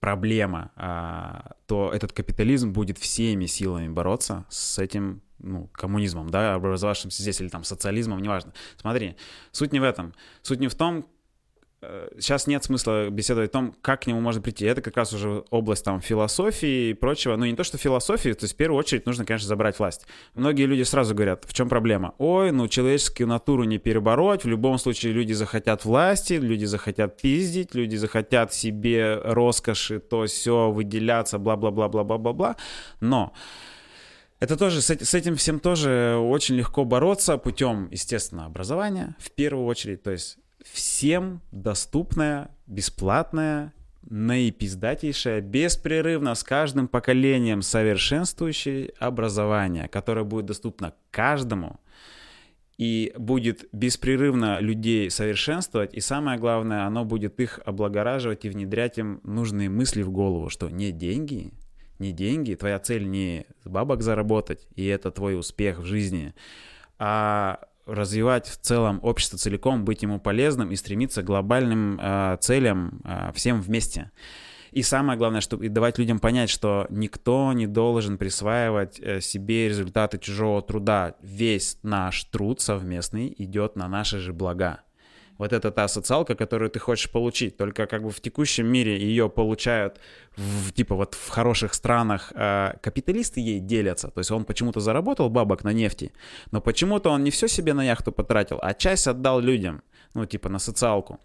проблема, 0.00 0.72
а, 0.76 1.52
то 1.66 1.92
этот 1.92 2.12
капитализм 2.12 2.72
будет 2.72 2.98
всеми 2.98 3.46
силами 3.46 3.88
бороться 3.88 4.44
с 4.48 4.78
этим 4.78 5.22
ну, 5.38 5.68
коммунизмом, 5.68 6.30
да, 6.30 6.54
образовавшимся 6.54 7.22
здесь, 7.22 7.40
или 7.40 7.48
там 7.48 7.64
социализмом, 7.64 8.20
неважно. 8.20 8.52
Смотри, 8.76 9.16
суть 9.52 9.72
не 9.72 9.80
в 9.80 9.84
этом. 9.84 10.14
Суть 10.42 10.58
не 10.60 10.68
в 10.68 10.74
том, 10.74 11.06
сейчас 12.18 12.46
нет 12.46 12.62
смысла 12.62 13.08
беседовать 13.08 13.50
о 13.50 13.52
том, 13.52 13.74
как 13.80 14.02
к 14.02 14.06
нему 14.06 14.20
можно 14.20 14.42
прийти. 14.42 14.66
Это 14.66 14.82
как 14.82 14.96
раз 14.96 15.12
уже 15.12 15.44
область 15.50 15.84
там 15.84 16.00
философии 16.00 16.90
и 16.90 16.94
прочего. 16.94 17.36
Ну, 17.36 17.46
не 17.46 17.54
то, 17.54 17.64
что 17.64 17.78
философии, 17.78 18.32
то 18.34 18.44
есть 18.44 18.54
в 18.54 18.56
первую 18.56 18.78
очередь 18.78 19.06
нужно, 19.06 19.24
конечно, 19.24 19.48
забрать 19.48 19.78
власть. 19.78 20.06
Многие 20.34 20.66
люди 20.66 20.82
сразу 20.82 21.14
говорят, 21.14 21.44
в 21.46 21.54
чем 21.54 21.68
проблема? 21.68 22.14
Ой, 22.18 22.52
ну, 22.52 22.68
человеческую 22.68 23.28
натуру 23.28 23.64
не 23.64 23.78
перебороть, 23.78 24.44
в 24.44 24.48
любом 24.48 24.78
случае 24.78 25.12
люди 25.12 25.32
захотят 25.32 25.84
власти, 25.84 26.34
люди 26.34 26.66
захотят 26.66 27.20
пиздить, 27.20 27.74
люди 27.74 27.96
захотят 27.96 28.52
себе 28.52 29.20
роскоши, 29.24 30.00
то 30.00 30.26
все 30.26 30.70
выделяться, 30.70 31.38
бла-бла-бла-бла-бла-бла-бла. 31.38 32.56
Но 33.00 33.32
это 34.38 34.56
тоже, 34.56 34.80
с 34.82 35.14
этим 35.14 35.36
всем 35.36 35.60
тоже 35.60 36.16
очень 36.18 36.56
легко 36.56 36.84
бороться 36.84 37.38
путем, 37.38 37.88
естественно, 37.90 38.46
образования 38.46 39.16
в 39.18 39.30
первую 39.30 39.66
очередь. 39.66 40.02
То 40.02 40.10
есть 40.10 40.38
всем 40.64 41.40
доступная, 41.52 42.50
бесплатная, 42.66 43.72
наипиздатейшее, 44.08 45.40
беспрерывно 45.40 46.34
с 46.34 46.42
каждым 46.42 46.88
поколением 46.88 47.62
совершенствующее 47.62 48.92
образование, 48.98 49.88
которое 49.88 50.24
будет 50.24 50.46
доступно 50.46 50.94
каждому 51.10 51.80
и 52.78 53.12
будет 53.18 53.68
беспрерывно 53.72 54.58
людей 54.60 55.10
совершенствовать, 55.10 55.92
и 55.92 56.00
самое 56.00 56.38
главное, 56.38 56.86
оно 56.86 57.04
будет 57.04 57.38
их 57.38 57.60
облагораживать 57.66 58.46
и 58.46 58.48
внедрять 58.48 58.96
им 58.96 59.20
нужные 59.22 59.68
мысли 59.68 60.00
в 60.00 60.10
голову, 60.10 60.48
что 60.48 60.70
не 60.70 60.90
деньги, 60.90 61.52
не 61.98 62.12
деньги, 62.12 62.54
твоя 62.54 62.78
цель 62.78 63.06
не 63.06 63.44
бабок 63.66 64.00
заработать, 64.02 64.66
и 64.76 64.86
это 64.86 65.10
твой 65.10 65.38
успех 65.38 65.80
в 65.80 65.84
жизни, 65.84 66.34
а 66.98 67.60
развивать 67.92 68.46
в 68.48 68.56
целом 68.56 69.00
общество 69.02 69.38
целиком, 69.38 69.84
быть 69.84 70.02
ему 70.02 70.20
полезным 70.20 70.70
и 70.70 70.76
стремиться 70.76 71.22
к 71.22 71.26
глобальным 71.26 71.98
э, 72.00 72.38
целям 72.40 73.00
э, 73.04 73.32
всем 73.34 73.60
вместе. 73.60 74.10
И 74.70 74.82
самое 74.82 75.18
главное, 75.18 75.40
чтобы 75.40 75.68
давать 75.68 75.98
людям 75.98 76.20
понять, 76.20 76.48
что 76.48 76.86
никто 76.90 77.52
не 77.52 77.66
должен 77.66 78.18
присваивать 78.18 79.00
э, 79.00 79.20
себе 79.20 79.68
результаты 79.68 80.18
чужого 80.18 80.62
труда. 80.62 81.16
Весь 81.20 81.78
наш 81.82 82.24
труд 82.24 82.60
совместный 82.60 83.34
идет 83.36 83.76
на 83.76 83.88
наши 83.88 84.18
же 84.18 84.32
блага 84.32 84.80
вот 85.40 85.52
это 85.52 85.70
та 85.70 85.88
социалка, 85.88 86.34
которую 86.34 86.70
ты 86.70 86.78
хочешь 86.78 87.10
получить. 87.10 87.56
Только 87.56 87.86
как 87.86 88.02
бы 88.02 88.10
в 88.10 88.20
текущем 88.20 88.66
мире 88.66 88.98
ее 88.98 89.28
получают 89.28 89.98
в, 90.36 90.72
типа 90.72 90.94
вот 90.94 91.14
в 91.14 91.28
хороших 91.28 91.74
странах 91.74 92.32
э, 92.34 92.74
капиталисты 92.82 93.40
ей 93.40 93.60
делятся. 93.60 94.08
То 94.08 94.20
есть 94.20 94.30
он 94.30 94.44
почему-то 94.44 94.80
заработал 94.80 95.30
бабок 95.30 95.64
на 95.64 95.72
нефти, 95.72 96.12
но 96.52 96.60
почему-то 96.60 97.10
он 97.10 97.24
не 97.24 97.30
все 97.30 97.48
себе 97.48 97.72
на 97.72 97.84
яхту 97.84 98.12
потратил, 98.12 98.58
а 98.60 98.74
часть 98.74 99.08
отдал 99.08 99.40
людям 99.40 99.82
ну, 100.14 100.26
типа 100.26 100.48
на 100.48 100.58
социалку. 100.58 101.20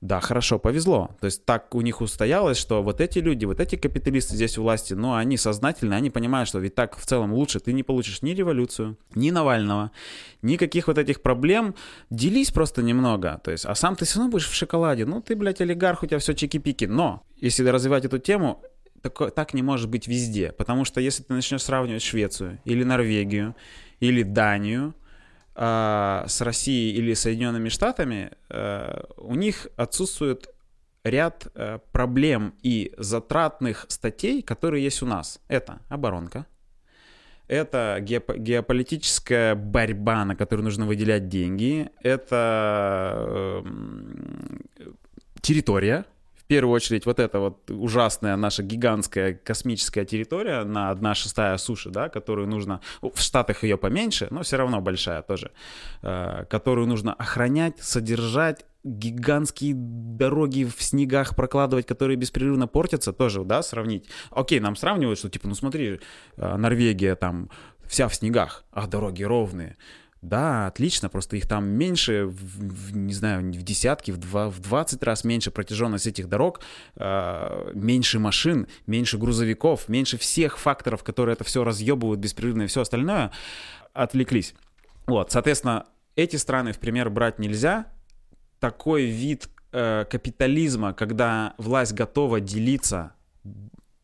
Да, 0.00 0.20
хорошо, 0.20 0.58
повезло. 0.58 1.10
То 1.20 1.24
есть 1.24 1.44
так 1.44 1.74
у 1.74 1.80
них 1.80 2.00
устоялось, 2.00 2.56
что 2.56 2.82
вот 2.82 3.00
эти 3.00 3.18
люди, 3.18 3.44
вот 3.46 3.58
эти 3.58 3.74
капиталисты 3.74 4.36
здесь 4.36 4.56
у 4.58 4.62
власти, 4.62 4.94
ну, 4.94 5.14
они 5.14 5.36
сознательны, 5.36 5.94
они 5.94 6.10
понимают, 6.10 6.48
что 6.48 6.60
ведь 6.60 6.74
так 6.76 6.96
в 6.96 7.04
целом 7.04 7.32
лучше 7.32 7.58
ты 7.58 7.72
не 7.72 7.82
получишь 7.82 8.22
ни 8.22 8.30
революцию, 8.30 8.96
ни 9.14 9.30
Навального, 9.30 9.90
никаких 10.42 10.86
вот 10.86 10.98
этих 10.98 11.20
проблем. 11.20 11.74
Делись 12.10 12.52
просто 12.52 12.82
немного. 12.82 13.40
То 13.42 13.50
есть, 13.50 13.64
а 13.64 13.74
сам 13.74 13.96
ты 13.96 14.04
все 14.04 14.18
равно 14.18 14.30
будешь 14.30 14.48
в 14.48 14.54
шоколаде. 14.54 15.04
Ну, 15.04 15.20
ты, 15.20 15.34
блядь, 15.34 15.60
олигарх, 15.60 16.04
у 16.04 16.06
тебя 16.06 16.18
все 16.18 16.32
чики-пики. 16.32 16.86
Но, 16.86 17.24
если 17.36 17.66
развивать 17.68 18.04
эту 18.04 18.18
тему, 18.18 18.62
так, 19.02 19.34
так 19.34 19.54
не 19.54 19.62
может 19.62 19.88
быть 19.88 20.06
везде. 20.06 20.52
Потому 20.52 20.84
что 20.84 21.00
если 21.00 21.24
ты 21.24 21.32
начнешь 21.32 21.62
сравнивать 21.62 22.02
Швецию 22.02 22.60
или 22.64 22.84
Норвегию 22.84 23.56
или 24.00 24.22
Данию, 24.22 24.94
а, 25.60 26.24
с 26.28 26.40
Россией 26.40 26.92
или 26.96 27.14
Соединенными 27.14 27.68
Штатами, 27.68 28.30
э, 28.48 29.02
у 29.16 29.34
них 29.34 29.66
отсутствует 29.76 30.48
ряд 31.02 31.48
э, 31.52 31.80
проблем 31.90 32.54
и 32.62 32.94
затратных 32.96 33.86
статей, 33.88 34.42
которые 34.42 34.84
есть 34.84 35.02
у 35.02 35.06
нас. 35.06 35.40
Это 35.48 35.80
оборонка, 35.88 36.46
это 37.48 37.98
геополитическая 38.00 39.56
борьба, 39.56 40.24
на 40.24 40.36
которую 40.36 40.62
нужно 40.62 40.86
выделять 40.86 41.28
деньги, 41.28 41.90
это 42.04 43.62
эм, 43.64 44.60
территория, 45.40 46.04
первую 46.48 46.74
очередь 46.74 47.06
вот 47.06 47.20
эта 47.20 47.38
вот 47.38 47.70
ужасная 47.70 48.36
наша 48.36 48.62
гигантская 48.62 49.34
космическая 49.34 50.04
территория 50.04 50.64
на 50.64 50.90
одна 50.90 51.14
шестая 51.14 51.56
суши, 51.58 51.90
да, 51.90 52.08
которую 52.08 52.48
нужно, 52.48 52.80
в 53.00 53.20
Штатах 53.20 53.62
ее 53.62 53.76
поменьше, 53.76 54.28
но 54.30 54.42
все 54.42 54.56
равно 54.56 54.80
большая 54.80 55.22
тоже, 55.22 55.52
э, 56.02 56.44
которую 56.48 56.86
нужно 56.86 57.12
охранять, 57.12 57.78
содержать, 57.80 58.64
гигантские 58.84 59.74
дороги 59.76 60.64
в 60.64 60.82
снегах 60.82 61.36
прокладывать, 61.36 61.86
которые 61.86 62.16
беспрерывно 62.16 62.66
портятся, 62.66 63.12
тоже, 63.12 63.44
да, 63.44 63.62
сравнить. 63.62 64.08
Окей, 64.30 64.60
нам 64.60 64.76
сравнивают, 64.76 65.18
что 65.18 65.28
типа, 65.28 65.48
ну 65.48 65.54
смотри, 65.54 66.00
э, 66.36 66.56
Норвегия 66.56 67.14
там 67.14 67.50
вся 67.86 68.08
в 68.08 68.14
снегах, 68.14 68.64
а 68.70 68.86
дороги 68.86 69.22
ровные. 69.22 69.76
Да, 70.20 70.66
отлично, 70.66 71.08
просто 71.08 71.36
их 71.36 71.46
там 71.46 71.66
меньше, 71.66 72.24
в, 72.24 72.32
в, 72.32 72.96
не 72.96 73.12
знаю, 73.12 73.40
в 73.52 73.62
десятки, 73.62 74.10
в, 74.10 74.16
два, 74.16 74.50
в 74.50 74.58
20 74.58 75.02
раз 75.04 75.22
меньше 75.22 75.52
протяженность 75.52 76.08
этих 76.08 76.28
дорог, 76.28 76.60
э, 76.96 77.70
меньше 77.74 78.18
машин, 78.18 78.66
меньше 78.86 79.16
грузовиков, 79.16 79.88
меньше 79.88 80.18
всех 80.18 80.58
факторов, 80.58 81.04
которые 81.04 81.34
это 81.34 81.44
все 81.44 81.62
разъебывают 81.62 82.18
беспрерывно 82.18 82.62
и 82.62 82.66
все 82.66 82.80
остальное, 82.80 83.30
отвлеклись. 83.92 84.54
Вот, 85.06 85.30
соответственно, 85.30 85.86
эти 86.16 86.34
страны 86.34 86.72
в 86.72 86.80
пример 86.80 87.10
брать 87.10 87.38
нельзя. 87.38 87.86
Такой 88.58 89.04
вид 89.04 89.48
э, 89.70 90.04
капитализма, 90.10 90.94
когда 90.94 91.54
власть 91.58 91.92
готова 91.92 92.40
делиться 92.40 93.12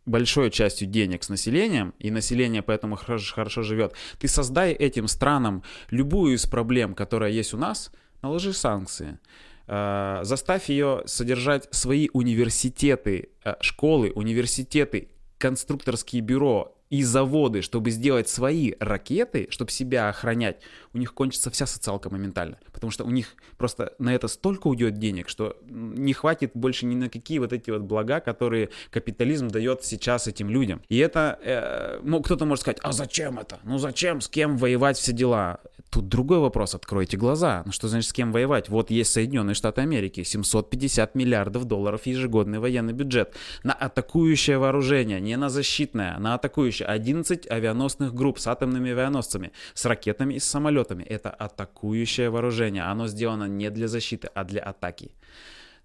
большой 0.06 0.50
частью 0.50 0.88
денег 0.88 1.24
с 1.24 1.28
населением, 1.28 1.94
и 1.98 2.10
население 2.10 2.62
поэтому 2.62 2.96
хорошо, 2.96 3.34
хорошо 3.34 3.62
живет, 3.62 3.94
ты 4.18 4.28
создай 4.28 4.72
этим 4.72 5.08
странам 5.08 5.62
любую 5.90 6.34
из 6.34 6.46
проблем, 6.46 6.94
которая 6.94 7.30
есть 7.30 7.54
у 7.54 7.56
нас, 7.56 7.90
наложи 8.22 8.52
санкции. 8.52 9.18
Э, 9.66 10.20
заставь 10.22 10.68
ее 10.68 11.02
содержать 11.06 11.68
свои 11.70 12.08
университеты, 12.12 13.30
э, 13.44 13.54
школы, 13.60 14.12
университеты, 14.14 15.08
конструкторские 15.38 16.22
бюро, 16.22 16.74
и 16.90 17.02
заводы, 17.02 17.60
чтобы 17.60 17.90
сделать 17.90 18.28
свои 18.28 18.74
ракеты, 18.78 19.48
чтобы 19.50 19.72
себя 19.72 20.08
охранять, 20.08 20.60
у 20.94 20.98
них 20.98 21.12
кончится 21.12 21.50
вся 21.50 21.66
социалка 21.66 22.08
моментально. 22.08 22.58
Потому 22.72 22.90
что 22.90 23.04
у 23.04 23.10
них 23.10 23.34
просто 23.58 23.92
на 23.98 24.14
это 24.14 24.28
столько 24.28 24.68
уйдет 24.68 24.94
денег, 24.94 25.28
что 25.28 25.56
не 25.68 26.12
хватит 26.12 26.52
больше 26.54 26.86
ни 26.86 26.94
на 26.94 27.08
какие 27.08 27.40
вот 27.40 27.52
эти 27.52 27.70
вот 27.70 27.82
блага, 27.82 28.20
которые 28.20 28.70
капитализм 28.90 29.48
дает 29.48 29.84
сейчас 29.84 30.28
этим 30.28 30.48
людям. 30.48 30.82
И 30.88 30.98
это, 30.98 31.38
э, 31.42 32.00
ну, 32.02 32.22
кто-то 32.22 32.46
может 32.46 32.62
сказать, 32.62 32.78
а 32.82 32.92
зачем 32.92 33.38
это? 33.38 33.58
Ну 33.64 33.78
зачем, 33.78 34.20
с 34.20 34.28
кем 34.28 34.56
воевать 34.56 34.96
все 34.96 35.12
дела? 35.12 35.60
Тут 35.90 36.08
другой 36.08 36.38
вопрос, 36.38 36.74
откройте 36.74 37.16
глаза. 37.16 37.62
Ну 37.66 37.72
что 37.72 37.86
значит 37.86 38.10
с 38.10 38.12
кем 38.12 38.32
воевать? 38.32 38.68
Вот 38.68 38.90
есть 38.90 39.12
Соединенные 39.12 39.54
Штаты 39.54 39.80
Америки, 39.82 40.24
750 40.24 41.14
миллиардов 41.14 41.66
долларов 41.66 42.06
ежегодный 42.06 42.58
военный 42.58 42.92
бюджет 42.92 43.36
на 43.62 43.72
атакующее 43.72 44.58
вооружение, 44.58 45.20
не 45.20 45.36
на 45.36 45.50
защитное, 45.50 46.18
на 46.18 46.34
атакующее. 46.34 46.88
11 46.88 47.48
авианосных 47.48 48.12
групп 48.12 48.40
с 48.40 48.48
атомными 48.48 48.90
авианосцами, 48.90 49.52
с 49.74 49.84
ракетами 49.84 50.34
и 50.34 50.40
с 50.40 50.44
самолетами. 50.44 50.83
Это 50.92 51.30
атакующее 51.30 52.30
вооружение. 52.30 52.82
Оно 52.82 53.06
сделано 53.08 53.44
не 53.44 53.70
для 53.70 53.88
защиты, 53.88 54.28
а 54.34 54.44
для 54.44 54.62
атаки. 54.62 55.12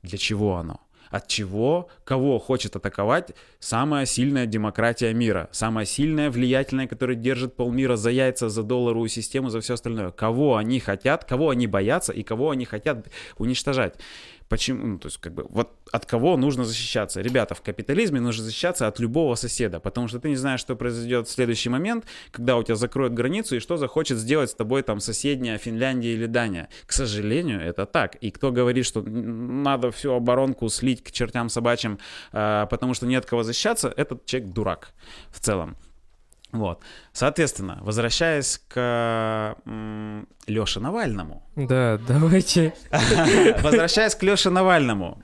Для 0.04 0.18
чего 0.18 0.56
оно? 0.56 0.82
От 1.10 1.28
чего, 1.28 1.90
кого 2.04 2.38
хочет 2.38 2.76
атаковать 2.76 3.32
самая 3.60 4.06
сильная 4.06 4.46
демократия 4.46 5.12
мира, 5.12 5.50
самая 5.52 5.86
сильная, 5.86 6.30
влиятельная, 6.30 6.88
которая 6.88 7.16
держит 7.16 7.56
полмира 7.56 7.96
за 7.96 8.12
яйца, 8.12 8.50
за 8.50 8.62
долларовую 8.62 9.10
систему, 9.10 9.50
за 9.50 9.60
все 9.60 9.74
остальное. 9.74 10.12
Кого 10.12 10.58
они 10.58 10.80
хотят, 10.80 11.26
кого 11.26 11.50
они 11.50 11.66
боятся 11.66 12.14
и 12.14 12.22
кого 12.22 12.52
они 12.52 12.66
хотят 12.66 13.08
уничтожать. 13.38 13.96
Почему, 14.50 14.88
ну, 14.88 14.98
то 14.98 15.08
есть, 15.08 15.18
как 15.20 15.34
бы, 15.36 15.46
вот 15.48 15.70
от 15.92 16.06
кого 16.08 16.36
нужно 16.36 16.64
защищаться? 16.64 17.22
Ребята, 17.22 17.54
в 17.54 17.62
капитализме 17.62 18.20
нужно 18.20 18.44
защищаться 18.44 18.88
от 18.88 19.00
любого 19.00 19.36
соседа, 19.36 19.80
потому 19.80 20.08
что 20.08 20.20
ты 20.20 20.30
не 20.30 20.36
знаешь, 20.36 20.60
что 20.60 20.76
произойдет 20.76 21.28
в 21.28 21.32
следующий 21.32 21.70
момент, 21.70 22.06
когда 22.32 22.58
у 22.58 22.64
тебя 22.64 22.76
закроют 22.76 23.14
границу 23.14 23.56
и 23.56 23.60
что 23.60 23.78
захочет 23.78 24.18
сделать 24.18 24.50
с 24.50 24.56
тобой 24.56 24.82
там 24.82 25.00
соседняя 25.00 25.60
Финляндия 25.60 26.14
или 26.14 26.26
Дания. 26.26 26.68
К 26.88 26.92
сожалению, 26.94 27.62
это 27.62 27.86
так. 27.86 28.16
И 28.16 28.32
кто 28.32 28.52
говорит, 28.52 28.88
что 28.88 29.04
надо 29.04 29.92
всю 29.92 30.14
оборонку 30.14 30.68
слить 30.70 31.04
к 31.04 31.12
чертям 31.12 31.50
собачьим, 31.50 32.00
а, 32.32 32.66
потому 32.66 32.96
что 32.96 33.06
нет 33.06 33.28
кого 33.28 33.44
защищаться, 33.44 33.94
этот 33.96 34.26
человек 34.26 34.52
дурак 34.52 34.94
в 35.30 35.40
целом. 35.40 35.78
Вот. 36.52 36.80
Соответственно, 37.14 37.80
возвращаясь 37.81 38.61
к 38.68 39.56
Леше 40.48 40.80
Навальному. 40.80 41.44
Да, 41.56 41.99
давайте. 42.07 42.73
Возвращаясь 43.61 44.15
к 44.15 44.23
Леше 44.23 44.49
Навальному. 44.49 45.22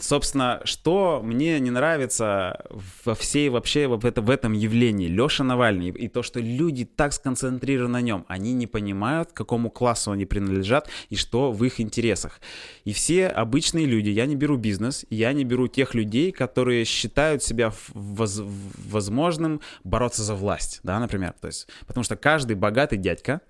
Собственно, 0.00 0.60
что 0.64 1.20
мне 1.22 1.60
не 1.60 1.70
нравится 1.70 2.64
во 3.04 3.14
всей 3.14 3.48
вообще 3.48 3.86
в, 3.86 4.04
это, 4.04 4.20
в 4.20 4.30
этом 4.30 4.52
явлении 4.52 5.08
Леша 5.08 5.44
Навальный 5.44 5.90
и 5.90 6.08
то, 6.08 6.22
что 6.22 6.40
люди 6.40 6.84
так 6.84 7.12
сконцентрированы 7.12 7.92
на 7.92 8.00
нем, 8.00 8.24
они 8.28 8.52
не 8.54 8.66
понимают, 8.66 9.32
к 9.32 9.34
какому 9.34 9.70
классу 9.70 10.10
они 10.12 10.24
принадлежат 10.24 10.88
и 11.10 11.16
что 11.16 11.52
в 11.52 11.62
их 11.64 11.80
интересах. 11.80 12.40
И 12.84 12.92
все 12.92 13.28
обычные 13.28 13.86
люди, 13.86 14.08
я 14.08 14.26
не 14.26 14.34
беру 14.34 14.56
бизнес, 14.56 15.04
я 15.10 15.32
не 15.32 15.44
беру 15.44 15.68
тех 15.68 15.94
людей, 15.94 16.32
которые 16.32 16.84
считают 16.84 17.42
себя 17.42 17.72
воз, 17.92 18.42
возможным 18.88 19.60
бороться 19.84 20.22
за 20.22 20.34
власть, 20.34 20.71
да, 20.82 20.98
например. 20.98 21.34
То 21.40 21.48
есть, 21.48 21.68
потому 21.86 22.04
что 22.04 22.16
каждый 22.16 22.56
богатый 22.56 22.96
дядька, 22.98 23.40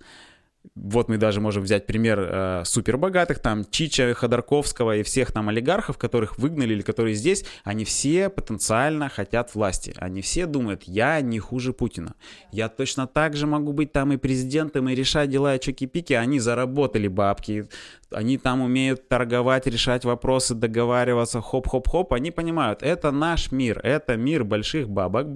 вот 0.75 1.09
мы 1.09 1.17
даже 1.17 1.41
можем 1.41 1.63
взять 1.63 1.85
пример 1.85 2.19
э, 2.19 2.63
супербогатых, 2.65 3.39
там 3.39 3.65
Чича, 3.69 4.13
Ходорковского 4.13 4.97
и 4.97 5.03
всех 5.03 5.31
там 5.31 5.49
олигархов, 5.49 5.97
которых 5.97 6.37
выгнали 6.37 6.73
или 6.73 6.81
которые 6.81 7.15
здесь, 7.15 7.45
они 7.63 7.85
все 7.85 8.29
потенциально 8.29 9.09
хотят 9.09 9.53
власти. 9.55 9.93
Они 9.97 10.21
все 10.21 10.45
думают, 10.45 10.83
я 10.83 11.19
не 11.21 11.39
хуже 11.39 11.73
Путина. 11.73 12.15
Я 12.51 12.69
точно 12.69 13.07
так 13.07 13.35
же 13.35 13.45
могу 13.45 13.73
быть 13.73 13.91
там 13.91 14.13
и 14.13 14.17
президентом, 14.17 14.89
и 14.89 14.95
решать 14.95 15.29
дела 15.29 15.55
и 15.55 15.59
чоки-пики. 15.59 16.13
Они 16.13 16.39
заработали 16.39 17.07
бабки, 17.07 17.67
они 18.11 18.37
там 18.37 18.61
умеют 18.61 19.07
торговать, 19.07 19.67
решать 19.67 20.05
вопросы, 20.05 20.55
договариваться, 20.55 21.41
хоп-хоп-хоп. 21.41 22.13
Они 22.13 22.31
понимают, 22.31 22.83
это 22.83 23.11
наш 23.11 23.51
мир, 23.51 23.79
это 23.83 24.15
мир 24.15 24.43
больших 24.43 24.89
бабок, 24.89 25.27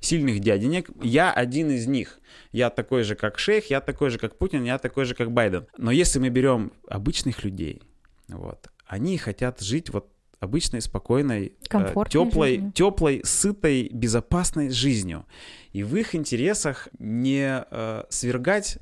сильных 0.00 0.40
дяденек. 0.40 0.90
Я 1.02 1.32
один 1.32 1.70
из 1.70 1.86
них 1.86 2.20
я 2.52 2.70
такой 2.70 3.02
же, 3.02 3.14
как 3.14 3.38
Шейх, 3.38 3.70
я 3.70 3.80
такой 3.80 4.10
же, 4.10 4.18
как 4.18 4.36
Путин, 4.38 4.64
я 4.64 4.78
такой 4.78 5.04
же, 5.04 5.14
как 5.14 5.32
Байден. 5.32 5.66
Но 5.76 5.90
если 5.90 6.18
мы 6.18 6.28
берем 6.28 6.72
обычных 6.88 7.44
людей, 7.44 7.82
вот, 8.28 8.68
они 8.86 9.18
хотят 9.18 9.60
жить 9.60 9.90
вот 9.90 10.10
обычной, 10.40 10.80
спокойной, 10.80 11.54
э, 11.70 11.94
теплой, 12.08 12.70
теплой, 12.74 13.22
сытой, 13.24 13.88
безопасной 13.92 14.70
жизнью. 14.70 15.26
И 15.72 15.82
в 15.82 15.96
их 15.96 16.14
интересах 16.14 16.88
не 16.98 17.64
э, 17.70 18.04
свергать 18.10 18.78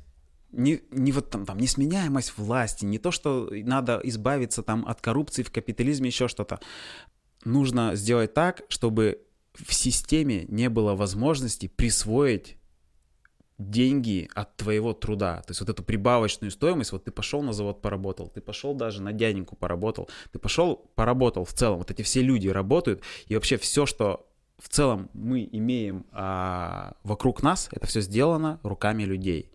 не, 0.51 0.81
не 0.91 1.11
вот 1.11 1.31
там, 1.31 1.45
там 1.45 1.57
несменяемость 1.57 2.37
власти, 2.37 2.85
не 2.85 2.99
то, 2.99 3.11
что 3.11 3.49
надо 3.51 3.99
избавиться 4.03 4.61
там 4.61 4.85
от 4.87 5.01
коррупции 5.01 5.41
в 5.41 5.51
капитализме, 5.51 6.07
еще 6.09 6.27
что-то. 6.27 6.59
Нужно 7.43 7.95
сделать 7.95 8.33
так, 8.33 8.61
чтобы 8.69 9.21
в 9.53 9.73
системе 9.73 10.45
не 10.47 10.69
было 10.69 10.95
возможности 10.95 11.67
присвоить 11.67 12.57
деньги 13.69 14.29
от 14.33 14.55
твоего 14.55 14.93
труда. 14.93 15.41
То 15.41 15.51
есть 15.51 15.61
вот 15.61 15.69
эту 15.69 15.83
прибавочную 15.83 16.51
стоимость, 16.51 16.91
вот 16.91 17.05
ты 17.05 17.11
пошел 17.11 17.41
на 17.41 17.53
завод 17.53 17.81
поработал, 17.81 18.27
ты 18.27 18.41
пошел 18.41 18.73
даже 18.73 19.01
на 19.01 19.13
дяденьку 19.13 19.55
поработал, 19.55 20.09
ты 20.31 20.39
пошел 20.39 20.89
поработал 20.95 21.45
в 21.45 21.53
целом. 21.53 21.79
Вот 21.79 21.91
эти 21.91 22.01
все 22.01 22.21
люди 22.21 22.47
работают, 22.47 23.01
и 23.27 23.35
вообще 23.35 23.57
все, 23.57 23.85
что 23.85 24.27
в 24.57 24.69
целом 24.69 25.09
мы 25.13 25.47
имеем 25.51 26.05
а, 26.11 26.93
вокруг 27.03 27.43
нас, 27.43 27.69
это 27.71 27.87
все 27.87 28.01
сделано 28.01 28.59
руками 28.63 29.03
людей. 29.03 29.51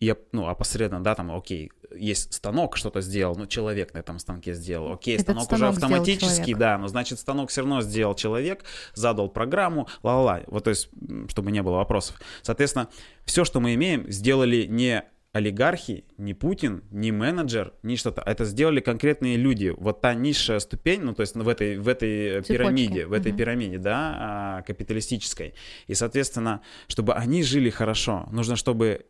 И, 0.00 0.14
ну, 0.32 0.48
опосредованно, 0.48 1.04
да, 1.04 1.14
там, 1.14 1.30
окей, 1.30 1.70
есть 1.94 2.32
станок 2.32 2.76
что-то 2.76 3.02
сделал, 3.02 3.36
ну, 3.36 3.46
человек 3.46 3.92
на 3.92 3.98
этом 3.98 4.18
станке 4.18 4.54
сделал. 4.54 4.92
Окей, 4.92 5.14
Этот 5.14 5.24
станок, 5.24 5.44
станок 5.44 5.58
уже 5.58 5.68
автоматически, 5.68 6.54
да, 6.54 6.78
но 6.78 6.88
значит, 6.88 7.18
станок 7.18 7.50
все 7.50 7.60
равно 7.60 7.82
сделал 7.82 8.14
человек, 8.14 8.64
задал 8.94 9.28
программу, 9.28 9.88
ла-ла-ла. 10.02 10.40
Вот, 10.46 10.64
то 10.64 10.70
есть, 10.70 10.88
чтобы 11.28 11.52
не 11.52 11.62
было 11.62 11.76
вопросов. 11.76 12.20
Соответственно, 12.42 12.88
все, 13.24 13.44
что 13.44 13.60
мы 13.60 13.74
имеем, 13.74 14.10
сделали 14.10 14.64
не 14.66 15.04
олигархи, 15.32 16.04
не 16.16 16.34
Путин, 16.34 16.82
не 16.90 17.12
менеджер, 17.12 17.74
ни 17.82 17.94
что-то. 17.96 18.22
Это 18.22 18.44
сделали 18.44 18.80
конкретные 18.80 19.36
люди. 19.36 19.72
Вот 19.76 20.00
та 20.00 20.14
низшая 20.14 20.58
ступень, 20.58 21.02
ну 21.02 21.14
то 21.14 21.20
есть 21.20 21.36
в 21.36 21.48
этой, 21.48 21.78
в 21.78 21.88
этой 21.88 22.42
пирамиде, 22.42 23.06
в 23.06 23.12
этой 23.12 23.30
угу. 23.30 23.38
пирамиде, 23.38 23.78
да, 23.78 24.16
а, 24.18 24.62
капиталистической. 24.62 25.54
И, 25.86 25.94
соответственно, 25.94 26.62
чтобы 26.88 27.14
они 27.14 27.42
жили 27.42 27.70
хорошо, 27.70 28.28
нужно, 28.32 28.56
чтобы 28.56 29.06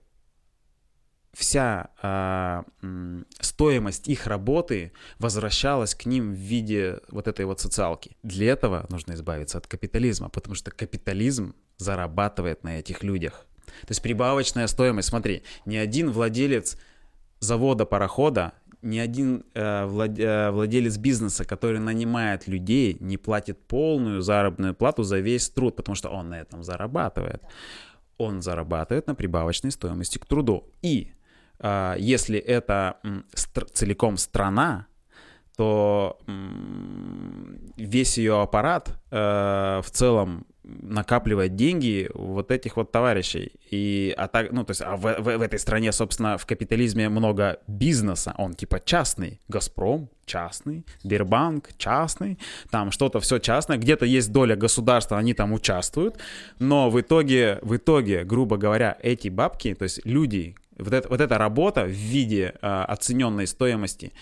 вся 1.33 1.91
э, 2.03 2.63
стоимость 3.41 4.09
их 4.09 4.27
работы 4.27 4.93
возвращалась 5.19 5.95
к 5.95 6.07
ним 6.07 6.33
в 6.33 6.37
виде 6.37 7.01
вот 7.09 7.29
этой 7.29 7.45
вот 7.45 7.61
социалки. 7.61 8.17
Для 8.23 8.53
этого 8.53 8.87
нужно 8.89 9.15
избавиться 9.15 9.59
от 9.59 9.67
капитализма, 9.67 10.29
потому 10.29 10.55
что 10.55 10.71
капитализм 10.71 11.55
зарабатывает 11.79 12.65
на 12.65 12.79
этих 12.79 13.03
людях. 13.03 13.47
То 13.83 13.91
есть 13.91 14.03
прибавочная 14.03 14.67
стоимость, 14.67 15.09
смотри, 15.09 15.43
ни 15.65 15.77
один 15.77 16.11
владелец 16.11 16.77
завода, 17.39 17.87
парохода, 17.87 18.53
ни 18.83 18.99
один 18.99 19.45
э, 19.55 19.87
влад, 19.87 20.19
э, 20.19 20.51
владелец 20.51 20.97
бизнеса, 20.97 21.45
который 21.45 21.79
нанимает 21.79 22.49
людей, 22.49 22.97
не 23.01 23.17
платит 23.19 23.59
полную 23.67 24.23
заработную 24.23 24.75
плату 24.75 25.05
за 25.05 25.19
весь 25.19 25.49
труд, 25.49 25.77
потому 25.77 25.95
что 25.95 26.09
он 26.09 26.31
на 26.31 26.41
этом 26.41 26.65
зарабатывает. 26.65 27.43
Он 28.19 28.43
зарабатывает 28.43 29.07
на 29.07 29.15
прибавочной 29.15 29.71
стоимости 29.71 30.19
к 30.19 30.27
труду. 30.27 30.69
И 30.83 31.13
а, 31.13 31.20
если 31.63 32.39
это 32.39 32.97
целиком 33.73 34.17
страна, 34.17 34.87
то 35.61 36.17
весь 37.77 38.17
ее 38.17 38.41
аппарат 38.41 38.99
э, 39.11 39.83
в 39.85 39.91
целом 39.91 40.47
накапливает 40.65 41.55
деньги 41.55 42.09
вот 42.15 42.51
этих 42.51 42.79
вот 42.79 42.93
товарищей. 42.93 43.53
И, 43.71 44.15
а 44.17 44.27
так, 44.27 44.53
ну, 44.53 44.65
то 44.65 44.71
есть, 44.71 44.81
а 44.81 44.97
в, 44.97 45.03
в, 45.03 45.37
в 45.37 45.43
этой 45.43 45.59
стране, 45.59 45.93
собственно, 45.93 46.39
в 46.39 46.47
капитализме 46.47 47.11
много 47.11 47.59
бизнеса, 47.67 48.35
он 48.39 48.55
типа 48.55 48.81
частный. 48.83 49.39
Газпром 49.49 50.09
частный, 50.25 50.87
Сбербанк 51.03 51.69
частный, 51.77 52.39
там 52.71 52.91
что-то 52.91 53.21
все 53.21 53.39
частное, 53.39 53.77
где-то 53.77 54.07
есть 54.07 54.33
доля 54.33 54.57
государства, 54.57 55.19
они 55.19 55.35
там 55.35 55.53
участвуют, 55.53 56.17
но 56.59 56.89
в 56.89 56.99
итоге, 56.99 57.59
в 57.61 57.77
итоге, 57.77 58.25
грубо 58.25 58.57
говоря, 58.57 58.97
эти 59.03 59.29
бабки, 59.29 59.75
то 59.75 59.83
есть 59.83 60.01
люди, 60.07 60.55
вот, 60.79 60.95
это, 60.95 61.09
вот 61.09 61.21
эта 61.21 61.37
работа 61.37 61.85
в 61.85 61.91
виде 61.91 62.55
э, 62.63 62.67
оцененной 62.67 63.47
стоимости 63.47 64.13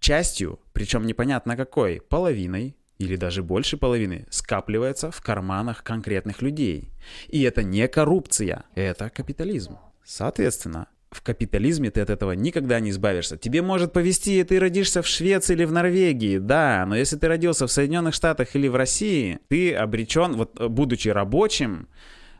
частью, 0.00 0.58
причем 0.72 1.06
непонятно 1.06 1.56
какой, 1.56 2.00
половиной 2.00 2.76
или 2.98 3.16
даже 3.16 3.42
больше 3.42 3.76
половины 3.76 4.26
скапливается 4.30 5.10
в 5.10 5.22
карманах 5.22 5.82
конкретных 5.82 6.42
людей. 6.42 6.92
И 7.28 7.42
это 7.42 7.62
не 7.62 7.88
коррупция, 7.88 8.64
это 8.74 9.08
капитализм. 9.08 9.78
Соответственно, 10.04 10.88
в 11.10 11.22
капитализме 11.22 11.90
ты 11.90 12.02
от 12.02 12.10
этого 12.10 12.32
никогда 12.32 12.78
не 12.78 12.90
избавишься. 12.90 13.36
Тебе 13.36 13.62
может 13.62 13.92
повезти, 13.92 14.44
ты 14.44 14.60
родишься 14.60 15.02
в 15.02 15.06
Швеции 15.06 15.54
или 15.54 15.64
в 15.64 15.72
Норвегии, 15.72 16.38
да, 16.38 16.84
но 16.86 16.94
если 16.94 17.16
ты 17.16 17.26
родился 17.26 17.66
в 17.66 17.72
Соединенных 17.72 18.14
Штатах 18.14 18.54
или 18.54 18.68
в 18.68 18.76
России, 18.76 19.40
ты 19.48 19.74
обречен, 19.74 20.34
вот 20.34 20.60
будучи 20.68 21.08
рабочим, 21.08 21.88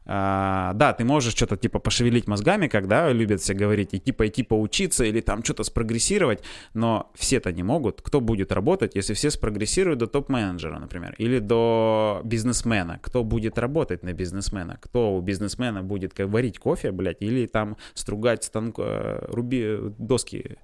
а, 0.06 0.72
да, 0.74 0.92
ты 0.92 1.04
можешь 1.04 1.34
что-то 1.34 1.56
типа 1.56 1.78
пошевелить 1.78 2.26
мозгами, 2.26 2.68
когда 2.68 3.12
любят 3.12 3.40
все 3.40 3.54
говорить, 3.54 3.94
идти 3.94 4.12
пойти 4.12 4.42
поучиться 4.42 5.04
или 5.04 5.20
там 5.20 5.44
что-то 5.44 5.64
спрогрессировать, 5.64 6.42
но 6.74 7.10
все-то 7.14 7.52
не 7.52 7.62
могут. 7.62 8.02
Кто 8.02 8.20
будет 8.20 8.52
работать, 8.52 8.94
если 8.94 9.14
все 9.14 9.30
спрогрессируют 9.30 9.98
до 9.98 10.06
топ-менеджера, 10.06 10.78
например, 10.78 11.14
или 11.18 11.38
до 11.38 12.20
бизнесмена? 12.24 12.98
Кто 13.02 13.24
будет 13.24 13.58
работать 13.58 14.02
на 14.02 14.12
бизнесмена? 14.12 14.78
Кто 14.80 15.16
у 15.16 15.20
бизнесмена 15.20 15.82
будет 15.82 16.14
как 16.14 16.28
варить 16.28 16.58
кофе, 16.58 16.92
блядь, 16.92 17.22
или 17.22 17.46
там 17.46 17.76
стругать 17.94 18.44
станк, 18.44 18.78
э, 18.78 19.26
руби 19.28 19.78
доски 19.98 20.56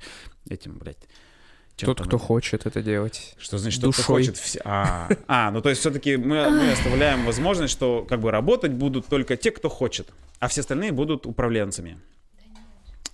этим, 0.48 0.78
блядь, 0.78 1.08
тот, 1.76 2.00
кто 2.00 2.18
хочет 2.18 2.66
это 2.66 2.82
делать. 2.82 3.34
Что 3.38 3.58
значит, 3.58 3.82
тот, 3.82 3.94
кто 3.94 4.02
хочет? 4.02 4.40
А, 4.64 5.08
а, 5.28 5.50
ну 5.50 5.60
то 5.60 5.68
есть 5.68 5.80
все-таки 5.80 6.16
мы, 6.16 6.48
мы 6.50 6.72
оставляем 6.72 7.24
возможность, 7.24 7.72
что 7.72 8.06
как 8.08 8.20
бы 8.20 8.30
работать 8.30 8.72
будут 8.72 9.06
только 9.06 9.36
те, 9.36 9.50
кто 9.50 9.68
хочет, 9.68 10.08
а 10.38 10.48
все 10.48 10.62
остальные 10.62 10.92
будут 10.92 11.26
управленцами. 11.26 11.98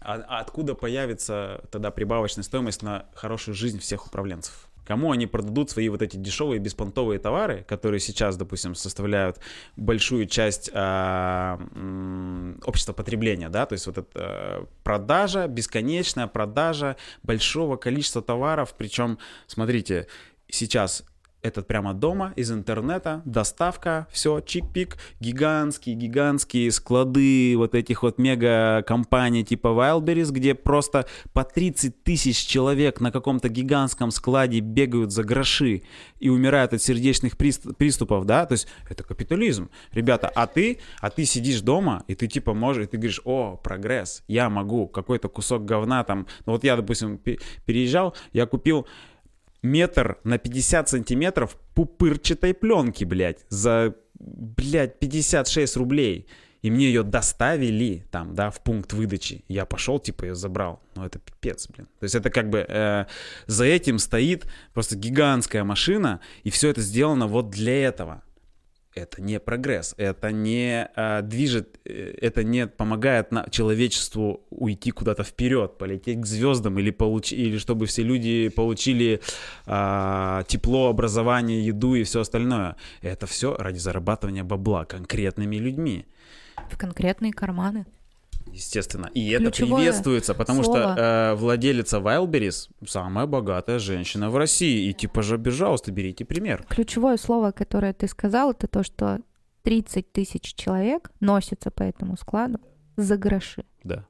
А, 0.04 0.24
а 0.28 0.40
откуда 0.40 0.74
появится 0.74 1.62
тогда 1.70 1.90
прибавочная 1.90 2.44
стоимость 2.44 2.82
на 2.82 3.06
хорошую 3.14 3.54
жизнь 3.54 3.78
всех 3.78 4.06
управленцев? 4.06 4.68
Кому 4.84 5.12
они 5.12 5.26
продадут 5.28 5.70
свои 5.70 5.88
вот 5.88 6.02
эти 6.02 6.16
дешевые 6.16 6.58
беспонтовые 6.58 7.20
товары, 7.20 7.64
которые 7.68 8.00
сейчас, 8.00 8.36
допустим, 8.36 8.74
составляют 8.74 9.38
большую 9.76 10.26
часть 10.26 10.70
а, 10.74 11.60
общества 12.64 12.92
потребления, 12.92 13.48
да, 13.48 13.64
то 13.64 13.74
есть 13.74 13.86
вот 13.86 13.98
эта 13.98 14.66
продажа, 14.82 15.46
бесконечная 15.46 16.26
продажа 16.26 16.96
большого 17.22 17.76
количества 17.76 18.22
товаров, 18.22 18.74
причем, 18.76 19.18
смотрите, 19.46 20.08
сейчас 20.48 21.04
этот 21.42 21.66
прямо 21.66 21.92
дома, 21.92 22.32
из 22.36 22.52
интернета, 22.52 23.20
доставка, 23.24 24.06
все, 24.10 24.38
чик-пик, 24.38 24.96
гигантские, 25.20 25.96
гигантские 25.96 26.70
склады 26.70 27.54
вот 27.56 27.74
этих 27.74 28.04
вот 28.04 28.18
мега-компаний 28.18 29.44
типа 29.44 29.68
Wildberries, 29.68 30.30
где 30.30 30.54
просто 30.54 31.06
по 31.32 31.42
30 31.42 32.04
тысяч 32.04 32.46
человек 32.46 33.00
на 33.00 33.10
каком-то 33.10 33.48
гигантском 33.48 34.12
складе 34.12 34.60
бегают 34.60 35.10
за 35.10 35.24
гроши 35.24 35.82
и 36.20 36.28
умирают 36.28 36.72
от 36.74 36.82
сердечных 36.82 37.36
приступов, 37.36 38.24
да, 38.24 38.46
то 38.46 38.52
есть 38.52 38.68
это 38.88 39.02
капитализм. 39.02 39.68
Ребята, 39.92 40.30
а 40.32 40.46
ты, 40.46 40.78
а 41.00 41.10
ты 41.10 41.24
сидишь 41.24 41.60
дома, 41.60 42.04
и 42.06 42.14
ты 42.14 42.28
типа 42.28 42.54
можешь, 42.54 42.84
и 42.84 42.86
ты 42.86 42.96
говоришь, 42.96 43.20
о, 43.24 43.56
прогресс, 43.56 44.22
я 44.28 44.48
могу, 44.48 44.86
какой-то 44.86 45.28
кусок 45.28 45.64
говна 45.64 46.04
там, 46.04 46.28
ну 46.46 46.52
вот 46.52 46.62
я, 46.62 46.76
допустим, 46.76 47.18
переезжал, 47.66 48.14
я 48.32 48.46
купил 48.46 48.86
метр 49.62 50.18
на 50.24 50.38
50 50.38 50.88
сантиметров 50.88 51.56
пупырчатой 51.74 52.54
пленки, 52.54 53.04
блядь, 53.04 53.44
за, 53.48 53.94
блядь, 54.18 54.98
56 54.98 55.76
рублей. 55.76 56.26
И 56.62 56.70
мне 56.70 56.86
ее 56.86 57.02
доставили 57.02 58.06
там, 58.12 58.36
да, 58.36 58.50
в 58.50 58.62
пункт 58.62 58.92
выдачи. 58.92 59.44
Я 59.48 59.66
пошел, 59.66 59.98
типа, 59.98 60.26
ее 60.26 60.34
забрал. 60.36 60.80
Ну, 60.94 61.04
это 61.04 61.18
пипец, 61.18 61.66
блин. 61.68 61.88
То 61.98 62.04
есть 62.04 62.14
это 62.14 62.30
как 62.30 62.50
бы 62.50 62.64
э, 62.68 63.06
за 63.46 63.64
этим 63.64 63.98
стоит 63.98 64.46
просто 64.72 64.96
гигантская 64.96 65.64
машина, 65.64 66.20
и 66.44 66.50
все 66.50 66.68
это 66.68 66.80
сделано 66.80 67.26
вот 67.26 67.50
для 67.50 67.84
этого 67.84 68.22
это 68.94 69.22
не 69.22 69.40
прогресс, 69.40 69.94
это 69.96 70.32
не 70.32 70.88
а, 70.96 71.22
движет, 71.22 71.80
э, 71.84 72.14
это 72.20 72.44
не 72.44 72.66
помогает 72.66 73.32
на, 73.32 73.48
человечеству 73.50 74.44
уйти 74.50 74.90
куда-то 74.90 75.24
вперед, 75.24 75.78
полететь 75.78 76.20
к 76.20 76.26
звездам 76.26 76.78
или, 76.78 76.90
получ, 76.90 77.32
или 77.32 77.58
чтобы 77.58 77.86
все 77.86 78.02
люди 78.02 78.48
получили 78.48 79.20
а, 79.66 80.44
тепло, 80.44 80.88
образование, 80.88 81.64
еду 81.64 81.94
и 81.94 82.04
все 82.04 82.20
остальное. 82.20 82.76
Это 83.00 83.26
все 83.26 83.56
ради 83.56 83.78
зарабатывания 83.78 84.44
бабла 84.44 84.84
конкретными 84.84 85.56
людьми. 85.56 86.06
В 86.70 86.76
конкретные 86.76 87.32
карманы. 87.32 87.86
Естественно. 88.52 89.10
И 89.14 89.30
это 89.30 89.50
приветствуется, 89.50 90.34
потому 90.34 90.62
слово. 90.62 90.92
что 90.92 91.02
э, 91.02 91.34
владелица 91.34 91.98
Wildberries 91.98 92.68
самая 92.86 93.26
богатая 93.26 93.78
женщина 93.78 94.30
в 94.30 94.36
России. 94.36 94.88
И 94.88 94.92
типа 94.92 95.22
же, 95.22 95.38
пожалуйста, 95.38 95.90
берите 95.90 96.24
пример. 96.24 96.64
Ключевое 96.68 97.16
слово, 97.16 97.52
которое 97.52 97.92
ты 97.94 98.06
сказал, 98.08 98.52
это 98.52 98.66
то, 98.66 98.82
что 98.82 99.20
30 99.62 100.12
тысяч 100.12 100.54
человек 100.54 101.10
носятся 101.20 101.70
по 101.70 101.82
этому 101.82 102.16
складу 102.16 102.58
за 102.96 103.16
гроши. 103.16 103.64
Да. 103.84 104.06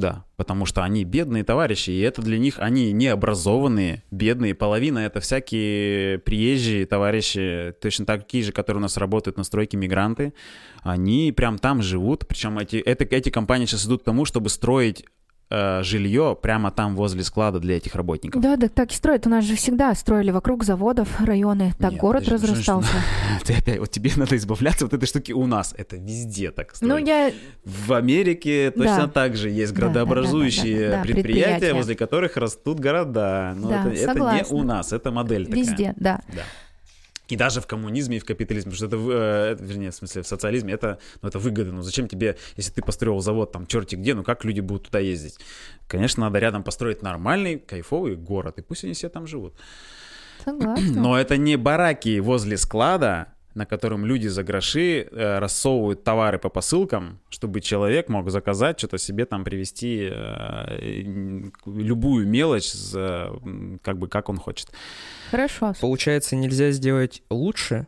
Да, 0.00 0.24
потому 0.36 0.66
что 0.66 0.82
они 0.82 1.04
бедные 1.04 1.44
товарищи, 1.44 1.90
и 1.90 2.00
это 2.00 2.22
для 2.22 2.38
них, 2.38 2.58
они 2.58 2.92
необразованные, 2.92 4.02
бедные. 4.10 4.54
Половина— 4.54 4.98
это 5.00 5.20
всякие 5.20 6.18
приезжие 6.18 6.86
товарищи, 6.86 7.74
точно 7.80 8.06
такие 8.06 8.42
же, 8.44 8.52
которые 8.52 8.80
у 8.80 8.82
нас 8.82 8.96
работают 8.96 9.36
на 9.36 9.44
стройке 9.44 9.76
мигранты. 9.76 10.32
Они 10.82 11.32
прям 11.32 11.58
там 11.58 11.82
живут, 11.82 12.26
причем 12.26 12.58
эти, 12.58 12.76
это, 12.76 13.04
эти 13.04 13.30
компании 13.30 13.66
сейчас 13.66 13.86
идут 13.86 14.02
к 14.02 14.04
тому, 14.04 14.24
чтобы 14.24 14.48
строить 14.48 15.04
э, 15.50 15.82
жилье 15.82 16.36
прямо 16.40 16.70
там 16.70 16.96
возле 16.96 17.22
склада 17.24 17.58
для 17.58 17.76
этих 17.76 17.94
работников. 17.94 18.40
Да, 18.40 18.56
да, 18.56 18.68
так 18.68 18.92
и 18.92 18.94
строят. 18.94 19.26
У 19.26 19.30
нас 19.30 19.44
же 19.44 19.56
всегда 19.56 19.94
строили 19.94 20.30
вокруг 20.30 20.64
заводов, 20.64 21.20
районы. 21.20 21.74
Так 21.78 21.92
Нет, 21.92 22.00
город 22.00 22.24
подожди, 22.24 22.46
разрастался. 22.46 22.92
Ты 23.44 23.54
опять, 23.54 23.78
вот 23.78 23.90
тебе 23.90 24.10
надо 24.16 24.36
избавляться 24.36 24.86
от 24.86 24.94
этой 24.94 25.06
штуки 25.06 25.32
у 25.32 25.46
нас. 25.46 25.74
Это 25.76 25.96
везде 25.96 26.50
так 26.50 26.74
строят. 26.74 27.00
Ну, 27.00 27.06
я... 27.06 27.32
В 27.64 27.92
Америке 27.92 28.70
точно 28.70 29.06
да. 29.06 29.08
так 29.08 29.36
же 29.36 29.50
есть 29.50 29.72
градообразующие 29.72 30.78
да, 30.78 30.84
да, 30.84 30.90
да, 30.90 30.96
да, 30.96 31.02
предприятия, 31.02 31.22
предприятия, 31.22 31.74
возле 31.74 31.94
которых 31.94 32.36
растут 32.36 32.80
города. 32.80 33.54
Но 33.56 33.68
да, 33.68 33.90
это, 33.92 34.10
это 34.10 34.34
не 34.34 34.44
у 34.50 34.62
нас, 34.62 34.92
это 34.92 35.10
модель 35.10 35.44
Везде, 35.50 35.88
такая. 35.88 35.94
да. 35.96 36.20
да. 36.28 36.42
И 37.30 37.36
даже 37.36 37.60
в 37.60 37.66
коммунизме 37.66 38.16
и 38.16 38.20
в 38.20 38.24
капитализме, 38.24 38.72
потому 38.72 38.76
что 38.76 38.86
это, 38.86 38.96
э, 38.96 39.56
вернее, 39.64 39.90
в 39.90 39.94
смысле, 39.94 40.22
в 40.22 40.26
социализме 40.26 40.74
это, 40.74 40.98
ну, 41.22 41.28
это 41.28 41.38
выгода. 41.38 41.72
Ну, 41.72 41.82
зачем 41.82 42.08
тебе, 42.08 42.36
если 42.56 42.72
ты 42.72 42.82
построил 42.82 43.20
завод 43.20 43.52
там 43.52 43.66
черти 43.66 43.94
где, 43.94 44.14
ну, 44.14 44.24
как 44.24 44.44
люди 44.44 44.60
будут 44.60 44.86
туда 44.86 44.98
ездить? 44.98 45.38
Конечно, 45.86 46.24
надо 46.24 46.38
рядом 46.38 46.62
построить 46.62 47.02
нормальный, 47.02 47.58
кайфовый 47.58 48.16
город, 48.16 48.58
и 48.58 48.62
пусть 48.62 48.84
они 48.84 48.94
все 48.94 49.08
там 49.08 49.26
живут. 49.26 49.54
Согласна. 50.44 51.00
Но 51.00 51.18
это 51.18 51.36
не 51.36 51.56
бараки 51.56 52.18
возле 52.18 52.56
склада, 52.56 53.28
на 53.60 53.66
котором 53.66 54.06
люди 54.06 54.26
за 54.26 54.42
гроши 54.42 55.02
э, 55.02 55.38
рассовывают 55.38 56.02
товары 56.02 56.38
по 56.38 56.48
посылкам, 56.48 57.18
чтобы 57.28 57.60
человек 57.60 58.08
мог 58.08 58.30
заказать 58.30 58.78
что-то 58.78 58.96
себе 58.96 59.26
там 59.26 59.44
привезти 59.44 60.08
э, 60.10 61.02
любую 61.66 62.26
мелочь, 62.26 62.72
за, 62.72 63.30
как 63.82 63.98
бы 63.98 64.08
как 64.08 64.30
он 64.30 64.38
хочет. 64.38 64.68
Хорошо. 65.30 65.74
Получается, 65.78 66.36
нельзя 66.36 66.70
сделать 66.70 67.22
лучше, 67.28 67.86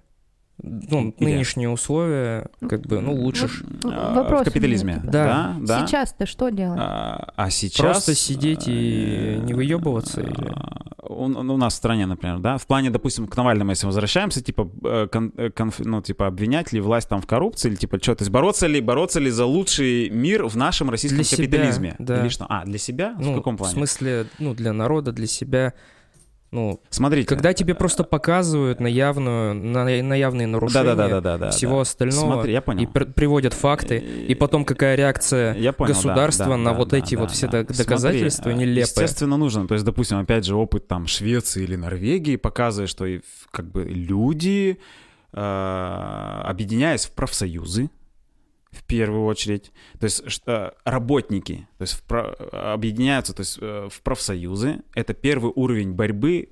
ну, 0.63 1.15
Или? 1.19 1.33
нынешние 1.33 1.69
условия, 1.69 2.49
как 2.69 2.83
бы, 2.83 3.01
ну, 3.01 3.15
лучше... 3.15 3.49
А, 3.85 4.23
в 4.23 4.45
капитализме. 4.45 5.01
Да. 5.03 5.11
да, 5.11 5.57
да. 5.61 5.87
Сейчас-то 5.87 6.27
что 6.27 6.51
делать? 6.51 6.79
А, 6.81 7.33
а 7.37 7.51
сейчас... 7.51 7.85
Просто 7.85 8.15
сидеть 8.15 8.65
и 8.67 9.41
не 9.43 9.55
выебываться? 9.55 10.21
Или... 10.21 10.55
У, 11.03 11.25
у 11.25 11.57
нас 11.57 11.75
в 11.75 11.77
стране, 11.77 12.07
например, 12.07 12.39
да, 12.39 12.59
в 12.59 12.67
плане, 12.67 12.91
допустим, 12.91 13.27
к 13.27 13.37
Навальному, 13.37 13.71
если 13.71 13.87
возвращаемся, 13.87 14.43
типа, 14.43 14.71
э, 14.85 15.09
кон, 15.11 15.33
э, 15.37 15.51
конф, 15.51 15.81
ну, 15.81 16.01
типа, 16.01 16.29
обвинять 16.29 16.73
ли 16.73 16.81
власть 16.81 17.09
там 17.09 17.21
в 17.21 17.27
коррупции, 17.27 17.69
или 17.69 17.77
типа, 17.77 17.99
что, 18.01 18.15
то 18.15 18.23
есть 18.23 18.31
бороться 18.31 18.69
ли, 18.69 18.81
бороться 18.81 19.19
ли 19.19 19.31
за 19.31 19.45
лучший 19.45 20.11
мир 20.11 20.47
в 20.47 20.57
нашем 20.57 20.91
российском 20.91 21.23
для 21.23 21.37
капитализме? 21.37 21.91
Себя, 21.91 21.97
да. 21.99 22.21
Или 22.21 22.29
что? 22.29 22.47
А, 22.49 22.65
для 22.65 22.79
себя? 22.79 23.17
Ну, 23.19 23.33
в 23.33 23.37
каком 23.37 23.57
плане? 23.57 23.73
В 23.73 23.77
смысле, 23.77 24.27
ну, 24.39 24.55
для 24.55 24.73
народа, 24.73 25.11
для 25.11 25.27
себя 25.27 25.75
ну, 26.53 26.83
смотрите, 26.91 27.27
когда 27.27 27.55
тебе 27.55 27.75
просто 27.75 28.05
показывают 28.05 28.79
на 28.79 28.87
явную, 28.87 29.55
на, 29.55 29.85
на 29.85 30.15
явные 30.15 30.47
нарушения 30.47 30.95
да, 30.95 31.09
да, 31.09 31.21
да, 31.23 31.39
да, 31.39 31.51
всего 31.51 31.77
да. 31.77 31.81
остального 31.81 32.35
Смотри, 32.35 32.53
я 32.53 32.61
понял. 32.61 32.83
и 32.83 32.87
пр- 32.87 33.11
приводят 33.11 33.55
факты, 33.55 33.97
и 33.97 34.35
потом 34.35 34.67
какая 34.67 34.95
реакция 34.95 35.55
я 35.57 35.73
понял, 35.73 35.95
государства 35.95 36.45
да, 36.45 36.51
да, 36.51 36.57
на 36.59 36.71
да, 36.73 36.77
вот 36.77 36.89
да, 36.89 36.99
эти 36.99 37.15
да, 37.15 37.23
вот 37.23 37.31
да, 37.31 37.35
все 37.35 37.49
да. 37.49 37.65
доказательства 37.65 38.43
Смотри, 38.51 38.67
нелепые. 38.67 38.83
Естественно, 38.83 39.39
нужно. 39.39 39.67
То 39.67 39.73
есть, 39.73 39.87
допустим, 39.87 40.19
опять 40.19 40.45
же, 40.45 40.55
опыт 40.55 40.87
там 40.87 41.07
Швеции 41.07 41.63
или 41.63 41.75
Норвегии 41.75 42.37
показывает, 42.37 42.91
что 42.91 43.07
как 43.51 43.71
бы 43.71 43.85
люди, 43.85 44.79
э, 45.33 46.41
объединяясь 46.45 47.07
в 47.07 47.13
профсоюзы, 47.13 47.89
в 48.73 48.85
первую 48.85 49.27
очередь, 49.27 49.71
то 50.01 50.05
есть 50.05 50.29
что 50.31 50.75
работники, 50.85 51.69
то 51.79 51.83
есть 51.83 52.03
в, 52.09 52.13
объединяются, 52.73 53.35
то 53.35 53.41
есть 53.41 53.59
э, 53.61 53.89
в 53.91 54.03
профсоюзы. 54.03 54.83
Это 54.95 55.15
первый 55.15 55.53
уровень 55.55 55.93
борьбы 55.93 56.49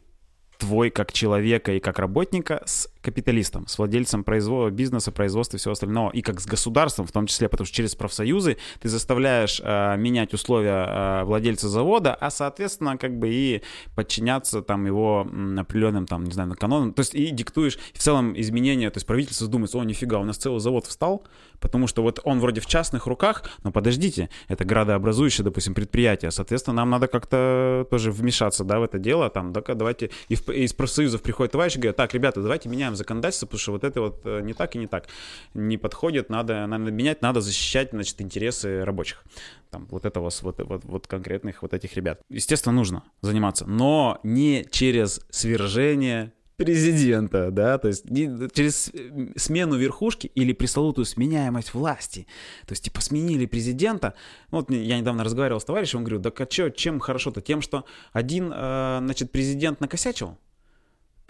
твой 0.59 0.91
как 0.91 1.13
человека 1.13 1.73
и 1.73 1.81
как 1.81 1.99
работника 1.99 2.63
с 2.67 2.90
капиталистом, 3.03 3.67
с 3.67 3.79
владельцем 3.79 4.25
производства, 4.25 4.71
бизнеса, 4.71 5.13
производства 5.13 5.57
и 5.57 5.61
всего 5.61 5.73
остального, 5.73 6.11
и 6.11 6.23
как 6.23 6.41
с 6.41 6.47
государством 6.47 7.07
в 7.07 7.13
том 7.13 7.27
числе, 7.27 7.49
потому 7.49 7.67
что 7.67 7.75
через 7.75 7.95
профсоюзы 7.95 8.59
ты 8.81 8.89
заставляешь 8.89 9.61
э, 9.63 9.97
менять 9.97 10.35
условия 10.35 10.87
э, 10.87 11.25
владельца 11.25 11.69
завода, 11.69 12.15
а 12.15 12.31
соответственно 12.31 12.97
как 12.99 13.19
бы 13.19 13.29
и 13.31 13.63
подчиняться 13.95 14.63
там 14.63 14.87
его 14.87 15.27
определенным 15.59 16.07
там, 16.07 16.25
не 16.25 16.33
знаю, 16.33 16.55
канонам, 16.59 16.93
то 16.93 17.01
есть 17.01 17.15
и 17.15 17.31
диктуешь 17.31 17.79
в 17.95 17.99
целом 17.99 18.39
изменения, 18.39 18.91
то 18.91 18.99
есть 18.99 19.07
правительство 19.07 19.49
думает, 19.49 19.75
о, 19.75 19.85
нифига, 19.85 20.19
у 20.19 20.25
нас 20.25 20.37
целый 20.37 20.61
завод 20.61 20.87
встал, 20.87 21.25
потому 21.61 21.87
что 21.87 22.03
вот 22.03 22.21
он 22.25 22.41
вроде 22.41 22.61
в 22.61 22.67
частных 22.67 23.07
руках, 23.07 23.45
но 23.63 23.71
подождите, 23.71 24.29
это 24.49 24.65
градообразующее, 24.65 25.45
допустим, 25.45 25.75
предприятие, 25.75 26.31
соответственно, 26.31 26.77
нам 26.77 26.91
надо 26.91 27.07
как-то 27.07 27.87
тоже 27.91 28.11
вмешаться, 28.11 28.65
да, 28.65 28.79
в 28.79 28.83
это 28.83 28.99
дело, 28.99 29.31
там, 29.31 29.53
да, 29.53 29.63
давайте, 29.75 30.11
и 30.29 30.35
в, 30.35 30.49
из 30.51 30.73
профсоюзов 30.73 31.23
приходит 31.23 31.53
товарищ 31.53 31.77
и 31.77 31.79
говорит, 31.79 31.97
так, 31.97 32.13
ребята, 32.15 32.43
давайте 32.43 32.69
меняем 32.69 32.90
меняем 32.91 32.97
законодательство, 32.97 33.47
потому 33.47 33.59
что 33.59 33.73
вот 33.73 33.85
это 33.85 34.01
вот 34.01 34.21
э, 34.25 34.41
не 34.43 34.53
так 34.53 34.75
и 34.77 34.79
не 34.79 34.87
так. 34.87 35.07
Не 35.55 35.79
подходит, 35.79 36.31
надо, 36.31 36.67
надо 36.67 36.91
менять, 36.91 37.23
надо 37.23 37.41
защищать, 37.41 37.91
значит, 37.93 38.21
интересы 38.21 38.85
рабочих. 38.85 39.25
Там, 39.71 39.87
вот 39.91 40.05
этого, 40.05 40.31
вот, 40.43 40.59
вот, 40.59 40.85
вот 40.85 41.07
конкретных 41.07 41.63
вот 41.63 41.75
этих 41.75 41.95
ребят. 41.95 42.21
Естественно, 42.29 42.75
нужно 42.75 43.05
заниматься, 43.23 43.67
но 43.67 44.19
не 44.23 44.67
через 44.71 45.21
свержение 45.31 46.33
президента, 46.57 47.51
да, 47.51 47.79
то 47.79 47.89
есть 47.89 48.07
через 48.53 48.91
э, 48.93 49.33
смену 49.37 49.77
верхушки 49.77 50.27
или 50.35 50.53
пресловутую 50.53 51.07
сменяемость 51.07 51.73
власти. 51.73 52.27
То 52.67 52.73
есть, 52.73 52.85
типа, 52.85 53.01
сменили 53.01 53.47
президента. 53.47 54.13
Вот 54.51 54.71
я 54.71 54.99
недавно 54.99 55.25
разговаривал 55.25 55.61
с 55.61 55.65
товарищем, 55.65 56.01
он 56.01 56.05
говорил, 56.05 56.21
да 56.21 56.31
а 56.37 56.47
что, 56.51 56.69
чем 56.71 57.01
хорошо-то? 57.01 57.41
Тем, 57.41 57.63
что 57.63 57.87
один, 58.13 58.53
э, 58.55 58.99
значит, 59.01 59.33
президент 59.33 59.81
накосячил, 59.81 60.37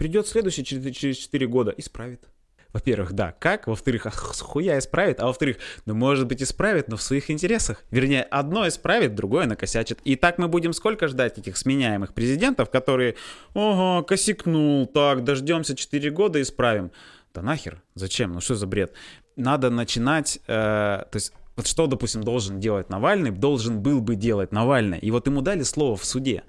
придет 0.01 0.27
следующий 0.27 0.65
через, 0.65 0.95
через 0.95 1.17
4 1.17 1.45
года, 1.45 1.75
исправит 1.77 2.27
во-первых, 2.73 3.13
да, 3.13 3.35
как, 3.37 3.67
во-вторых, 3.67 4.07
а 4.07 4.11
хуя 4.11 4.79
исправит, 4.79 5.19
а 5.19 5.27
во-вторых, 5.27 5.57
ну, 5.85 5.93
может 5.93 6.25
быть, 6.25 6.41
исправит, 6.41 6.87
но 6.87 6.95
в 6.95 7.01
своих 7.01 7.29
интересах. 7.29 7.83
Вернее, 7.91 8.23
одно 8.23 8.65
исправит, 8.67 9.13
другое 9.13 9.45
накосячит. 9.45 9.99
И 10.05 10.15
так 10.15 10.37
мы 10.37 10.47
будем 10.47 10.71
сколько 10.71 11.09
ждать 11.09 11.37
этих 11.37 11.57
сменяемых 11.57 12.13
президентов, 12.13 12.69
которые, 12.71 13.15
ого, 13.53 14.03
косикнул, 14.03 14.87
так, 14.87 15.23
дождемся 15.23 15.75
4 15.75 16.09
года, 16.11 16.41
исправим. 16.41 16.91
Да 17.33 17.41
нахер, 17.41 17.83
зачем, 17.93 18.31
ну 18.31 18.39
что 18.39 18.55
за 18.55 18.67
бред? 18.67 18.93
Надо 19.35 19.69
начинать, 19.69 20.39
э, 20.47 21.03
то 21.11 21.15
есть 21.15 21.33
вот 21.57 21.67
что, 21.67 21.87
допустим, 21.87 22.23
должен 22.23 22.59
делать 22.59 22.89
Навальный, 22.89 23.31
должен 23.31 23.81
был 23.81 23.99
бы 23.99 24.15
делать 24.15 24.51
Навальный. 24.51 24.97
И 24.97 25.11
вот 25.11 25.27
ему 25.27 25.41
дали 25.41 25.63
слово 25.63 25.97
в 25.97 26.05
суде. 26.05 26.43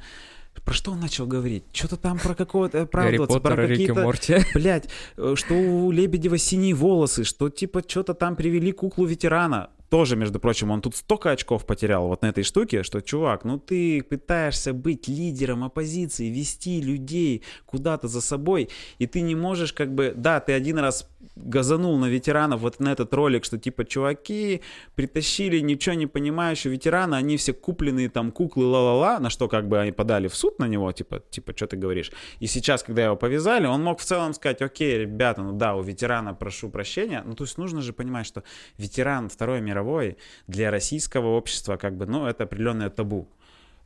Про 0.64 0.74
что 0.74 0.92
он 0.92 1.00
начал 1.00 1.26
говорить? 1.26 1.64
Что-то 1.72 1.96
там 1.96 2.18
про 2.18 2.34
какого-то 2.34 2.82
оправдываться, 2.82 3.40
Поттер, 3.40 3.56
про 3.56 3.68
какие-то, 3.68 3.94
Морти. 3.94 4.36
блядь, 4.54 4.88
э, 5.16 5.34
что 5.36 5.54
у 5.54 5.90
Лебедева 5.90 6.38
синие 6.38 6.74
волосы, 6.74 7.24
что 7.24 7.48
типа 7.48 7.82
что-то 7.86 8.14
там 8.14 8.36
привели 8.36 8.70
куклу 8.70 9.04
ветерана 9.06 9.70
тоже, 9.92 10.16
между 10.16 10.40
прочим, 10.40 10.70
он 10.70 10.80
тут 10.80 10.96
столько 10.96 11.32
очков 11.32 11.66
потерял 11.66 12.08
вот 12.08 12.22
на 12.22 12.30
этой 12.30 12.44
штуке, 12.44 12.82
что, 12.82 13.02
чувак, 13.02 13.44
ну 13.44 13.58
ты 13.58 14.02
пытаешься 14.02 14.72
быть 14.72 15.06
лидером 15.06 15.64
оппозиции, 15.64 16.30
вести 16.30 16.80
людей 16.80 17.42
куда-то 17.66 18.08
за 18.08 18.22
собой, 18.22 18.70
и 18.98 19.06
ты 19.06 19.20
не 19.20 19.34
можешь 19.34 19.74
как 19.74 19.94
бы, 19.94 20.14
да, 20.16 20.40
ты 20.40 20.54
один 20.54 20.78
раз 20.78 21.06
газанул 21.36 21.98
на 21.98 22.06
ветеранов 22.06 22.60
вот 22.60 22.80
на 22.80 22.92
этот 22.92 23.12
ролик, 23.14 23.44
что 23.44 23.58
типа, 23.58 23.84
чуваки 23.84 24.62
притащили 24.94 25.60
ничего 25.60 25.94
не 25.94 26.06
понимающего 26.06 26.72
ветерана, 26.72 27.18
они 27.18 27.36
все 27.36 27.52
купленные 27.52 28.08
там 28.08 28.32
куклы 28.32 28.64
ла-ла-ла, 28.64 29.18
на 29.18 29.30
что 29.30 29.48
как 29.48 29.68
бы 29.68 29.78
они 29.78 29.92
подали 29.92 30.28
в 30.28 30.34
суд 30.34 30.58
на 30.58 30.68
него, 30.68 30.90
типа, 30.92 31.22
типа, 31.30 31.52
что 31.54 31.66
ты 31.66 31.76
говоришь. 31.76 32.12
И 32.40 32.46
сейчас, 32.46 32.82
когда 32.82 33.04
его 33.04 33.16
повязали, 33.16 33.66
он 33.66 33.82
мог 33.82 34.00
в 34.00 34.04
целом 34.04 34.34
сказать, 34.34 34.62
окей, 34.62 34.98
ребята, 34.98 35.42
ну 35.42 35.52
да, 35.52 35.74
у 35.74 35.82
ветерана 35.82 36.34
прошу 36.34 36.70
прощения, 36.70 37.22
ну 37.26 37.34
то 37.34 37.44
есть 37.44 37.58
нужно 37.58 37.82
же 37.82 37.92
понимать, 37.92 38.26
что 38.26 38.42
ветеран 38.78 39.28
Второй 39.28 39.60
мировой 39.60 39.81
мировой 39.82 40.16
для 40.46 40.70
российского 40.70 41.36
общества 41.36 41.76
как 41.76 41.96
бы, 41.96 42.06
ну, 42.06 42.26
это 42.26 42.44
определенное 42.44 42.90
табу 42.90 43.28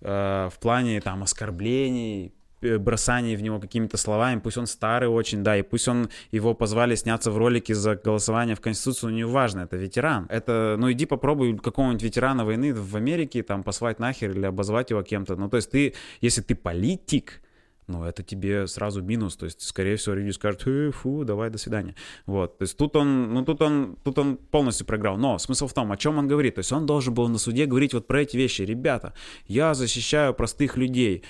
э, 0.00 0.48
в 0.52 0.58
плане 0.60 1.00
там 1.00 1.22
оскорблений, 1.22 2.32
э, 2.62 2.78
бросаний 2.78 3.36
в 3.36 3.42
него 3.42 3.58
какими-то 3.58 3.96
словами, 3.96 4.40
пусть 4.40 4.58
он 4.58 4.66
старый 4.66 5.08
очень, 5.08 5.42
да, 5.42 5.56
и 5.56 5.62
пусть 5.62 5.88
он, 5.88 6.08
его 6.32 6.54
позвали 6.54 6.94
сняться 6.96 7.30
в 7.30 7.38
ролике 7.38 7.74
за 7.74 7.96
голосование 7.96 8.54
в 8.54 8.60
Конституцию, 8.60 9.10
ну, 9.10 9.16
не 9.16 9.24
важно, 9.24 9.60
это 9.60 9.76
ветеран. 9.76 10.26
Это, 10.28 10.76
ну, 10.78 10.90
иди 10.90 11.06
попробуй 11.06 11.56
какого-нибудь 11.58 12.02
ветерана 12.02 12.44
войны 12.44 12.74
в 12.74 12.96
Америке, 12.96 13.42
там, 13.42 13.62
послать 13.62 13.98
нахер 13.98 14.30
или 14.30 14.46
обозвать 14.46 14.90
его 14.90 15.02
кем-то. 15.02 15.36
Ну, 15.36 15.48
то 15.48 15.56
есть 15.56 15.70
ты, 15.70 15.94
если 16.22 16.42
ты 16.42 16.54
политик, 16.54 17.42
ну, 17.88 18.04
это 18.04 18.22
тебе 18.22 18.66
сразу 18.66 19.02
минус, 19.02 19.36
то 19.36 19.44
есть, 19.44 19.62
скорее 19.62 19.96
всего, 19.96 20.16
люди 20.16 20.30
скажут, 20.30 20.66
э, 20.66 20.90
фу, 20.90 21.24
давай, 21.24 21.50
до 21.50 21.58
свидания. 21.58 21.94
Вот, 22.26 22.58
то 22.58 22.62
есть 22.62 22.76
тут 22.76 22.96
он, 22.96 23.32
ну, 23.32 23.44
тут 23.44 23.62
он, 23.62 23.96
тут 24.02 24.18
он 24.18 24.36
полностью 24.36 24.86
проиграл. 24.86 25.16
Но 25.16 25.38
смысл 25.38 25.68
в 25.68 25.72
том, 25.72 25.92
о 25.92 25.96
чем 25.96 26.18
он 26.18 26.26
говорит. 26.26 26.56
То 26.56 26.60
есть 26.60 26.72
он 26.72 26.86
должен 26.86 27.14
был 27.14 27.28
на 27.28 27.38
суде 27.38 27.66
говорить 27.66 27.94
вот 27.94 28.06
про 28.06 28.22
эти 28.22 28.36
вещи. 28.36 28.62
Ребята, 28.62 29.14
я 29.46 29.74
защищаю 29.74 30.34
простых 30.34 30.76
людей 30.76 31.22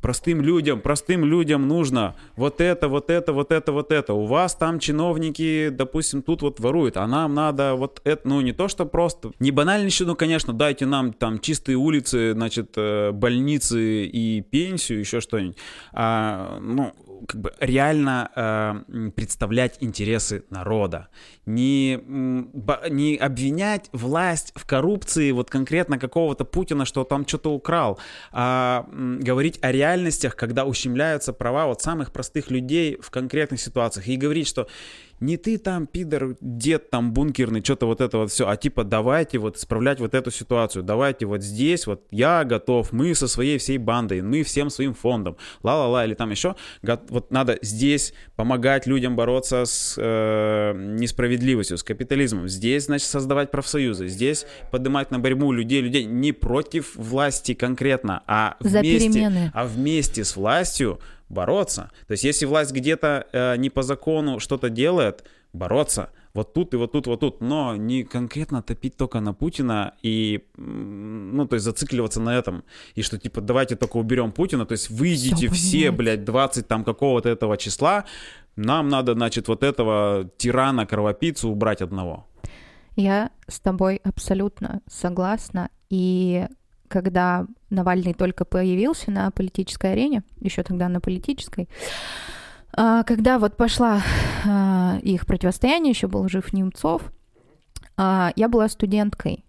простым 0.00 0.40
людям, 0.40 0.80
простым 0.80 1.24
людям 1.24 1.66
нужно 1.68 2.14
вот 2.36 2.60
это, 2.60 2.88
вот 2.88 3.10
это, 3.10 3.32
вот 3.32 3.52
это, 3.52 3.72
вот 3.72 3.92
это. 3.92 4.14
У 4.14 4.26
вас 4.26 4.54
там 4.54 4.78
чиновники, 4.78 5.68
допустим, 5.70 6.22
тут 6.22 6.42
вот 6.42 6.60
воруют, 6.60 6.96
а 6.96 7.06
нам 7.06 7.34
надо 7.34 7.74
вот 7.74 8.00
это, 8.04 8.28
ну 8.28 8.40
не 8.40 8.52
то, 8.52 8.68
что 8.68 8.86
просто, 8.86 9.32
не 9.40 9.50
банальничаю, 9.50 10.08
ну 10.08 10.16
конечно, 10.16 10.52
дайте 10.52 10.86
нам 10.86 11.12
там 11.12 11.40
чистые 11.40 11.76
улицы, 11.76 12.32
значит, 12.32 12.72
э, 12.76 13.12
больницы 13.12 14.04
и 14.04 14.40
пенсию, 14.40 15.00
еще 15.00 15.20
что-нибудь. 15.20 15.56
А, 15.92 16.58
ну, 16.60 16.92
как 17.26 17.40
бы 17.40 17.52
реально 17.60 18.30
э, 18.34 19.10
представлять 19.10 19.78
интересы 19.80 20.44
народа, 20.50 21.08
не, 21.46 22.00
не 22.90 23.16
обвинять 23.16 23.88
власть 23.92 24.52
в 24.54 24.66
коррупции, 24.66 25.30
вот 25.32 25.50
конкретно 25.50 25.98
какого-то 25.98 26.44
Путина, 26.44 26.84
что 26.84 27.04
там 27.04 27.26
что-то 27.26 27.52
украл, 27.52 27.98
а 28.32 28.86
говорить 28.92 29.58
о 29.62 29.72
реальностях, 29.72 30.36
когда 30.36 30.64
ущемляются 30.64 31.32
права 31.32 31.66
вот 31.66 31.82
самых 31.82 32.12
простых 32.12 32.50
людей 32.50 32.98
в 33.00 33.10
конкретных 33.10 33.60
ситуациях, 33.60 34.08
и 34.08 34.16
говорить, 34.16 34.48
что 34.48 34.68
не 35.20 35.36
ты 35.36 35.58
там, 35.58 35.86
пидор, 35.86 36.36
дед 36.40 36.90
там 36.90 37.12
бункерный, 37.12 37.62
что-то 37.62 37.86
вот 37.86 38.00
это 38.00 38.18
вот 38.18 38.30
все, 38.30 38.48
а 38.48 38.56
типа 38.56 38.84
давайте 38.84 39.38
вот 39.38 39.56
исправлять 39.56 40.00
вот 40.00 40.14
эту 40.14 40.30
ситуацию, 40.30 40.82
давайте 40.82 41.26
вот 41.26 41.42
здесь 41.42 41.86
вот 41.86 42.06
я 42.10 42.44
готов, 42.44 42.92
мы 42.92 43.14
со 43.14 43.28
своей 43.28 43.58
всей 43.58 43.78
бандой, 43.78 44.22
мы 44.22 44.42
всем 44.42 44.70
своим 44.70 44.94
фондом, 44.94 45.36
ла-ла-ла, 45.62 46.04
или 46.04 46.14
там 46.14 46.30
еще, 46.30 46.54
вот 46.82 47.30
надо 47.30 47.58
здесь 47.62 48.12
помогать 48.36 48.86
людям 48.86 49.16
бороться 49.16 49.64
с 49.64 49.94
э, 49.98 50.74
несправедливостью, 50.76 51.78
с 51.78 51.82
капитализмом, 51.82 52.48
здесь, 52.48 52.84
значит, 52.84 53.08
создавать 53.08 53.50
профсоюзы, 53.50 54.08
здесь 54.08 54.46
поднимать 54.70 55.10
на 55.10 55.18
борьбу 55.18 55.52
людей, 55.52 55.80
людей 55.80 56.04
не 56.04 56.32
против 56.32 56.94
власти 56.94 57.54
конкретно, 57.54 58.22
а 58.26 58.56
вместе, 58.60 59.50
а 59.54 59.64
вместе 59.64 60.24
с 60.24 60.36
властью 60.36 61.00
бороться. 61.28 61.90
То 62.06 62.12
есть 62.12 62.24
если 62.24 62.46
власть 62.46 62.72
где-то 62.72 63.26
э, 63.32 63.56
не 63.56 63.70
по 63.70 63.82
закону 63.82 64.40
что-то 64.40 64.70
делает, 64.70 65.24
бороться. 65.52 66.10
Вот 66.34 66.52
тут 66.52 66.74
и 66.74 66.76
вот 66.76 66.92
тут, 66.92 67.06
вот 67.06 67.20
тут. 67.20 67.40
Но 67.40 67.76
не 67.76 68.04
конкретно 68.04 68.62
топить 68.62 68.96
только 68.96 69.20
на 69.20 69.32
Путина 69.32 69.94
и, 70.02 70.44
ну, 70.56 71.46
то 71.46 71.54
есть 71.54 71.64
зацикливаться 71.64 72.20
на 72.20 72.36
этом. 72.36 72.64
И 72.94 73.02
что, 73.02 73.18
типа, 73.18 73.40
давайте 73.40 73.76
только 73.76 73.96
уберем 73.96 74.32
Путина, 74.32 74.66
то 74.66 74.72
есть 74.72 74.90
выйдите 74.90 75.48
все, 75.48 75.78
все 75.78 75.90
блядь, 75.90 76.24
20 76.24 76.68
там 76.68 76.84
какого-то 76.84 77.28
этого 77.28 77.56
числа, 77.56 78.04
нам 78.56 78.88
надо, 78.88 79.14
значит, 79.14 79.48
вот 79.48 79.62
этого 79.62 80.30
тирана, 80.36 80.86
кровопийцу 80.86 81.48
убрать 81.48 81.82
одного. 81.82 82.26
Я 82.96 83.30
с 83.46 83.60
тобой 83.60 84.00
абсолютно 84.04 84.80
согласна. 84.88 85.70
И 85.90 86.46
когда 86.88 87.46
Навальный 87.70 88.14
только 88.14 88.44
появился 88.44 89.10
на 89.10 89.30
политической 89.30 89.92
арене, 89.92 90.22
еще 90.40 90.62
тогда 90.62 90.88
на 90.88 91.00
политической, 91.00 91.68
а, 92.72 93.02
когда 93.04 93.38
вот 93.38 93.56
пошла 93.56 94.00
а, 94.46 94.98
их 95.02 95.26
противостояние, 95.26 95.90
еще 95.90 96.06
был 96.06 96.28
жив 96.28 96.52
Немцов, 96.52 97.02
а, 97.96 98.32
я 98.36 98.48
была 98.48 98.68
студенткой. 98.68 99.44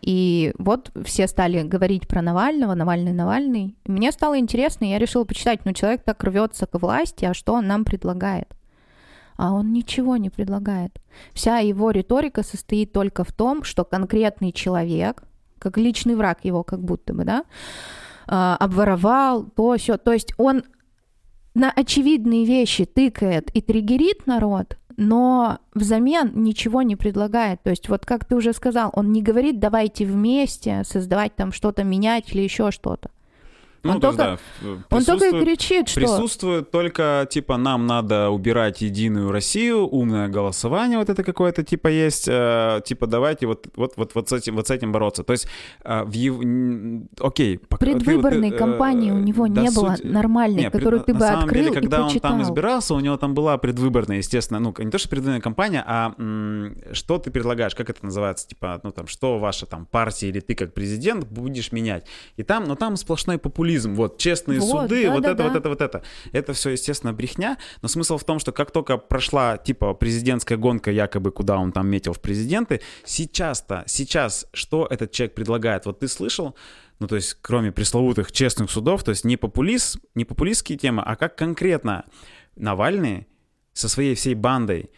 И 0.00 0.52
вот 0.58 0.90
все 1.04 1.26
стали 1.26 1.62
говорить 1.62 2.06
про 2.06 2.20
Навального, 2.20 2.74
Навальный, 2.74 3.12
Навальный. 3.12 3.76
Мне 3.86 4.12
стало 4.12 4.38
интересно, 4.38 4.84
я 4.84 4.98
решила 4.98 5.24
почитать, 5.24 5.64
ну 5.64 5.72
человек 5.72 6.02
так 6.04 6.22
рвется 6.22 6.66
к 6.66 6.78
власти, 6.78 7.24
а 7.24 7.34
что 7.34 7.54
он 7.54 7.66
нам 7.66 7.84
предлагает? 7.84 8.54
А 9.36 9.52
он 9.52 9.72
ничего 9.72 10.16
не 10.16 10.30
предлагает. 10.30 10.98
Вся 11.32 11.58
его 11.58 11.90
риторика 11.90 12.42
состоит 12.42 12.92
только 12.92 13.24
в 13.24 13.32
том, 13.32 13.64
что 13.64 13.84
конкретный 13.84 14.52
человек, 14.52 15.22
как 15.58 15.78
личный 15.78 16.14
враг 16.14 16.44
его, 16.44 16.62
как 16.62 16.80
будто 16.80 17.14
бы, 17.14 17.24
да, 17.24 17.44
а, 18.26 18.56
обворовал, 18.56 19.44
то 19.44 19.76
все. 19.76 19.96
То 19.96 20.12
есть 20.12 20.32
он 20.36 20.64
на 21.54 21.70
очевидные 21.70 22.44
вещи 22.44 22.84
тыкает 22.84 23.50
и 23.54 23.62
триггерит 23.62 24.26
народ, 24.26 24.76
но 24.96 25.58
взамен 25.74 26.32
ничего 26.34 26.82
не 26.82 26.96
предлагает. 26.96 27.62
То 27.62 27.70
есть 27.70 27.88
вот 27.88 28.04
как 28.04 28.24
ты 28.24 28.36
уже 28.36 28.52
сказал, 28.52 28.90
он 28.94 29.12
не 29.12 29.22
говорит, 29.22 29.58
давайте 29.58 30.04
вместе 30.04 30.82
создавать 30.84 31.34
там 31.36 31.52
что-то, 31.52 31.84
менять 31.84 32.32
или 32.34 32.42
еще 32.42 32.70
что-то. 32.70 33.10
Ну, 33.86 33.94
он, 33.94 34.00
только, 34.00 34.22
есть, 34.22 34.42
да, 34.62 34.96
он 34.96 35.04
только 35.04 35.26
и 35.26 35.44
кричит, 35.44 35.88
что... 35.88 36.00
Присутствует 36.00 36.70
только, 36.70 37.26
типа, 37.30 37.56
нам 37.56 37.86
надо 37.86 38.30
убирать 38.30 38.82
единую 38.82 39.30
Россию, 39.30 39.86
умное 39.86 40.28
голосование 40.28 40.98
вот 40.98 41.10
это 41.10 41.22
какое-то, 41.22 41.62
типа, 41.62 41.88
есть, 41.88 42.26
э, 42.28 42.80
типа, 42.84 43.06
давайте 43.06 43.46
вот, 43.46 43.66
вот, 43.76 43.94
вот, 43.96 44.14
вот, 44.14 44.28
с 44.28 44.32
этим, 44.32 44.56
вот 44.56 44.68
с 44.68 44.70
этим 44.70 44.92
бороться. 44.92 45.22
То 45.24 45.32
есть, 45.32 45.46
э, 45.84 46.04
в 46.04 46.12
ев... 46.12 46.36
окей... 47.20 47.58
Предвыборной 47.58 48.50
ты, 48.50 48.56
э, 48.56 48.58
кампании 48.58 49.10
у 49.10 49.18
него 49.18 49.48
да, 49.48 49.62
не 49.62 49.70
суть... 49.70 49.76
было 49.76 49.96
нормальной, 50.02 50.64
не, 50.64 50.70
которую 50.70 51.02
пред... 51.02 51.06
ты 51.06 51.14
бы 51.14 51.26
открыл 51.26 51.64
деле, 51.64 51.72
когда 51.72 51.98
и 51.98 52.00
он 52.00 52.20
там 52.20 52.42
избирался, 52.42 52.94
у 52.94 53.00
него 53.00 53.16
там 53.16 53.34
была 53.34 53.56
предвыборная, 53.58 54.18
естественно, 54.18 54.60
ну, 54.60 54.74
не 54.78 54.90
то, 54.90 54.98
что 54.98 55.08
предвыборная 55.08 55.40
кампания, 55.40 55.84
а 55.86 56.14
м- 56.18 56.76
что 56.92 57.18
ты 57.18 57.30
предлагаешь, 57.30 57.74
как 57.74 57.90
это 57.90 58.04
называется, 58.04 58.48
типа, 58.48 58.80
ну, 58.82 58.90
там, 58.90 59.06
что 59.06 59.38
ваша 59.38 59.66
там 59.66 59.86
партия 59.86 60.28
или 60.28 60.40
ты 60.40 60.54
как 60.54 60.74
президент 60.74 61.26
будешь 61.26 61.72
менять. 61.72 62.06
И 62.36 62.42
там, 62.42 62.64
ну, 62.64 62.76
там 62.76 62.96
сплошной 62.96 63.38
популизм 63.38 63.75
популизм, 63.76 63.94
вот 63.94 64.18
честные 64.18 64.60
Вот, 64.60 64.82
суды, 64.82 65.04
да, 65.04 65.12
вот 65.12 65.22
да, 65.22 65.30
это, 65.30 65.38
да. 65.38 65.48
вот 65.48 65.56
это, 65.56 65.68
вот 65.68 65.80
это. 65.80 66.02
Это 66.32 66.52
все, 66.52 66.70
естественно, 66.70 67.12
брехня, 67.12 67.58
но 67.82 67.88
смысл 67.88 68.18
в 68.18 68.24
том, 68.24 68.38
что 68.38 68.52
как 68.52 68.70
только 68.70 68.96
прошла, 68.96 69.58
типа, 69.58 69.94
президентская 69.94 70.58
гонка, 70.58 70.90
якобы, 70.90 71.30
куда 71.30 71.58
он 71.58 71.72
там 71.72 71.88
метил 71.88 72.12
в 72.12 72.20
президенты, 72.20 72.80
сейчас-то, 73.04 73.84
сейчас, 73.86 74.46
что 74.52 74.86
этот 74.90 75.12
человек 75.12 75.34
предлагает? 75.34 75.86
Вот 75.86 76.00
ты 76.00 76.08
слышал, 76.08 76.54
ну, 76.98 77.06
то 77.06 77.16
есть, 77.16 77.36
кроме 77.40 77.72
пресловутых 77.72 78.32
честных 78.32 78.70
судов, 78.70 79.04
то 79.04 79.10
есть 79.10 79.24
не 79.24 79.36
популист, 79.36 79.98
не 80.14 80.24
популистские 80.24 80.78
темы, 80.78 81.02
а 81.04 81.16
как 81.16 81.36
конкретно 81.36 82.04
Навальный 82.56 83.26
со 83.74 83.88
своей 83.88 84.14
всей 84.14 84.34
бандой 84.34 84.90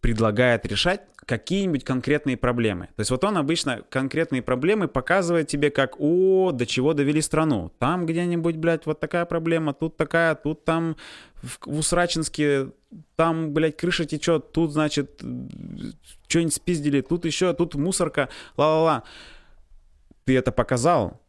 предлагает 0.00 0.66
решать 0.66 1.02
какие-нибудь 1.30 1.84
конкретные 1.84 2.36
проблемы. 2.36 2.86
То 2.96 3.02
есть 3.02 3.12
вот 3.12 3.22
он 3.22 3.38
обычно 3.38 3.82
конкретные 3.88 4.42
проблемы 4.42 4.88
показывает 4.88 5.46
тебе 5.46 5.70
как, 5.70 5.94
о, 6.00 6.50
до 6.50 6.66
чего 6.66 6.92
довели 6.92 7.22
страну. 7.22 7.70
Там 7.78 8.04
где-нибудь, 8.04 8.56
блядь, 8.56 8.84
вот 8.84 8.98
такая 8.98 9.24
проблема, 9.26 9.72
тут 9.72 9.96
такая, 9.96 10.34
тут 10.34 10.64
там 10.64 10.96
в, 11.40 11.58
в 11.66 11.78
Усрачинске, 11.78 12.72
там, 13.14 13.52
блядь, 13.52 13.76
крыша 13.76 14.06
течет, 14.06 14.50
тут, 14.50 14.72
значит, 14.72 15.22
что-нибудь 16.26 16.52
спиздили, 16.52 17.00
тут 17.00 17.24
еще, 17.24 17.52
тут 17.54 17.76
мусорка, 17.76 18.28
ла-ла-ла. 18.56 19.04
Ты 20.24 20.36
это 20.36 20.50
показал, 20.50 21.20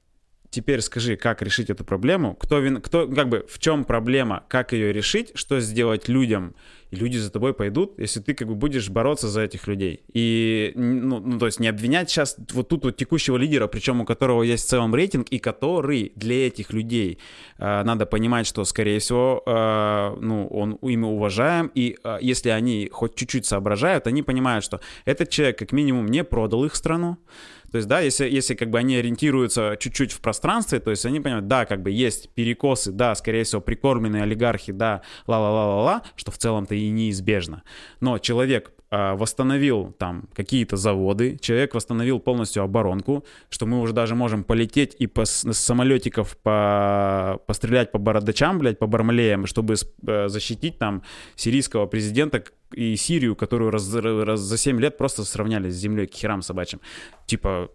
теперь 0.49 0.81
скажи, 0.81 1.15
как 1.15 1.43
решить 1.43 1.69
эту 1.69 1.85
проблему, 1.85 2.33
кто, 2.33 2.57
вин, 2.57 2.81
кто 2.81 3.07
как 3.07 3.29
бы, 3.29 3.45
в 3.47 3.59
чем 3.59 3.85
проблема, 3.85 4.45
как 4.47 4.73
ее 4.73 4.91
решить, 4.91 5.31
что 5.35 5.59
сделать 5.59 6.09
людям, 6.09 6.55
и 6.91 6.95
люди 6.97 7.17
за 7.17 7.31
тобой 7.31 7.53
пойдут, 7.53 7.97
если 7.97 8.19
ты 8.19 8.33
как 8.33 8.47
бы 8.47 8.55
будешь 8.55 8.89
бороться 8.89 9.29
за 9.29 9.41
этих 9.41 9.67
людей. 9.67 10.03
И, 10.13 10.73
ну, 10.75 11.19
ну 11.19 11.39
то 11.39 11.45
есть 11.45 11.59
не 11.59 11.67
обвинять 11.67 12.09
сейчас 12.09 12.35
вот 12.51 12.67
тут 12.67 12.83
вот 12.83 12.97
текущего 12.97 13.37
лидера, 13.37 13.67
причем 13.67 14.01
у 14.01 14.05
которого 14.05 14.43
есть 14.43 14.65
в 14.65 14.69
целом 14.69 14.93
рейтинг, 14.93 15.29
и 15.29 15.39
который 15.39 16.11
для 16.15 16.47
этих 16.47 16.73
людей 16.73 17.17
э, 17.57 17.83
надо 17.83 18.05
понимать, 18.05 18.45
что, 18.45 18.65
скорее 18.65 18.99
всего, 18.99 19.41
э, 19.45 20.17
ну, 20.19 20.47
он 20.47 20.73
ими 20.81 21.05
уважаем, 21.05 21.71
и 21.73 21.97
э, 22.03 22.17
если 22.21 22.49
они 22.49 22.89
хоть 22.91 23.15
чуть-чуть 23.15 23.45
соображают, 23.45 24.07
они 24.07 24.21
понимают, 24.21 24.65
что 24.65 24.81
этот 25.05 25.29
человек 25.29 25.57
как 25.59 25.71
минимум 25.71 26.07
не 26.07 26.23
продал 26.25 26.65
их 26.65 26.75
страну, 26.75 27.17
то 27.71 27.77
есть, 27.77 27.87
да, 27.87 28.01
если, 28.01 28.29
если 28.29 28.53
как 28.53 28.69
бы 28.69 28.79
они 28.79 28.97
ориентируются 28.97 29.77
чуть-чуть 29.79 30.11
в 30.11 30.19
пространстве, 30.19 30.79
то 30.79 30.91
есть 30.91 31.05
они 31.05 31.21
понимают, 31.21 31.47
да, 31.47 31.65
как 31.65 31.81
бы 31.81 31.91
есть 31.91 32.29
перекосы, 32.33 32.91
да, 32.91 33.15
скорее 33.15 33.43
всего, 33.43 33.61
прикормленные 33.61 34.23
олигархи, 34.23 34.73
да, 34.73 35.01
ла-ла-ла-ла-ла, 35.25 36.03
что 36.15 36.31
в 36.31 36.37
целом-то 36.37 36.75
и 36.75 36.89
неизбежно. 36.89 37.63
Но 38.01 38.17
человек 38.19 38.73
восстановил 38.91 39.93
там 39.97 40.23
какие-то 40.33 40.75
заводы, 40.75 41.37
человек 41.37 41.73
восстановил 41.73 42.19
полностью 42.19 42.63
оборонку, 42.63 43.23
что 43.49 43.65
мы 43.65 43.79
уже 43.79 43.93
даже 43.93 44.15
можем 44.15 44.43
полететь 44.43 44.95
и 44.99 45.07
по, 45.07 45.23
с 45.23 45.53
самолетиков 45.53 46.37
по, 46.37 47.39
пострелять 47.47 47.91
по 47.91 47.99
бородачам, 47.99 48.59
блядь, 48.59 48.79
по 48.79 48.87
бармалеям, 48.87 49.45
чтобы 49.45 49.75
э, 49.75 50.27
защитить 50.27 50.77
там 50.77 51.03
сирийского 51.35 51.85
президента 51.85 52.43
и 52.73 52.95
Сирию, 52.97 53.35
которую 53.35 53.71
раз, 53.71 53.93
раз 53.95 54.41
за 54.41 54.57
7 54.57 54.79
лет 54.79 54.97
просто 54.97 55.23
сравняли 55.23 55.69
с 55.69 55.75
землей 55.75 56.07
к 56.07 56.13
херам 56.13 56.41
собачьим. 56.41 56.81
Типа, 57.25 57.69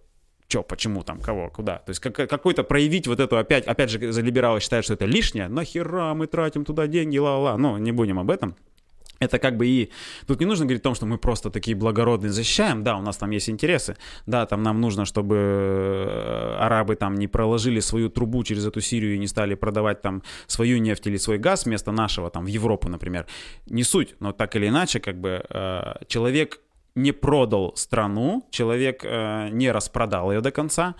Че, 0.48 0.62
почему 0.62 1.02
там, 1.02 1.20
кого, 1.20 1.50
куда. 1.50 1.78
То 1.78 1.90
есть 1.90 2.00
как, 2.00 2.14
какой-то 2.14 2.62
проявить 2.62 3.08
вот 3.08 3.18
эту 3.18 3.36
опять, 3.36 3.66
опять 3.66 3.90
же, 3.90 4.12
за 4.12 4.20
либералы 4.20 4.60
считают, 4.60 4.84
что 4.84 4.94
это 4.94 5.04
лишнее, 5.04 5.48
нахера 5.48 6.14
мы 6.14 6.26
тратим 6.28 6.64
туда 6.64 6.86
деньги, 6.86 7.18
ла-ла, 7.18 7.56
ну, 7.56 7.78
не 7.78 7.90
будем 7.90 8.18
об 8.18 8.30
этом. 8.30 8.54
Это 9.18 9.38
как 9.38 9.56
бы 9.56 9.66
и... 9.66 9.90
Тут 10.26 10.40
не 10.40 10.46
нужно 10.46 10.66
говорить 10.66 10.82
о 10.82 10.84
том, 10.84 10.94
что 10.94 11.06
мы 11.06 11.18
просто 11.18 11.50
такие 11.50 11.76
благородные 11.76 12.30
защищаем. 12.30 12.82
Да, 12.82 12.96
у 12.96 13.02
нас 13.02 13.16
там 13.16 13.30
есть 13.30 13.48
интересы. 13.48 13.96
Да, 14.26 14.46
там 14.46 14.62
нам 14.62 14.80
нужно, 14.80 15.04
чтобы 15.04 15.36
э, 15.36 16.56
арабы 16.58 16.96
там 16.96 17.14
не 17.14 17.28
проложили 17.28 17.80
свою 17.80 18.10
трубу 18.10 18.44
через 18.44 18.66
эту 18.66 18.80
Сирию 18.80 19.14
и 19.14 19.18
не 19.18 19.26
стали 19.26 19.54
продавать 19.54 20.02
там 20.02 20.22
свою 20.46 20.78
нефть 20.78 21.06
или 21.06 21.16
свой 21.16 21.38
газ 21.38 21.64
вместо 21.64 21.92
нашего 21.92 22.30
там 22.30 22.44
в 22.44 22.48
Европу, 22.48 22.88
например. 22.88 23.26
Не 23.66 23.84
суть, 23.84 24.14
но 24.20 24.32
так 24.32 24.56
или 24.56 24.68
иначе, 24.68 25.00
как 25.00 25.20
бы 25.20 25.44
э, 25.48 25.94
человек 26.08 26.60
не 26.94 27.12
продал 27.12 27.72
страну, 27.76 28.46
человек 28.50 29.04
э, 29.04 29.48
не 29.50 29.70
распродал 29.70 30.32
ее 30.32 30.40
до 30.40 30.50
конца, 30.50 30.94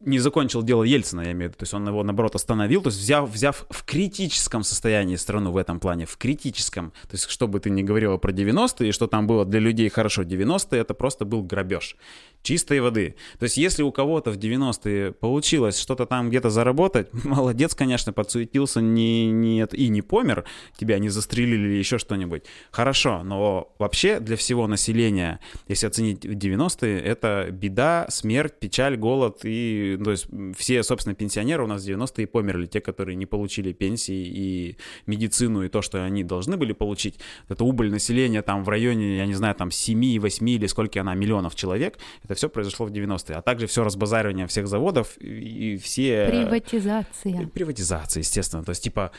не 0.00 0.20
закончил 0.20 0.62
дело 0.62 0.84
Ельцина, 0.84 1.22
я 1.22 1.32
имею 1.32 1.50
в 1.50 1.52
виду, 1.52 1.58
то 1.58 1.62
есть 1.64 1.74
он 1.74 1.86
его, 1.88 2.02
наоборот, 2.04 2.34
остановил, 2.34 2.82
то 2.82 2.88
есть 2.88 3.00
взяв, 3.00 3.28
взяв 3.30 3.66
в 3.68 3.84
критическом 3.84 4.62
состоянии 4.62 5.16
страну 5.16 5.50
в 5.50 5.56
этом 5.56 5.80
плане, 5.80 6.06
в 6.06 6.16
критическом, 6.16 6.92
то 7.02 7.14
есть 7.14 7.28
что 7.28 7.48
бы 7.48 7.58
ты 7.58 7.70
ни 7.70 7.82
говорила 7.82 8.16
про 8.16 8.30
90-е, 8.30 8.92
что 8.92 9.08
там 9.08 9.26
было 9.26 9.44
для 9.44 9.58
людей 9.58 9.88
хорошо, 9.88 10.22
90-е 10.22 10.80
это 10.80 10.94
просто 10.94 11.24
был 11.24 11.42
грабеж 11.42 11.96
чистой 12.42 12.80
воды. 12.80 13.16
То 13.38 13.44
есть 13.44 13.56
если 13.56 13.82
у 13.82 13.90
кого-то 13.90 14.30
в 14.30 14.36
90-е 14.36 15.12
получилось 15.12 15.78
что-то 15.80 16.06
там 16.06 16.28
где-то 16.28 16.50
заработать, 16.50 17.08
молодец, 17.24 17.74
конечно, 17.74 18.12
подсуетился 18.12 18.80
не, 18.80 19.26
не, 19.26 19.66
и 19.72 19.88
не 19.88 20.02
помер, 20.02 20.44
тебя 20.78 20.98
не 20.98 21.08
застрелили 21.08 21.68
или 21.68 21.78
еще 21.78 21.98
что-нибудь, 21.98 22.44
хорошо, 22.70 23.22
но 23.24 23.74
вообще 23.78 24.20
для 24.20 24.36
всего 24.36 24.66
населения, 24.66 25.40
если 25.66 25.86
оценить 25.86 26.24
90-е, 26.24 27.00
это 27.00 27.48
беда, 27.50 28.06
смерть, 28.10 28.54
печаль, 28.60 28.96
голод 28.96 29.40
и 29.42 29.87
то 29.96 30.10
есть 30.10 30.26
все, 30.56 30.82
собственно, 30.82 31.14
пенсионеры 31.14 31.64
у 31.64 31.66
нас 31.66 31.84
в 31.84 31.88
90-е 31.88 32.26
померли, 32.26 32.66
те, 32.66 32.80
которые 32.80 33.16
не 33.16 33.26
получили 33.26 33.72
пенсии 33.72 34.26
и 34.26 34.76
медицину, 35.06 35.64
и 35.64 35.68
то, 35.68 35.82
что 35.82 36.04
они 36.04 36.24
должны 36.24 36.56
были 36.56 36.72
получить. 36.72 37.18
Это 37.48 37.64
убыль 37.64 37.90
населения 37.90 38.42
там 38.42 38.64
в 38.64 38.68
районе, 38.68 39.16
я 39.16 39.26
не 39.26 39.34
знаю, 39.34 39.54
там 39.54 39.70
7, 39.70 40.20
8 40.20 40.50
или 40.50 40.66
сколько 40.66 41.00
она, 41.00 41.14
миллионов 41.14 41.54
человек. 41.54 41.98
Это 42.24 42.34
все 42.34 42.48
произошло 42.48 42.86
в 42.86 42.90
90-е. 42.90 43.36
А 43.36 43.42
также 43.42 43.66
все 43.66 43.84
разбазаривание 43.84 44.46
всех 44.46 44.68
заводов 44.68 45.16
и 45.18 45.48
и 45.58 45.76
все... 45.76 46.26
Приватизация. 46.28 47.46
Приватизация, 47.46 48.20
естественно. 48.20 48.64
То 48.64 48.70
есть, 48.70 48.82
типа, 48.82 49.10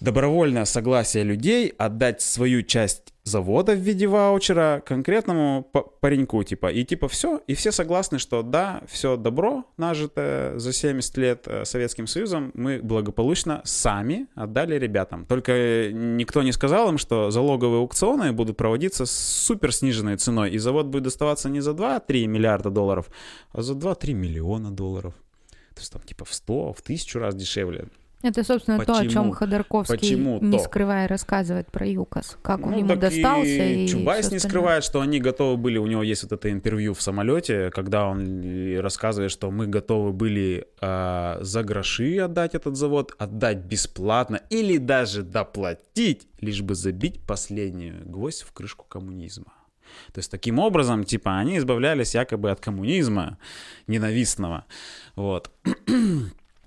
добровольное 0.00 0.64
согласие 0.64 1.24
людей 1.24 1.68
отдать 1.68 2.20
свою 2.20 2.62
часть 2.62 3.13
завода 3.24 3.72
в 3.72 3.78
виде 3.78 4.06
ваучера 4.06 4.82
конкретному 4.84 5.66
па- 5.72 5.82
пареньку, 5.82 6.42
типа, 6.44 6.70
и 6.70 6.84
типа 6.84 7.08
все, 7.08 7.40
и 7.46 7.54
все 7.54 7.72
согласны, 7.72 8.18
что 8.18 8.42
да, 8.42 8.82
все 8.86 9.16
добро, 9.16 9.64
нажитое 9.78 10.58
за 10.58 10.72
70 10.72 11.16
лет 11.16 11.44
э, 11.46 11.64
Советским 11.64 12.06
Союзом, 12.06 12.52
мы 12.54 12.80
благополучно 12.82 13.62
сами 13.64 14.26
отдали 14.34 14.78
ребятам. 14.78 15.24
Только 15.24 15.90
никто 15.90 16.42
не 16.42 16.52
сказал 16.52 16.90
им, 16.90 16.98
что 16.98 17.30
залоговые 17.30 17.80
аукционы 17.80 18.32
будут 18.32 18.58
проводиться 18.58 19.06
с 19.06 19.12
супер 19.12 19.72
сниженной 19.72 20.16
ценой, 20.16 20.50
и 20.50 20.58
завод 20.58 20.86
будет 20.86 21.04
доставаться 21.04 21.48
не 21.48 21.60
за 21.60 21.70
2-3 21.70 22.26
миллиарда 22.26 22.70
долларов, 22.70 23.08
а 23.52 23.62
за 23.62 23.72
2-3 23.72 24.12
миллиона 24.12 24.70
долларов. 24.70 25.14
То 25.74 25.80
есть 25.80 25.92
там 25.92 26.02
типа 26.02 26.24
в 26.26 26.34
100, 26.34 26.72
в 26.74 26.82
тысячу 26.82 27.18
раз 27.18 27.34
дешевле. 27.34 27.88
Это, 28.24 28.42
собственно, 28.42 28.78
то, 28.82 28.92
о 28.92 28.96
Почему? 29.00 29.10
чем 29.10 29.32
Ходорковский, 29.32 29.98
Почему 29.98 30.40
не 30.40 30.56
то? 30.56 30.64
скрывая, 30.64 31.06
рассказывает 31.06 31.70
про 31.70 31.86
ЮКОС. 31.86 32.38
Как 32.40 32.64
он 32.64 32.72
Ну, 32.72 32.78
ему 32.78 32.88
так 32.88 33.00
достался. 33.00 33.44
и 33.66 33.84
И 33.84 33.88
Чубайс 33.88 34.30
не 34.32 34.38
скрывает, 34.38 34.82
что 34.82 35.02
они 35.02 35.20
готовы 35.20 35.58
были, 35.58 35.76
у 35.76 35.86
него 35.86 36.02
есть 36.02 36.22
вот 36.22 36.32
это 36.32 36.50
интервью 36.50 36.94
в 36.94 37.02
самолете, 37.02 37.70
когда 37.70 38.06
он 38.06 38.78
рассказывает, 38.80 39.30
что 39.30 39.50
мы 39.50 39.66
готовы 39.66 40.14
были 40.14 40.66
а, 40.80 41.36
за 41.42 41.62
гроши 41.64 42.16
отдать 42.16 42.54
этот 42.54 42.76
завод, 42.76 43.14
отдать 43.18 43.58
бесплатно 43.58 44.40
или 44.48 44.78
даже 44.78 45.22
доплатить, 45.22 46.26
лишь 46.40 46.62
бы 46.62 46.74
забить 46.74 47.20
последнюю 47.26 48.08
гвоздь 48.08 48.42
в 48.42 48.52
крышку 48.54 48.86
коммунизма. 48.88 49.52
То 50.14 50.18
есть 50.20 50.30
таким 50.30 50.58
образом, 50.60 51.04
типа, 51.04 51.36
они 51.38 51.58
избавлялись 51.58 52.14
якобы 52.14 52.50
от 52.50 52.58
коммунизма 52.58 53.36
ненавистного. 53.86 54.64
Вот. 55.14 55.50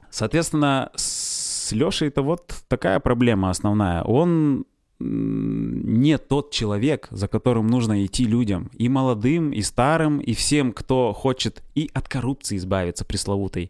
Соответственно, 0.10 0.90
с 0.96 1.27
Лешей-то 1.72 2.22
вот 2.22 2.54
такая 2.68 3.00
проблема 3.00 3.50
основная. 3.50 4.04
Он 4.04 4.66
не 5.00 6.18
тот 6.18 6.52
человек, 6.52 7.08
за 7.12 7.28
которым 7.28 7.68
нужно 7.68 8.06
идти 8.06 8.26
людям. 8.26 8.72
И 8.74 8.90
молодым, 8.90 9.52
и 9.52 9.62
старым, 9.62 10.20
и 10.20 10.34
всем, 10.34 10.72
кто 10.72 11.14
хочет 11.14 11.62
и 11.76 11.92
от 11.94 12.08
коррупции 12.08 12.58
избавиться 12.58 13.06
пресловутой, 13.06 13.70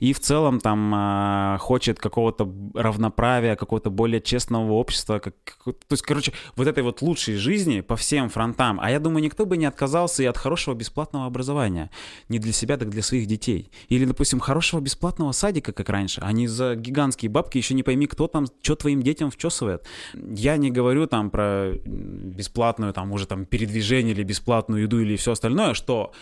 и 0.00 0.12
в 0.12 0.18
целом 0.18 0.58
там 0.58 0.92
а, 0.92 1.58
хочет 1.58 2.00
какого-то 2.00 2.52
равноправия, 2.74 3.54
какого-то 3.54 3.90
более 3.90 4.20
честного 4.20 4.72
общества. 4.72 5.20
Как, 5.20 5.34
то 5.64 5.92
есть, 5.92 6.02
короче, 6.02 6.32
вот 6.56 6.66
этой 6.66 6.82
вот 6.82 7.00
лучшей 7.02 7.36
жизни 7.36 7.80
по 7.80 7.94
всем 7.94 8.28
фронтам. 8.28 8.80
А 8.82 8.90
я 8.90 8.98
думаю, 8.98 9.22
никто 9.22 9.46
бы 9.46 9.56
не 9.56 9.66
отказался 9.66 10.24
и 10.24 10.26
от 10.26 10.36
хорошего 10.36 10.74
бесплатного 10.74 11.26
образования. 11.26 11.90
Не 12.28 12.40
для 12.40 12.52
себя, 12.52 12.76
так 12.76 12.90
для 12.90 13.02
своих 13.02 13.26
детей. 13.26 13.70
Или, 13.88 14.04
допустим, 14.04 14.40
хорошего 14.40 14.80
бесплатного 14.80 15.30
садика, 15.30 15.72
как 15.72 15.88
раньше. 15.88 16.20
Они 16.22 16.48
за 16.48 16.74
гигантские 16.74 17.30
бабки 17.30 17.58
еще 17.58 17.74
не 17.74 17.84
пойми, 17.84 18.06
кто 18.08 18.26
там, 18.26 18.46
что 18.62 18.74
твоим 18.74 19.02
детям 19.02 19.30
вчесывает. 19.30 19.86
Я 20.14 20.56
не 20.56 20.63
говорю 20.70 21.06
там 21.06 21.30
про 21.30 21.72
бесплатную 21.84 22.92
там 22.92 23.12
уже 23.12 23.26
там 23.26 23.44
передвижение 23.44 24.14
или 24.14 24.22
бесплатную 24.22 24.82
еду 24.82 25.00
или 25.00 25.16
все 25.16 25.32
остальное, 25.32 25.74
что 25.74 26.12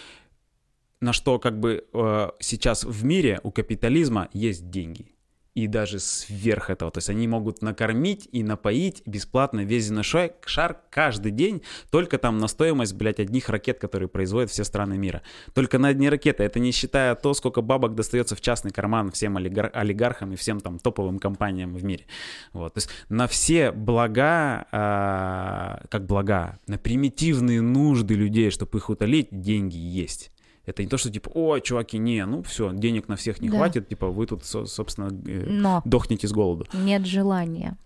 на 1.00 1.12
что 1.12 1.38
как 1.38 1.58
бы 1.58 1.84
э, 1.92 2.30
сейчас 2.40 2.84
в 2.84 3.04
мире 3.04 3.40
у 3.42 3.50
капитализма 3.50 4.28
есть 4.32 4.70
деньги. 4.70 5.11
И 5.54 5.66
даже 5.66 5.98
сверх 5.98 6.70
этого. 6.70 6.90
То 6.90 6.98
есть 6.98 7.10
они 7.10 7.28
могут 7.28 7.62
накормить 7.62 8.28
и 8.32 8.42
напоить 8.42 9.02
бесплатно 9.06 9.64
весь 9.64 9.84
земной 9.84 10.04
шар 10.04 10.80
каждый 10.90 11.30
день, 11.32 11.62
только 11.90 12.18
там 12.18 12.38
на 12.38 12.48
стоимость, 12.48 12.94
блядь, 12.94 13.20
одних 13.20 13.48
ракет, 13.48 13.78
которые 13.78 14.08
производят 14.08 14.50
все 14.50 14.64
страны 14.64 14.96
мира. 14.96 15.22
Только 15.54 15.78
на 15.78 15.88
одни 15.88 16.08
ракеты. 16.08 16.42
Это 16.42 16.58
не 16.58 16.72
считая 16.72 17.14
то, 17.14 17.34
сколько 17.34 17.60
бабок 17.60 17.94
достается 17.94 18.34
в 18.34 18.40
частный 18.40 18.70
карман 18.70 19.10
всем 19.10 19.36
олигар- 19.36 19.70
олигархам 19.72 20.32
и 20.32 20.36
всем 20.36 20.60
там 20.60 20.78
топовым 20.78 21.18
компаниям 21.18 21.74
в 21.74 21.84
мире. 21.84 22.06
Вот. 22.52 22.74
То 22.74 22.78
есть 22.78 22.88
на 23.08 23.26
все 23.26 23.72
блага, 23.72 24.66
э, 24.72 25.86
как 25.88 26.06
блага, 26.06 26.58
на 26.66 26.78
примитивные 26.78 27.60
нужды 27.60 28.14
людей, 28.14 28.50
чтобы 28.50 28.78
их 28.78 28.88
утолить, 28.88 29.28
деньги 29.30 29.76
есть. 29.76 30.32
Это 30.64 30.82
не 30.82 30.88
то, 30.88 30.96
что 30.96 31.10
типа, 31.10 31.30
ой, 31.34 31.60
чуваки, 31.60 31.98
не, 31.98 32.24
ну 32.24 32.42
все, 32.42 32.72
денег 32.72 33.08
на 33.08 33.16
всех 33.16 33.40
не 33.40 33.48
да. 33.48 33.56
хватит, 33.56 33.88
типа 33.88 34.08
вы 34.08 34.26
тут, 34.26 34.44
собственно, 34.44 35.08
э, 35.26 35.46
Но 35.46 35.82
дохнете 35.84 36.28
с 36.28 36.32
голоду. 36.32 36.66
Нет 36.72 37.04
желания 37.06 37.76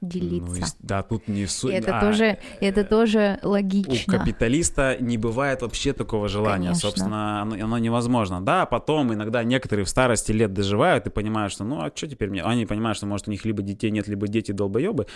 делиться. 0.00 0.60
Ну, 0.60 0.66
да, 0.80 1.02
тут 1.02 1.28
не 1.28 1.46
суть. 1.46 1.74
Это 1.74 1.98
а, 1.98 2.00
тоже, 2.00 2.38
это 2.60 2.84
тоже 2.84 3.38
логично. 3.42 4.14
У 4.14 4.18
капиталиста 4.18 4.96
не 4.98 5.18
бывает 5.18 5.62
вообще 5.62 5.92
такого 5.92 6.28
желания, 6.28 6.68
Конечно. 6.68 6.88
собственно, 6.88 7.42
оно, 7.42 7.54
оно 7.62 7.78
невозможно. 7.78 8.40
Да, 8.40 8.66
потом 8.66 9.12
иногда 9.12 9.44
некоторые 9.44 9.84
в 9.84 9.88
старости 9.88 10.32
лет 10.32 10.54
доживают 10.54 11.06
и 11.06 11.10
понимают, 11.10 11.52
что, 11.52 11.64
ну, 11.64 11.80
а 11.82 11.92
что 11.94 12.08
теперь 12.08 12.30
мне? 12.30 12.42
Они 12.42 12.64
понимают, 12.66 12.96
что, 12.96 13.06
может, 13.06 13.28
у 13.28 13.30
них 13.30 13.44
либо 13.44 13.62
детей 13.62 13.90
нет, 13.90 14.08
либо 14.08 14.26
дети 14.26 14.52
долбоебы, 14.52 15.06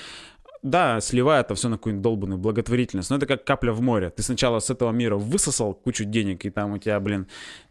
да, 0.65 0.99
сливает 1.01 1.45
это 1.45 1.55
все 1.55 1.69
на 1.69 1.77
какую-нибудь 1.77 2.03
долбанную 2.03 2.39
благотворительность, 2.39 3.11
но 3.11 3.17
это 3.17 3.27
как 3.27 3.45
капля 3.45 3.73
в 3.73 3.83
море. 3.83 4.09
Ты 4.09 4.23
сначала 4.23 4.61
с 4.61 4.71
этого 4.71 4.93
мира 4.93 5.17
высосал 5.17 5.75
кучу 5.75 6.05
денег, 6.05 6.47
и 6.47 6.51
там 6.51 6.73
у 6.73 6.79
тебя, 6.79 6.99
блин, 7.01 7.29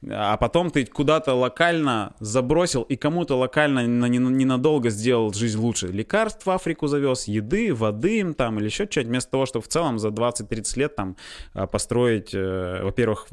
а 0.07 0.37
потом 0.37 0.69
ты 0.69 0.85
куда-то 0.85 1.33
локально 1.33 2.13
забросил, 2.19 2.83
и 2.83 2.95
кому-то 2.95 3.35
локально 3.35 3.87
ненадолго 3.87 4.91
сделал 4.91 5.33
жизнь 5.33 5.57
лучше. 5.57 5.87
Лекарств 5.87 6.45
в 6.45 6.49
Африку 6.51 6.85
завез, 6.85 7.23
еды, 7.23 7.73
воды 7.73 8.19
им 8.19 8.35
там, 8.35 8.59
или 8.59 8.65
еще 8.65 8.85
что-нибудь, 8.85 9.09
вместо 9.09 9.31
того, 9.31 9.47
чтобы 9.47 9.65
в 9.65 9.69
целом 9.69 9.97
за 9.97 10.09
20-30 10.09 10.79
лет 10.79 10.95
там 10.95 11.17
а, 11.53 11.65
построить, 11.65 12.29
э, 12.35 12.81
во-первых, 12.83 13.27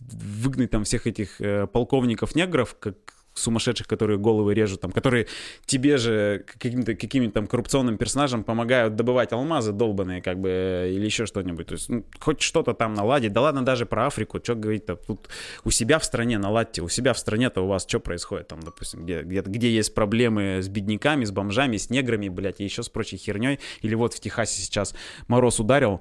выгнать 0.00 0.70
там 0.70 0.84
всех 0.84 1.08
этих 1.08 1.40
э, 1.40 1.66
полковников-негров, 1.66 2.76
как 2.78 2.94
сумасшедших, 3.34 3.86
которые 3.86 4.18
головы 4.18 4.54
режут, 4.54 4.80
там, 4.80 4.92
которые 4.92 5.26
тебе 5.66 5.96
же 5.96 6.44
каким-то 6.46 6.94
каким 6.94 7.30
там 7.30 7.46
коррупционным 7.46 7.98
персонажам 7.98 8.44
помогают 8.44 8.96
добывать 8.96 9.32
алмазы 9.32 9.72
долбанные, 9.72 10.22
как 10.22 10.38
бы, 10.38 10.90
или 10.94 11.04
еще 11.04 11.26
что-нибудь. 11.26 11.66
То 11.66 11.74
есть, 11.74 11.88
ну, 11.88 12.04
хоть 12.20 12.40
что-то 12.40 12.74
там 12.74 12.94
наладить. 12.94 13.32
Да 13.32 13.42
ладно, 13.42 13.64
даже 13.64 13.86
про 13.86 14.06
Африку, 14.06 14.40
что 14.42 14.54
говорить-то, 14.54 14.96
тут 14.96 15.28
у 15.64 15.70
себя 15.70 15.98
в 15.98 16.04
стране 16.04 16.38
наладьте, 16.38 16.82
у 16.82 16.88
себя 16.88 17.12
в 17.12 17.18
стране-то 17.18 17.62
у 17.62 17.66
вас 17.66 17.84
что 17.86 18.00
происходит 18.00 18.48
там, 18.48 18.60
допустим, 18.60 19.04
где, 19.04 19.22
где, 19.22 19.40
где 19.40 19.70
есть 19.70 19.94
проблемы 19.94 20.60
с 20.62 20.68
бедняками, 20.68 21.24
с 21.24 21.30
бомжами, 21.30 21.76
с 21.76 21.90
неграми, 21.90 22.28
блядь, 22.28 22.60
и 22.60 22.64
еще 22.64 22.82
с 22.82 22.88
прочей 22.88 23.16
херней. 23.16 23.58
Или 23.82 23.94
вот 23.94 24.14
в 24.14 24.20
Техасе 24.20 24.60
сейчас 24.60 24.94
мороз 25.28 25.60
ударил, 25.60 26.00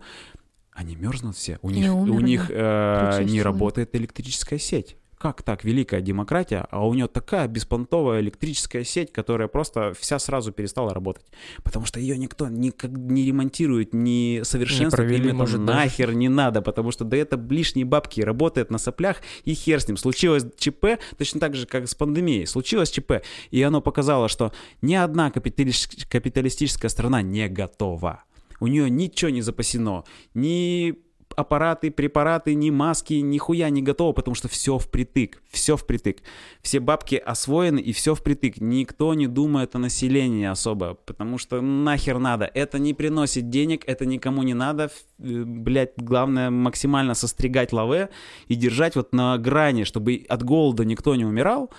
они 0.72 0.95
мерзнут 0.95 1.35
все, 1.35 1.60
у 1.61 1.69
них, 1.69 1.93
умерли, 1.93 2.11
у 2.11 2.19
них 2.19 2.45
э, 2.49 3.23
не 3.23 3.41
работает 3.41 3.95
электрическая 3.95 4.57
сеть 4.60 4.97
как 5.24 5.41
так, 5.41 5.64
великая 5.64 6.02
демократия, 6.02 6.68
а 6.70 6.86
у 6.86 6.94
нее 6.94 7.08
такая 7.08 7.48
беспонтовая 7.48 8.20
электрическая 8.20 8.84
сеть, 8.84 9.14
которая 9.14 9.48
просто 9.48 9.94
вся 9.98 10.20
сразу 10.20 10.52
перестала 10.52 10.94
работать. 10.94 11.24
Потому 11.64 11.86
что 11.86 11.98
ее 11.98 12.18
никто 12.18 12.50
никак 12.50 12.91
не 12.91 13.26
ремонтирует, 13.26 13.94
не 13.94 14.41
совершенствует, 14.44 15.10
не 15.10 15.16
провели, 15.16 15.32
может, 15.32 15.62
нахер 15.62 16.08
даже. 16.08 16.18
не 16.18 16.28
надо, 16.28 16.62
потому 16.62 16.91
что 16.91 17.06
да 17.06 17.16
это 17.16 17.38
лишние 17.38 17.86
бабки, 17.86 18.20
работает 18.20 18.70
на 18.70 18.78
соплях, 18.78 19.22
и 19.45 19.54
хер 19.54 19.80
с 19.80 19.88
ним. 19.88 19.95
Случилось 19.95 20.45
ЧП, 20.58 21.00
точно 21.18 21.40
так 21.40 21.56
же, 21.56 21.68
как 21.68 21.88
с 21.88 21.95
пандемией. 21.95 22.45
Случилось 22.45 22.91
ЧП, 22.91 23.24
и 23.50 23.62
оно 23.62 23.80
показало, 23.80 24.28
что 24.28 24.52
ни 24.82 24.94
одна 24.94 25.32
капиталистическая 25.32 26.90
страна 26.90 27.22
не 27.22 27.48
готова. 27.48 28.26
У 28.60 28.68
нее 28.68 28.90
ничего 28.90 29.30
не 29.30 29.41
запасено, 29.41 30.04
ни 30.34 30.95
аппараты, 31.35 31.91
препараты, 31.91 32.55
ни 32.55 32.69
маски, 32.69 33.15
ни 33.15 33.38
хуя 33.38 33.69
не 33.69 33.81
готово, 33.81 34.14
потому 34.14 34.35
что 34.35 34.47
все 34.47 34.77
впритык, 34.77 35.41
все 35.49 35.77
впритык. 35.77 36.22
Все 36.61 36.80
бабки 36.80 37.15
освоены 37.15 37.80
и 37.80 37.91
все 37.93 38.15
впритык. 38.15 38.61
Никто 38.61 39.14
не 39.14 39.27
думает 39.27 39.76
о 39.76 39.80
населении 39.80 40.45
особо, 40.45 40.95
потому 41.05 41.38
что 41.38 41.61
нахер 41.61 42.19
надо. 42.19 42.49
Это 42.53 42.80
не 42.80 42.93
приносит 42.93 43.49
денег, 43.49 43.84
это 43.88 44.05
никому 44.05 44.43
не 44.43 44.53
надо. 44.53 44.91
Э, 45.19 45.43
Блять, 45.45 45.93
главное 45.97 46.49
максимально 46.49 47.14
состригать 47.14 47.73
лаве 47.73 48.10
и 48.47 48.55
держать 48.55 48.95
вот 48.95 49.14
на 49.14 49.38
грани, 49.38 49.84
чтобы 49.84 50.26
от 50.30 50.43
голода 50.43 50.85
никто 50.85 51.15
не 51.15 51.26
умирал. 51.26 51.72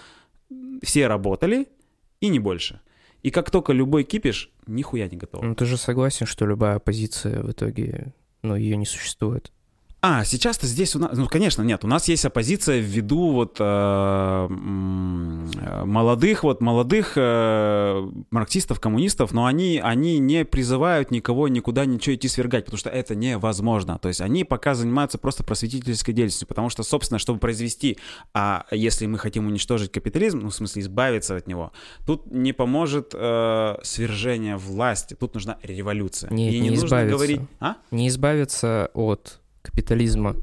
Все 0.82 1.06
работали 1.06 1.66
и 2.20 2.28
не 2.28 2.39
больше. 2.39 2.81
И 3.24 3.31
как 3.31 3.51
только 3.51 3.72
любой 3.72 4.05
кипиш, 4.05 4.51
нихуя 4.66 5.09
не 5.09 5.16
готов. 5.16 5.43
Ну 5.43 5.55
ты 5.55 5.64
же 5.64 5.78
согласен, 5.78 6.26
что 6.26 6.44
любая 6.47 6.76
оппозиция 6.76 7.43
в 7.43 7.51
итоге 7.51 8.12
но 8.45 8.57
ее 8.57 8.77
не 8.77 8.87
существует. 8.87 9.51
А, 10.06 10.22
сейчас-то 10.22 10.66
здесь 10.66 10.94
у 10.94 10.98
нас, 10.98 11.16
ну, 11.16 11.26
конечно, 11.28 11.62
нет, 11.62 11.82
у 11.82 11.89
нас 11.89 12.09
есть 12.09 12.26
оппозиция 12.26 12.78
ввиду 12.78 13.32
вот 13.32 13.56
э, 13.59 14.47
молодых, 15.86 16.43
вот 16.43 16.60
молодых 16.60 17.14
э, 17.16 18.10
марксистов, 18.31 18.81
коммунистов, 18.81 19.32
но 19.32 19.47
они, 19.47 19.81
они 19.82 20.18
не 20.18 20.44
призывают 20.44 21.10
никого 21.10 21.48
никуда 21.48 21.86
ничего 21.86 22.16
идти 22.16 22.28
свергать, 22.28 22.66
потому 22.66 22.78
что 22.78 22.90
это 22.90 23.14
невозможно. 23.14 23.98
То 23.98 24.09
есть 24.09 24.20
они 24.20 24.44
пока 24.44 24.74
занимаются 24.74 25.16
просто 25.16 25.43
просветительской 25.43 26.12
деятельностью, 26.12 26.48
потому 26.48 26.68
что, 26.68 26.82
собственно, 26.82 27.18
чтобы 27.18 27.39
произвести, 27.39 27.97
а 28.35 28.66
если 28.70 29.06
мы 29.06 29.16
хотим 29.16 29.47
уничтожить 29.47 29.90
капитализм, 29.90 30.40
ну, 30.40 30.51
в 30.51 30.55
смысле 30.55 30.82
избавиться 30.82 31.35
от 31.35 31.47
него, 31.47 31.72
тут 32.05 32.31
не 32.31 32.52
поможет 32.52 33.14
э, 33.14 33.76
свержение 33.82 34.59
власти, 34.59 35.14
тут 35.18 35.32
нужна 35.32 35.56
революция. 35.62 36.31
Нет, 36.31 36.52
И 36.52 36.60
не, 36.60 36.68
не 36.68 36.76
нужно 36.76 37.06
говорить... 37.06 37.40
А? 37.59 37.76
Не 37.90 38.09
избавиться 38.09 38.90
от 38.93 39.40
капитализма, 39.65 40.36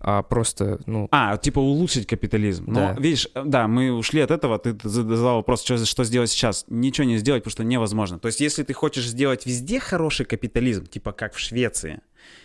а 0.00 0.22
просто, 0.22 0.78
ну... 0.86 1.08
А, 1.10 1.36
типа 1.36 1.58
улучшить 1.58 2.06
капитализм. 2.06 2.72
Да. 2.72 2.94
Но, 2.94 3.00
видишь, 3.00 3.28
да, 3.34 3.66
мы 3.66 3.90
ушли 3.90 4.20
от 4.20 4.30
этого, 4.30 4.58
ты 4.58 4.76
задал 4.88 5.36
вопрос, 5.36 5.64
что, 5.64 5.84
что 5.84 6.04
сделать 6.04 6.30
сейчас. 6.30 6.64
Ничего 6.68 7.06
не 7.06 7.16
сделать, 7.16 7.42
потому 7.42 7.52
что 7.52 7.64
невозможно. 7.64 8.18
То 8.18 8.26
есть, 8.26 8.40
если 8.40 8.62
ты 8.62 8.72
хочешь 8.72 9.08
сделать 9.08 9.46
везде 9.46 9.80
хороший 9.80 10.26
капитализм, 10.26 10.86
типа 10.86 11.12
как 11.12 11.34
в 11.34 11.38
Швеции 11.38 12.00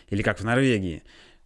или 0.10 0.24
как 0.24 0.40
в 0.40 0.44
Норвегии, 0.44 1.04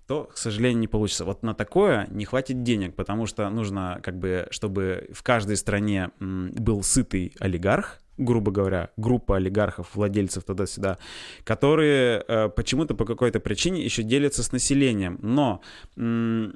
то, 0.07 0.25
к 0.25 0.37
сожалению, 0.37 0.79
не 0.79 0.87
получится. 0.87 1.25
Вот 1.25 1.41
на 1.41 1.55
такое 1.55 2.07
не 2.11 2.25
хватит 2.25 2.61
денег, 2.61 2.95
потому 2.95 3.25
что 3.25 3.49
нужно, 3.49 3.99
как 4.03 4.19
бы, 4.19 4.47
чтобы 4.51 5.09
в 5.11 5.23
каждой 5.23 5.57
стране 5.57 6.11
был 6.19 6.83
сытый 6.83 7.33
олигарх, 7.39 7.99
грубо 8.17 8.51
говоря, 8.51 8.89
группа 8.97 9.37
олигархов, 9.37 9.95
владельцев 9.95 10.43
туда-сюда, 10.43 10.97
которые 11.43 12.23
э, 12.27 12.49
почему-то 12.49 12.95
по 12.95 13.05
какой-то 13.05 13.39
причине 13.39 13.83
еще 13.83 14.03
делятся 14.03 14.43
с 14.43 14.51
населением. 14.51 15.19
Но 15.21 15.61
э, 15.97 16.49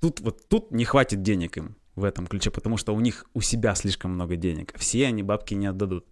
тут 0.00 0.20
вот 0.20 0.48
тут 0.48 0.70
не 0.70 0.84
хватит 0.84 1.22
денег 1.22 1.56
им 1.56 1.76
в 1.96 2.04
этом 2.04 2.26
ключе, 2.26 2.50
потому 2.50 2.76
что 2.76 2.94
у 2.94 3.00
них 3.00 3.26
у 3.34 3.40
себя 3.40 3.74
слишком 3.74 4.12
много 4.12 4.36
денег. 4.36 4.72
Все 4.76 5.06
они 5.06 5.22
бабки 5.22 5.54
не 5.54 5.66
отдадут. 5.66 6.06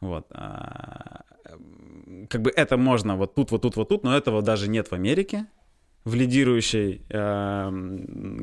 Вот. 0.00 0.26
А, 0.30 1.24
как 2.28 2.42
бы 2.42 2.50
это 2.50 2.76
можно 2.76 3.16
вот 3.16 3.34
тут, 3.34 3.50
вот 3.50 3.62
тут, 3.62 3.76
вот 3.76 3.88
тут, 3.88 4.04
но 4.04 4.16
этого 4.16 4.42
даже 4.42 4.68
нет 4.68 4.88
в 4.88 4.92
Америке 4.92 5.46
в 6.04 6.14
лидирующей 6.14 7.02
э, 7.08 7.70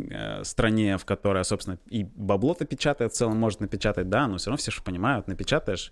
э, 0.09 0.43
стране, 0.43 0.97
в 0.97 1.05
которой, 1.05 1.45
собственно, 1.45 1.77
и 1.89 2.03
бабло-то 2.03 2.65
печатает 2.65 3.13
в 3.13 3.15
целом, 3.15 3.37
может 3.37 3.59
напечатать, 3.59 4.09
да, 4.09 4.27
но 4.27 4.37
все 4.37 4.49
равно 4.49 4.57
все 4.57 4.71
же 4.71 4.81
понимают, 4.81 5.27
напечатаешь, 5.27 5.91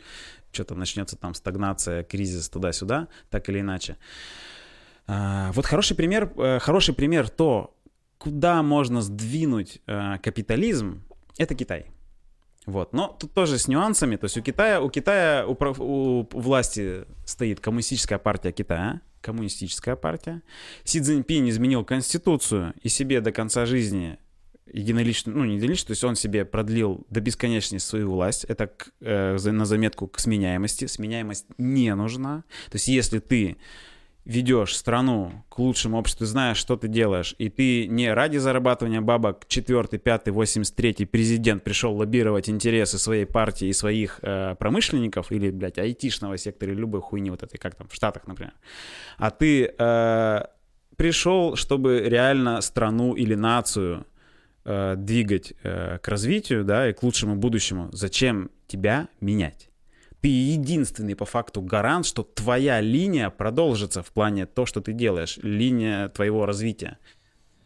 что-то 0.52 0.74
начнется 0.74 1.16
там 1.16 1.36
стагнация, 1.36 2.04
кризис 2.04 2.50
туда-сюда, 2.50 3.08
так 3.30 3.50
или 3.50 3.60
иначе. 3.60 3.98
Э, 5.08 5.52
вот 5.54 5.68
хороший 5.68 5.96
пример, 5.96 6.32
э, 6.38 6.58
хороший 6.60 6.96
пример 6.96 7.30
то, 7.30 7.76
куда 8.18 8.64
можно 8.64 9.02
сдвинуть 9.02 9.80
э, 9.86 10.18
капитализм, 10.24 11.04
это 11.38 11.54
Китай. 11.54 11.86
Вот. 12.66 12.94
Но 12.94 13.16
тут 13.20 13.34
тоже 13.34 13.60
с 13.60 13.68
нюансами. 13.68 14.16
То 14.16 14.26
есть 14.26 14.38
у 14.38 14.42
Китая, 14.42 14.82
у 14.82 14.90
Китая 14.90 15.46
у, 15.48 15.54
у 15.54 16.28
власти 16.32 17.06
стоит 17.26 17.60
коммунистическая 17.60 18.18
партия 18.18 18.52
Китая, 18.52 19.02
коммунистическая 19.22 19.96
партия. 19.96 20.42
Си 20.84 21.02
Цзиньпинь 21.02 21.50
изменил 21.50 21.84
конституцию 21.84 22.74
и 22.82 22.90
себе 22.90 23.22
до 23.22 23.32
конца 23.32 23.66
жизни 23.66 24.18
единолично, 24.72 25.34
ну 25.34 25.46
не 25.46 25.56
единолично, 25.56 25.88
то 25.88 25.92
есть 25.92 26.04
он 26.04 26.16
себе 26.16 26.46
продлил 26.46 27.06
до 27.10 27.22
бесконечности 27.22 27.88
свою 27.88 28.12
власть. 28.12 28.44
Это 28.46 28.68
к, 28.68 28.92
э, 29.02 29.38
на 29.52 29.66
заметку 29.66 30.08
к 30.08 30.20
сменяемости. 30.20 30.86
Сменяемость 30.86 31.46
не 31.58 31.94
нужна. 31.96 32.44
То 32.70 32.76
есть 32.76 32.88
если 32.88 33.20
ты 33.20 33.58
ведешь 34.26 34.76
страну 34.76 35.32
к 35.50 35.58
лучшему 35.60 35.98
обществу, 35.98 36.26
знаешь, 36.26 36.58
что 36.58 36.78
ты 36.78 36.88
делаешь, 36.88 37.34
и 37.40 37.50
ты 37.50 37.88
не 37.88 38.14
ради 38.14 38.38
зарабатывания 38.38 39.02
бабок 39.02 39.48
четвертый, 39.48 39.98
пятый, 39.98 40.32
восемьдесят 40.32 40.76
третий 40.76 41.06
президент 41.06 41.64
пришел 41.64 41.96
лоббировать 41.96 42.50
интересы 42.50 43.00
своей 43.00 43.26
партии 43.26 43.68
и 43.68 43.74
своих 43.74 44.20
э, 44.22 44.56
промышленников 44.60 45.32
или, 45.32 45.50
блядь, 45.50 45.80
айтишного 45.80 46.38
сектора 46.38 46.72
или 46.72 46.80
любой 46.80 47.02
хуйни 47.02 47.32
вот 47.32 47.44
этой, 47.44 47.58
как 47.58 47.76
там 47.76 47.88
в 47.88 47.96
Штатах, 47.96 48.28
например, 48.28 48.54
а 49.18 49.32
ты 49.32 49.74
э, 49.78 50.44
пришел, 50.96 51.56
чтобы 51.56 52.02
реально 52.02 52.62
страну 52.62 53.16
или 53.16 53.34
нацию 53.34 54.06
э, 54.66 54.96
двигать 54.98 55.54
э, 55.64 55.98
к 55.98 56.08
развитию, 56.08 56.64
да, 56.66 56.90
и 56.90 56.94
к 56.94 57.02
лучшему 57.04 57.36
будущему, 57.36 57.90
зачем 57.94 58.52
тебя 58.68 59.08
менять? 59.22 59.69
Ты 60.22 60.28
единственный 60.28 61.16
по 61.16 61.26
факту 61.26 61.62
гарант, 61.62 62.06
что 62.06 62.24
твоя 62.24 62.82
линия 62.82 63.30
продолжится 63.30 64.04
в 64.04 64.12
плане 64.12 64.46
то, 64.46 64.66
что 64.66 64.82
ты 64.82 64.92
делаешь, 64.94 65.40
линия 65.42 66.10
твоего 66.10 66.46
развития. 66.46 66.98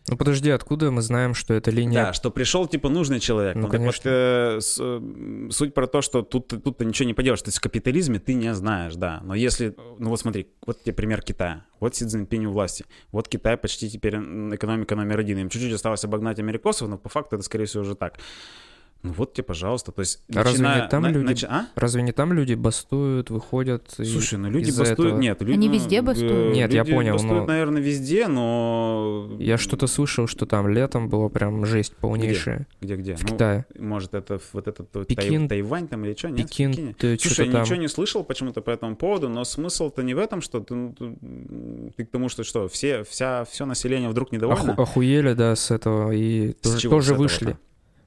Ну 0.09 0.17
подожди, 0.17 0.49
откуда 0.51 0.91
мы 0.91 1.01
знаем, 1.01 1.33
что 1.33 1.53
это 1.53 1.71
линия? 1.71 1.93
Да, 2.07 2.13
что 2.13 2.29
пришел 2.29 2.67
типа 2.67 2.89
нужный 2.89 3.21
человек. 3.21 3.55
Ну, 3.55 3.61
Ну, 3.61 3.67
так 3.69 3.79
вот, 3.79 3.85
конечно. 4.01 4.09
э, 4.09 4.57
с- 4.59 4.77
э, 4.81 5.49
суть 5.49 5.73
про 5.73 5.87
то, 5.87 6.01
что 6.01 6.21
тут, 6.23 6.49
тут 6.61 6.77
ты 6.77 6.83
ничего 6.85 7.07
не 7.07 7.13
поделаешь. 7.13 7.41
То 7.41 7.47
есть 7.47 7.57
в 7.57 7.61
капитализме 7.61 8.19
ты 8.19 8.33
не 8.33 8.53
знаешь, 8.53 8.95
да. 8.95 9.21
Но 9.23 9.33
если, 9.33 9.73
ну 9.99 10.09
вот 10.09 10.19
смотри, 10.19 10.47
вот 10.67 10.83
тебе 10.83 10.93
пример 10.93 11.21
Китая. 11.21 11.65
Вот 11.79 11.95
Си 11.95 12.05
Цзиньпинь 12.05 12.45
у 12.47 12.51
власти. 12.51 12.83
Вот 13.13 13.29
Китай 13.29 13.55
почти 13.55 13.89
теперь 13.89 14.15
экономика 14.17 14.95
номер 14.97 15.19
один. 15.19 15.37
Им 15.37 15.47
чуть-чуть 15.49 15.71
осталось 15.73 16.03
обогнать 16.03 16.37
америкосов, 16.37 16.89
но 16.89 16.97
по 16.97 17.07
факту 17.07 17.37
это, 17.37 17.43
скорее 17.45 17.65
всего, 17.65 17.83
уже 17.83 17.95
так. 17.95 18.19
Ну 19.03 19.11
вот 19.11 19.33
тебе, 19.33 19.43
пожалуйста. 19.43 19.91
То 19.91 19.99
есть 19.99 20.23
А 20.33 20.43
разве 20.43 20.65
не 20.65 20.87
там 20.87 21.03
на- 21.03 21.09
люди- 21.09 21.25
нач- 21.31 21.45
а? 21.49 21.67
Разве 21.75 22.01
не 22.03 22.13
там 22.13 22.31
люди 22.31 22.53
бастуют, 22.53 23.29
выходят? 23.29 23.93
и 23.99 24.05
Слушай, 24.05 24.39
ну 24.39 24.49
люди 24.49 24.71
бастуют, 24.71 24.99
этого- 25.09 25.19
нет. 25.19 25.41
люди, 25.41 25.51
Они 25.53 25.67
везде 25.67 25.97
э, 25.97 26.01
бастуют? 26.01 26.55
Нет, 26.55 26.71
я 26.73 26.79
люди 26.83 26.93
понял, 26.93 27.13
бастуют, 27.13 27.39
но- 27.41 27.45
наверное, 27.45 27.81
везде, 27.81 28.27
но... 28.29 29.29
Я 29.39 29.57
что-то 29.57 29.87
слышал, 29.87 30.27
что 30.27 30.45
там 30.45 30.69
летом 30.69 31.09
было 31.09 31.27
прям 31.27 31.65
жесть 31.65 31.95
полнейшая. 31.97 32.65
Где-где? 32.81 33.15
В 33.17 33.23
Ну, 33.23 33.27
Китае. 33.27 33.65
Может, 33.77 34.13
это 34.13 34.39
вот 34.53 34.67
этот 34.69 34.89
Пекин. 35.07 35.47
Тай- 35.49 35.59
Тайвань 35.59 35.87
там 35.89 36.05
или 36.05 36.15
что? 36.15 36.29
Нет, 36.29 36.47
Пекин, 36.47 36.71
Пекине? 36.71 36.95
ты 36.97 37.19
Слушай, 37.19 37.47
я 37.47 37.51
там... 37.51 37.61
ничего 37.63 37.75
не 37.77 37.89
слышал 37.89 38.23
почему-то 38.23 38.61
по 38.61 38.69
этому 38.69 38.95
поводу, 38.95 39.27
но 39.27 39.43
смысл-то 39.43 40.01
не 40.01 40.13
в 40.13 40.17
этом, 40.17 40.41
что 40.41 40.61
ты, 40.61 40.73
ну, 40.75 40.95
ты, 41.97 42.05
к 42.05 42.09
тому, 42.09 42.29
что 42.29 42.43
что, 42.45 42.67
все, 42.69 43.03
вся, 43.03 43.43
все 43.45 43.65
население 43.65 44.07
вдруг 44.09 44.31
недовольно? 44.31 44.71
Оху- 44.71 44.81
охуели, 44.81 45.33
да, 45.33 45.55
с 45.57 45.71
этого 45.71 46.11
и 46.11 46.53
тоже, 46.53 46.79
чего 46.79 46.91
тоже 46.95 47.07
с 47.07 47.11
этого-то? 47.11 47.21
вышли. 47.23 47.57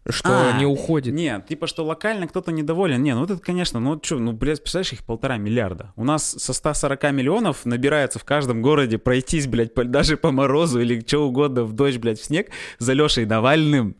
Что 0.09 0.51
А, 0.51 0.59
не 0.59 0.67
уходит. 0.67 1.15
Нет, 1.15 1.47
типа, 1.47 1.67
что 1.67 1.85
локально 1.85 2.29
кто-то 2.29 2.53
недоволен. 2.53 3.03
Не, 3.03 3.15
ну 3.15 3.25
это, 3.25 3.39
конечно, 3.39 3.81
ну 3.81 4.01
что, 4.03 4.19
ну, 4.19 4.33
блядь, 4.33 4.61
представляешь, 4.63 4.93
их 4.93 5.05
полтора 5.05 5.37
миллиарда. 5.37 5.93
У 5.97 6.05
нас 6.05 6.25
со 6.25 6.53
140 6.53 7.03
миллионов 7.13 7.65
набирается 7.65 8.19
в 8.19 8.25
каждом 8.25 8.63
городе 8.63 8.99
пройтись, 8.99 9.47
блядь, 9.47 9.75
по- 9.75 9.85
даже 9.85 10.17
по 10.17 10.31
морозу 10.31 10.81
или 10.81 11.01
что 11.05 11.27
угодно, 11.27 11.65
в 11.65 11.73
дождь, 11.73 11.99
блядь, 11.99 12.21
в 12.21 12.25
снег 12.25 12.51
за 12.79 12.93
Лешей 12.93 13.27
Навальным. 13.27 13.97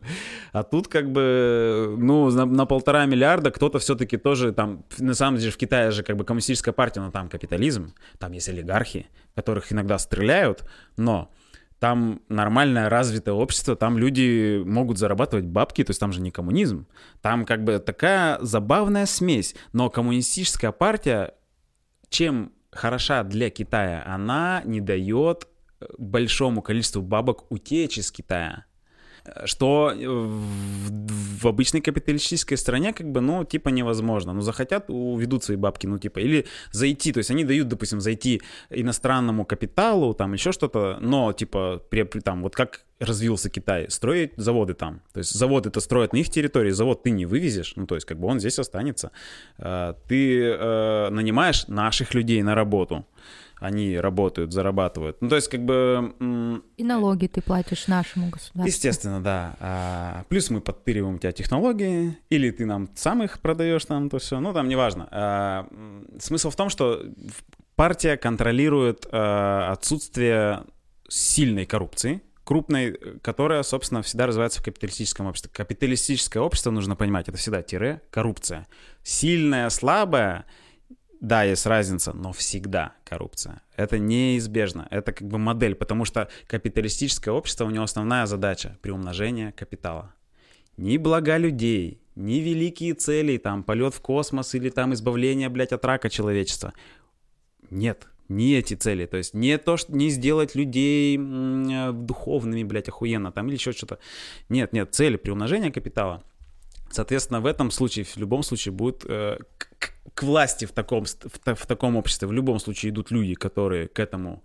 А 0.53 0.63
тут 0.63 0.87
как 0.87 1.11
бы, 1.11 1.95
ну, 1.97 2.29
на, 2.31 2.45
на 2.45 2.65
полтора 2.65 3.05
миллиарда 3.05 3.51
кто-то 3.51 3.79
все-таки 3.79 4.17
тоже 4.17 4.53
там, 4.53 4.85
на 4.97 5.13
самом 5.13 5.37
деле 5.39 5.51
в 5.51 5.57
Китае 5.57 5.91
же 5.91 6.03
как 6.03 6.15
бы 6.15 6.23
коммунистическая 6.23 6.71
партия, 6.71 7.01
но 7.01 7.11
там 7.11 7.27
капитализм, 7.29 7.93
там 8.17 8.31
есть 8.31 8.47
олигархи, 8.49 9.07
которых 9.35 9.71
иногда 9.73 9.97
стреляют, 9.97 10.63
но 10.95 11.29
там 11.79 12.21
нормальное 12.27 12.89
развитое 12.89 13.35
общество, 13.35 13.75
там 13.75 13.97
люди 13.97 14.61
могут 14.65 14.97
зарабатывать 14.97 15.45
бабки, 15.45 15.83
то 15.83 15.91
есть 15.91 15.99
там 15.99 16.11
же 16.11 16.21
не 16.21 16.31
коммунизм. 16.31 16.87
Там 17.21 17.45
как 17.45 17.63
бы 17.63 17.79
такая 17.79 18.39
забавная 18.41 19.05
смесь. 19.05 19.55
Но 19.73 19.89
коммунистическая 19.89 20.71
партия, 20.71 21.33
чем 22.09 22.51
хороша 22.71 23.23
для 23.23 23.49
Китая, 23.49 24.03
она 24.07 24.61
не 24.65 24.81
дает 24.81 25.47
большому 25.97 26.61
количеству 26.61 27.01
бабок 27.01 27.51
утечь 27.51 27.97
из 27.97 28.11
Китая. 28.11 28.65
Что 29.45 29.93
э, 29.93 30.07
в, 30.07 31.41
в 31.41 31.47
обычной 31.47 31.81
капиталистической 31.81 32.55
стране 32.55 32.93
как 32.93 33.11
бы, 33.11 33.21
ну, 33.21 33.43
типа 33.43 33.69
невозможно. 33.69 34.33
Ну, 34.33 34.41
захотят, 34.41 34.85
уведут 34.89 35.43
свои 35.43 35.57
бабки, 35.57 35.87
ну, 35.87 35.99
типа, 35.99 36.19
или 36.19 36.45
зайти, 36.71 37.11
то 37.11 37.19
есть 37.19 37.31
они 37.31 37.43
дают, 37.43 37.67
допустим, 37.67 38.01
зайти 38.01 38.41
иностранному 38.69 39.45
капиталу, 39.45 40.13
там, 40.13 40.33
еще 40.33 40.51
что-то, 40.51 40.97
но, 41.01 41.33
типа, 41.33 41.81
при, 41.89 42.03
там, 42.03 42.41
вот 42.43 42.55
как 42.55 42.85
развился 42.99 43.49
Китай, 43.49 43.89
строить 43.89 44.31
заводы 44.37 44.73
там. 44.73 45.01
То 45.13 45.19
есть 45.19 45.31
заводы 45.31 45.69
это 45.69 45.81
строят 45.81 46.13
на 46.13 46.17
их 46.17 46.29
территории, 46.29 46.71
завод 46.71 47.03
ты 47.03 47.11
не 47.11 47.25
вывезешь, 47.25 47.73
ну, 47.75 47.85
то 47.85 47.95
есть 47.95 48.07
как 48.07 48.19
бы 48.19 48.27
он 48.27 48.39
здесь 48.39 48.59
останется. 48.59 49.11
Э, 49.57 49.93
Ты 50.07 50.41
э, 50.41 51.09
нанимаешь 51.09 51.67
наших 51.67 52.13
людей 52.15 52.41
на 52.41 52.55
работу, 52.55 53.05
они 53.59 53.97
работают, 53.97 54.53
зарабатывают. 54.53 55.17
Ну, 55.21 55.29
то 55.29 55.35
есть 55.35 55.49
как 55.49 55.63
бы... 55.65 56.61
И 56.77 56.83
налоги 56.83 57.27
ты 57.27 57.41
платишь 57.41 57.87
нашему 57.87 58.29
государству. 58.29 58.65
Естественно, 58.65 59.21
да. 59.21 59.55
А, 59.59 60.23
плюс 60.29 60.49
мы 60.49 60.61
подтыриваем 60.61 61.15
у 61.15 61.17
тебя 61.17 61.31
технологии, 61.31 62.17
или 62.29 62.51
ты 62.51 62.65
нам 62.65 62.89
сам 62.95 63.23
их 63.23 63.39
продаешь 63.39 63.85
там, 63.85 64.09
то 64.09 64.19
все. 64.19 64.39
Ну, 64.39 64.53
там 64.53 64.67
неважно. 64.67 65.07
А, 65.11 65.67
смысл 66.19 66.49
в 66.49 66.55
том, 66.55 66.69
что 66.69 67.03
партия 67.75 68.17
контролирует 68.17 69.07
а, 69.11 69.71
отсутствие 69.71 70.63
сильной 71.09 71.65
коррупции, 71.65 72.21
крупной, 72.43 72.97
которая, 73.21 73.63
собственно, 73.63 74.01
всегда 74.01 74.27
развивается 74.27 74.61
в 74.61 74.63
капиталистическом 74.63 75.27
обществе. 75.27 75.51
Капиталистическое 75.53 76.41
общество, 76.41 76.71
нужно 76.71 76.95
понимать, 76.95 77.27
это 77.27 77.37
всегда 77.37 77.61
тире, 77.61 78.01
коррупция. 78.09 78.67
Сильная, 79.03 79.69
слабая, 79.69 80.45
да, 81.19 81.43
есть 81.43 81.65
разница, 81.65 82.13
но 82.13 82.31
всегда 82.31 82.93
коррупция. 83.03 83.61
Это 83.75 83.97
неизбежно. 83.97 84.87
Это 84.91 85.11
как 85.11 85.27
бы 85.27 85.37
модель, 85.37 85.75
потому 85.75 86.05
что 86.05 86.29
капиталистическое 86.47 87.33
общество, 87.33 87.65
у 87.65 87.69
него 87.69 87.83
основная 87.83 88.25
задача— 88.25 88.77
приумножение 88.81 89.51
капитала. 89.51 90.13
Ни 90.77 90.97
блага 90.97 91.37
людей, 91.37 92.01
ни 92.15 92.35
великие 92.35 92.93
цели, 92.93 93.37
там, 93.37 93.63
полет 93.63 93.95
в 93.95 94.01
космос 94.01 94.53
или 94.53 94.69
там 94.69 94.93
избавление, 94.93 95.49
блядь, 95.49 95.73
от 95.73 95.85
рака 95.85 96.09
человечества. 96.09 96.73
Нет, 97.71 98.07
не 98.29 98.53
эти 98.53 98.75
цели. 98.75 99.07
То 99.07 99.17
есть 99.17 99.33
не 99.33 99.57
то, 99.57 99.77
что 99.77 99.95
не 99.95 100.09
сделать 100.09 100.53
людей 100.53 101.17
э, 101.17 101.91
духовными, 101.93 102.63
блядь, 102.63 102.89
охуенно, 102.89 103.31
там, 103.31 103.47
или 103.47 103.55
еще 103.55 103.71
что-то. 103.71 103.97
Нет, 104.49 104.71
нет, 104.71 104.93
цель 104.93 105.17
приумножения 105.17 105.71
капитала. 105.71 106.23
Соответственно, 106.89 107.41
в 107.41 107.45
этом 107.45 107.71
случае, 107.71 108.05
в 108.05 108.17
любом 108.17 108.43
случае, 108.43 108.71
будет 108.71 109.03
э, 109.05 109.37
к, 109.57 109.93
к- 110.13 110.23
власти 110.23 110.65
в 110.65 110.71
таком, 110.71 111.05
в, 111.05 111.55
в 111.55 111.65
таком 111.65 111.95
обществе, 111.95 112.27
в 112.27 112.33
любом 112.33 112.59
случае 112.59 112.91
идут 112.91 113.11
люди, 113.11 113.35
которые 113.35 113.87
к 113.87 113.99
этому 113.99 114.41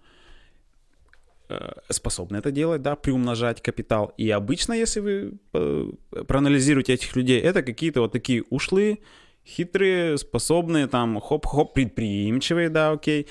э, 1.48 1.72
способны 1.88 2.36
это 2.36 2.50
делать, 2.50 2.82
да, 2.82 2.94
приумножать 2.96 3.62
капитал. 3.62 4.12
И 4.18 4.28
обычно, 4.30 4.74
если 4.74 5.00
вы 5.00 5.32
э, 5.54 5.92
проанализируете 6.26 6.94
этих 6.94 7.16
людей, 7.16 7.40
это 7.40 7.62
какие-то 7.62 8.00
вот 8.00 8.12
такие 8.12 8.42
ушлые, 8.50 8.98
хитрые, 9.46 10.18
способные, 10.18 10.86
там, 10.88 11.20
хоп-хоп, 11.20 11.74
предприимчивые, 11.74 12.68
да, 12.68 12.90
окей. 12.90 13.26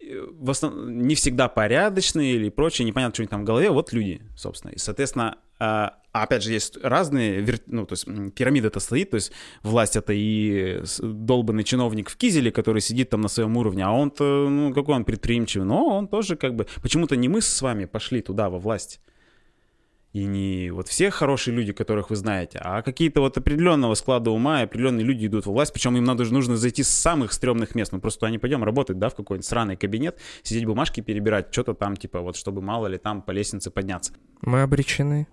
Э, 0.00 0.26
В 0.32 0.50
основном 0.50 0.98
не 1.06 1.14
всегда 1.14 1.48
порядочные 1.48 2.34
или 2.34 2.50
прочее, 2.50 2.86
непонятно, 2.86 3.14
что 3.14 3.22
у 3.22 3.24
них 3.24 3.30
там 3.30 3.42
в 3.42 3.44
голове, 3.44 3.70
вот 3.70 3.92
люди, 3.92 4.20
собственно. 4.36 4.72
И, 4.72 4.78
соответственно, 4.78 5.38
а, 5.58 5.98
опять 6.12 6.42
же, 6.42 6.52
есть 6.52 6.78
разные, 6.82 7.44
ну, 7.66 7.86
то 7.86 7.94
есть 7.94 8.06
пирамида-то 8.34 8.80
стоит, 8.80 9.10
то 9.10 9.16
есть 9.16 9.32
власть 9.62 9.96
это 9.96 10.12
и 10.12 10.82
долбанный 11.00 11.64
чиновник 11.64 12.10
в 12.10 12.16
кизеле, 12.16 12.50
который 12.50 12.80
сидит 12.80 13.10
там 13.10 13.20
на 13.20 13.28
своем 13.28 13.56
уровне, 13.56 13.84
а 13.84 13.90
он-то, 13.92 14.48
ну, 14.48 14.72
какой 14.74 14.94
он 14.96 15.04
предприимчивый, 15.04 15.66
но 15.66 15.96
он 15.96 16.08
тоже 16.08 16.36
как 16.36 16.54
бы, 16.54 16.66
почему-то 16.82 17.16
не 17.16 17.28
мы 17.28 17.40
с 17.40 17.62
вами 17.62 17.84
пошли 17.86 18.22
туда, 18.22 18.50
во 18.50 18.58
власть. 18.58 19.00
И 20.12 20.24
не 20.24 20.70
вот 20.70 20.88
все 20.88 21.10
хорошие 21.10 21.54
люди, 21.54 21.74
которых 21.74 22.08
вы 22.08 22.16
знаете, 22.16 22.58
а 22.62 22.80
какие-то 22.80 23.20
вот 23.20 23.36
определенного 23.36 23.92
склада 23.94 24.30
ума 24.30 24.62
определенные 24.62 25.04
люди 25.04 25.26
идут 25.26 25.44
во 25.44 25.52
власть, 25.52 25.74
причем 25.74 25.94
им 25.94 26.04
надо, 26.04 26.24
же- 26.24 26.32
нужно 26.32 26.56
зайти 26.56 26.82
с 26.82 26.88
самых 26.88 27.34
стрёмных 27.34 27.74
мест. 27.74 27.92
Ну 27.92 28.00
просто 28.00 28.26
они 28.26 28.38
пойдем 28.38 28.64
работать, 28.64 28.98
да, 28.98 29.10
в 29.10 29.14
какой-нибудь 29.14 29.44
сраный 29.44 29.76
кабинет, 29.76 30.18
сидеть 30.42 30.64
бумажки 30.64 31.02
перебирать, 31.02 31.52
что-то 31.52 31.74
там, 31.74 31.98
типа, 31.98 32.20
вот 32.22 32.36
чтобы 32.36 32.62
мало 32.62 32.86
ли 32.86 32.96
там 32.96 33.20
по 33.20 33.30
лестнице 33.30 33.70
подняться. 33.70 34.14
Мы 34.40 34.62
обречены. 34.62 35.26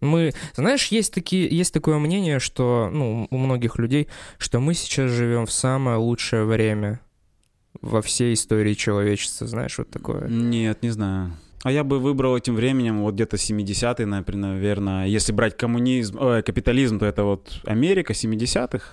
Мы, 0.00 0.32
знаешь, 0.54 0.88
есть 0.88 1.14
такие, 1.14 1.48
есть 1.48 1.72
такое 1.72 1.98
мнение, 1.98 2.38
что, 2.38 2.90
ну, 2.92 3.26
у 3.30 3.38
многих 3.38 3.78
людей, 3.78 4.08
что 4.38 4.60
мы 4.60 4.74
сейчас 4.74 5.10
живем 5.10 5.46
в 5.46 5.52
самое 5.52 5.96
лучшее 5.96 6.44
время 6.44 7.00
во 7.80 8.02
всей 8.02 8.34
истории 8.34 8.74
человечества, 8.74 9.46
знаешь, 9.46 9.78
вот 9.78 9.90
такое. 9.90 10.28
Нет, 10.28 10.82
не 10.82 10.90
знаю. 10.90 11.32
А 11.62 11.72
я 11.72 11.82
бы 11.82 11.98
выбрал 11.98 12.36
этим 12.36 12.54
временем 12.54 13.02
вот 13.02 13.14
где-то 13.14 13.36
70-е, 13.36 14.06
например, 14.06 14.50
наверное. 14.50 15.06
Если 15.06 15.32
брать 15.32 15.56
коммунизм, 15.56 16.18
ой, 16.20 16.42
капитализм, 16.42 16.98
то 16.98 17.06
это 17.06 17.24
вот 17.24 17.60
Америка 17.64 18.12
70-х, 18.12 18.84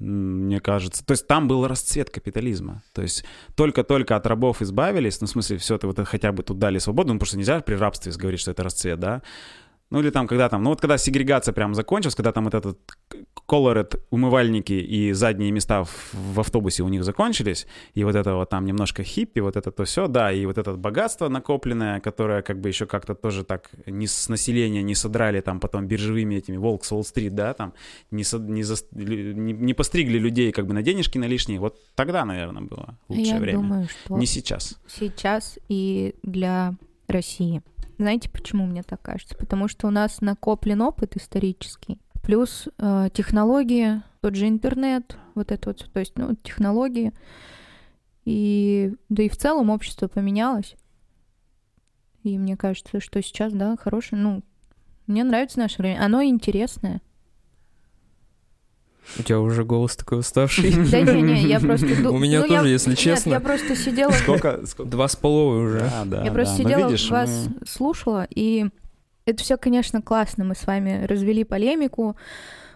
м, 0.00 0.46
мне 0.46 0.60
кажется. 0.60 1.04
То 1.04 1.12
есть 1.12 1.26
там 1.26 1.46
был 1.46 1.66
расцвет 1.68 2.10
капитализма. 2.10 2.82
То 2.94 3.02
есть 3.02 3.24
только-только 3.54 4.16
от 4.16 4.26
рабов 4.26 4.60
избавились, 4.60 5.20
ну, 5.20 5.26
в 5.26 5.30
смысле, 5.30 5.58
все 5.58 5.76
это 5.76 5.86
вот 5.86 6.00
хотя 6.08 6.32
бы 6.32 6.42
тут 6.42 6.58
дали 6.58 6.78
свободу, 6.78 7.12
ну, 7.12 7.18
потому 7.20 7.28
что 7.28 7.38
нельзя 7.38 7.60
при 7.60 7.74
рабстве 7.74 8.10
говорить, 8.12 8.40
что 8.40 8.50
это 8.50 8.64
расцвет, 8.64 8.98
да? 8.98 9.22
Ну 9.90 9.98
или 10.00 10.10
там, 10.10 10.26
когда 10.28 10.48
там, 10.48 10.62
ну 10.62 10.70
вот 10.70 10.80
когда 10.80 10.98
сегрегация 10.98 11.52
прям 11.52 11.74
закончилась, 11.74 12.14
когда 12.14 12.30
там 12.32 12.44
вот 12.44 12.54
этот 12.54 12.78
колорет, 13.46 13.96
умывальники 14.10 14.72
и 14.72 15.12
задние 15.12 15.50
места 15.50 15.82
в, 15.82 16.14
в 16.14 16.38
автобусе 16.40 16.82
у 16.84 16.88
них 16.88 17.02
закончились, 17.04 17.66
и 17.94 18.04
вот 18.04 18.14
это 18.14 18.34
вот 18.34 18.48
там 18.50 18.64
немножко 18.64 19.02
хиппи, 19.02 19.40
вот 19.40 19.56
это 19.56 19.72
то 19.72 19.84
все, 19.84 20.06
да, 20.06 20.30
и 20.32 20.46
вот 20.46 20.58
это 20.58 20.74
богатство 20.74 21.28
накопленное, 21.28 21.98
которое 22.00 22.42
как 22.42 22.60
бы 22.60 22.68
еще 22.68 22.86
как-то 22.86 23.14
тоже 23.14 23.42
так 23.44 23.70
не 23.86 24.06
с 24.06 24.28
населения 24.28 24.82
не 24.82 24.94
содрали 24.94 25.40
там 25.40 25.58
потом 25.58 25.86
биржевыми 25.88 26.36
этими 26.36 26.56
волк 26.56 26.84
с 26.84 26.92
Уолл-стрит, 26.92 27.34
да, 27.34 27.54
там 27.54 27.72
не, 28.12 28.22
со- 28.22 28.38
не, 28.38 28.62
лю- 28.62 29.32
не, 29.34 29.52
не 29.52 29.74
постригли 29.74 30.18
людей 30.18 30.52
как 30.52 30.66
бы 30.66 30.72
на 30.74 30.82
денежки 30.82 31.18
на 31.18 31.26
лишние, 31.26 31.58
вот 31.58 31.80
тогда, 31.96 32.24
наверное, 32.24 32.62
было 32.62 32.96
лучшее 33.08 33.26
Я 33.26 33.38
время. 33.40 33.58
думаю, 33.58 33.88
что 33.88 34.16
Не 34.16 34.26
сейчас. 34.26 34.78
сейчас 34.86 35.58
и 35.68 36.14
для 36.22 36.74
России 37.08 37.62
Знаете, 38.00 38.30
почему 38.30 38.64
мне 38.64 38.82
так 38.82 39.02
кажется? 39.02 39.36
Потому 39.36 39.68
что 39.68 39.86
у 39.86 39.90
нас 39.90 40.22
накоплен 40.22 40.80
опыт 40.80 41.18
исторический, 41.18 42.00
плюс 42.22 42.66
э, 42.78 43.10
технологии, 43.12 44.00
тот 44.22 44.36
же 44.36 44.48
интернет, 44.48 45.18
вот 45.34 45.52
это 45.52 45.68
вот, 45.68 45.86
то 45.92 46.00
есть, 46.00 46.16
ну, 46.16 46.34
технологии. 46.34 47.12
И 48.24 48.94
да 49.10 49.22
и 49.22 49.28
в 49.28 49.36
целом 49.36 49.68
общество 49.68 50.08
поменялось. 50.08 50.76
И 52.22 52.38
мне 52.38 52.56
кажется, 52.56 53.00
что 53.00 53.20
сейчас, 53.20 53.52
да, 53.52 53.76
хорошее, 53.76 54.22
ну, 54.22 54.42
мне 55.06 55.22
нравится 55.22 55.58
наше 55.58 55.82
время. 55.82 56.02
Оно 56.02 56.22
интересное. 56.22 57.02
У 59.18 59.22
тебя 59.22 59.40
уже 59.40 59.64
голос 59.64 59.96
такой 59.96 60.20
уставший. 60.20 60.70
Да 60.90 61.00
не, 61.00 61.22
не, 61.22 61.42
я 61.42 61.60
просто... 61.60 61.86
У 61.86 62.18
меня 62.18 62.40
ну, 62.40 62.48
тоже, 62.48 62.68
если 62.68 62.94
честно. 62.94 63.30
я 63.30 63.40
просто 63.40 63.76
сидела... 63.76 64.10
Сколько? 64.12 64.66
сколько? 64.66 64.90
Два 64.90 65.08
с 65.08 65.16
половой 65.16 65.64
уже. 65.64 65.80
Да, 65.80 66.02
да, 66.04 66.24
Я 66.24 66.32
просто. 66.32 66.62
Ну, 66.62 66.68
сидела, 66.68 66.96
вас 67.10 67.48
слушала, 67.66 68.26
и 68.30 68.66
это 69.24 69.42
все, 69.42 69.56
конечно, 69.56 70.02
классно. 70.02 70.44
Мы 70.44 70.54
с 70.54 70.66
вами 70.66 71.04
развели 71.04 71.44
полемику, 71.44 72.16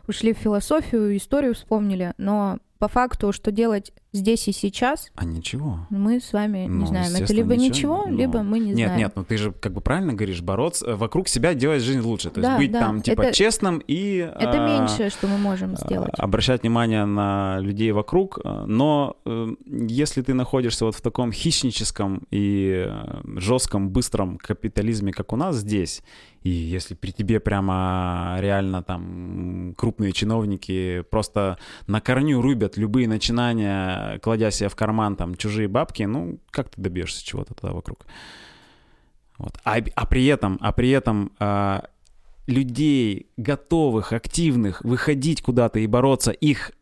ушли 0.07 0.35
в 0.35 0.39
философию, 0.39 1.17
историю 1.17 1.55
вспомнили, 1.55 2.15
но 2.19 2.59
по 2.79 2.89
факту, 2.89 3.33
что 3.33 3.51
делать 3.51 3.93
здесь 4.15 4.49
и 4.49 4.53
сейчас, 4.53 5.11
А 5.17 5.25
ничего. 5.25 5.87
мы 5.91 6.21
с 6.21 6.33
вами 6.33 6.67
Ну, 6.69 6.81
не 6.81 6.87
знаем. 6.87 7.15
Это 7.17 7.33
либо 7.35 7.57
ничего, 7.57 7.99
ничего, 7.99 8.05
ну, 8.07 8.17
либо 8.17 8.43
мы 8.43 8.59
не 8.61 8.67
нет, 8.73 8.77
знаем. 8.87 8.99
нет, 8.99 9.13
ну 9.17 9.25
ты 9.25 9.37
же 9.37 9.53
как 9.53 9.73
бы 9.73 9.81
правильно 9.81 10.15
говоришь, 10.15 10.41
бороться, 10.41 10.87
э, 10.87 10.95
вокруг 10.95 11.29
себя 11.29 11.53
делать 11.55 11.83
жизнь 11.83 12.01
лучше. 12.01 12.31
То 12.31 12.41
есть 12.41 12.51
Да, 12.51 12.57
быть 12.57 12.71
да, 12.73 12.79
там 12.81 13.03
типа 13.03 13.23
это- 13.23 13.33
честным 13.35 13.83
и... 13.87 14.17
Это 14.19 14.65
а, 14.65 14.81
меньшее, 14.81 15.11
что 15.11 15.27
мы 15.27 15.37
можем 15.37 15.75
а, 15.75 15.77
сделать. 15.77 16.15
обращать 16.17 16.63
внимание 16.63 17.05
на 17.05 17.59
людей 17.61 17.91
вокруг, 17.93 18.39
но 18.45 19.17
э, 19.27 19.49
если 19.69 20.23
ты 20.23 20.33
находишься 20.33 20.85
вот 20.85 20.95
в 20.95 21.01
таком 21.01 21.33
хищническом 21.33 22.23
и 22.31 22.87
э, 22.89 23.21
жестком, 23.41 23.91
быстром 23.91 24.39
капитализме, 24.39 25.13
как 25.13 25.33
у 25.33 25.37
нас 25.37 25.57
здесь, 25.57 26.03
и 26.43 26.51
если 26.51 26.95
при 26.95 27.11
тебе 27.11 27.41
прямо 27.41 28.37
реально 28.39 28.83
там 28.83 29.75
крупные 29.79 30.13
чиновники 30.13 31.03
просто 31.11 31.59
на 31.87 32.01
корню 32.03 32.41
рубят 32.43 32.77
любые 32.77 33.09
начинания, 33.09 34.04
кладя 34.23 34.51
себе 34.51 34.69
в 34.69 34.77
карман 34.77 35.17
там 35.17 35.35
чужие 35.35 35.69
бабки, 35.69 36.03
ну 36.03 36.39
как 36.51 36.71
ты 36.71 36.81
добьешься 36.81 37.25
чего-то 37.25 37.55
тогда 37.55 37.75
вокруг? 37.75 38.07
Вот. 39.39 39.59
А, 39.65 39.77
а 39.95 40.07
при 40.07 40.27
этом, 40.27 40.59
а 40.61 40.73
при 40.73 40.91
этом 40.91 41.33
а, 41.39 41.89
людей, 42.47 43.27
готовых, 43.37 44.13
активных, 44.13 44.83
выходить 44.85 45.43
куда-то 45.43 45.79
и 45.81 45.87
бороться, 45.87 46.31
их 46.31 46.71
э, 46.71 46.75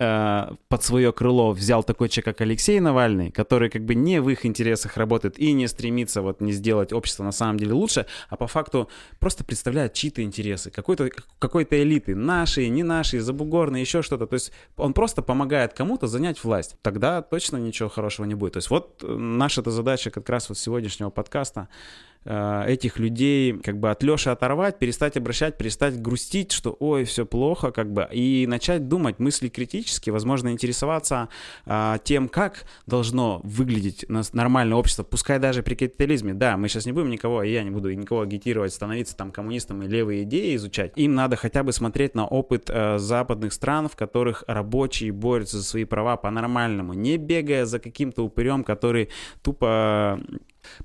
под 0.00 0.82
свое 0.82 1.12
крыло 1.12 1.52
взял 1.52 1.82
такой 1.84 2.08
человек, 2.08 2.24
как 2.24 2.40
Алексей 2.40 2.80
Навальный, 2.80 3.30
который 3.30 3.68
как 3.68 3.84
бы 3.84 3.94
не 3.94 4.22
в 4.22 4.30
их 4.30 4.46
интересах 4.46 4.96
работает 4.96 5.38
и 5.38 5.52
не 5.52 5.68
стремится 5.68 6.22
вот 6.22 6.40
не 6.40 6.52
сделать 6.52 6.94
общество 6.94 7.22
на 7.22 7.32
самом 7.32 7.58
деле 7.58 7.74
лучше, 7.74 8.06
а 8.30 8.36
по 8.36 8.46
факту 8.46 8.88
просто 9.18 9.44
представляет 9.44 9.92
чьи-то 9.92 10.22
интересы, 10.22 10.70
какой-то, 10.70 11.10
какой-то 11.38 11.82
элиты, 11.82 12.14
наши, 12.14 12.66
не 12.68 12.82
наши, 12.82 13.20
забугорные, 13.20 13.82
еще 13.82 14.00
что-то. 14.00 14.26
То 14.26 14.34
есть 14.34 14.52
он 14.76 14.94
просто 14.94 15.20
помогает 15.20 15.74
кому-то 15.74 16.06
занять 16.06 16.42
власть. 16.42 16.76
Тогда 16.80 17.20
точно 17.20 17.58
ничего 17.58 17.90
хорошего 17.90 18.24
не 18.24 18.34
будет. 18.34 18.54
То 18.54 18.58
есть 18.58 18.70
вот 18.70 19.02
э, 19.02 19.06
наша 19.06 19.60
эта 19.60 19.70
задача 19.70 20.10
как 20.10 20.28
раз 20.30 20.48
вот 20.48 20.56
сегодняшнего 20.56 21.10
подкаста 21.10 21.68
э, 21.70 22.09
этих 22.24 22.98
людей 22.98 23.54
как 23.58 23.78
бы 23.78 23.90
от 23.90 24.02
Леши 24.02 24.30
оторвать, 24.30 24.78
перестать 24.78 25.16
обращать, 25.16 25.56
перестать 25.56 26.00
грустить, 26.00 26.52
что 26.52 26.76
ой, 26.78 27.04
все 27.04 27.24
плохо, 27.24 27.70
как 27.70 27.92
бы, 27.92 28.06
и 28.12 28.46
начать 28.46 28.88
думать, 28.88 29.18
мысли 29.18 29.48
критически, 29.48 30.10
возможно, 30.10 30.50
интересоваться 30.50 31.28
а, 31.66 31.98
тем, 31.98 32.28
как 32.28 32.64
должно 32.86 33.40
выглядеть 33.44 34.04
нас 34.08 34.32
нормальное 34.32 34.76
общество, 34.76 35.02
пускай 35.02 35.38
даже 35.38 35.62
при 35.62 35.74
капитализме. 35.74 36.34
Да, 36.34 36.56
мы 36.56 36.68
сейчас 36.68 36.86
не 36.86 36.92
будем 36.92 37.10
никого, 37.10 37.42
и 37.42 37.52
я 37.52 37.62
не 37.62 37.70
буду 37.70 37.92
никого 37.92 38.22
агитировать, 38.22 38.72
становиться 38.72 39.16
там 39.16 39.30
коммунистом 39.30 39.82
и 39.82 39.88
левые 39.88 40.24
идеи 40.24 40.56
изучать. 40.56 40.92
Им 40.96 41.14
надо 41.14 41.36
хотя 41.36 41.62
бы 41.62 41.72
смотреть 41.72 42.14
на 42.14 42.26
опыт 42.26 42.68
э, 42.68 42.98
западных 42.98 43.52
стран, 43.52 43.88
в 43.88 43.96
которых 43.96 44.44
рабочие 44.46 45.12
борются 45.12 45.58
за 45.58 45.64
свои 45.64 45.84
права 45.84 46.16
по-нормальному, 46.16 46.94
не 46.94 47.16
бегая 47.16 47.64
за 47.66 47.78
каким-то 47.78 48.24
упырем, 48.24 48.64
который 48.64 49.10
тупо 49.42 50.20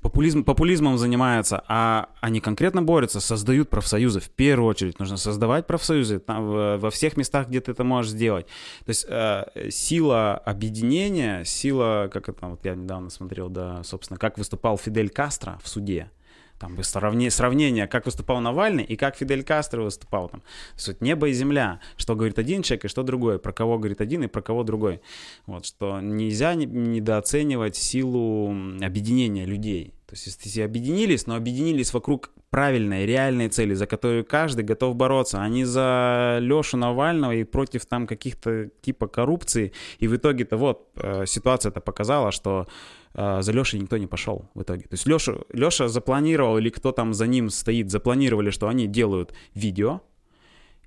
популизм, 0.00 0.44
популизмом 0.44 0.98
занимаются, 0.98 1.62
а 1.68 2.08
они 2.20 2.40
конкретно 2.40 2.82
борются, 2.82 3.20
создают 3.20 3.70
профсоюзы. 3.70 4.20
В 4.20 4.30
первую 4.30 4.68
очередь 4.68 4.98
нужно 4.98 5.16
создавать 5.16 5.66
профсоюзы 5.66 6.18
там, 6.18 6.78
во 6.78 6.90
всех 6.90 7.16
местах, 7.16 7.48
где 7.48 7.60
ты 7.60 7.72
это 7.72 7.84
можешь 7.84 8.12
сделать. 8.12 8.46
То 8.84 8.90
есть 8.90 9.06
э, 9.08 9.70
сила 9.70 10.36
объединения, 10.38 11.44
сила, 11.44 12.08
как 12.12 12.28
это, 12.28 12.46
вот 12.46 12.64
я 12.64 12.74
недавно 12.74 13.10
смотрел, 13.10 13.48
да, 13.48 13.82
собственно, 13.84 14.18
как 14.18 14.38
выступал 14.38 14.78
Фидель 14.78 15.10
Кастро 15.10 15.58
в 15.62 15.68
суде. 15.68 16.10
Там 16.58 16.74
бы 16.74 16.82
сравнение, 16.84 17.86
как 17.86 18.06
выступал 18.06 18.40
Навальный 18.40 18.84
и 18.84 18.96
как 18.96 19.16
Фидель 19.16 19.44
Кастро 19.44 19.82
выступал 19.82 20.28
там. 20.28 20.42
Вот 20.86 21.00
небо 21.00 21.28
и 21.28 21.32
земля, 21.32 21.80
что 21.96 22.14
говорит 22.14 22.38
один 22.38 22.62
человек 22.62 22.86
и 22.86 22.88
что 22.88 23.02
другой, 23.02 23.38
про 23.38 23.52
кого 23.52 23.78
говорит 23.78 24.00
один 24.00 24.22
и 24.24 24.26
про 24.26 24.40
кого 24.40 24.64
другой. 24.64 25.00
Вот, 25.46 25.66
что 25.66 26.00
нельзя 26.00 26.54
не- 26.54 26.66
недооценивать 26.66 27.76
силу 27.76 28.50
объединения 28.82 29.44
людей. 29.44 29.92
То 30.06 30.14
есть 30.14 30.26
если 30.26 30.60
объединились, 30.62 31.26
но 31.26 31.34
объединились 31.34 31.92
вокруг 31.92 32.30
правильной, 32.56 33.04
реальной 33.04 33.48
цели, 33.48 33.74
за 33.74 33.86
которую 33.86 34.24
каждый 34.24 34.64
готов 34.64 34.96
бороться, 34.96 35.42
а 35.42 35.48
не 35.48 35.66
за 35.66 36.38
Лешу 36.40 36.78
Навального 36.78 37.32
и 37.32 37.44
против 37.44 37.84
там 37.84 38.06
каких-то 38.06 38.70
типа 38.80 39.08
коррупции. 39.08 39.72
И 39.98 40.08
в 40.08 40.16
итоге-то 40.16 40.56
вот 40.56 40.88
э, 40.96 41.26
ситуация 41.26 41.70
это 41.70 41.80
показала, 41.80 42.32
что 42.32 42.66
э, 43.14 43.42
за 43.42 43.52
Лешей 43.52 43.78
никто 43.80 43.98
не 43.98 44.06
пошел 44.06 44.48
в 44.54 44.62
итоге. 44.62 44.84
То 44.84 44.94
есть 44.94 45.06
Леша, 45.06 45.34
Леша 45.52 45.88
запланировал, 45.88 46.56
или 46.56 46.70
кто 46.70 46.92
там 46.92 47.12
за 47.12 47.26
ним 47.26 47.50
стоит, 47.50 47.90
запланировали, 47.90 48.50
что 48.50 48.68
они 48.68 48.86
делают 48.86 49.34
видео, 49.54 50.00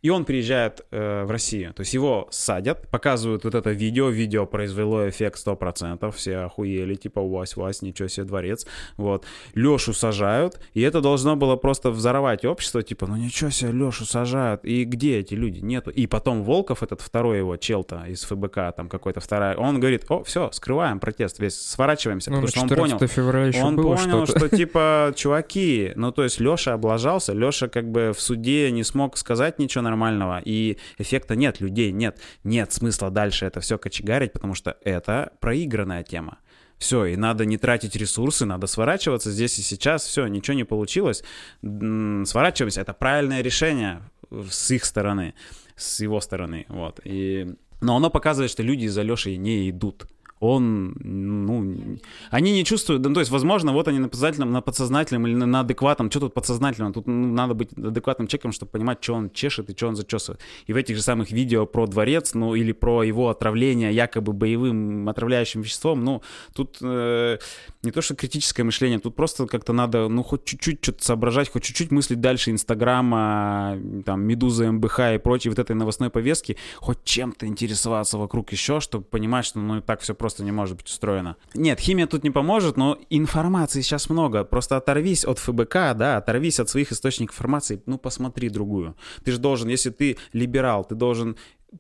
и 0.02 0.10
он 0.10 0.26
приезжает 0.26 0.86
э, 0.92 1.24
в 1.26 1.32
Россию. 1.32 1.74
То 1.74 1.82
есть 1.82 1.94
его 1.94 2.28
садят, 2.32 2.88
показывают 2.90 3.44
вот 3.44 3.56
это 3.56 3.72
видео. 3.72 4.10
Видео 4.10 4.46
произвело 4.46 5.08
эффект 5.10 5.40
100%. 5.46 6.12
Все 6.12 6.38
охуели, 6.38 6.96
типа, 6.96 7.22
Вась, 7.22 7.56
Вась, 7.56 7.82
ничего 7.82 8.08
себе, 8.08 8.26
дворец. 8.26 8.66
Вот. 8.98 9.26
Лешу 9.56 9.94
сажают, 9.94 10.60
и 10.74 10.82
это 10.82 11.02
должно 11.02 11.36
было 11.36 11.56
просто 11.56 11.92
взорвать 11.92 12.46
общество. 12.46 12.82
Типа, 12.82 13.08
ну 13.08 13.16
ничего 13.16 13.50
себе, 13.50 13.72
Лешу 13.72 14.06
сажают. 14.06 14.64
И 14.64 14.86
где 14.86 15.20
эти 15.20 15.34
люди? 15.34 15.60
Нету. 15.60 15.90
И 15.92 16.08
потом 16.08 16.44
Волков, 16.44 16.84
этот 16.84 17.02
второй 17.02 17.40
его 17.40 17.58
чел-то 17.58 18.06
из 18.08 18.24
ФБК, 18.24 18.74
там 18.76 18.88
какой-то 18.90 19.20
вторая, 19.20 19.58
он 19.58 19.80
говорит, 19.80 20.06
о, 20.10 20.24
все, 20.24 20.50
скрываем 20.52 21.00
протест 21.00 21.40
весь, 21.40 21.60
сворачиваемся, 21.60 22.30
Ну, 22.32 22.38
потому 22.38 22.48
что 22.50 22.62
он 22.62 22.70
14 22.70 22.98
понял, 23.00 23.08
февраля 23.14 23.46
еще 23.48 23.64
он 23.64 23.76
было 23.76 23.96
понял, 23.96 24.26
что-то. 24.26 24.48
что 24.48 24.56
типа, 24.56 25.14
чуваки, 25.16 25.92
ну 25.96 26.12
то 26.12 26.24
есть 26.24 26.40
Леша 26.40 26.74
облажался, 26.74 27.34
Леша 27.34 27.68
как 27.68 27.90
бы 27.90 28.14
в 28.16 28.22
суде 28.22 28.72
не 28.72 28.84
смог 28.84 29.18
сказать 29.18 29.60
ничего 29.60 29.82
нормального, 29.90 30.42
и 30.44 30.78
эффекта 30.98 31.36
нет, 31.36 31.62
людей 31.62 31.92
нет, 31.92 32.20
нет 32.44 32.72
смысла 32.72 33.10
дальше 33.10 33.46
это 33.46 33.60
все 33.60 33.78
кочегарить, 33.78 34.34
потому 34.34 34.56
что 34.56 34.78
это 34.84 35.34
проигранная 35.40 36.04
тема. 36.04 36.38
Все, 36.78 37.06
и 37.06 37.18
надо 37.18 37.46
не 37.46 37.58
тратить 37.58 37.96
ресурсы, 37.96 38.46
надо 38.46 38.68
сворачиваться 38.68 39.32
здесь 39.32 39.60
и 39.60 39.62
сейчас, 39.62 40.06
все, 40.06 40.28
ничего 40.28 40.56
не 40.56 40.64
получилось, 40.64 41.24
сворачиваемся, 41.62 42.82
это 42.82 42.94
правильное 42.94 43.42
решение 43.42 44.02
с 44.32 44.72
их 44.72 44.86
стороны, 44.86 45.34
с 45.76 46.00
его 46.00 46.22
стороны, 46.22 46.66
вот, 46.70 47.02
и... 47.04 47.56
Но 47.82 47.96
оно 47.96 48.10
показывает, 48.10 48.52
что 48.52 48.62
люди 48.62 48.88
за 48.88 49.04
Лешей 49.04 49.38
не 49.38 49.70
идут. 49.70 50.06
Он, 50.40 50.96
ну, 51.00 51.98
они 52.32 52.54
не 52.54 52.64
чувствуют, 52.64 53.04
ну, 53.04 53.14
то 53.14 53.20
есть, 53.20 53.32
возможно, 53.32 53.74
вот 53.74 53.88
они 53.90 54.00
на 54.00 54.08
подсознательном, 54.08 54.52
на 54.52 54.62
подсознательном 54.62 55.28
или 55.28 55.36
на, 55.36 55.60
адекватном, 55.60 56.10
что 56.10 56.22
тут 56.22 56.34
подсознательного, 56.34 56.94
тут 56.94 57.08
ну, 57.08 57.34
надо 57.34 57.54
быть 57.56 57.74
адекватным 57.74 58.28
человеком, 58.28 58.54
чтобы 58.54 58.72
понимать, 58.72 59.04
что 59.04 59.16
он 59.16 59.30
чешет 59.32 59.70
и 59.70 59.76
что 59.76 59.88
он 59.88 59.96
зачесывает. 59.96 60.40
И 60.68 60.74
в 60.74 60.78
этих 60.78 60.96
же 60.96 61.02
самых 61.02 61.32
видео 61.32 61.66
про 61.66 61.88
дворец, 61.88 62.34
ну, 62.36 62.56
или 62.56 62.72
про 62.72 63.04
его 63.04 63.30
отравление 63.30 63.92
якобы 63.92 64.32
боевым 64.32 65.10
отравляющим 65.10 65.62
веществом, 65.62 66.06
ну, 66.06 66.22
тут 66.56 66.78
э, 66.82 67.38
не 67.84 67.92
то, 67.92 68.02
что 68.02 68.16
критическое 68.16 68.64
мышление, 68.64 69.00
тут 69.00 69.16
просто 69.16 69.46
как-то 69.46 69.74
надо, 69.74 70.08
ну, 70.08 70.24
хоть 70.24 70.46
чуть-чуть 70.46 70.80
что-то 70.82 71.04
соображать, 71.04 71.50
хоть 71.50 71.64
чуть-чуть 71.64 71.92
мыслить 71.92 72.22
дальше 72.22 72.52
Инстаграма, 72.52 73.78
там, 74.06 74.22
Медуза, 74.22 74.72
МБХ 74.72 75.00
и 75.16 75.18
прочей 75.18 75.50
вот 75.50 75.60
этой 75.60 75.76
новостной 75.76 76.10
повестки, 76.10 76.56
хоть 76.78 77.04
чем-то 77.04 77.46
интересоваться 77.46 78.18
вокруг 78.18 78.54
еще, 78.54 78.80
чтобы 78.80 79.04
понимать, 79.04 79.46
что, 79.46 79.60
ну, 79.60 79.80
и 79.80 79.82
так 79.82 80.00
все 80.00 80.16
просто 80.16 80.29
не 80.38 80.52
может 80.52 80.78
быть 80.78 80.88
устроено. 80.88 81.36
Нет, 81.54 81.80
химия 81.80 82.08
тут 82.08 82.24
не 82.24 82.32
поможет, 82.32 82.78
но 82.78 82.98
информации 83.10 83.82
сейчас 83.82 84.10
много. 84.10 84.44
Просто 84.44 84.78
оторвись 84.78 85.26
от 85.26 85.40
ФБК, 85.40 85.94
да, 85.96 86.18
оторвись 86.18 86.60
от 86.60 86.70
своих 86.70 86.92
источников 86.92 87.36
информации, 87.36 87.82
ну, 87.86 87.98
посмотри 87.98 88.50
другую. 88.50 88.96
Ты 89.24 89.32
же 89.32 89.40
должен, 89.40 89.70
если 89.70 89.90
ты 89.90 90.18
либерал, 90.34 90.86
ты 90.86 90.96
должен 90.96 91.36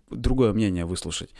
другое 0.09 0.53
мнение 0.53 0.85
выслушать. 0.85 1.31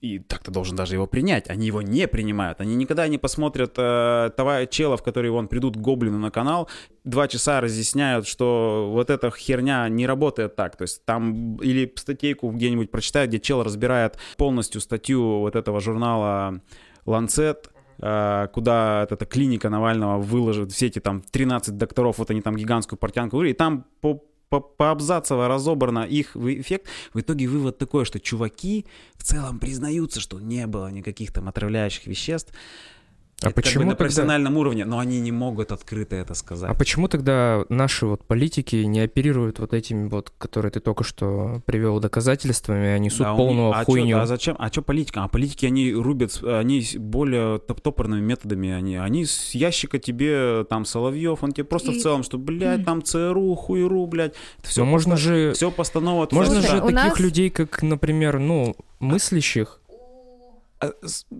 И, 0.00 0.20
так 0.20 0.42
ты 0.42 0.50
должен 0.50 0.74
даже 0.74 0.94
его 0.94 1.06
принять. 1.06 1.50
Они 1.50 1.66
его 1.66 1.82
не 1.82 2.08
принимают. 2.08 2.60
Они 2.60 2.74
никогда 2.74 3.06
не 3.08 3.18
посмотрят 3.18 3.74
э, 3.76 4.30
того 4.34 4.64
чела, 4.64 4.96
в 4.96 5.02
который 5.02 5.30
вон 5.30 5.48
придут 5.48 5.76
гоблины 5.76 6.16
на 6.16 6.30
канал, 6.30 6.68
два 7.04 7.28
часа 7.28 7.60
разъясняют, 7.60 8.26
что 8.26 8.88
вот 8.90 9.10
эта 9.10 9.30
херня 9.30 9.86
не 9.90 10.06
работает 10.06 10.56
так. 10.56 10.76
То 10.76 10.82
есть 10.82 11.04
там 11.04 11.56
или 11.56 11.92
статейку 11.94 12.50
где-нибудь 12.50 12.90
прочитают, 12.90 13.28
где 13.28 13.38
чел 13.38 13.62
разбирает 13.62 14.16
полностью 14.38 14.80
статью 14.80 15.40
вот 15.40 15.56
этого 15.56 15.80
журнала 15.80 16.62
Lancet, 17.04 17.68
э, 17.98 18.48
куда 18.54 19.02
эта, 19.02 19.14
эта 19.14 19.26
клиника 19.26 19.68
Навального 19.68 20.18
выложит 20.18 20.72
все 20.72 20.86
эти 20.86 21.00
там 21.00 21.20
13 21.20 21.76
докторов, 21.76 22.16
вот 22.16 22.30
они 22.30 22.40
там 22.40 22.56
гигантскую 22.56 22.98
портянку, 22.98 23.42
и 23.42 23.52
там 23.52 23.84
по 24.00 24.24
по 24.48 24.60
поабзацово 24.60 25.48
разобрано 25.48 26.04
их 26.04 26.36
эффект, 26.36 26.86
в 27.12 27.20
итоге 27.20 27.48
вывод 27.48 27.78
такой, 27.78 28.04
что 28.04 28.20
чуваки 28.20 28.86
в 29.14 29.24
целом 29.24 29.58
признаются, 29.58 30.20
что 30.20 30.38
не 30.40 30.66
было 30.66 30.90
никаких 30.90 31.32
там 31.32 31.48
отравляющих 31.48 32.06
веществ, 32.06 32.52
а 33.42 33.48
это 33.48 33.54
почему 33.54 33.72
как 33.72 33.78
бы 33.80 33.84
на 33.84 33.90
тогда- 33.90 34.04
профессиональном 34.04 34.56
уровне, 34.56 34.84
но 34.86 34.98
они 34.98 35.20
не 35.20 35.30
могут 35.30 35.70
открыто 35.70 36.16
это 36.16 36.32
сказать. 36.34 36.70
А 36.70 36.74
почему 36.74 37.06
тогда 37.06 37.64
наши 37.68 38.06
вот 38.06 38.24
политики 38.24 38.76
не 38.76 39.00
оперируют 39.00 39.58
вот 39.58 39.74
этими 39.74 40.08
вот, 40.08 40.32
которые 40.38 40.72
ты 40.72 40.80
только 40.80 41.04
что 41.04 41.60
привел 41.66 42.00
доказательствами, 42.00 42.86
а 42.88 42.98
несут 42.98 43.26
Да, 43.26 43.34
полную 43.34 43.68
них- 43.68 43.76
а 43.76 43.80
чё- 43.80 43.84
хуйню? 43.84 44.18
а 44.18 44.26
зачем? 44.26 44.56
А 44.58 44.68
что 44.68 44.80
политика? 44.80 45.22
А 45.22 45.28
политики, 45.28 45.66
они 45.66 45.92
рубят, 45.92 46.42
они 46.42 46.82
более 46.96 47.58
топ- 47.58 47.82
топорными 47.82 48.22
методами. 48.22 48.70
Они, 48.72 48.96
они 48.96 49.26
с 49.26 49.54
ящика 49.54 49.98
тебе, 49.98 50.64
там, 50.70 50.86
Соловьев, 50.86 51.42
он 51.42 51.52
тебе 51.52 51.64
просто 51.64 51.92
в 51.92 51.96
И- 51.96 52.00
целом, 52.00 52.22
что, 52.22 52.38
блядь, 52.38 52.86
там 52.86 53.02
ЦРУ, 53.02 53.54
хуйру, 53.54 54.06
блядь. 54.06 54.32
Все 54.62 54.82
Но 54.84 54.90
можно 54.90 55.16
же, 55.18 55.52
Все 55.52 55.70
постанова. 55.70 56.26
можно 56.32 56.54
Слушай, 56.54 56.70
же 56.70 56.80
таких 56.80 56.94
нас- 56.94 57.20
людей, 57.20 57.50
как, 57.50 57.82
например, 57.82 58.38
ну, 58.38 58.74
мыслящих, 58.98 59.80
А, 59.85 59.85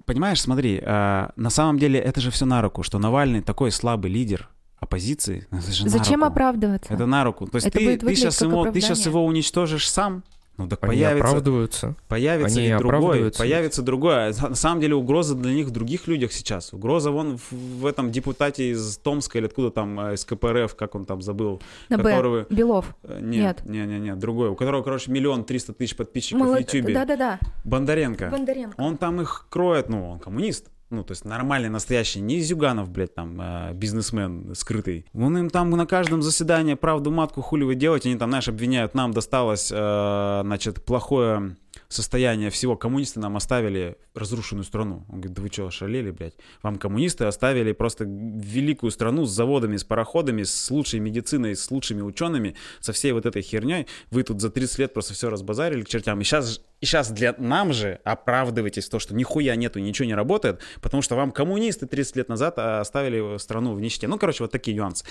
Понимаешь, 0.04 0.40
смотри, 0.40 0.80
а, 0.84 1.32
на 1.36 1.50
самом 1.50 1.78
деле 1.78 2.00
это 2.00 2.20
же 2.20 2.30
все 2.30 2.46
на 2.46 2.62
руку, 2.62 2.82
что 2.82 2.98
Навальный 2.98 3.42
такой 3.42 3.70
слабый 3.70 4.10
лидер 4.10 4.48
оппозиции. 4.78 5.46
Зачем 5.50 6.20
руку. 6.20 6.32
оправдываться? 6.32 6.92
Это 6.92 7.06
на 7.06 7.24
руку. 7.24 7.46
То 7.46 7.56
есть 7.56 7.66
Это 7.66 7.78
ты, 7.78 7.98
ты, 7.98 8.16
сейчас 8.16 8.40
его, 8.40 8.70
ты 8.70 8.80
сейчас 8.80 9.04
его 9.06 9.24
уничтожишь 9.24 9.90
сам, 9.90 10.22
ну 10.58 10.68
так 10.68 10.82
они 10.82 10.92
появится, 10.94 11.28
оправдываются. 11.28 11.94
Появится 12.08 12.58
Они 12.58 12.68
и 12.68 12.76
другой, 12.76 13.30
появится 13.32 13.82
другое. 13.82 14.34
На 14.40 14.54
самом 14.54 14.80
деле 14.80 14.94
угроза 14.94 15.34
для 15.34 15.52
них 15.52 15.66
в 15.66 15.70
других 15.70 16.06
людях 16.06 16.32
сейчас. 16.32 16.72
Угроза 16.72 17.10
вон 17.10 17.38
в, 17.38 17.52
в 17.52 17.86
этом 17.86 18.10
депутате 18.10 18.70
из 18.70 18.96
Томска 18.98 19.38
или 19.38 19.46
откуда 19.46 19.70
там, 19.70 19.98
э, 20.00 20.14
из 20.14 20.24
КПРФ, 20.24 20.74
как 20.74 20.94
он 20.94 21.04
там 21.04 21.22
забыл. 21.22 21.60
На 21.88 21.98
Б. 21.98 22.02
которого- 22.04 22.46
Белов. 22.50 22.94
Э, 23.02 23.18
Нет. 23.20 23.62
Нет, 23.64 23.86
не, 23.86 23.94
не, 23.94 24.00
не, 24.00 24.14
другой. 24.16 24.48
У 24.50 24.54
которого, 24.56 24.82
короче, 24.82 25.10
миллион 25.10 25.44
триста 25.44 25.72
тысяч 25.72 25.96
подписчиков 25.96 26.42
в 26.42 26.44
Молод- 26.44 26.60
Ютубе. 26.72 26.94
Да-да-да. 26.94 27.38
Бондаренко. 27.64 28.28
Бондаренко. 28.30 28.74
Он 28.80 28.96
там 28.96 29.20
их 29.20 29.46
кроет, 29.50 29.88
ну, 29.88 30.10
он 30.10 30.18
коммунист. 30.18 30.66
Ну, 30.88 31.02
то 31.02 31.12
есть 31.12 31.24
нормальный, 31.24 31.68
настоящий, 31.68 32.20
не 32.20 32.40
Зюганов, 32.40 32.90
блядь, 32.90 33.14
там, 33.14 33.40
э, 33.40 33.72
бизнесмен 33.74 34.54
скрытый. 34.54 35.04
Он 35.14 35.36
им 35.36 35.50
там 35.50 35.70
на 35.70 35.84
каждом 35.84 36.22
заседании 36.22 36.74
правду 36.74 37.10
матку 37.10 37.42
хули 37.42 37.64
вы 37.64 37.74
делаете, 37.74 38.08
они 38.08 38.18
там, 38.18 38.30
знаешь, 38.30 38.48
обвиняют, 38.48 38.94
нам 38.94 39.12
досталось, 39.12 39.72
э, 39.72 40.40
значит, 40.44 40.84
плохое 40.84 41.56
состояние 41.88 42.50
всего. 42.50 42.76
Коммунисты 42.76 43.20
нам 43.20 43.36
оставили 43.36 43.96
разрушенную 44.14 44.64
страну. 44.64 45.04
Он 45.08 45.20
говорит, 45.20 45.32
да 45.32 45.42
вы 45.42 45.48
что, 45.48 45.70
шалели, 45.70 46.10
блядь? 46.10 46.34
Вам 46.62 46.76
коммунисты 46.76 47.24
оставили 47.24 47.72
просто 47.72 48.04
великую 48.04 48.90
страну 48.90 49.24
с 49.26 49.30
заводами, 49.30 49.76
с 49.76 49.84
пароходами, 49.84 50.42
с 50.42 50.70
лучшей 50.70 51.00
медициной, 51.00 51.54
с 51.54 51.70
лучшими 51.70 52.02
учеными, 52.02 52.56
со 52.80 52.92
всей 52.92 53.12
вот 53.12 53.26
этой 53.26 53.42
херней. 53.42 53.86
Вы 54.10 54.22
тут 54.22 54.40
за 54.40 54.50
30 54.50 54.78
лет 54.78 54.92
просто 54.94 55.14
все 55.14 55.30
разбазарили 55.30 55.82
к 55.82 55.88
чертям. 55.88 56.20
И 56.20 56.24
сейчас, 56.24 56.60
и 56.80 56.86
сейчас 56.86 57.10
для 57.10 57.34
нам 57.38 57.72
же 57.72 58.00
оправдываетесь 58.04 58.88
то, 58.88 58.98
что 58.98 59.14
нихуя 59.14 59.56
нету, 59.56 59.78
ничего 59.78 60.06
не 60.06 60.14
работает, 60.14 60.60
потому 60.80 61.02
что 61.02 61.16
вам 61.16 61.30
коммунисты 61.32 61.86
30 61.86 62.16
лет 62.16 62.28
назад 62.28 62.54
а, 62.58 62.80
оставили 62.80 63.38
страну 63.38 63.74
в 63.74 63.80
нищете. 63.80 64.08
Ну, 64.08 64.18
короче, 64.18 64.44
вот 64.44 64.52
такие 64.52 64.76
нюансы. 64.76 65.04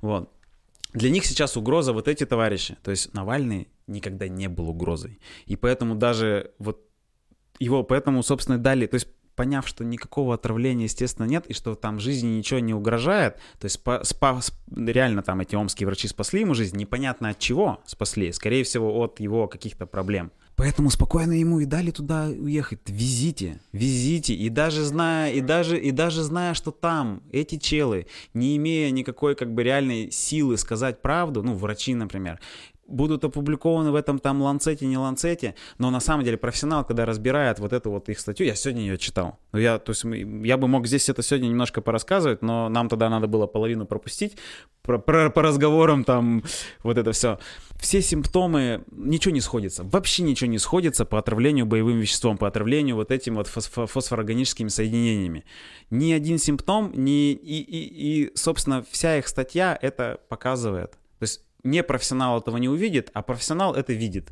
Вот. 0.00 0.30
Для 0.92 1.10
них 1.10 1.26
сейчас 1.26 1.56
угроза 1.56 1.92
вот 1.92 2.08
эти 2.08 2.24
товарищи. 2.24 2.76
То 2.82 2.90
есть 2.90 3.12
Навальный 3.14 3.68
никогда 3.86 4.28
не 4.28 4.48
был 4.48 4.70
угрозой. 4.70 5.20
И 5.46 5.56
поэтому 5.56 5.94
даже 5.94 6.52
вот 6.58 6.80
его 7.58 7.82
поэтому, 7.82 8.22
собственно, 8.22 8.58
дали... 8.58 8.86
То 8.86 8.94
есть 8.94 9.08
поняв, 9.36 9.68
что 9.68 9.84
никакого 9.84 10.34
отравления, 10.34 10.84
естественно, 10.84 11.26
нет, 11.26 11.46
и 11.46 11.52
что 11.52 11.74
там 11.74 12.00
жизни 12.00 12.28
ничего 12.28 12.58
не 12.58 12.72
угрожает, 12.72 13.36
то 13.60 13.66
есть 13.66 13.78
спа- 13.84 14.02
спа- 14.02 14.40
сп- 14.40 14.90
реально 14.90 15.22
там 15.22 15.40
эти 15.40 15.54
омские 15.54 15.86
врачи 15.86 16.08
спасли 16.08 16.40
ему 16.40 16.54
жизнь, 16.54 16.76
непонятно 16.76 17.28
от 17.28 17.38
чего 17.38 17.82
спасли, 17.84 18.32
скорее 18.32 18.64
всего, 18.64 18.98
от 18.98 19.20
его 19.20 19.46
каких-то 19.46 19.84
проблем. 19.86 20.32
Поэтому 20.56 20.88
спокойно 20.88 21.32
ему 21.32 21.60
и 21.60 21.66
дали 21.66 21.90
туда 21.90 22.28
уехать. 22.28 22.80
Везите, 22.86 23.60
везите. 23.72 24.32
И 24.34 24.48
даже 24.48 24.84
зная, 24.84 25.32
и 25.32 25.42
даже, 25.42 25.78
и 25.78 25.90
даже 25.90 26.22
зная, 26.22 26.54
что 26.54 26.70
там 26.70 27.22
эти 27.30 27.58
челы, 27.58 28.06
не 28.32 28.56
имея 28.56 28.90
никакой 28.90 29.34
как 29.34 29.52
бы 29.52 29.62
реальной 29.62 30.10
силы 30.10 30.56
сказать 30.56 31.02
правду, 31.02 31.42
ну, 31.42 31.54
врачи, 31.54 31.94
например, 31.94 32.40
будут 32.88 33.24
опубликованы 33.24 33.90
в 33.90 33.94
этом 33.94 34.18
там 34.18 34.42
ланцете, 34.42 34.86
не 34.86 34.98
ланцете, 34.98 35.54
но 35.78 35.90
на 35.90 36.00
самом 36.00 36.24
деле 36.24 36.36
профессионал, 36.36 36.84
когда 36.84 37.04
разбирает 37.04 37.58
вот 37.58 37.72
эту 37.72 37.90
вот 37.90 38.08
их 38.08 38.18
статью, 38.18 38.46
я 38.46 38.54
сегодня 38.54 38.82
ее 38.82 38.98
читал. 38.98 39.38
Ну, 39.52 39.58
я, 39.58 39.78
то 39.78 39.90
есть 39.90 40.04
я 40.04 40.56
бы 40.56 40.68
мог 40.68 40.86
здесь 40.86 41.08
это 41.08 41.22
сегодня 41.22 41.48
немножко 41.48 41.80
порассказывать, 41.80 42.42
но 42.42 42.68
нам 42.68 42.88
тогда 42.88 43.10
надо 43.10 43.26
было 43.26 43.46
половину 43.46 43.86
пропустить 43.86 44.36
про, 44.82 44.98
про- 44.98 45.30
по 45.30 45.42
разговорам 45.42 46.04
там 46.04 46.44
вот 46.82 46.98
это 46.98 47.12
все. 47.12 47.38
Все 47.78 48.00
симптомы, 48.00 48.84
ничего 48.90 49.34
не 49.34 49.40
сходится, 49.40 49.84
вообще 49.84 50.22
ничего 50.22 50.50
не 50.50 50.58
сходится 50.58 51.04
по 51.04 51.18
отравлению 51.18 51.66
боевым 51.66 51.98
веществом, 51.98 52.38
по 52.38 52.46
отравлению 52.46 52.96
вот 52.96 53.10
этим 53.10 53.34
вот 53.34 53.48
фосфо- 53.48 53.86
фосфорорганическими 53.86 54.68
соединениями. 54.68 55.44
Ни 55.90 56.12
один 56.12 56.38
симптом, 56.38 56.92
ни, 56.94 57.32
и, 57.32 57.60
и, 57.60 58.24
и, 58.24 58.36
собственно, 58.36 58.84
вся 58.90 59.18
их 59.18 59.28
статья 59.28 59.78
это 59.80 60.20
показывает. 60.28 60.96
Есть 61.66 61.72
не 61.72 61.82
профессионал 61.82 62.38
этого 62.38 62.58
не 62.58 62.68
увидит, 62.68 63.10
а 63.14 63.22
профессионал 63.22 63.74
это 63.74 63.92
видит. 63.92 64.30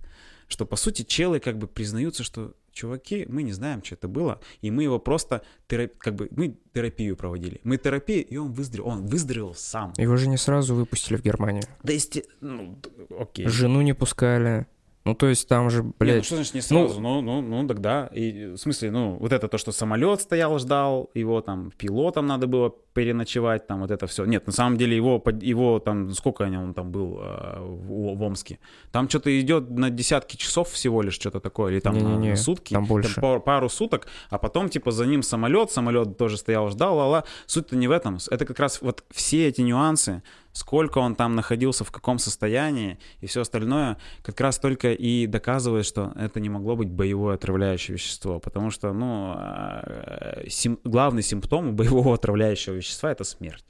Что, 0.48 0.66
по 0.66 0.76
сути, 0.76 1.02
челы 1.02 1.40
как 1.40 1.56
бы 1.58 1.66
признаются, 1.66 2.22
что, 2.22 2.52
чуваки, 2.72 3.26
мы 3.28 3.42
не 3.42 3.52
знаем, 3.52 3.82
что 3.82 3.94
это 3.94 4.08
было, 4.08 4.38
и 4.62 4.70
мы 4.70 4.82
его 4.84 4.98
просто, 4.98 5.40
тера- 5.68 5.90
как 5.98 6.14
бы, 6.14 6.28
мы 6.36 6.56
терапию 6.74 7.16
проводили. 7.16 7.60
Мы 7.64 7.78
терапию, 7.78 8.26
и 8.26 8.36
он 8.36 8.52
выздоровел. 8.52 8.88
Он 8.90 9.06
выздоровел 9.06 9.54
сам. 9.54 9.92
Его 9.96 10.16
же 10.16 10.28
не 10.28 10.36
сразу 10.36 10.74
выпустили 10.74 11.16
в 11.16 11.22
Германию. 11.22 11.62
Да, 11.82 11.92
есте- 11.92 12.24
ну, 12.40 12.78
окей. 13.18 13.46
Жену 13.48 13.80
не 13.82 13.94
пускали. 13.94 14.66
Ну, 15.04 15.14
то 15.14 15.26
есть 15.26 15.48
там 15.48 15.68
же, 15.68 15.82
Не, 15.82 15.84
ну 15.84 15.94
блядь, 15.98 16.24
что 16.24 16.36
значит 16.36 16.54
не 16.54 16.62
сразу? 16.62 16.98
Ну, 16.98 17.20
ну, 17.20 17.42
ну, 17.42 17.68
тогда. 17.68 18.06
И, 18.06 18.46
в 18.46 18.56
смысле, 18.56 18.90
ну, 18.90 19.16
вот 19.20 19.32
это 19.32 19.48
то, 19.48 19.58
что 19.58 19.70
самолет 19.70 20.22
стоял, 20.22 20.58
ждал, 20.58 21.10
его 21.12 21.42
там 21.42 21.72
пилотом 21.76 22.26
надо 22.26 22.46
было 22.46 22.72
переночевать, 22.94 23.66
там 23.66 23.80
вот 23.80 23.90
это 23.90 24.06
все. 24.06 24.24
Нет, 24.24 24.46
на 24.46 24.52
самом 24.52 24.78
деле 24.78 24.96
его, 24.96 25.22
его 25.42 25.78
там, 25.78 26.10
сколько 26.12 26.44
он 26.44 26.72
там 26.72 26.90
был 26.90 27.18
э, 27.20 27.58
в, 27.60 28.14
в 28.16 28.22
Омске? 28.22 28.58
Там 28.92 29.10
что-то 29.10 29.38
идет 29.38 29.68
на 29.68 29.90
десятки 29.90 30.36
часов 30.36 30.70
всего 30.70 31.02
лишь, 31.02 31.14
что-то 31.14 31.40
такое, 31.40 31.72
или 31.72 31.80
там 31.80 31.94
на, 31.94 31.98
Не-не-не, 31.98 32.30
на 32.30 32.36
сутки. 32.36 32.72
там 32.72 32.86
больше. 32.86 33.20
пару, 33.20 33.40
пару 33.40 33.68
суток, 33.68 34.06
а 34.30 34.38
потом, 34.38 34.70
типа, 34.70 34.90
за 34.90 35.04
ним 35.04 35.22
самолет, 35.22 35.70
самолет 35.70 36.16
тоже 36.16 36.38
стоял, 36.38 36.70
ждал, 36.70 36.96
ла-ла. 36.96 37.24
Суть-то 37.44 37.76
не 37.76 37.88
в 37.88 37.90
этом. 37.90 38.18
Это 38.30 38.46
как 38.46 38.58
раз 38.58 38.80
вот 38.80 39.04
все 39.10 39.48
эти 39.48 39.60
нюансы, 39.60 40.22
сколько 40.54 40.98
он 40.98 41.16
там 41.16 41.34
находился, 41.34 41.84
в 41.84 41.90
каком 41.90 42.18
состоянии 42.18 42.98
и 43.20 43.26
все 43.26 43.40
остальное, 43.40 43.98
как 44.22 44.40
раз 44.40 44.58
только 44.58 44.92
и 44.92 45.26
доказывает, 45.26 45.84
что 45.84 46.12
это 46.14 46.40
не 46.40 46.48
могло 46.48 46.76
быть 46.76 46.88
боевое 46.88 47.34
отравляющее 47.34 47.94
вещество, 47.94 48.38
потому 48.38 48.70
что, 48.70 48.92
ну, 48.92 49.34
э, 49.36 50.48
сим- 50.48 50.78
главный 50.84 51.22
симптом 51.22 51.74
боевого 51.76 52.14
отравляющего 52.14 52.74
вещества— 52.74 53.10
это 53.12 53.24
смерть. 53.24 53.64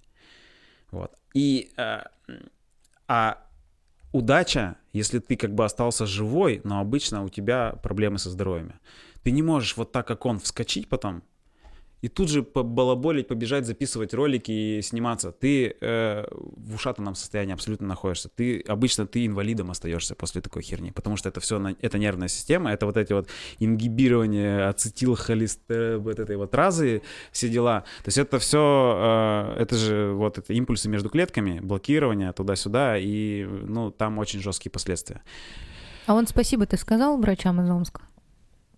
Вот. 0.91 1.11
И, 1.33 1.73
э, 1.79 2.03
а 3.09 3.39
удача, 4.13 4.77
если 4.93 5.21
ты 5.21 5.37
как 5.37 5.55
бы 5.55 5.65
остался 5.65 6.05
живой, 6.07 6.61
но 6.65 6.81
обычно 6.81 7.25
у 7.25 7.31
тебя 7.31 7.73
проблемы 7.83 8.19
со 8.19 8.31
здоровьем. 8.31 8.75
Ты 9.23 9.31
не 9.31 9.43
можешь 9.43 9.77
вот 9.79 9.91
так, 9.91 10.07
как 10.07 10.27
он, 10.27 10.39
вскочить 10.39 10.89
потом 10.89 11.23
и 12.05 12.09
тут 12.09 12.29
же 12.29 12.43
побалаболить, 12.43 13.29
побежать, 13.29 13.65
записывать 13.65 14.13
ролики 14.13 14.53
и 14.53 14.83
сниматься. 14.83 15.33
Ты 15.33 15.75
э, 15.81 16.27
в 16.31 16.75
ушатанном 16.75 17.15
состоянии 17.15 17.55
абсолютно 17.55 17.87
находишься. 17.87 18.29
Ты 18.29 18.61
обычно 18.69 19.07
ты 19.07 19.25
инвалидом 19.25 19.71
остаешься 19.71 20.15
после 20.15 20.43
такой 20.43 20.61
херни, 20.61 20.91
потому 20.91 21.17
что 21.17 21.31
это 21.31 21.41
все, 21.41 21.75
это 21.81 21.99
нервная 21.99 22.29
система, 22.29 22.71
это 22.71 22.85
вот 22.85 22.99
эти 22.99 23.15
вот 23.15 23.29
ингибирование 23.59 24.67
ацетилхолестер, 24.67 25.97
вот 25.97 26.19
этой 26.19 26.37
вот 26.37 26.55
разы, 26.55 27.01
все 27.33 27.49
дела. 27.49 27.85
То 28.03 28.09
есть 28.09 28.19
это 28.19 28.39
все, 28.39 29.55
э, 29.57 29.63
это 29.63 29.75
же 29.75 30.13
вот 30.13 30.37
это 30.37 30.53
импульсы 30.53 30.91
между 30.91 31.09
клетками, 31.09 31.61
блокирование 31.61 32.35
туда-сюда, 32.35 32.99
и 32.99 33.45
ну 33.47 33.91
там 33.91 34.19
очень 34.19 34.41
жесткие 34.41 34.71
последствия. 34.71 35.23
А 36.07 36.13
он 36.13 36.27
спасибо 36.27 36.67
ты 36.67 36.77
сказал 36.77 37.17
врачам 37.17 37.63
из 37.63 37.71
Омска? 37.71 38.03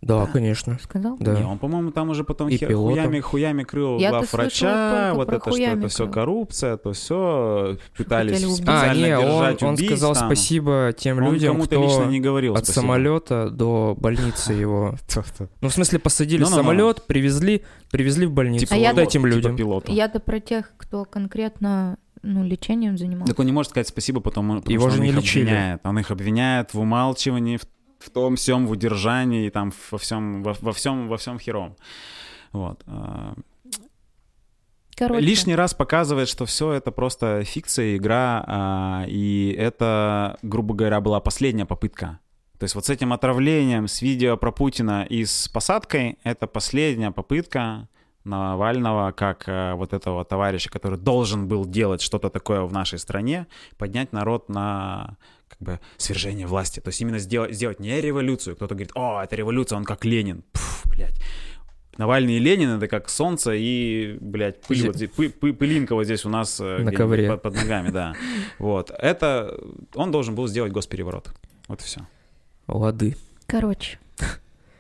Да, 0.07 0.27
конечно. 0.27 0.79
Сказал? 0.83 1.17
Да. 1.19 1.39
Не, 1.39 1.45
он, 1.45 1.59
по-моему, 1.59 1.91
там 1.91 2.11
уже 2.11 2.25
потом 2.25 2.49
И 2.49 2.57
хер- 2.57 2.69
пилотом. 2.69 2.95
хуями, 3.05 3.21
хуями 3.21 3.63
крыл 3.65 3.99
Я-то 3.99 4.19
глав 4.19 4.33
врача, 4.33 5.13
вот 5.15 5.29
это, 5.33 5.51
что 5.51 5.61
это 5.63 5.89
все 5.89 6.09
коррупция, 6.09 6.77
то 6.77 6.93
все 6.93 7.77
пытались 7.97 8.45
убить. 8.45 8.57
специально 8.57 8.91
А, 8.93 8.95
не, 8.95 9.19
он, 9.19 9.25
держать 9.25 9.63
он 9.63 9.75
убийц 9.75 9.91
сказал 9.91 10.15
там. 10.15 10.27
спасибо 10.29 10.95
тем 10.97 11.19
Он 11.19 11.33
людям, 11.33 11.53
кому-то 11.55 11.77
кто 11.77 11.83
лично 11.85 12.05
не 12.05 12.21
говорил 12.21 12.55
от 12.55 12.65
спасибо. 12.65 12.83
самолета 12.83 13.51
до 13.51 13.97
больницы 13.99 14.53
его. 14.55 14.95
Ну, 15.61 15.69
в 15.69 15.73
смысле, 15.73 15.99
посадили 15.99 16.43
Ну-ну-ну. 16.43 16.57
самолет, 16.63 17.07
привезли, 17.07 17.63
привезли 17.91 18.27
в 18.27 18.33
больницу. 18.33 18.67
Типа 18.67 18.75
А 18.75 18.79
я 18.79 18.93
вот 18.93 19.01
этим 19.01 19.23
типа 19.25 19.27
людям. 19.35 19.57
Я-то 19.89 20.21
про 20.21 20.41
тех, 20.41 20.73
кто 20.77 21.05
конкретно 21.05 21.99
ну, 22.23 22.43
лечением 22.45 22.99
занимался. 22.99 23.33
Так 23.33 23.39
он 23.41 23.47
не 23.47 23.53
может 23.53 23.71
сказать 23.71 23.89
спасибо, 23.89 24.21
потому, 24.21 24.57
потому 24.57 24.73
Его 24.73 24.89
что 24.89 24.97
же 24.97 25.01
он 25.01 25.05
не 25.07 25.11
их 25.13 25.17
лечили. 25.17 25.43
обвиняет. 25.45 25.81
Он 25.85 25.99
их 25.99 26.11
обвиняет 26.11 26.75
в 26.75 26.81
умалчивании, 26.81 27.57
в, 27.57 27.63
в 28.07 28.11
том 28.11 28.37
всем, 28.37 28.67
в 28.67 28.71
удержании, 28.71 29.51
там 29.51 29.73
во 29.91 29.99
всем, 29.99 30.43
во, 30.43 30.55
во 30.61 30.73
всем, 30.73 31.09
во 31.09 31.17
всем 31.17 31.39
хером. 31.39 31.77
Вот. 32.53 32.83
а. 32.87 33.35
Короче, 34.97 35.21
лишний 35.21 35.55
раз 35.55 35.75
показывает, 35.75 36.27
что 36.27 36.47
все 36.47 36.73
это 36.73 36.91
просто 36.91 37.45
фикция, 37.45 37.97
игра, 37.97 38.43
а, 38.47 39.05
и 39.07 39.55
это, 39.59 40.39
грубо 40.43 40.75
говоря, 40.75 41.01
была 41.03 41.21
последняя 41.21 41.67
попытка. 41.67 42.19
То 42.59 42.65
есть 42.65 42.75
вот 42.75 42.87
с 42.87 42.91
этим 42.91 43.13
отравлением, 43.13 43.89
с 43.89 44.01
видео 44.01 44.39
про 44.39 44.51
Путина 44.53 45.05
и 45.05 45.27
с 45.27 45.49
посадкой, 45.49 46.19
это 46.25 46.47
последняя 46.47 47.11
попытка 47.11 47.89
Навального 48.25 49.13
как 49.13 49.49
э, 49.49 49.75
вот 49.75 49.93
этого 49.93 50.25
товарища, 50.25 50.69
который 50.69 50.99
должен 50.99 51.47
был 51.47 51.65
делать 51.65 52.01
что-то 52.01 52.29
такое 52.29 52.63
в 52.63 52.73
нашей 52.73 52.99
стране, 52.99 53.47
поднять 53.79 54.13
народ 54.13 54.49
на 54.49 55.17
как 55.59 55.67
бы 55.67 55.81
свержение 55.97 56.47
власти. 56.47 56.81
То 56.81 56.89
есть 56.89 57.01
именно 57.01 57.19
сделать, 57.19 57.55
сделать 57.55 57.81
не 57.81 58.01
революцию. 58.01 58.57
Кто-то 58.57 58.75
говорит, 58.75 58.93
о, 58.95 59.23
это 59.23 59.37
революция, 59.37 59.77
он 59.77 59.85
как 59.85 60.05
Ленин. 60.05 60.43
Пф, 60.53 60.83
блядь. 60.87 61.21
Навальный 61.99 62.35
и 62.35 62.39
Ленин 62.39 62.71
это 62.77 62.89
как 62.89 63.09
солнце 63.09 63.53
и, 63.55 64.19
блядь, 64.21 64.61
пыль, 64.61 64.87
вот 64.87 64.97
здесь, 64.97 65.09
пы- 65.17 65.33
пы- 65.33 65.55
пылинка 65.55 65.95
вот 65.95 66.05
здесь 66.05 66.27
у 66.27 66.29
нас 66.29 66.61
э, 66.61 66.79
На 66.83 66.93
ковре. 66.93 67.27
Под, 67.27 67.41
под 67.41 67.55
ногами, 67.55 67.89
да. 67.91 68.13
Вот. 68.59 68.91
Это 68.91 69.59
он 69.95 70.11
должен 70.13 70.35
был 70.35 70.47
сделать 70.47 70.73
госпереворот. 70.73 71.33
Вот 71.69 71.81
и 71.81 71.85
все. 71.85 72.07
Лады. 72.69 73.17
короче, 73.47 73.99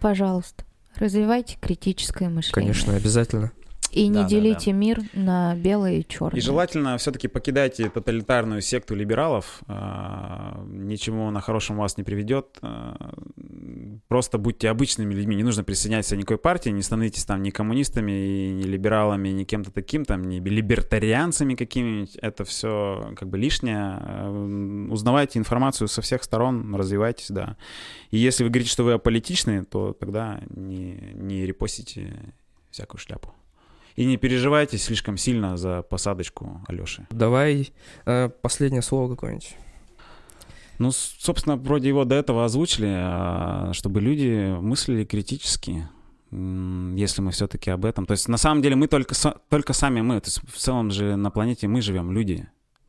пожалуйста, 0.00 0.64
развивайте 0.96 1.56
критическое 1.58 2.28
мышление. 2.28 2.52
Конечно, 2.72 2.94
обязательно. 2.94 3.50
И 3.92 4.08
не 4.08 4.14
Да, 4.14 4.22
да, 4.22 4.28
делите 4.28 4.72
мир 4.72 5.00
на 5.14 5.54
белое 5.54 5.94
и 6.00 6.06
черное. 6.06 6.38
И 6.38 6.40
желательно 6.40 6.96
все-таки 6.98 7.28
покидайте 7.28 7.88
тоталитарную 7.88 8.60
секту 8.60 8.94
либералов. 8.94 9.62
А, 9.68 10.62
Ничему 10.68 11.30
на 11.30 11.40
хорошем 11.40 11.76
вас 11.76 11.96
не 11.96 12.04
приведет. 12.04 12.58
А, 12.62 13.14
Просто 14.08 14.38
будьте 14.38 14.68
обычными 14.68 15.14
людьми. 15.14 15.36
Не 15.36 15.42
нужно 15.42 15.64
присоединяться 15.64 16.14
к 16.14 16.18
никакой 16.18 16.38
партии. 16.38 16.70
Не 16.70 16.82
становитесь 16.82 17.24
там 17.24 17.42
ни 17.42 17.50
коммунистами, 17.50 18.12
и 18.12 18.52
ни 18.52 18.62
либералами, 18.62 19.28
ни 19.30 19.44
кем-то 19.44 19.70
таким, 19.70 20.04
там, 20.04 20.22
ни 20.24 20.40
либертарианцами 20.40 21.54
какими-нибудь. 21.54 22.16
Это 22.16 22.44
все 22.44 23.12
как 23.16 23.28
бы 23.28 23.38
лишнее. 23.38 23.76
А, 23.78 24.86
Узнавайте 24.90 25.38
информацию 25.38 25.88
со 25.88 26.02
всех 26.02 26.22
сторон, 26.22 26.74
развивайтесь, 26.74 27.30
да. 27.30 27.56
И 28.10 28.18
если 28.18 28.44
вы 28.44 28.50
говорите, 28.50 28.70
что 28.70 28.84
вы 28.84 28.92
аполитичны, 28.92 29.64
то 29.64 29.92
тогда 29.92 30.40
не, 30.50 31.12
не 31.14 31.46
репостите 31.46 32.34
всякую 32.70 33.00
шляпу. 33.00 33.32
И 33.96 34.04
не 34.04 34.18
переживайте 34.18 34.78
слишком 34.78 35.16
сильно 35.16 35.56
за 35.56 35.82
посадочку 35.82 36.62
Алёши. 36.68 37.06
Давай 37.10 37.72
э, 38.04 38.28
последнее 38.28 38.82
слово 38.82 39.08
какое-нибудь. 39.08 39.56
Ну, 40.78 40.92
собственно, 40.92 41.56
вроде 41.56 41.88
его 41.88 42.04
до 42.04 42.14
этого 42.14 42.44
озвучили, 42.44 42.92
а, 42.94 43.70
чтобы 43.72 44.02
люди 44.02 44.54
мыслили 44.60 45.04
критически, 45.04 45.88
если 46.30 47.22
мы 47.22 47.30
все-таки 47.30 47.70
об 47.70 47.86
этом. 47.86 48.04
То 48.04 48.12
есть, 48.12 48.28
на 48.28 48.36
самом 48.36 48.60
деле, 48.60 48.76
мы 48.76 48.88
только, 48.88 49.14
только 49.48 49.72
сами 49.72 50.02
мы. 50.02 50.20
То 50.20 50.26
есть, 50.26 50.40
в 50.46 50.58
целом 50.58 50.90
же 50.90 51.16
на 51.16 51.30
планете 51.30 51.66
мы 51.66 51.80
живем, 51.80 52.12
люди. 52.12 52.46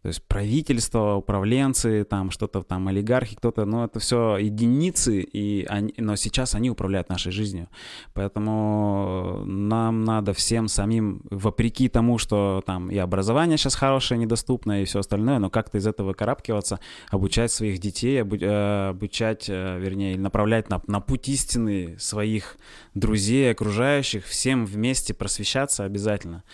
То 0.07 0.09
есть 0.09 0.23
правительство, 0.23 1.15
управленцы, 1.15 2.05
там 2.05 2.31
что-то 2.31 2.63
там 2.63 2.87
олигархи, 2.87 3.35
кто-то, 3.35 3.65
ну 3.65 3.83
это 3.83 3.99
все 3.99 4.37
единицы, 4.37 5.19
и 5.19 5.65
они, 5.65 5.93
но 5.97 6.15
сейчас 6.15 6.55
они 6.55 6.69
управляют 6.69 7.09
нашей 7.09 7.33
жизнью. 7.33 7.67
Поэтому 8.13 9.43
нам 9.43 10.05
надо 10.05 10.31
всем 10.31 10.69
самим, 10.69 11.23
вопреки 11.29 11.89
тому, 11.89 12.19
что 12.19 12.63
там 12.65 12.89
и 12.89 12.95
образование 12.97 13.57
сейчас 13.57 13.75
хорошее, 13.75 14.17
недоступное, 14.17 14.83
и 14.83 14.85
все 14.85 14.99
остальное, 14.99 15.39
но 15.39 15.49
как-то 15.49 15.77
из 15.77 15.85
этого 15.85 16.13
карабкиваться, 16.13 16.79
обучать 17.09 17.51
своих 17.51 17.79
детей, 17.79 18.19
э, 18.21 18.89
обучать, 18.91 19.49
э, 19.49 19.77
вернее, 19.77 20.17
направлять 20.17 20.69
на, 20.69 20.81
на 20.87 21.01
путь 21.01 21.27
истины 21.27 21.97
своих 21.99 22.55
друзей, 22.93 23.51
окружающих, 23.51 24.25
всем 24.25 24.65
вместе 24.65 25.13
просвещаться 25.13 25.83
обязательно 25.83 26.45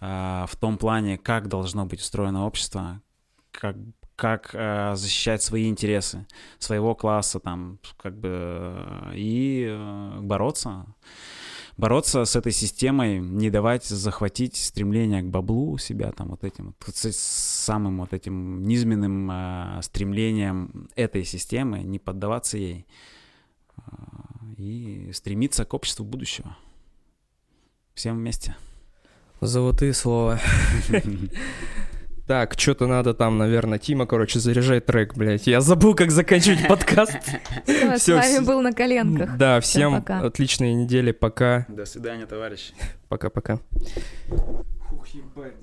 в 0.00 0.50
том 0.58 0.78
плане, 0.78 1.18
как 1.18 1.48
должно 1.48 1.84
быть 1.84 2.00
устроено 2.00 2.46
общество, 2.46 3.02
как, 3.52 3.76
как 4.16 4.50
э, 4.54 4.94
защищать 4.96 5.42
свои 5.42 5.68
интересы, 5.68 6.26
своего 6.58 6.94
класса 6.94 7.40
там, 7.40 7.78
как 7.96 8.18
бы, 8.18 9.12
и 9.14 9.66
э, 9.68 10.18
бороться. 10.20 10.86
Бороться 11.76 12.26
с 12.26 12.36
этой 12.36 12.52
системой, 12.52 13.18
не 13.18 13.48
давать 13.48 13.86
захватить 13.86 14.56
стремление 14.56 15.22
к 15.22 15.30
баблу 15.30 15.78
себя, 15.78 16.12
там, 16.12 16.28
вот 16.28 16.44
этим, 16.44 16.74
вот, 16.86 16.94
с 16.94 17.16
самым 17.16 18.00
вот 18.00 18.12
этим 18.12 18.62
низменным 18.64 19.30
э, 19.30 19.80
стремлением 19.82 20.90
этой 20.96 21.24
системы, 21.24 21.78
не 21.78 21.98
поддаваться 21.98 22.58
ей 22.58 22.86
э, 23.76 23.80
и 24.58 25.10
стремиться 25.14 25.64
к 25.64 25.72
обществу 25.72 26.04
будущего. 26.04 26.56
Всем 27.94 28.16
вместе. 28.16 28.54
Золотые 29.40 29.92
слова. 29.94 30.38
Так, 32.26 32.54
что-то 32.56 32.86
надо 32.86 33.12
там, 33.12 33.38
наверное, 33.38 33.80
Тима, 33.80 34.06
короче, 34.06 34.38
заряжай 34.38 34.78
трек, 34.78 35.16
блядь. 35.16 35.48
Я 35.48 35.60
забыл, 35.60 35.96
как 35.96 36.12
заканчивать 36.12 36.68
подкаст. 36.68 37.18
Всё, 37.66 37.96
с 37.98 38.06
вами 38.06 38.22
все- 38.34 38.40
был 38.42 38.60
на 38.60 38.72
коленках. 38.72 39.36
Да, 39.36 39.58
Всем 39.58 40.04
отличной 40.06 40.74
недели. 40.74 41.10
Пока. 41.10 41.66
До 41.68 41.84
свидания, 41.84 42.26
товарищи. 42.26 42.72
Пока-пока. 43.08 43.58
Ух, 44.28 45.06
ебать. 45.08 45.54